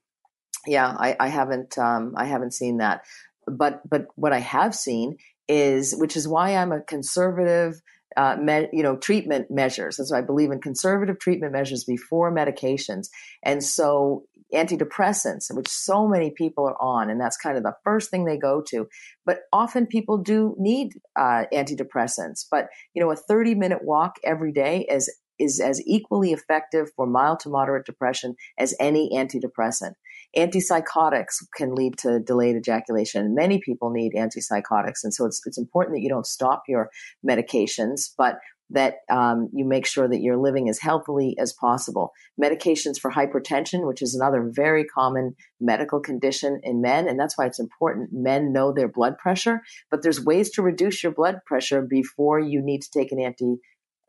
yeah, 0.65 0.87
I, 0.87 1.15
I 1.19 1.27
haven't, 1.27 1.77
um, 1.77 2.13
I 2.17 2.25
haven't 2.25 2.53
seen 2.53 2.77
that. 2.77 3.05
But, 3.45 3.87
but 3.87 4.07
what 4.15 4.33
I 4.33 4.39
have 4.39 4.75
seen 4.75 5.17
is, 5.47 5.95
which 5.95 6.17
is 6.17 6.27
why 6.27 6.55
I'm 6.55 6.71
a 6.71 6.81
conservative, 6.81 7.81
uh, 8.17 8.35
me, 8.35 8.67
you 8.73 8.83
know, 8.83 8.97
treatment 8.97 9.51
measures. 9.51 9.97
That's 9.97 10.11
why 10.11 10.17
I 10.17 10.21
believe 10.21 10.51
in 10.51 10.59
conservative 10.59 11.19
treatment 11.19 11.53
measures 11.53 11.83
before 11.83 12.31
medications. 12.31 13.09
And 13.43 13.63
so 13.63 14.25
antidepressants, 14.53 15.53
which 15.53 15.67
so 15.67 16.07
many 16.07 16.31
people 16.31 16.65
are 16.67 16.81
on, 16.81 17.09
and 17.09 17.19
that's 17.19 17.37
kind 17.37 17.57
of 17.57 17.63
the 17.63 17.75
first 17.83 18.09
thing 18.09 18.25
they 18.25 18.37
go 18.37 18.61
to. 18.69 18.87
But 19.25 19.39
often 19.51 19.87
people 19.87 20.17
do 20.17 20.55
need 20.57 20.93
uh, 21.15 21.45
antidepressants. 21.53 22.45
But 22.49 22.67
you 22.93 23.01
know, 23.01 23.11
a 23.11 23.15
30 23.15 23.55
minute 23.55 23.83
walk 23.83 24.15
every 24.23 24.51
day 24.51 24.85
is 24.89 25.13
is 25.39 25.59
as 25.59 25.81
equally 25.85 26.31
effective 26.31 26.89
for 26.95 27.05
mild 27.05 27.39
to 27.41 27.49
moderate 27.49 27.85
depression 27.85 28.35
as 28.57 28.73
any 28.79 29.11
antidepressant. 29.13 29.93
Antipsychotics 30.35 31.35
can 31.55 31.73
lead 31.73 31.97
to 31.99 32.19
delayed 32.19 32.55
ejaculation. 32.55 33.35
Many 33.35 33.59
people 33.63 33.91
need 33.91 34.13
antipsychotics, 34.13 35.03
and 35.03 35.13
so 35.13 35.25
it's 35.25 35.41
it's 35.45 35.57
important 35.57 35.95
that 35.95 36.01
you 36.01 36.09
don't 36.09 36.25
stop 36.25 36.63
your 36.67 36.89
medications, 37.27 38.11
but 38.17 38.39
that 38.69 38.95
um, 39.09 39.49
you 39.53 39.65
make 39.65 39.85
sure 39.85 40.07
that 40.07 40.21
you're 40.21 40.37
living 40.37 40.67
as 40.69 40.79
healthily 40.79 41.35
as 41.39 41.53
possible. 41.53 42.11
Medications 42.41 42.99
for 42.99 43.11
hypertension, 43.11 43.87
which 43.87 44.01
is 44.01 44.13
another 44.13 44.49
very 44.53 44.83
common 44.83 45.35
medical 45.59 45.99
condition 45.99 46.59
in 46.63 46.81
men, 46.81 47.07
and 47.07 47.19
that's 47.19 47.37
why 47.37 47.45
it's 47.45 47.59
important 47.59 48.09
men 48.11 48.51
know 48.51 48.73
their 48.73 48.89
blood 48.89 49.17
pressure. 49.17 49.61
But 49.89 50.03
there's 50.03 50.23
ways 50.23 50.51
to 50.51 50.61
reduce 50.61 51.01
your 51.01 51.13
blood 51.13 51.39
pressure 51.45 51.81
before 51.81 52.39
you 52.39 52.61
need 52.61 52.81
to 52.81 52.91
take 52.91 53.11
an 53.11 53.19
anti 53.19 53.55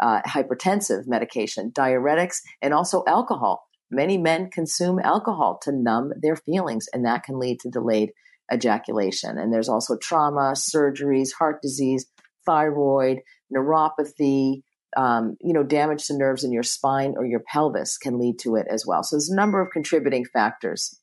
uh, 0.00 0.20
medication, 1.06 1.72
diuretics, 1.72 2.36
and 2.62 2.74
also 2.74 3.04
alcohol. 3.06 3.64
Many 3.90 4.18
men 4.18 4.50
consume 4.50 4.98
alcohol 4.98 5.58
to 5.62 5.72
numb 5.72 6.12
their 6.20 6.36
feelings, 6.36 6.86
and 6.92 7.04
that 7.04 7.22
can 7.22 7.38
lead 7.38 7.60
to 7.60 7.70
delayed 7.70 8.12
ejaculation. 8.52 9.38
And 9.38 9.52
there's 9.52 9.68
also 9.68 9.96
trauma, 9.96 10.52
surgeries, 10.54 11.32
heart 11.38 11.62
disease, 11.62 12.06
thyroid, 12.44 13.20
neuropathy, 13.54 14.62
um, 14.96 15.36
you 15.40 15.52
know, 15.52 15.62
damage 15.62 16.06
to 16.06 16.16
nerves 16.16 16.44
in 16.44 16.52
your 16.52 16.62
spine 16.62 17.14
or 17.16 17.26
your 17.26 17.42
pelvis 17.52 17.98
can 17.98 18.18
lead 18.18 18.38
to 18.40 18.56
it 18.56 18.66
as 18.70 18.84
well. 18.86 19.02
So 19.02 19.16
there's 19.16 19.30
a 19.30 19.36
number 19.36 19.60
of 19.60 19.70
contributing 19.72 20.24
factors. 20.32 20.98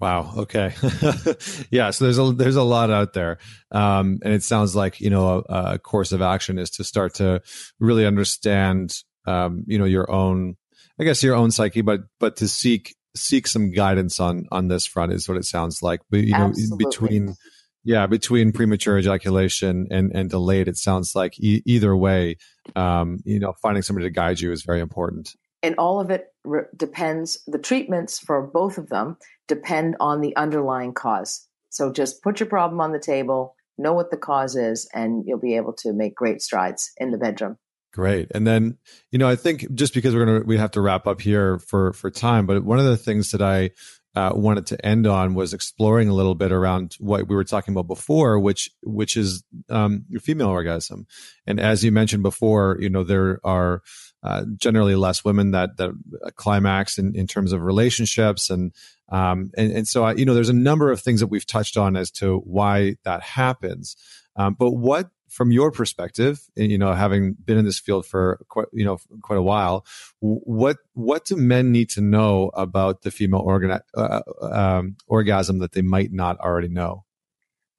Wow. 0.00 0.32
Okay. 0.36 0.74
yeah. 1.70 1.90
So 1.90 2.04
there's 2.04 2.18
a 2.18 2.32
there's 2.32 2.56
a 2.56 2.62
lot 2.64 2.90
out 2.90 3.12
there, 3.12 3.38
um, 3.70 4.18
and 4.24 4.34
it 4.34 4.42
sounds 4.42 4.74
like 4.74 5.00
you 5.00 5.10
know 5.10 5.44
a, 5.48 5.74
a, 5.74 5.78
course 5.78 6.10
of 6.10 6.20
action 6.20 6.58
is 6.58 6.70
to 6.70 6.82
start 6.82 7.14
to 7.14 7.40
really 7.78 8.04
understand, 8.04 8.96
um, 9.28 9.62
you 9.68 9.78
know, 9.78 9.84
your 9.84 10.10
own, 10.10 10.56
I 10.98 11.04
guess 11.04 11.22
your 11.22 11.36
own 11.36 11.52
psyche, 11.52 11.82
but 11.82 12.00
but 12.18 12.34
to 12.38 12.48
seek 12.48 12.96
seek 13.14 13.46
some 13.46 13.70
guidance 13.70 14.18
on 14.18 14.46
on 14.50 14.66
this 14.66 14.86
front 14.86 15.12
is 15.12 15.28
what 15.28 15.38
it 15.38 15.44
sounds 15.44 15.84
like. 15.84 16.00
But 16.10 16.24
you 16.24 16.32
know, 16.32 16.46
Absolutely. 16.46 16.84
between 16.84 17.36
yeah, 17.84 18.06
between 18.06 18.52
premature 18.52 18.98
ejaculation 18.98 19.88
and, 19.90 20.12
and 20.14 20.30
delayed, 20.30 20.68
it 20.68 20.76
sounds 20.76 21.14
like 21.14 21.38
e- 21.40 21.62
either 21.66 21.96
way, 21.96 22.36
um, 22.76 23.18
you 23.24 23.40
know, 23.40 23.54
finding 23.60 23.82
somebody 23.82 24.06
to 24.06 24.10
guide 24.10 24.40
you 24.40 24.52
is 24.52 24.62
very 24.62 24.80
important. 24.80 25.34
And 25.62 25.74
all 25.78 26.00
of 26.00 26.10
it 26.10 26.26
re- 26.44 26.64
depends, 26.76 27.40
the 27.46 27.58
treatments 27.58 28.18
for 28.18 28.42
both 28.42 28.78
of 28.78 28.88
them 28.88 29.16
depend 29.48 29.96
on 30.00 30.20
the 30.20 30.34
underlying 30.36 30.92
cause. 30.94 31.46
So 31.70 31.92
just 31.92 32.22
put 32.22 32.40
your 32.40 32.48
problem 32.48 32.80
on 32.80 32.92
the 32.92 32.98
table, 32.98 33.54
know 33.78 33.92
what 33.92 34.10
the 34.10 34.16
cause 34.16 34.56
is, 34.56 34.88
and 34.92 35.24
you'll 35.26 35.40
be 35.40 35.56
able 35.56 35.72
to 35.74 35.92
make 35.92 36.14
great 36.14 36.42
strides 36.42 36.92
in 36.98 37.10
the 37.10 37.18
bedroom. 37.18 37.58
Great. 37.92 38.30
And 38.34 38.46
then, 38.46 38.78
you 39.10 39.18
know, 39.18 39.28
I 39.28 39.36
think 39.36 39.74
just 39.74 39.92
because 39.92 40.14
we're 40.14 40.24
going 40.24 40.40
to, 40.40 40.46
we 40.46 40.56
have 40.56 40.70
to 40.72 40.80
wrap 40.80 41.06
up 41.06 41.20
here 41.20 41.58
for, 41.58 41.92
for 41.92 42.10
time, 42.10 42.46
but 42.46 42.64
one 42.64 42.78
of 42.78 42.86
the 42.86 42.96
things 42.96 43.32
that 43.32 43.42
I 43.42 43.70
uh, 44.14 44.32
wanted 44.34 44.66
to 44.66 44.86
end 44.86 45.06
on 45.06 45.34
was 45.34 45.54
exploring 45.54 46.08
a 46.08 46.14
little 46.14 46.34
bit 46.34 46.52
around 46.52 46.96
what 46.98 47.28
we 47.28 47.34
were 47.34 47.44
talking 47.44 47.72
about 47.72 47.86
before, 47.86 48.38
which 48.38 48.70
which 48.82 49.16
is 49.16 49.42
um, 49.70 50.04
your 50.08 50.20
female 50.20 50.48
orgasm. 50.48 51.06
And 51.46 51.58
as 51.58 51.82
you 51.82 51.92
mentioned 51.92 52.22
before, 52.22 52.76
you 52.80 52.90
know 52.90 53.04
there 53.04 53.40
are 53.42 53.82
uh, 54.22 54.44
generally 54.56 54.94
less 54.94 55.24
women 55.24 55.52
that 55.52 55.78
that 55.78 55.92
climax 56.36 56.98
in, 56.98 57.14
in 57.16 57.26
terms 57.26 57.52
of 57.52 57.62
relationships, 57.62 58.50
and 58.50 58.72
um, 59.08 59.50
and 59.56 59.72
and 59.72 59.88
so 59.88 60.04
I, 60.04 60.14
you 60.14 60.26
know 60.26 60.34
there's 60.34 60.48
a 60.48 60.54
number 60.54 60.90
of 60.90 61.00
things 61.00 61.20
that 61.20 61.28
we've 61.28 61.46
touched 61.46 61.76
on 61.76 61.96
as 61.96 62.10
to 62.12 62.38
why 62.38 62.96
that 63.04 63.22
happens. 63.22 63.96
Um, 64.36 64.54
but 64.58 64.70
what 64.72 65.10
from 65.32 65.50
your 65.50 65.72
perspective, 65.72 66.40
you 66.56 66.76
know, 66.76 66.92
having 66.92 67.32
been 67.32 67.56
in 67.56 67.64
this 67.64 67.78
field 67.78 68.04
for 68.04 68.38
quite, 68.48 68.66
you 68.70 68.84
know, 68.84 68.98
quite 69.22 69.38
a 69.38 69.42
while, 69.42 69.86
what 70.20 70.76
what 70.92 71.24
do 71.24 71.36
men 71.36 71.72
need 71.72 71.88
to 71.90 72.02
know 72.02 72.50
about 72.52 73.00
the 73.00 73.10
female 73.10 73.40
organ, 73.40 73.80
uh, 73.96 74.20
um, 74.42 74.96
orgasm 75.06 75.58
that 75.60 75.72
they 75.72 75.80
might 75.80 76.12
not 76.12 76.38
already 76.38 76.68
know? 76.68 77.04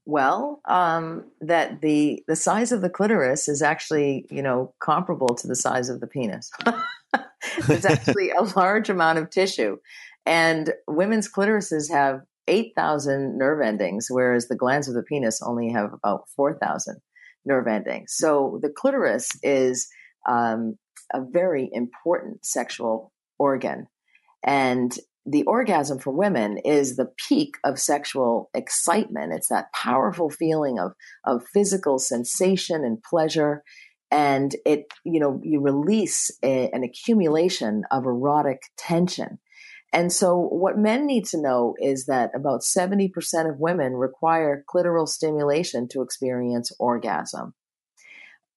Well, 0.06 0.62
um, 0.66 1.26
that 1.42 1.82
the 1.82 2.24
the 2.28 2.36
size 2.36 2.72
of 2.72 2.82
the 2.82 2.90
clitoris 2.90 3.48
is 3.48 3.62
actually, 3.62 4.26
you 4.32 4.42
know, 4.42 4.74
comparable 4.80 5.36
to 5.36 5.48
the 5.48 5.56
size 5.56 5.90
of 5.90 6.02
the 6.02 6.08
penis. 6.08 6.52
There's 7.68 7.86
actually 7.86 8.32
a 8.32 8.42
large 8.42 8.90
amount 8.90 9.20
of 9.20 9.30
tissue, 9.30 9.78
and 10.26 10.74
women's 10.88 11.32
clitorises 11.32 11.92
have 11.92 12.22
8,000 12.48 13.38
nerve 13.38 13.62
endings, 13.62 14.08
whereas 14.10 14.48
the 14.48 14.58
glans 14.58 14.88
of 14.88 14.96
the 14.96 15.04
penis 15.04 15.42
only 15.42 15.70
have 15.72 15.94
about 15.94 16.28
4,000 16.36 17.00
nerve 17.46 17.68
ending. 17.68 18.06
So 18.08 18.60
the 18.62 18.70
clitoris 18.70 19.30
is 19.42 19.88
um, 20.30 20.78
a 21.14 21.22
very 21.22 21.70
important 21.72 22.46
sexual 22.46 23.12
organ. 23.38 23.88
And 24.44 24.98
the 25.26 25.44
orgasm 25.44 26.00
for 26.00 26.12
women 26.12 26.58
is 26.58 26.96
the 26.96 27.12
peak 27.30 27.56
of 27.64 27.80
sexual 27.80 28.50
excitement. 28.54 29.34
It's 29.34 29.48
that 29.48 29.72
powerful 29.74 30.30
feeling 30.30 30.80
of, 30.80 30.94
of 31.24 31.46
physical 31.54 31.98
sensation 31.98 32.84
and 32.84 33.02
pleasure. 33.02 33.64
And 34.12 34.54
it, 34.66 34.86
you 35.06 35.20
know, 35.20 35.40
you 35.44 35.62
release 35.62 36.30
a, 36.44 36.70
an 36.72 36.84
accumulation 36.84 37.84
of 37.90 38.06
erotic 38.06 38.64
tension. 38.78 39.40
And 39.94 40.12
so, 40.12 40.36
what 40.36 40.78
men 40.78 41.06
need 41.06 41.26
to 41.28 41.40
know 41.40 41.76
is 41.80 42.08
that 42.08 42.32
about 42.34 42.62
70% 42.62 43.14
of 43.48 43.60
women 43.60 43.94
require 43.94 44.66
clitoral 44.68 45.08
stimulation 45.08 45.88
to 45.90 46.02
experience 46.02 46.72
orgasm. 46.80 47.54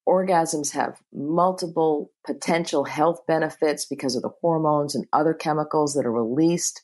Orgasms 0.09 0.73
have 0.73 0.99
multiple 1.13 2.11
potential 2.25 2.85
health 2.85 3.27
benefits 3.27 3.85
because 3.85 4.17
of 4.17 4.23
the 4.23 4.31
hormones 4.41 4.95
and 4.95 5.05
other 5.13 5.35
chemicals 5.35 5.93
that 5.95 6.07
are 6.07 6.13
released. 6.13 6.81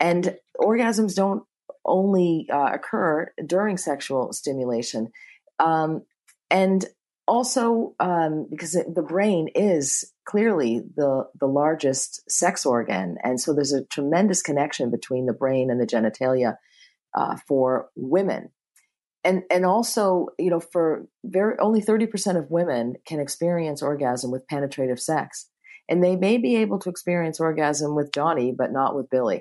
And 0.00 0.36
orgasms 0.58 1.14
don't 1.14 1.44
only 1.84 2.48
uh, 2.52 2.70
occur 2.72 3.32
during 3.46 3.76
sexual 3.76 4.32
stimulation. 4.32 5.12
Um, 5.60 6.02
and 6.50 6.84
also 7.28 7.94
um, 8.00 8.48
because 8.50 8.72
the 8.72 9.06
brain 9.06 9.48
is 9.54 10.12
clearly 10.28 10.82
the 10.96 11.24
the 11.40 11.46
largest 11.46 12.30
sex 12.30 12.66
organ, 12.66 13.16
and 13.24 13.40
so 13.40 13.54
there's 13.54 13.72
a 13.72 13.84
tremendous 13.86 14.42
connection 14.42 14.90
between 14.90 15.26
the 15.26 15.32
brain 15.32 15.70
and 15.70 15.80
the 15.80 15.86
genitalia 15.86 16.56
uh, 17.16 17.36
for 17.48 17.88
women. 17.96 18.50
And 19.24 19.42
and 19.50 19.64
also, 19.64 20.26
you 20.38 20.50
know, 20.50 20.60
for 20.60 21.06
very 21.24 21.56
only 21.58 21.80
thirty 21.80 22.06
percent 22.06 22.38
of 22.38 22.50
women 22.50 22.96
can 23.06 23.20
experience 23.20 23.82
orgasm 23.82 24.30
with 24.30 24.46
penetrative 24.46 25.00
sex, 25.00 25.48
and 25.88 26.04
they 26.04 26.16
may 26.16 26.36
be 26.36 26.56
able 26.56 26.78
to 26.80 26.90
experience 26.90 27.40
orgasm 27.40 27.96
with 27.96 28.12
Johnny, 28.12 28.52
but 28.56 28.72
not 28.72 28.94
with 28.94 29.10
Billy. 29.10 29.40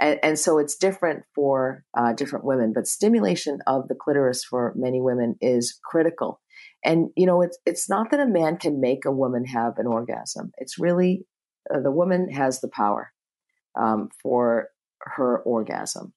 And, 0.00 0.18
and 0.22 0.38
so 0.38 0.58
it's 0.58 0.76
different 0.76 1.22
for 1.34 1.84
uh, 1.96 2.12
different 2.12 2.44
women, 2.44 2.72
but 2.74 2.86
stimulation 2.86 3.60
of 3.66 3.88
the 3.88 3.94
clitoris 3.94 4.44
for 4.44 4.72
many 4.76 5.00
women 5.00 5.36
is 5.40 5.78
critical 5.84 6.40
and 6.84 7.08
you 7.16 7.26
know, 7.26 7.42
it's 7.42 7.58
it's 7.64 7.88
not 7.88 8.10
that 8.10 8.20
a 8.20 8.26
man 8.26 8.58
can 8.58 8.80
make 8.80 9.04
a 9.04 9.12
woman 9.12 9.44
have 9.46 9.78
an 9.78 9.86
orgasm. 9.86 10.52
It's 10.58 10.78
really 10.78 11.26
uh, 11.72 11.80
the 11.80 11.90
woman 11.90 12.30
has 12.30 12.60
the 12.60 12.68
power 12.68 13.12
um, 13.78 14.10
for 14.22 14.68
her 15.00 15.38
orgasm, 15.38 16.12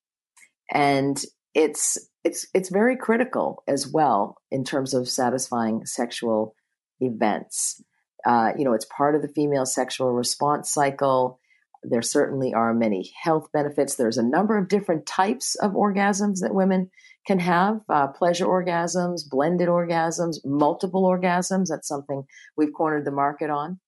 and 0.71 1.21
it's 1.53 1.97
it's 2.23 2.47
it's 2.53 2.69
very 2.69 2.97
critical 2.97 3.63
as 3.67 3.87
well 3.87 4.37
in 4.51 4.63
terms 4.63 4.93
of 4.93 5.07
satisfying 5.07 5.85
sexual 5.85 6.55
events. 6.99 7.81
Uh, 8.25 8.51
you 8.57 8.65
know, 8.65 8.73
it's 8.73 8.87
part 8.95 9.15
of 9.15 9.21
the 9.21 9.29
female 9.29 9.65
sexual 9.65 10.11
response 10.11 10.69
cycle. 10.69 11.39
There 11.83 12.01
certainly 12.01 12.53
are 12.53 12.73
many 12.73 13.11
health 13.23 13.47
benefits. 13.53 13.95
There's 13.95 14.17
a 14.17 14.23
number 14.23 14.57
of 14.57 14.67
different 14.67 15.05
types 15.05 15.55
of 15.55 15.71
orgasms 15.71 16.41
that 16.41 16.53
women 16.53 16.89
can 17.27 17.39
have 17.39 17.81
uh, 17.89 18.07
pleasure 18.07 18.45
orgasms, 18.45 19.21
blended 19.29 19.67
orgasms, 19.67 20.37
multiple 20.45 21.03
orgasms. 21.03 21.65
That's 21.69 21.87
something 21.87 22.23
we've 22.55 22.73
cornered 22.73 23.05
the 23.05 23.11
market 23.11 23.49
on. 23.49 23.79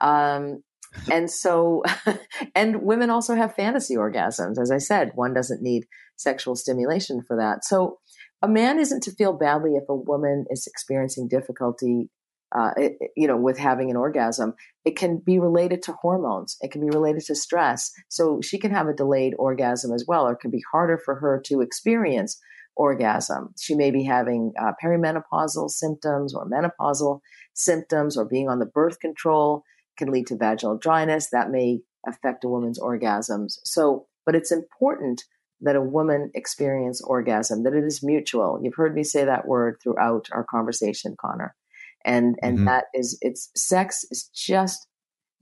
Um, 0.00 0.62
and 1.10 1.30
so, 1.30 1.82
and 2.54 2.82
women 2.82 3.10
also 3.10 3.34
have 3.34 3.54
fantasy 3.54 3.96
orgasms. 3.96 4.58
As 4.60 4.70
I 4.70 4.78
said, 4.78 5.12
one 5.14 5.34
doesn't 5.34 5.62
need 5.62 5.84
sexual 6.16 6.56
stimulation 6.56 7.22
for 7.22 7.36
that. 7.36 7.64
So, 7.64 7.98
a 8.42 8.48
man 8.48 8.78
isn't 8.78 9.02
to 9.04 9.12
feel 9.12 9.32
badly 9.32 9.72
if 9.76 9.84
a 9.88 9.94
woman 9.94 10.44
is 10.50 10.66
experiencing 10.66 11.26
difficulty, 11.26 12.10
uh, 12.54 12.70
it, 12.76 12.92
you 13.16 13.26
know, 13.26 13.36
with 13.36 13.58
having 13.58 13.90
an 13.90 13.96
orgasm. 13.96 14.54
It 14.84 14.96
can 14.96 15.22
be 15.24 15.38
related 15.38 15.82
to 15.84 15.92
hormones. 15.92 16.56
It 16.60 16.70
can 16.70 16.82
be 16.82 16.94
related 16.94 17.22
to 17.26 17.34
stress. 17.34 17.90
So 18.08 18.40
she 18.42 18.58
can 18.58 18.70
have 18.70 18.88
a 18.88 18.94
delayed 18.94 19.34
orgasm 19.38 19.92
as 19.92 20.04
well, 20.06 20.26
or 20.26 20.32
it 20.32 20.40
can 20.40 20.50
be 20.50 20.62
harder 20.70 20.98
for 21.02 21.16
her 21.16 21.42
to 21.46 21.60
experience 21.62 22.38
orgasm. 22.76 23.54
She 23.58 23.74
may 23.74 23.90
be 23.90 24.04
having 24.04 24.52
uh, 24.60 24.72
perimenopausal 24.82 25.70
symptoms 25.70 26.34
or 26.34 26.48
menopausal 26.48 27.20
symptoms 27.54 28.16
or 28.16 28.24
being 28.24 28.48
on 28.48 28.58
the 28.58 28.66
birth 28.66 29.00
control 29.00 29.62
can 29.98 30.10
lead 30.10 30.26
to 30.28 30.36
vaginal 30.36 30.76
dryness. 30.76 31.30
That 31.30 31.50
may 31.50 31.80
affect 32.06 32.44
a 32.44 32.48
woman's 32.48 32.78
orgasms. 32.78 33.58
So, 33.64 34.06
but 34.24 34.34
it's 34.34 34.52
important 34.52 35.24
that 35.60 35.76
a 35.76 35.80
woman 35.80 36.30
experience 36.34 37.00
orgasm, 37.00 37.62
that 37.64 37.72
it 37.72 37.84
is 37.84 38.02
mutual. 38.02 38.60
You've 38.62 38.74
heard 38.74 38.94
me 38.94 39.02
say 39.02 39.24
that 39.24 39.48
word 39.48 39.76
throughout 39.82 40.28
our 40.32 40.44
conversation, 40.44 41.16
Connor. 41.20 41.54
And 42.04 42.36
and 42.42 42.58
mm-hmm. 42.58 42.66
that 42.66 42.84
is 42.94 43.18
it's 43.20 43.50
sex 43.56 44.04
is 44.10 44.30
just 44.34 44.86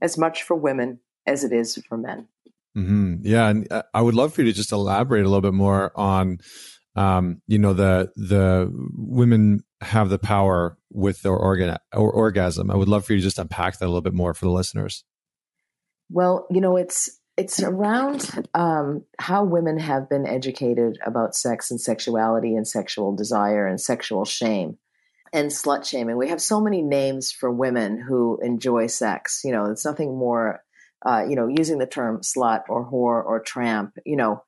as 0.01 0.17
much 0.17 0.43
for 0.43 0.55
women 0.55 0.99
as 1.27 1.43
it 1.43 1.51
is 1.51 1.75
for 1.87 1.97
men. 1.97 2.27
Mm-hmm. 2.75 3.15
Yeah, 3.21 3.49
and 3.49 3.71
uh, 3.71 3.83
I 3.93 4.01
would 4.01 4.15
love 4.15 4.33
for 4.33 4.41
you 4.41 4.51
to 4.51 4.53
just 4.53 4.71
elaborate 4.71 5.25
a 5.25 5.29
little 5.29 5.41
bit 5.41 5.53
more 5.53 5.91
on 5.95 6.39
um, 6.95 7.41
you 7.47 7.59
know 7.59 7.73
the 7.73 8.11
the 8.15 8.71
women 8.95 9.63
have 9.81 10.09
the 10.09 10.19
power 10.19 10.77
with 10.91 11.21
their 11.21 11.35
organ 11.35 11.77
or 11.93 12.11
orgasm. 12.11 12.71
I 12.71 12.75
would 12.75 12.87
love 12.87 13.05
for 13.05 13.13
you 13.13 13.19
to 13.19 13.23
just 13.23 13.39
unpack 13.39 13.79
that 13.79 13.85
a 13.85 13.87
little 13.87 14.01
bit 14.01 14.13
more 14.13 14.33
for 14.33 14.45
the 14.45 14.51
listeners. 14.51 15.03
Well, 16.09 16.47
you 16.49 16.61
know, 16.61 16.77
it's 16.77 17.19
it's 17.37 17.61
around 17.61 18.47
um, 18.53 19.03
how 19.19 19.43
women 19.43 19.77
have 19.79 20.09
been 20.09 20.25
educated 20.25 20.97
about 21.05 21.35
sex 21.35 21.69
and 21.69 21.81
sexuality 21.81 22.55
and 22.55 22.67
sexual 22.67 23.13
desire 23.15 23.67
and 23.67 23.79
sexual 23.79 24.23
shame 24.23 24.77
and 25.33 25.51
slut 25.51 25.85
shaming. 25.85 26.15
We 26.17 26.29
have 26.29 26.41
so 26.41 26.61
many 26.61 26.81
names 26.81 27.31
for 27.31 27.51
women 27.51 27.99
who 27.99 28.39
enjoy 28.41 28.87
sex. 28.87 29.41
You 29.43 29.51
know, 29.51 29.65
it's 29.65 29.85
nothing 29.85 30.17
more. 30.17 30.61
Uh, 31.05 31.23
you 31.29 31.35
know, 31.35 31.47
using 31.47 31.77
the 31.77 31.85
term 31.85 32.21
slut 32.21 32.63
or 32.67 32.83
whore 32.83 33.23
or 33.23 33.39
tramp. 33.39 33.97
You 34.05 34.15
know, 34.15 34.43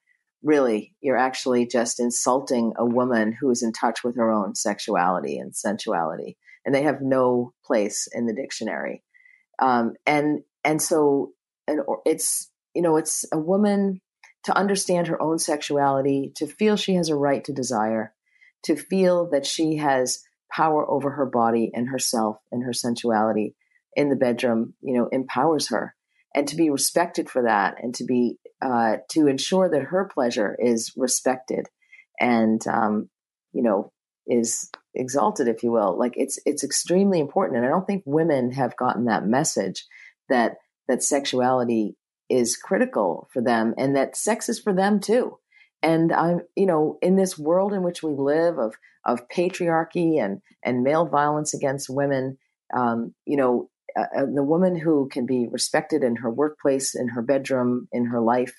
really 0.47 0.93
you're 1.01 1.17
actually 1.17 1.67
just 1.67 1.99
insulting 1.99 2.73
a 2.77 2.85
woman 2.85 3.35
who's 3.39 3.61
in 3.61 3.73
touch 3.73 4.03
with 4.03 4.15
her 4.15 4.31
own 4.31 4.55
sexuality 4.55 5.37
and 5.37 5.55
sensuality 5.55 6.37
and 6.67 6.75
they 6.75 6.83
have 6.83 7.01
no 7.01 7.53
place 7.65 8.07
in 8.13 8.27
the 8.27 8.33
dictionary. 8.33 9.01
Um, 9.57 9.93
and 10.05 10.43
and 10.63 10.81
so 10.81 11.31
and 11.65 11.79
it's 12.05 12.51
you 12.75 12.81
know 12.81 12.97
it's 12.97 13.25
a 13.31 13.39
woman 13.39 14.01
to 14.43 14.55
understand 14.55 15.07
her 15.07 15.21
own 15.21 15.39
sexuality, 15.39 16.33
to 16.35 16.45
feel 16.45 16.75
she 16.75 16.95
has 16.95 17.09
a 17.09 17.15
right 17.15 17.43
to 17.45 17.53
desire, 17.53 18.13
to 18.63 18.75
feel 18.75 19.29
that 19.31 19.45
she 19.45 19.77
has 19.77 20.23
power 20.51 20.89
over 20.89 21.11
her 21.11 21.25
body 21.25 21.71
and 21.73 21.89
herself 21.89 22.37
and 22.51 22.63
her 22.63 22.73
sensuality 22.73 23.55
in 23.95 24.09
the 24.09 24.15
bedroom, 24.15 24.73
you 24.81 24.93
know, 24.93 25.07
empowers 25.11 25.69
her. 25.69 25.95
And 26.35 26.47
to 26.49 26.55
be 26.55 26.69
respected 26.69 27.29
for 27.29 27.43
that 27.43 27.75
and 27.81 27.95
to 27.95 28.05
be, 28.05 28.37
uh, 28.61 28.97
to 29.11 29.27
ensure 29.27 29.69
that 29.69 29.83
her 29.83 30.09
pleasure 30.13 30.55
is 30.59 30.91
respected 30.95 31.67
and, 32.19 32.65
um, 32.67 33.09
you 33.53 33.61
know, 33.61 33.91
is 34.25 34.69
exalted, 34.93 35.47
if 35.47 35.63
you 35.63 35.71
will. 35.71 35.97
Like 35.97 36.13
it's, 36.15 36.39
it's 36.45 36.63
extremely 36.63 37.19
important. 37.19 37.57
And 37.57 37.65
I 37.65 37.69
don't 37.69 37.85
think 37.85 38.03
women 38.05 38.51
have 38.53 38.75
gotten 38.75 39.05
that 39.05 39.25
message 39.25 39.85
that, 40.29 40.57
that 40.87 41.03
sexuality 41.03 41.95
is 42.29 42.57
critical 42.57 43.29
for 43.31 43.41
them 43.41 43.73
and 43.77 43.95
that 43.95 44.17
sex 44.17 44.49
is 44.49 44.59
for 44.59 44.73
them 44.73 44.99
too. 44.99 45.37
And 45.81 46.11
I'm, 46.11 46.41
you 46.55 46.65
know, 46.65 46.97
in 47.01 47.15
this 47.15 47.37
world 47.37 47.73
in 47.73 47.83
which 47.83 48.01
we 48.01 48.11
live 48.11 48.57
of 48.57 48.75
of 49.05 49.27
patriarchy 49.29 50.21
and 50.21 50.41
and 50.63 50.83
male 50.83 51.05
violence 51.05 51.53
against 51.53 51.89
women, 51.89 52.37
um, 52.75 53.13
you 53.25 53.37
know, 53.37 53.69
uh, 53.97 54.05
uh, 54.15 54.25
the 54.33 54.43
woman 54.43 54.75
who 54.77 55.09
can 55.09 55.25
be 55.25 55.47
respected 55.49 56.03
in 56.03 56.17
her 56.17 56.29
workplace, 56.29 56.95
in 56.95 57.09
her 57.09 57.21
bedroom, 57.21 57.87
in 57.91 58.05
her 58.05 58.21
life, 58.21 58.53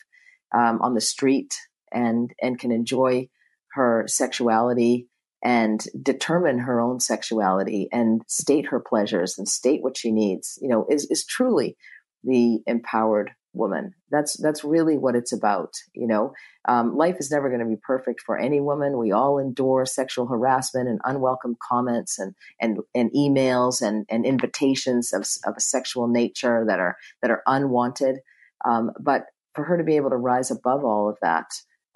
um, 0.55 0.81
on 0.83 0.95
the 0.95 1.01
street, 1.01 1.55
and 1.93 2.33
and 2.43 2.59
can 2.59 2.73
enjoy 2.73 3.29
her 3.73 4.05
sexuality 4.07 5.09
and 5.45 5.87
determine 6.03 6.59
her 6.59 6.81
own 6.81 6.99
sexuality 6.99 7.89
and 7.93 8.23
state 8.27 8.67
her 8.67 8.81
pleasures 8.81 9.39
and 9.39 9.49
state 9.49 9.83
what 9.83 9.97
she 9.97 10.11
needs, 10.11 10.59
you 10.61 10.69
know, 10.69 10.87
is 10.91 11.07
is 11.11 11.25
truly 11.25 11.77
the 12.25 12.61
empowered 12.67 13.31
woman. 13.53 13.95
That's 14.11 14.37
that's 14.37 14.65
really 14.65 14.99
what 14.99 15.15
it's 15.15 15.33
about. 15.33 15.75
You 15.95 16.07
know, 16.07 16.33
um, 16.67 16.97
life 16.97 17.17
is 17.19 17.31
never 17.31 17.49
going 17.49 17.61
to 17.61 17.67
be 17.67 17.81
perfect 17.83 18.21
for 18.21 18.39
any 18.39 18.61
woman. 18.61 18.99
We 18.99 19.13
all 19.13 19.39
endure 19.39 19.87
sexual 19.87 20.27
harassment 20.27 20.89
and 20.89 21.01
unwelcome 21.05 21.57
comments 21.67 22.19
and 22.19 22.35
and 22.61 22.79
and 22.95 23.11
emails 23.13 23.83
and 23.83 24.07
and 24.09 24.25
invitations 24.25 25.13
of 25.13 25.27
of 25.45 25.57
a 25.57 25.61
sexual 25.61 26.09
nature 26.09 26.65
that 26.67 26.79
are 26.79 26.97
that 27.23 27.31
are 27.31 27.43
unwanted. 27.47 28.21
Um, 28.65 28.93
but 28.99 29.27
for 29.55 29.65
her 29.65 29.77
to 29.77 29.85
be 29.85 29.97
able 29.97 30.11
to 30.11 30.17
rise 30.17 30.51
above 30.51 30.85
all 30.85 31.09
of 31.09 31.17
that, 31.23 31.47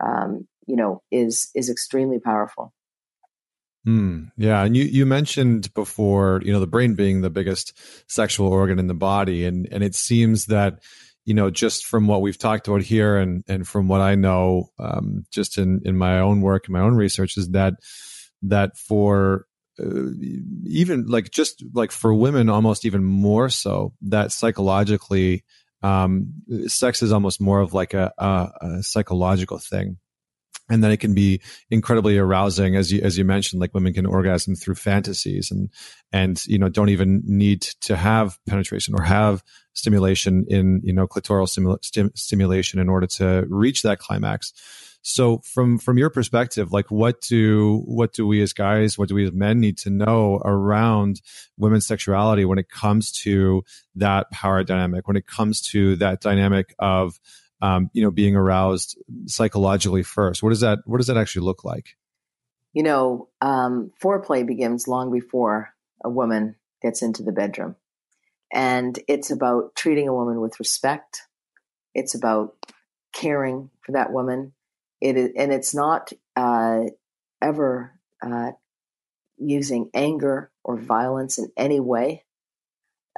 um, 0.04 0.46
you 0.66 0.76
know, 0.76 1.02
is 1.10 1.50
is 1.54 1.70
extremely 1.70 2.18
powerful. 2.18 2.72
Mm, 3.86 4.30
yeah, 4.36 4.62
and 4.62 4.76
you 4.76 4.84
you 4.84 5.04
mentioned 5.04 5.72
before, 5.74 6.40
you 6.44 6.52
know, 6.52 6.60
the 6.60 6.68
brain 6.68 6.94
being 6.94 7.20
the 7.20 7.30
biggest 7.30 7.76
sexual 8.10 8.52
organ 8.52 8.78
in 8.78 8.86
the 8.86 8.94
body, 8.94 9.44
and 9.44 9.68
and 9.72 9.82
it 9.82 9.94
seems 9.94 10.46
that 10.46 10.82
you 11.24 11.34
know, 11.34 11.50
just 11.50 11.86
from 11.86 12.06
what 12.06 12.22
we've 12.22 12.38
talked 12.38 12.68
about 12.68 12.82
here 12.82 13.16
and, 13.16 13.44
and 13.46 13.66
from 13.66 13.88
what 13.88 14.00
I 14.00 14.14
know, 14.14 14.70
um, 14.78 15.24
just 15.30 15.58
in, 15.58 15.80
in 15.84 15.96
my 15.96 16.20
own 16.20 16.40
work 16.40 16.66
and 16.66 16.72
my 16.72 16.80
own 16.80 16.94
research 16.94 17.36
is 17.36 17.50
that, 17.50 17.74
that 18.42 18.76
for, 18.76 19.46
uh, 19.78 20.10
even 20.66 21.06
like 21.06 21.30
just 21.30 21.64
like 21.72 21.92
for 21.92 22.12
women, 22.12 22.48
almost 22.48 22.84
even 22.84 23.04
more 23.04 23.48
so 23.48 23.92
that 24.02 24.32
psychologically, 24.32 25.44
um, 25.82 26.32
sex 26.66 27.02
is 27.02 27.12
almost 27.12 27.40
more 27.40 27.60
of 27.60 27.72
like 27.72 27.94
a, 27.94 28.12
a, 28.18 28.50
a 28.60 28.82
psychological 28.82 29.58
thing 29.58 29.98
and 30.72 30.82
then 30.82 30.90
it 30.90 31.00
can 31.00 31.12
be 31.12 31.40
incredibly 31.70 32.16
arousing 32.16 32.76
as 32.76 32.90
you 32.90 33.00
as 33.02 33.18
you 33.18 33.24
mentioned 33.24 33.60
like 33.60 33.74
women 33.74 33.92
can 33.92 34.06
orgasm 34.06 34.54
through 34.54 34.74
fantasies 34.74 35.50
and 35.50 35.68
and 36.12 36.44
you 36.46 36.58
know 36.58 36.70
don't 36.70 36.88
even 36.88 37.22
need 37.26 37.60
to 37.60 37.94
have 37.94 38.38
penetration 38.46 38.94
or 38.94 39.02
have 39.02 39.42
stimulation 39.74 40.46
in 40.48 40.80
you 40.82 40.92
know 40.92 41.06
clitoral 41.06 41.48
stim- 41.48 42.10
stimulation 42.14 42.80
in 42.80 42.88
order 42.88 43.06
to 43.06 43.44
reach 43.48 43.82
that 43.82 43.98
climax. 43.98 44.52
So 45.02 45.38
from 45.38 45.78
from 45.78 45.98
your 45.98 46.10
perspective 46.10 46.72
like 46.72 46.90
what 46.90 47.20
do 47.20 47.82
what 47.84 48.12
do 48.12 48.26
we 48.26 48.40
as 48.40 48.52
guys 48.52 48.96
what 48.96 49.08
do 49.08 49.16
we 49.16 49.26
as 49.26 49.32
men 49.32 49.58
need 49.58 49.76
to 49.78 49.90
know 49.90 50.40
around 50.44 51.20
women's 51.58 51.86
sexuality 51.86 52.44
when 52.44 52.58
it 52.58 52.68
comes 52.70 53.10
to 53.22 53.64
that 53.96 54.30
power 54.30 54.62
dynamic 54.62 55.08
when 55.08 55.16
it 55.16 55.26
comes 55.26 55.60
to 55.60 55.96
that 55.96 56.20
dynamic 56.20 56.72
of 56.78 57.18
um, 57.62 57.90
you 57.94 58.02
know, 58.02 58.10
being 58.10 58.34
aroused 58.34 58.98
psychologically 59.26 60.02
first? 60.02 60.42
What 60.42 60.50
does 60.50 60.60
that 60.60 60.80
What 60.84 60.98
does 60.98 61.06
that 61.06 61.16
actually 61.16 61.46
look 61.46 61.64
like? 61.64 61.96
You 62.74 62.82
know, 62.82 63.28
um, 63.40 63.92
foreplay 64.02 64.44
begins 64.44 64.88
long 64.88 65.12
before 65.12 65.72
a 66.04 66.10
woman 66.10 66.56
gets 66.82 67.02
into 67.02 67.22
the 67.22 67.32
bedroom, 67.32 67.76
and 68.52 68.98
it's 69.08 69.30
about 69.30 69.76
treating 69.76 70.08
a 70.08 70.14
woman 70.14 70.40
with 70.40 70.58
respect. 70.58 71.22
It's 71.94 72.14
about 72.14 72.56
caring 73.12 73.70
for 73.80 73.92
that 73.92 74.12
woman. 74.12 74.54
It 75.00 75.16
is, 75.16 75.30
and 75.36 75.52
it's 75.52 75.74
not 75.74 76.12
uh, 76.34 76.84
ever 77.40 77.92
uh, 78.20 78.52
using 79.38 79.90
anger 79.94 80.50
or 80.64 80.76
violence 80.76 81.38
in 81.38 81.52
any 81.56 81.78
way. 81.78 82.24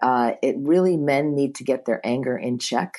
Uh, 0.03 0.33
it 0.43 0.57
really 0.59 0.97
men 0.99 1.35
need 1.35 1.55
to 1.55 1.65
get 1.65 1.87
their 1.87 2.05
anger 2.05 2.37
in 2.37 2.59
check 2.59 2.99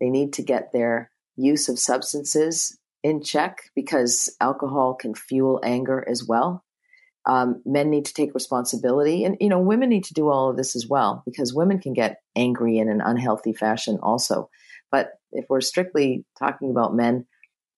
they 0.00 0.10
need 0.10 0.32
to 0.34 0.42
get 0.42 0.72
their 0.72 1.10
use 1.36 1.68
of 1.68 1.78
substances 1.78 2.78
in 3.02 3.22
check 3.22 3.70
because 3.74 4.34
alcohol 4.40 4.94
can 4.94 5.14
fuel 5.14 5.60
anger 5.62 6.04
as 6.08 6.24
well. 6.24 6.64
Um, 7.26 7.62
men 7.66 7.90
need 7.90 8.06
to 8.06 8.14
take 8.14 8.34
responsibility, 8.34 9.24
and 9.24 9.36
you 9.40 9.48
know, 9.48 9.60
women 9.60 9.90
need 9.90 10.04
to 10.04 10.14
do 10.14 10.28
all 10.30 10.50
of 10.50 10.56
this 10.56 10.74
as 10.74 10.86
well 10.88 11.22
because 11.26 11.52
women 11.52 11.78
can 11.78 11.92
get 11.92 12.22
angry 12.34 12.78
in 12.78 12.88
an 12.88 13.02
unhealthy 13.02 13.52
fashion 13.52 13.98
also. 14.02 14.48
But 14.90 15.10
if 15.32 15.44
we're 15.50 15.60
strictly 15.60 16.24
talking 16.38 16.70
about 16.70 16.94
men, 16.94 17.26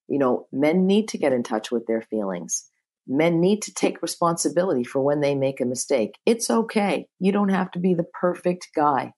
you 0.08 0.18
know, 0.18 0.46
men 0.52 0.86
need 0.86 1.08
to 1.08 1.18
get 1.18 1.32
in 1.32 1.42
touch 1.42 1.70
with 1.70 1.86
their 1.86 2.02
feelings. 2.02 2.64
Men 3.08 3.40
need 3.40 3.62
to 3.62 3.74
take 3.74 4.02
responsibility 4.02 4.84
for 4.84 5.00
when 5.00 5.20
they 5.20 5.34
make 5.34 5.60
a 5.60 5.64
mistake. 5.64 6.14
It's 6.26 6.48
okay. 6.48 7.08
You 7.18 7.32
don't 7.32 7.48
have 7.48 7.72
to 7.72 7.80
be 7.80 7.94
the 7.94 8.06
perfect 8.20 8.68
guy 8.76 9.14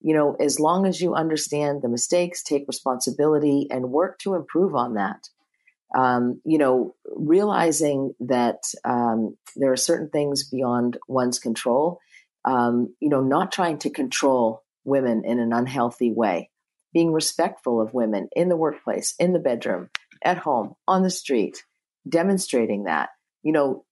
you 0.00 0.14
know, 0.14 0.36
as 0.38 0.60
long 0.60 0.86
as 0.86 1.00
you 1.00 1.14
understand 1.14 1.82
the 1.82 1.88
mistakes, 1.88 2.42
take 2.42 2.68
responsibility, 2.68 3.66
and 3.70 3.90
work 3.90 4.18
to 4.20 4.34
improve 4.34 4.74
on 4.74 4.94
that. 4.94 5.28
Um, 5.96 6.40
you 6.44 6.58
know, 6.58 6.94
realizing 7.16 8.14
that 8.20 8.58
um, 8.84 9.36
there 9.56 9.72
are 9.72 9.76
certain 9.76 10.10
things 10.10 10.48
beyond 10.48 10.98
one's 11.08 11.38
control. 11.38 11.98
Um, 12.44 12.94
you 13.00 13.08
know, 13.08 13.22
not 13.22 13.52
trying 13.52 13.78
to 13.78 13.90
control 13.90 14.62
women 14.84 15.24
in 15.24 15.40
an 15.40 15.52
unhealthy 15.52 16.12
way, 16.12 16.50
being 16.92 17.12
respectful 17.12 17.80
of 17.80 17.94
women 17.94 18.28
in 18.36 18.48
the 18.48 18.56
workplace, 18.56 19.14
in 19.18 19.32
the 19.32 19.38
bedroom, 19.38 19.88
at 20.22 20.38
home, 20.38 20.74
on 20.86 21.02
the 21.02 21.10
street, 21.10 21.64
demonstrating 22.08 22.84
that. 22.84 23.10
You 23.42 23.52
know, 23.52 23.84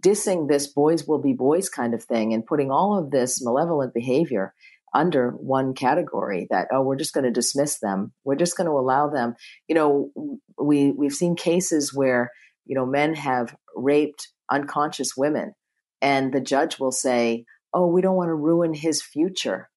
dissing 0.00 0.48
this 0.48 0.66
boys 0.66 1.06
will 1.08 1.20
be 1.20 1.32
boys 1.32 1.68
kind 1.68 1.92
of 1.94 2.04
thing 2.04 2.32
and 2.32 2.46
putting 2.46 2.70
all 2.70 2.98
of 2.98 3.10
this 3.10 3.42
malevolent 3.42 3.94
behavior 3.94 4.54
under 4.94 5.30
one 5.30 5.74
category 5.74 6.46
that 6.50 6.68
oh 6.72 6.82
we're 6.82 6.96
just 6.96 7.14
going 7.14 7.24
to 7.24 7.30
dismiss 7.30 7.78
them. 7.78 8.12
We're 8.24 8.36
just 8.36 8.56
going 8.56 8.66
to 8.66 8.72
allow 8.72 9.08
them. 9.08 9.34
You 9.68 9.74
know 9.74 10.10
we 10.58 10.92
we've 10.92 11.14
seen 11.14 11.36
cases 11.36 11.94
where 11.94 12.30
you 12.66 12.74
know 12.74 12.86
men 12.86 13.14
have 13.14 13.54
raped 13.74 14.28
unconscious 14.50 15.16
women 15.16 15.54
and 16.02 16.32
the 16.32 16.40
judge 16.40 16.78
will 16.78 16.92
say 16.92 17.44
oh 17.72 17.86
we 17.86 18.02
don't 18.02 18.16
want 18.16 18.28
to 18.28 18.34
ruin 18.34 18.74
his 18.74 19.02
future. 19.02 19.70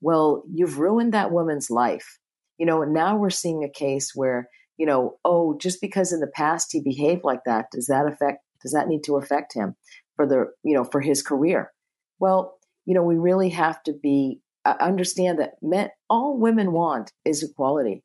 Well 0.00 0.42
you've 0.52 0.78
ruined 0.78 1.14
that 1.14 1.32
woman's 1.32 1.70
life. 1.70 2.18
You 2.58 2.66
know 2.66 2.82
now 2.82 3.16
we're 3.16 3.30
seeing 3.30 3.62
a 3.62 3.70
case 3.70 4.12
where 4.14 4.48
you 4.76 4.86
know 4.86 5.16
oh 5.24 5.56
just 5.58 5.80
because 5.80 6.12
in 6.12 6.20
the 6.20 6.26
past 6.26 6.70
he 6.72 6.80
behaved 6.80 7.22
like 7.24 7.40
that 7.46 7.66
does 7.72 7.86
that 7.86 8.06
affect 8.06 8.38
does 8.62 8.72
that 8.72 8.88
need 8.88 9.04
to 9.04 9.16
affect 9.16 9.54
him 9.54 9.76
for 10.16 10.26
the 10.26 10.46
you 10.64 10.74
know 10.74 10.84
for 10.84 11.00
his 11.00 11.22
career? 11.22 11.72
Well 12.18 12.58
you 12.84 12.94
know 12.94 13.04
we 13.04 13.16
really 13.16 13.50
have 13.50 13.80
to 13.84 13.92
be 13.92 14.40
understand 14.72 15.38
that 15.38 15.54
men, 15.62 15.90
all 16.08 16.38
women 16.38 16.72
want 16.72 17.12
is 17.24 17.42
equality, 17.42 18.02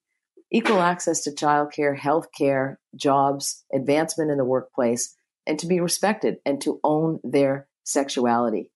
equal 0.51 0.79
access 0.79 1.23
to 1.23 1.31
childcare, 1.31 1.97
health 1.97 2.27
care, 2.38 2.79
jobs, 2.95 3.63
advancement 3.73 4.31
in 4.31 4.38
the 4.38 4.45
workplace, 4.45 5.15
and 5.47 5.57
to 5.59 5.67
be 5.67 5.79
respected 5.79 6.38
and 6.45 6.61
to 6.61 6.79
own 6.83 7.19
their 7.23 7.67
sexuality. 7.83 8.69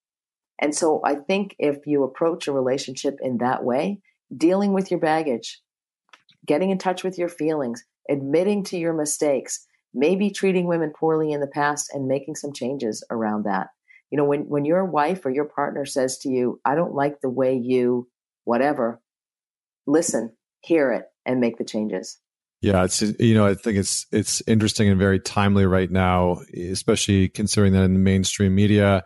And 0.59 0.73
so 0.73 1.01
I 1.05 1.15
think 1.15 1.55
if 1.59 1.85
you 1.85 2.03
approach 2.03 2.47
a 2.47 2.53
relationship 2.53 3.17
in 3.21 3.37
that 3.37 3.63
way, 3.63 3.99
dealing 4.35 4.73
with 4.73 4.89
your 4.89 4.99
baggage, 4.99 5.61
getting 6.45 6.69
in 6.69 6.77
touch 6.77 7.03
with 7.03 7.17
your 7.17 7.29
feelings, 7.29 7.83
admitting 8.09 8.63
to 8.65 8.77
your 8.77 8.93
mistakes, 8.93 9.65
maybe 9.93 10.29
treating 10.29 10.67
women 10.67 10.93
poorly 10.97 11.31
in 11.31 11.41
the 11.41 11.47
past 11.47 11.89
and 11.93 12.07
making 12.07 12.35
some 12.35 12.53
changes 12.53 13.03
around 13.09 13.45
that 13.45 13.67
you 14.11 14.18
know 14.18 14.26
when 14.26 14.41
when 14.41 14.65
your 14.65 14.86
wife 14.86 15.26
or 15.26 15.32
your 15.32 15.45
partner 15.45 15.86
says 15.86 16.18
to 16.19 16.30
you 16.30 16.60
i 16.65 16.76
don't 16.76 16.94
like 16.94 17.22
the 17.22 17.30
way 17.30 17.56
you 17.56 18.07
whatever 18.44 19.02
listen 19.88 20.32
hear 20.61 20.91
it 20.91 21.03
and 21.27 21.40
make 21.40 21.57
the 21.57 21.64
changes. 21.64 22.19
Yeah 22.61 22.84
it's 22.84 23.02
you 23.19 23.36
know 23.36 23.45
i 23.45 23.53
think 23.53 23.77
it's 23.77 24.07
it's 24.11 24.41
interesting 24.48 24.90
and 24.90 24.98
very 24.98 25.19
timely 25.19 25.65
right 25.65 25.91
now 25.91 26.40
especially 26.56 27.30
considering 27.30 27.73
that 27.73 27.84
in 27.84 27.94
the 27.94 27.99
mainstream 27.99 28.56
media 28.56 29.03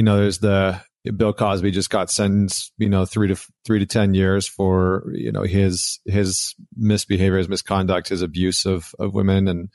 you 0.00 0.04
know, 0.04 0.16
there's 0.16 0.38
the 0.38 0.80
Bill 1.16 1.32
Cosby 1.32 1.70
just 1.70 1.90
got 1.90 2.10
sentenced, 2.10 2.72
you 2.78 2.88
know, 2.88 3.04
three 3.04 3.28
to 3.28 3.36
three 3.66 3.78
to 3.78 3.86
ten 3.86 4.14
years 4.14 4.46
for 4.46 5.10
you 5.12 5.32
know 5.32 5.42
his 5.42 6.00
his 6.06 6.54
misbehavior, 6.76 7.38
his 7.38 7.48
misconduct, 7.48 8.08
his 8.08 8.22
abuse 8.22 8.66
of 8.66 8.94
of 8.98 9.14
women, 9.14 9.48
and 9.48 9.68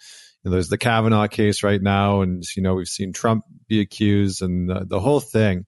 know, 0.46 0.52
there's 0.52 0.70
the 0.70 0.78
Kavanaugh 0.78 1.28
case 1.28 1.64
right 1.64 1.82
now, 1.82 2.22
and 2.22 2.44
you 2.56 2.64
know 2.64 2.76
we've 2.76 2.88
seen 2.88 3.14
Trump 3.14 3.46
be 3.68 3.82
accused, 3.82 4.42
and 4.42 4.70
the, 4.70 4.86
the 4.86 5.00
whole 5.00 5.20
thing. 5.20 5.66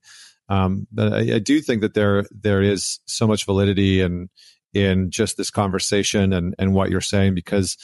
Um, 0.48 0.86
but 0.90 1.12
I, 1.12 1.34
I, 1.34 1.38
do 1.40 1.60
think 1.60 1.82
that 1.82 1.94
there 1.94 2.24
there 2.30 2.62
is 2.62 3.00
so 3.06 3.26
much 3.26 3.44
validity 3.44 4.00
in 4.00 4.30
in 4.72 5.10
just 5.10 5.36
this 5.36 5.50
conversation 5.50 6.32
and 6.32 6.54
and 6.58 6.74
what 6.74 6.90
you're 6.90 7.00
saying 7.00 7.34
because 7.34 7.76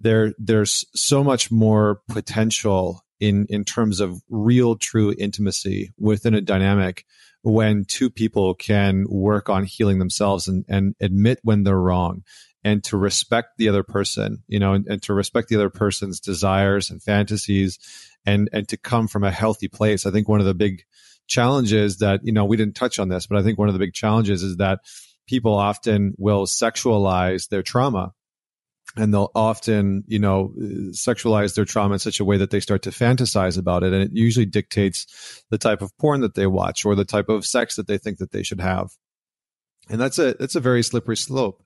there 0.00 0.32
there's 0.38 0.84
so 0.94 1.24
much 1.24 1.50
more 1.50 2.00
potential 2.08 3.04
in 3.20 3.46
in 3.48 3.64
terms 3.64 4.00
of 4.00 4.22
real 4.28 4.76
true 4.76 5.14
intimacy 5.18 5.92
within 5.98 6.34
a 6.34 6.40
dynamic 6.40 7.04
when 7.42 7.84
two 7.84 8.10
people 8.10 8.54
can 8.54 9.04
work 9.08 9.50
on 9.50 9.64
healing 9.64 9.98
themselves 9.98 10.48
and, 10.48 10.64
and 10.68 10.94
admit 11.00 11.38
when 11.42 11.62
they're 11.62 11.78
wrong 11.78 12.22
and 12.64 12.82
to 12.82 12.96
respect 12.96 13.58
the 13.58 13.68
other 13.68 13.82
person 13.82 14.42
you 14.48 14.58
know 14.58 14.72
and, 14.72 14.86
and 14.88 15.02
to 15.02 15.14
respect 15.14 15.48
the 15.48 15.56
other 15.56 15.70
person's 15.70 16.18
desires 16.18 16.90
and 16.90 17.02
fantasies 17.02 17.78
and 18.26 18.48
and 18.52 18.68
to 18.68 18.76
come 18.76 19.06
from 19.06 19.22
a 19.22 19.30
healthy 19.30 19.68
place 19.68 20.06
i 20.06 20.10
think 20.10 20.28
one 20.28 20.40
of 20.40 20.46
the 20.46 20.54
big 20.54 20.82
challenges 21.26 21.98
that 21.98 22.20
you 22.24 22.32
know 22.32 22.44
we 22.44 22.56
didn't 22.56 22.76
touch 22.76 22.98
on 22.98 23.08
this 23.08 23.26
but 23.26 23.38
i 23.38 23.42
think 23.42 23.58
one 23.58 23.68
of 23.68 23.74
the 23.74 23.78
big 23.78 23.94
challenges 23.94 24.42
is 24.42 24.56
that 24.56 24.80
people 25.26 25.54
often 25.54 26.14
will 26.18 26.46
sexualize 26.46 27.48
their 27.48 27.62
trauma 27.62 28.12
and 28.96 29.12
they'll 29.12 29.30
often, 29.34 30.04
you 30.06 30.18
know, 30.18 30.52
sexualize 30.90 31.54
their 31.54 31.64
trauma 31.64 31.94
in 31.94 31.98
such 31.98 32.20
a 32.20 32.24
way 32.24 32.36
that 32.36 32.50
they 32.50 32.60
start 32.60 32.82
to 32.82 32.90
fantasize 32.90 33.58
about 33.58 33.82
it. 33.82 33.92
And 33.92 34.02
it 34.02 34.10
usually 34.12 34.46
dictates 34.46 35.42
the 35.50 35.58
type 35.58 35.82
of 35.82 35.96
porn 35.98 36.20
that 36.20 36.34
they 36.34 36.46
watch 36.46 36.84
or 36.84 36.94
the 36.94 37.04
type 37.04 37.28
of 37.28 37.44
sex 37.44 37.76
that 37.76 37.86
they 37.86 37.98
think 37.98 38.18
that 38.18 38.30
they 38.30 38.42
should 38.42 38.60
have. 38.60 38.90
And 39.88 40.00
that's 40.00 40.18
a, 40.18 40.34
that's 40.34 40.54
a 40.54 40.60
very 40.60 40.82
slippery 40.82 41.16
slope. 41.16 41.62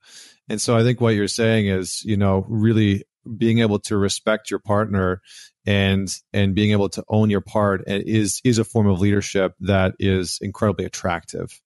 And 0.49 0.59
so 0.59 0.75
I 0.75 0.83
think 0.83 0.99
what 0.99 1.15
you're 1.15 1.27
saying 1.27 1.67
is, 1.67 2.03
you 2.03 2.17
know, 2.17 2.45
really 2.49 3.03
being 3.37 3.59
able 3.59 3.79
to 3.79 3.97
respect 3.97 4.49
your 4.49 4.59
partner 4.59 5.21
and, 5.65 6.09
and 6.33 6.55
being 6.55 6.71
able 6.71 6.89
to 6.89 7.03
own 7.07 7.29
your 7.29 7.41
part 7.41 7.83
is, 7.85 8.41
is 8.43 8.57
a 8.57 8.63
form 8.63 8.87
of 8.87 8.99
leadership 8.99 9.53
that 9.59 9.93
is 9.99 10.39
incredibly 10.41 10.85
attractive 10.85 11.61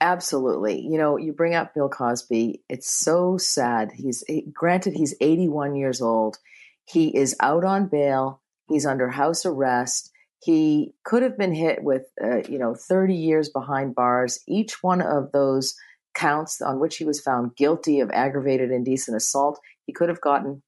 absolutely. 0.00 0.80
You 0.80 0.98
know, 0.98 1.16
you 1.16 1.32
bring 1.32 1.54
up 1.54 1.74
Bill 1.74 1.88
Cosby. 1.88 2.62
It's 2.68 2.90
so 2.90 3.36
sad. 3.36 3.92
He's 3.92 4.24
granted 4.52 4.94
he's 4.94 5.14
81 5.20 5.76
years 5.76 6.00
old. 6.00 6.38
He 6.84 7.16
is 7.16 7.36
out 7.40 7.64
on 7.64 7.88
bail. 7.88 8.40
He's 8.68 8.86
under 8.86 9.08
house 9.08 9.44
arrest. 9.44 10.10
He 10.42 10.94
could 11.04 11.22
have 11.22 11.36
been 11.36 11.54
hit 11.54 11.82
with, 11.82 12.02
uh, 12.22 12.42
you 12.48 12.58
know, 12.58 12.74
30 12.74 13.14
years 13.14 13.48
behind 13.48 13.94
bars. 13.94 14.40
Each 14.46 14.82
one 14.82 15.00
of 15.00 15.32
those 15.32 15.74
counts 16.16 16.60
on 16.60 16.80
which 16.80 16.96
he 16.96 17.04
was 17.04 17.20
found 17.20 17.54
guilty 17.56 18.00
of 18.00 18.10
aggravated 18.10 18.70
indecent 18.70 19.16
assault, 19.16 19.60
he 19.84 19.92
could 19.92 20.08
have 20.08 20.20
gotten 20.20 20.62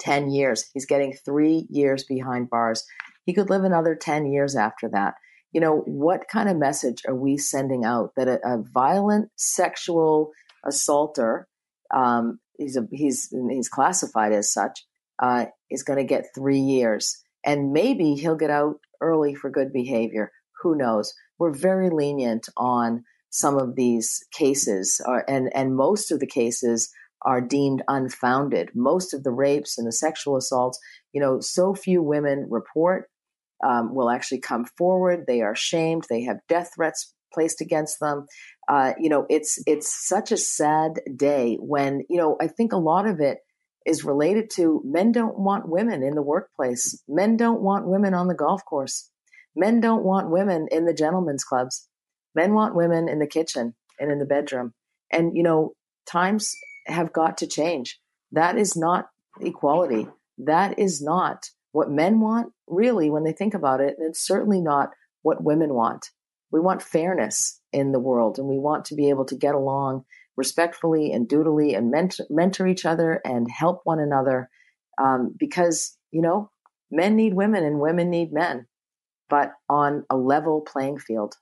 10 0.00 0.30
years. 0.30 0.70
He's 0.72 0.86
getting 0.86 1.12
three 1.12 1.66
years 1.68 2.04
behind 2.04 2.48
bars. 2.48 2.84
He 3.26 3.34
could 3.34 3.50
live 3.50 3.64
another 3.64 3.94
10 3.94 4.26
years 4.26 4.56
after 4.56 4.88
that 4.90 5.14
you 5.54 5.60
know, 5.60 5.82
what 5.86 6.28
kind 6.28 6.48
of 6.48 6.56
message 6.56 7.02
are 7.06 7.14
we 7.14 7.38
sending 7.38 7.84
out 7.84 8.10
that 8.16 8.26
a, 8.26 8.40
a 8.44 8.60
violent 8.60 9.30
sexual 9.36 10.32
assaulter, 10.66 11.46
um, 11.94 12.40
he's 12.58 12.76
a, 12.76 12.86
he's 12.90 13.32
he's 13.48 13.68
classified 13.68 14.32
as 14.32 14.52
such, 14.52 14.84
uh, 15.22 15.46
is 15.70 15.84
going 15.84 16.00
to 16.00 16.04
get 16.04 16.34
three 16.34 16.58
years, 16.58 17.22
and 17.46 17.72
maybe 17.72 18.14
he'll 18.14 18.34
get 18.34 18.50
out 18.50 18.80
early 19.00 19.36
for 19.36 19.48
good 19.48 19.72
behavior. 19.72 20.32
Who 20.62 20.76
knows? 20.76 21.14
We're 21.38 21.54
very 21.54 21.88
lenient 21.88 22.48
on 22.56 23.04
some 23.34 23.58
of 23.58 23.74
these 23.74 24.24
cases, 24.32 25.00
uh, 25.08 25.22
and 25.26 25.50
and 25.56 25.74
most 25.74 26.12
of 26.12 26.20
the 26.20 26.26
cases 26.26 26.88
are 27.22 27.40
deemed 27.40 27.82
unfounded. 27.88 28.70
Most 28.76 29.12
of 29.12 29.24
the 29.24 29.32
rapes 29.32 29.76
and 29.76 29.88
the 29.88 29.92
sexual 29.92 30.36
assaults, 30.36 30.78
you 31.12 31.20
know, 31.20 31.40
so 31.40 31.74
few 31.74 32.00
women 32.00 32.46
report 32.48 33.10
um, 33.66 33.92
will 33.92 34.08
actually 34.08 34.40
come 34.40 34.64
forward. 34.78 35.24
They 35.26 35.40
are 35.40 35.56
shamed. 35.56 36.04
They 36.08 36.22
have 36.22 36.46
death 36.48 36.70
threats 36.76 37.12
placed 37.32 37.60
against 37.60 37.98
them. 37.98 38.26
Uh, 38.68 38.92
you 39.00 39.08
know, 39.08 39.26
it's 39.28 39.60
it's 39.66 39.92
such 40.06 40.30
a 40.30 40.36
sad 40.36 41.00
day 41.16 41.56
when 41.60 42.04
you 42.08 42.18
know. 42.18 42.36
I 42.40 42.46
think 42.46 42.72
a 42.72 42.76
lot 42.76 43.04
of 43.04 43.18
it 43.18 43.38
is 43.84 44.04
related 44.04 44.48
to 44.58 44.80
men 44.84 45.10
don't 45.10 45.40
want 45.40 45.68
women 45.68 46.04
in 46.04 46.14
the 46.14 46.22
workplace. 46.22 47.02
Men 47.08 47.36
don't 47.36 47.62
want 47.62 47.88
women 47.88 48.14
on 48.14 48.28
the 48.28 48.34
golf 48.34 48.64
course. 48.64 49.10
Men 49.56 49.80
don't 49.80 50.04
want 50.04 50.30
women 50.30 50.68
in 50.70 50.84
the 50.84 50.94
gentlemen's 50.94 51.42
clubs. 51.42 51.88
Men 52.34 52.54
want 52.54 52.74
women 52.74 53.08
in 53.08 53.18
the 53.18 53.26
kitchen 53.26 53.74
and 53.98 54.10
in 54.10 54.18
the 54.18 54.24
bedroom. 54.26 54.72
And 55.12 55.36
you 55.36 55.42
know, 55.42 55.72
times 56.06 56.54
have 56.86 57.12
got 57.12 57.38
to 57.38 57.46
change. 57.46 57.98
That 58.32 58.58
is 58.58 58.76
not 58.76 59.06
equality. 59.40 60.08
That 60.38 60.78
is 60.78 61.00
not 61.00 61.46
what 61.72 61.90
men 61.90 62.20
want, 62.20 62.52
really, 62.68 63.10
when 63.10 63.24
they 63.24 63.32
think 63.32 63.54
about 63.54 63.80
it. 63.80 63.94
And 63.98 64.08
it's 64.08 64.24
certainly 64.24 64.60
not 64.60 64.90
what 65.22 65.42
women 65.42 65.74
want. 65.74 66.10
We 66.50 66.60
want 66.60 66.82
fairness 66.82 67.60
in 67.72 67.92
the 67.92 67.98
world, 67.98 68.38
and 68.38 68.46
we 68.46 68.58
want 68.58 68.84
to 68.86 68.94
be 68.94 69.08
able 69.10 69.24
to 69.26 69.36
get 69.36 69.54
along 69.54 70.04
respectfully 70.36 71.12
and 71.12 71.28
dutifully 71.28 71.74
and 71.74 71.90
mentor, 71.90 72.26
mentor 72.30 72.66
each 72.66 72.84
other 72.84 73.20
and 73.24 73.50
help 73.50 73.80
one 73.84 74.00
another 74.00 74.48
um, 74.98 75.34
because, 75.36 75.96
you 76.10 76.22
know, 76.22 76.50
men 76.90 77.16
need 77.16 77.34
women 77.34 77.64
and 77.64 77.80
women 77.80 78.10
need 78.10 78.32
men, 78.32 78.66
but 79.28 79.52
on 79.68 80.04
a 80.10 80.16
level 80.16 80.60
playing 80.60 80.98
field. 80.98 81.34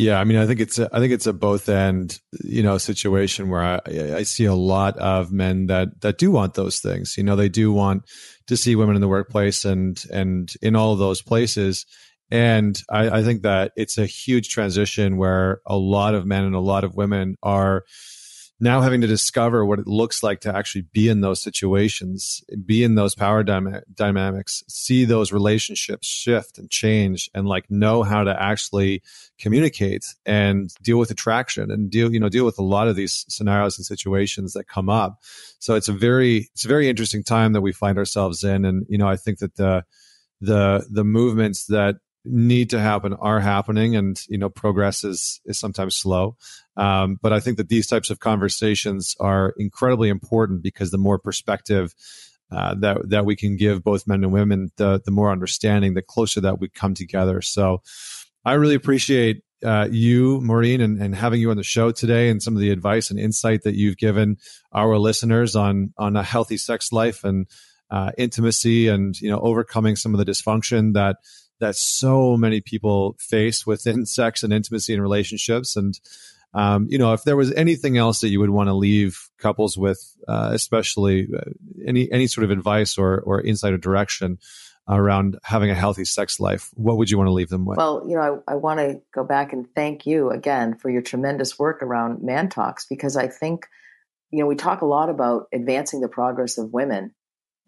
Yeah, 0.00 0.18
I 0.18 0.24
mean, 0.24 0.38
I 0.38 0.46
think 0.46 0.60
it's 0.60 0.78
a, 0.78 0.88
I 0.94 0.98
think 0.98 1.12
it's 1.12 1.26
a 1.26 1.32
both 1.34 1.68
end, 1.68 2.20
you 2.42 2.62
know, 2.62 2.78
situation 2.78 3.50
where 3.50 3.60
I, 3.60 3.80
I 4.16 4.22
see 4.22 4.46
a 4.46 4.54
lot 4.54 4.96
of 4.96 5.30
men 5.30 5.66
that 5.66 6.00
that 6.00 6.16
do 6.16 6.30
want 6.30 6.54
those 6.54 6.78
things. 6.78 7.18
You 7.18 7.22
know, 7.22 7.36
they 7.36 7.50
do 7.50 7.70
want 7.70 8.04
to 8.46 8.56
see 8.56 8.76
women 8.76 8.94
in 8.94 9.02
the 9.02 9.08
workplace 9.08 9.66
and 9.66 10.02
and 10.10 10.50
in 10.62 10.74
all 10.74 10.96
those 10.96 11.20
places. 11.20 11.84
And 12.30 12.80
I, 12.88 13.18
I 13.18 13.22
think 13.22 13.42
that 13.42 13.72
it's 13.76 13.98
a 13.98 14.06
huge 14.06 14.48
transition 14.48 15.18
where 15.18 15.60
a 15.66 15.76
lot 15.76 16.14
of 16.14 16.24
men 16.24 16.44
and 16.44 16.54
a 16.54 16.60
lot 16.60 16.84
of 16.84 16.94
women 16.94 17.36
are 17.42 17.84
now 18.60 18.82
having 18.82 19.00
to 19.00 19.06
discover 19.06 19.64
what 19.64 19.78
it 19.78 19.86
looks 19.86 20.22
like 20.22 20.40
to 20.40 20.54
actually 20.54 20.82
be 20.82 21.08
in 21.08 21.22
those 21.22 21.42
situations, 21.42 22.44
be 22.66 22.84
in 22.84 22.94
those 22.94 23.14
power 23.14 23.42
dynamics, 23.42 24.62
see 24.68 25.06
those 25.06 25.32
relationships 25.32 26.06
shift 26.06 26.58
and 26.58 26.70
change, 26.70 27.30
and 27.34 27.48
like 27.48 27.70
know 27.70 28.02
how 28.02 28.22
to 28.22 28.42
actually 28.42 29.02
communicate 29.38 30.04
and 30.26 30.74
deal 30.82 30.98
with 30.98 31.10
attraction 31.10 31.70
and 31.70 31.90
deal, 31.90 32.12
you 32.12 32.20
know, 32.20 32.28
deal 32.28 32.44
with 32.44 32.58
a 32.58 32.62
lot 32.62 32.86
of 32.86 32.96
these 32.96 33.24
scenarios 33.28 33.78
and 33.78 33.86
situations 33.86 34.52
that 34.52 34.68
come 34.68 34.90
up. 34.90 35.22
So 35.58 35.74
it's 35.74 35.88
a 35.88 35.92
very, 35.94 36.50
it's 36.52 36.66
a 36.66 36.68
very 36.68 36.88
interesting 36.88 37.24
time 37.24 37.54
that 37.54 37.62
we 37.62 37.72
find 37.72 37.96
ourselves 37.96 38.44
in, 38.44 38.66
and 38.66 38.84
you 38.88 38.98
know, 38.98 39.08
I 39.08 39.16
think 39.16 39.38
that 39.38 39.56
the 39.56 39.84
the 40.40 40.86
the 40.90 41.04
movements 41.04 41.66
that 41.66 41.96
need 42.24 42.70
to 42.70 42.80
happen 42.80 43.14
are 43.14 43.40
happening 43.40 43.96
and 43.96 44.20
you 44.28 44.36
know 44.36 44.50
progress 44.50 45.04
is 45.04 45.40
is 45.44 45.58
sometimes 45.58 45.96
slow. 45.96 46.36
Um, 46.76 47.18
but 47.20 47.32
i 47.32 47.40
think 47.40 47.56
that 47.56 47.68
these 47.68 47.86
types 47.86 48.10
of 48.10 48.20
conversations 48.20 49.16
are 49.20 49.54
incredibly 49.56 50.08
important 50.08 50.62
because 50.62 50.90
the 50.90 50.98
more 50.98 51.18
perspective 51.18 51.94
uh, 52.50 52.74
that 52.80 53.08
that 53.08 53.24
we 53.24 53.36
can 53.36 53.56
give 53.56 53.84
both 53.84 54.06
men 54.06 54.24
and 54.24 54.32
women 54.32 54.70
the 54.76 55.00
the 55.04 55.10
more 55.10 55.30
understanding 55.30 55.94
the 55.94 56.02
closer 56.02 56.40
that 56.40 56.60
we 56.60 56.68
come 56.68 56.94
together. 56.94 57.40
So 57.42 57.82
i 58.44 58.54
really 58.54 58.74
appreciate 58.74 59.42
uh, 59.64 59.88
you 59.90 60.40
maureen 60.40 60.80
and, 60.80 61.00
and 61.02 61.14
having 61.14 61.40
you 61.40 61.50
on 61.50 61.56
the 61.56 61.62
show 61.62 61.90
today 61.90 62.30
and 62.30 62.42
some 62.42 62.54
of 62.54 62.60
the 62.60 62.70
advice 62.70 63.10
and 63.10 63.20
insight 63.20 63.62
that 63.62 63.74
you've 63.74 63.98
given 63.98 64.38
our 64.72 64.98
listeners 64.98 65.54
on 65.54 65.92
on 65.98 66.16
a 66.16 66.22
healthy 66.22 66.56
sex 66.56 66.92
life 66.92 67.24
and 67.24 67.46
uh, 67.90 68.12
intimacy 68.16 68.88
and 68.88 69.20
you 69.20 69.30
know 69.30 69.40
overcoming 69.40 69.96
some 69.96 70.14
of 70.14 70.18
the 70.18 70.30
dysfunction 70.30 70.94
that 70.94 71.16
that 71.60 71.76
so 71.76 72.36
many 72.36 72.60
people 72.60 73.16
face 73.18 73.66
within 73.66 74.06
sex 74.06 74.42
and 74.42 74.52
intimacy 74.52 74.92
and 74.92 75.02
relationships. 75.02 75.76
And, 75.76 75.98
um, 76.52 76.86
you 76.90 76.98
know, 76.98 77.12
if 77.12 77.22
there 77.22 77.36
was 77.36 77.52
anything 77.52 77.96
else 77.96 78.20
that 78.20 78.28
you 78.28 78.40
would 78.40 78.50
want 78.50 78.68
to 78.68 78.74
leave 78.74 79.28
couples 79.38 79.78
with, 79.78 80.02
uh, 80.26 80.50
especially 80.52 81.28
uh, 81.34 81.50
any, 81.86 82.10
any 82.10 82.26
sort 82.26 82.44
of 82.44 82.50
advice 82.50 82.98
or, 82.98 83.20
or 83.20 83.40
insight 83.40 83.72
or 83.72 83.78
direction 83.78 84.38
around 84.88 85.38
having 85.44 85.70
a 85.70 85.74
healthy 85.74 86.04
sex 86.04 86.40
life, 86.40 86.70
what 86.74 86.96
would 86.96 87.10
you 87.10 87.16
want 87.16 87.28
to 87.28 87.32
leave 87.32 87.48
them 87.48 87.64
with? 87.64 87.78
Well, 87.78 88.04
you 88.08 88.16
know, 88.16 88.42
I, 88.48 88.52
I 88.52 88.56
want 88.56 88.80
to 88.80 89.00
go 89.14 89.22
back 89.22 89.52
and 89.52 89.66
thank 89.74 90.04
you 90.04 90.30
again 90.30 90.74
for 90.74 90.90
your 90.90 91.02
tremendous 91.02 91.58
work 91.58 91.82
around 91.82 92.20
ManTalks 92.20 92.86
because 92.88 93.16
I 93.16 93.28
think, 93.28 93.66
you 94.32 94.40
know, 94.40 94.46
we 94.46 94.56
talk 94.56 94.80
a 94.80 94.86
lot 94.86 95.08
about 95.08 95.46
advancing 95.52 96.00
the 96.00 96.08
progress 96.08 96.58
of 96.58 96.72
women 96.72 97.14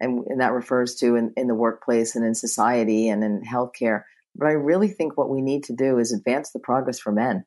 and, 0.03 0.23
and 0.27 0.41
that 0.41 0.53
refers 0.53 0.95
to 0.95 1.15
in, 1.15 1.33
in 1.35 1.47
the 1.47 1.55
workplace 1.55 2.15
and 2.15 2.25
in 2.25 2.35
society 2.35 3.09
and 3.09 3.23
in 3.23 3.41
healthcare. 3.41 4.03
But 4.35 4.47
I 4.47 4.53
really 4.69 4.89
think 4.89 5.17
what 5.17 5.29
we 5.29 5.41
need 5.41 5.63
to 5.65 5.75
do 5.75 5.97
is 5.99 6.13
advance 6.13 6.51
the 6.51 6.59
progress 6.59 6.99
for 6.99 7.11
men. 7.11 7.45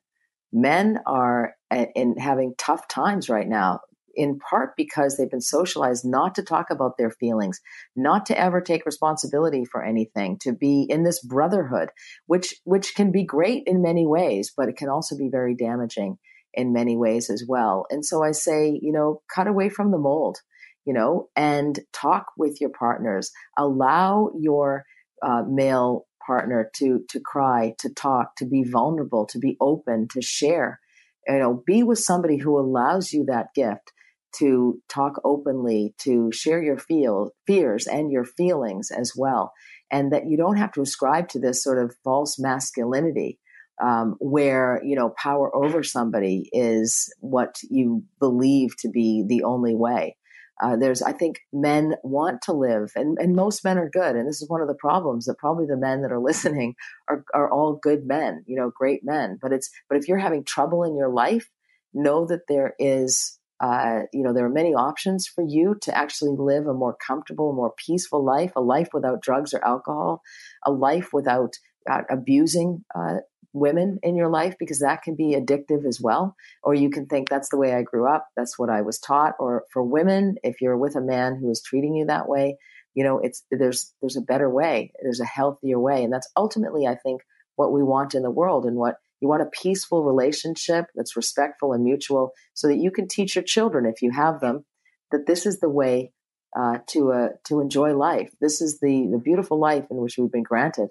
Men 0.51 0.99
are 1.05 1.53
in 1.95 2.17
having 2.17 2.55
tough 2.57 2.87
times 2.87 3.29
right 3.29 3.47
now. 3.47 3.81
in 4.17 4.39
part 4.39 4.75
because 4.75 5.15
they've 5.15 5.29
been 5.29 5.39
socialized 5.39 6.03
not 6.03 6.35
to 6.35 6.43
talk 6.43 6.69
about 6.71 6.97
their 6.97 7.11
feelings, 7.11 7.61
not 7.95 8.25
to 8.25 8.37
ever 8.37 8.59
take 8.59 8.85
responsibility 8.85 9.63
for 9.63 9.83
anything, 9.83 10.37
to 10.39 10.51
be 10.51 10.85
in 10.89 11.03
this 11.03 11.23
brotherhood, 11.23 11.89
which 12.25 12.55
which 12.65 12.95
can 12.95 13.11
be 13.11 13.23
great 13.23 13.63
in 13.67 13.81
many 13.81 14.05
ways, 14.05 14.51
but 14.57 14.67
it 14.67 14.75
can 14.75 14.89
also 14.89 15.15
be 15.15 15.29
very 15.29 15.55
damaging 15.55 16.17
in 16.53 16.73
many 16.73 16.97
ways 16.97 17.29
as 17.29 17.45
well. 17.47 17.85
And 17.91 18.03
so 18.03 18.23
I 18.23 18.31
say, 18.31 18.77
you 18.81 18.91
know, 18.91 19.21
cut 19.33 19.47
away 19.47 19.69
from 19.69 19.91
the 19.91 19.99
mold, 19.99 20.39
you 20.87 20.93
know, 20.93 21.27
and 21.35 21.81
talk 21.91 22.27
with 22.37 22.61
your 22.61 22.69
partners. 22.69 23.31
Allow 23.57 24.31
your 24.39 24.85
uh, 25.21 25.43
male 25.45 26.07
partner 26.25 26.71
to 26.77 27.03
to 27.09 27.19
cry, 27.19 27.75
to 27.79 27.93
talk, 27.93 28.37
to 28.37 28.45
be 28.45 28.63
vulnerable, 28.63 29.25
to 29.27 29.37
be 29.37 29.57
open, 29.59 30.07
to 30.13 30.21
share. 30.21 30.79
You 31.27 31.39
know, 31.39 31.63
be 31.67 31.83
with 31.83 31.99
somebody 31.99 32.37
who 32.37 32.57
allows 32.57 33.11
you 33.11 33.25
that 33.25 33.53
gift 33.53 33.91
to 34.37 34.81
talk 34.87 35.19
openly, 35.25 35.93
to 35.99 36.31
share 36.31 36.63
your 36.63 36.77
feel 36.77 37.31
fears 37.45 37.85
and 37.85 38.09
your 38.09 38.23
feelings 38.23 38.89
as 38.89 39.11
well, 39.13 39.51
and 39.91 40.13
that 40.13 40.29
you 40.29 40.37
don't 40.37 40.57
have 40.57 40.71
to 40.71 40.81
ascribe 40.81 41.27
to 41.29 41.39
this 41.39 41.61
sort 41.61 41.83
of 41.83 41.95
false 42.03 42.39
masculinity. 42.39 43.39
Um, 43.79 44.15
where 44.19 44.81
you 44.83 44.95
know 44.95 45.13
power 45.21 45.55
over 45.55 45.83
somebody 45.83 46.49
is 46.51 47.13
what 47.19 47.57
you 47.69 48.03
believe 48.19 48.75
to 48.77 48.89
be 48.89 49.23
the 49.27 49.43
only 49.43 49.75
way. 49.75 50.16
Uh, 50.61 50.75
there's, 50.75 51.01
I 51.01 51.11
think, 51.11 51.41
men 51.53 51.95
want 52.03 52.41
to 52.43 52.53
live, 52.53 52.91
and, 52.95 53.17
and 53.19 53.35
most 53.35 53.63
men 53.63 53.77
are 53.77 53.89
good. 53.89 54.15
And 54.15 54.27
this 54.27 54.41
is 54.41 54.49
one 54.49 54.61
of 54.61 54.67
the 54.67 54.75
problems 54.75 55.25
that 55.25 55.37
probably 55.37 55.65
the 55.65 55.77
men 55.77 56.01
that 56.01 56.11
are 56.11 56.19
listening 56.31 56.75
are, 57.07 57.23
are 57.33 57.51
all 57.51 57.79
good 57.81 58.05
men, 58.05 58.43
you 58.47 58.55
know, 58.55 58.71
great 58.75 59.01
men. 59.03 59.37
But 59.41 59.53
it's, 59.53 59.69
but 59.89 59.97
if 59.97 60.07
you're 60.07 60.17
having 60.17 60.43
trouble 60.43 60.83
in 60.83 60.95
your 60.95 61.09
life, 61.09 61.49
know 61.93 62.25
that 62.27 62.47
there 62.47 62.73
is, 62.79 63.39
uh, 63.59 64.01
you 64.13 64.23
know, 64.23 64.33
there 64.33 64.45
are 64.45 64.49
many 64.49 64.73
options 64.73 65.27
for 65.27 65.43
you 65.43 65.75
to 65.81 65.97
actually 65.97 66.35
live 66.37 66.67
a 66.67 66.73
more 66.73 66.95
comfortable, 66.95 67.53
more 67.53 67.73
peaceful 67.77 68.23
life, 68.23 68.51
a 68.55 68.61
life 68.61 68.89
without 68.93 69.21
drugs 69.21 69.53
or 69.53 69.65
alcohol, 69.65 70.21
a 70.65 70.71
life 70.71 71.09
without 71.13 71.55
uh, 71.89 72.01
abusing 72.09 72.83
uh, 72.95 73.17
women 73.53 73.99
in 74.03 74.15
your 74.15 74.29
life 74.29 74.55
because 74.59 74.79
that 74.79 75.01
can 75.01 75.15
be 75.15 75.35
addictive 75.35 75.85
as 75.85 75.99
well. 76.01 76.35
Or 76.63 76.73
you 76.73 76.89
can 76.89 77.05
think 77.07 77.29
that's 77.29 77.49
the 77.49 77.57
way 77.57 77.73
I 77.73 77.81
grew 77.81 78.07
up, 78.07 78.27
that's 78.35 78.57
what 78.59 78.69
I 78.69 78.81
was 78.81 78.99
taught. 78.99 79.33
Or 79.39 79.63
for 79.71 79.83
women, 79.83 80.35
if 80.43 80.61
you're 80.61 80.77
with 80.77 80.95
a 80.95 81.01
man 81.01 81.37
who 81.37 81.49
is 81.49 81.61
treating 81.61 81.95
you 81.95 82.05
that 82.05 82.27
way, 82.27 82.57
you 82.93 83.03
know, 83.03 83.19
it's 83.19 83.43
there's 83.51 83.93
there's 84.01 84.17
a 84.17 84.21
better 84.21 84.49
way, 84.49 84.91
there's 85.01 85.19
a 85.19 85.25
healthier 85.25 85.79
way, 85.79 86.03
and 86.03 86.11
that's 86.11 86.29
ultimately, 86.35 86.87
I 86.87 86.95
think, 86.95 87.21
what 87.55 87.71
we 87.71 87.83
want 87.83 88.15
in 88.15 88.23
the 88.23 88.31
world 88.31 88.65
and 88.65 88.75
what 88.75 88.95
you 89.21 89.27
want 89.27 89.43
a 89.43 89.45
peaceful 89.45 90.03
relationship 90.03 90.85
that's 90.95 91.15
respectful 91.15 91.73
and 91.73 91.83
mutual, 91.83 92.31
so 92.53 92.67
that 92.67 92.77
you 92.77 92.91
can 92.91 93.07
teach 93.07 93.35
your 93.35 93.43
children, 93.43 93.85
if 93.85 94.01
you 94.01 94.11
have 94.11 94.39
them, 94.39 94.65
that 95.11 95.27
this 95.27 95.45
is 95.45 95.59
the 95.59 95.69
way 95.69 96.11
uh, 96.57 96.79
to 96.87 97.11
uh, 97.11 97.29
to 97.45 97.59
enjoy 97.59 97.95
life. 97.95 98.31
This 98.41 98.61
is 98.61 98.79
the 98.79 99.07
the 99.11 99.21
beautiful 99.23 99.59
life 99.59 99.85
in 99.91 99.97
which 99.97 100.17
we've 100.17 100.31
been 100.31 100.43
granted, 100.43 100.89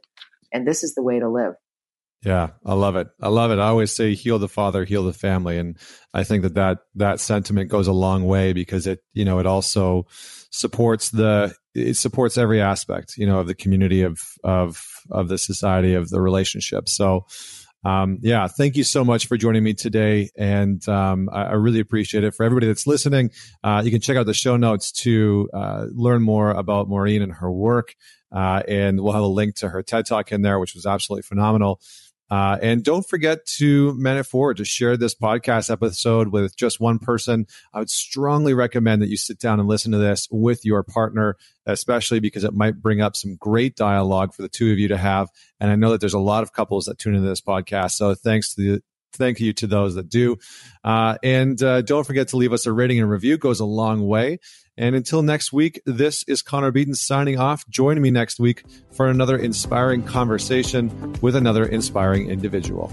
and 0.53 0.67
this 0.67 0.85
is 0.85 0.95
the 0.95 1.03
way 1.03 1.19
to 1.19 1.29
live. 1.29 1.55
Yeah, 2.25 2.51
I 2.65 2.75
love 2.75 2.97
it. 2.97 3.09
I 3.21 3.29
love 3.29 3.51
it. 3.51 3.59
I 3.59 3.69
always 3.69 3.93
say 3.93 4.15
heal 4.15 4.39
the 4.39 4.49
father, 4.49 4.85
heal 4.85 5.05
the 5.05 5.13
family, 5.13 5.59
and 5.59 5.77
I 6.13 6.25
think 6.25 6.43
that 6.43 6.55
that 6.55 6.79
that 6.97 7.21
sentiment 7.21 7.71
goes 7.71 7.87
a 7.87 7.93
long 7.93 8.25
way 8.25 8.53
because 8.53 8.87
it 8.87 9.01
you 9.13 9.25
know 9.25 9.39
it 9.39 9.47
also 9.47 10.07
supports 10.51 11.11
the 11.11 11.55
it 11.75 11.97
supports 11.97 12.39
every 12.39 12.61
aspect 12.61 13.15
you 13.17 13.27
know 13.27 13.41
of 13.41 13.47
the 13.47 13.55
community 13.55 14.03
of 14.03 14.21
of 14.43 14.83
of 15.11 15.29
the 15.29 15.39
society 15.39 15.95
of 15.95 16.09
the 16.11 16.21
relationship. 16.21 16.89
So. 16.89 17.27
Um, 17.85 18.19
yeah, 18.21 18.49
thank 18.49 18.75
you 18.75 18.83
so 18.83 19.05
much 19.05 19.29
for 19.29 19.37
joining 19.37 19.63
me 19.63 19.73
today, 19.73 20.31
and 20.37 20.87
um, 20.89 21.29
I, 21.33 21.45
I, 21.45 21.53
really 21.53 21.79
appreciate 21.79 22.25
it. 22.25 22.35
For 22.35 22.43
everybody 22.43 22.67
that's 22.67 22.85
listening, 22.85 23.31
uh, 23.63 23.83
you 23.85 23.93
can 23.93 24.01
check 24.01 24.17
out 24.17 24.27
the 24.27 24.35
show 24.35 24.57
notes 24.57 24.91
to 25.03 25.49
uh, 25.55 25.87
learn 25.93 26.21
more 26.23 26.51
about 26.51 26.89
Maureen 26.89 27.23
and 27.23 27.33
her 27.33 27.53
work, 27.53 27.95
uh, 28.35 28.63
and 28.67 29.01
we'll 29.01 29.13
have 29.13 29.23
a 29.23 29.29
link 29.29 29.55
to 29.57 29.69
her 29.69 29.85
TED 29.85 30.05
Talk 30.05 30.33
in 30.33 30.43
there, 30.43 30.59
which 30.59 30.75
was 30.75 30.85
absolutely 30.85 31.23
phenomenal. 31.23 31.81
Uh, 32.31 32.59
and 32.61 32.83
don't 32.83 33.09
forget 33.09 33.47
to 33.47 33.95
man 33.95 34.17
it 34.17 34.25
forward 34.25 34.57
to 34.57 34.65
share 34.65 34.97
this 34.97 35.15
podcast 35.15 35.71
episode 35.71 36.29
with 36.29 36.57
just 36.57 36.81
one 36.81 36.99
person. 36.99 37.47
I 37.73 37.79
would 37.79 37.91
strongly 37.91 38.55
recommend 38.55 39.03
that 39.03 39.09
you 39.09 39.17
sit 39.17 39.39
down 39.39 39.61
and 39.61 39.69
listen 39.69 39.93
to 39.93 39.99
this 39.99 40.27
with 40.31 40.65
your 40.65 40.83
partner, 40.83 41.37
especially 41.67 42.21
because 42.21 42.45
it 42.45 42.53
might 42.55 42.83
bring 42.83 43.01
up 43.01 43.15
some 43.15 43.37
great 43.37 43.77
dialogue 43.77 44.35
for 44.35 44.43
the 44.43 44.49
two 44.49 44.73
of 44.73 44.79
you 44.79 44.89
to 44.89 44.97
have. 44.97 45.29
And 45.61 45.71
I 45.71 45.77
know 45.77 45.91
that 45.91 46.01
there's 46.01 46.15
a 46.15 46.19
lot 46.19 46.43
of 46.43 46.53
couples 46.53 46.87
that 46.87 46.99
tune 46.99 47.15
into 47.15 47.29
this 47.29 47.41
podcast. 47.41 47.93
So 47.93 48.15
thanks 48.15 48.55
to 48.55 48.63
the 48.63 48.83
thank 49.17 49.41
you 49.41 49.53
to 49.55 49.67
those 49.67 49.95
that 49.95 50.09
do. 50.09 50.37
Uh, 50.85 51.17
and 51.23 51.61
uh, 51.63 51.83
don't 51.83 52.07
forget 52.07 52.29
to 52.29 52.37
leave 52.37 52.53
us 52.53 52.67
a 52.67 52.73
rating 52.73 53.01
and 53.01 53.11
review, 53.11 53.37
goes 53.37 53.61
a 53.61 53.65
long 53.65 54.07
way. 54.07 54.39
And 54.79 54.95
until 54.95 55.23
next 55.23 55.53
week, 55.53 55.81
this 55.87 56.23
is 56.25 56.43
Connor 56.43 56.71
Beaton 56.71 56.95
signing 56.95 57.39
off. 57.39 57.67
Join 57.69 58.01
me 58.01 58.11
next 58.11 58.39
week 58.39 58.63
for 58.93 59.09
another 59.09 59.37
inspiring 59.37 60.03
conversation 60.03 61.15
with 61.23 61.35
another 61.35 61.65
inspiring 61.65 62.29
individual. 62.29 62.93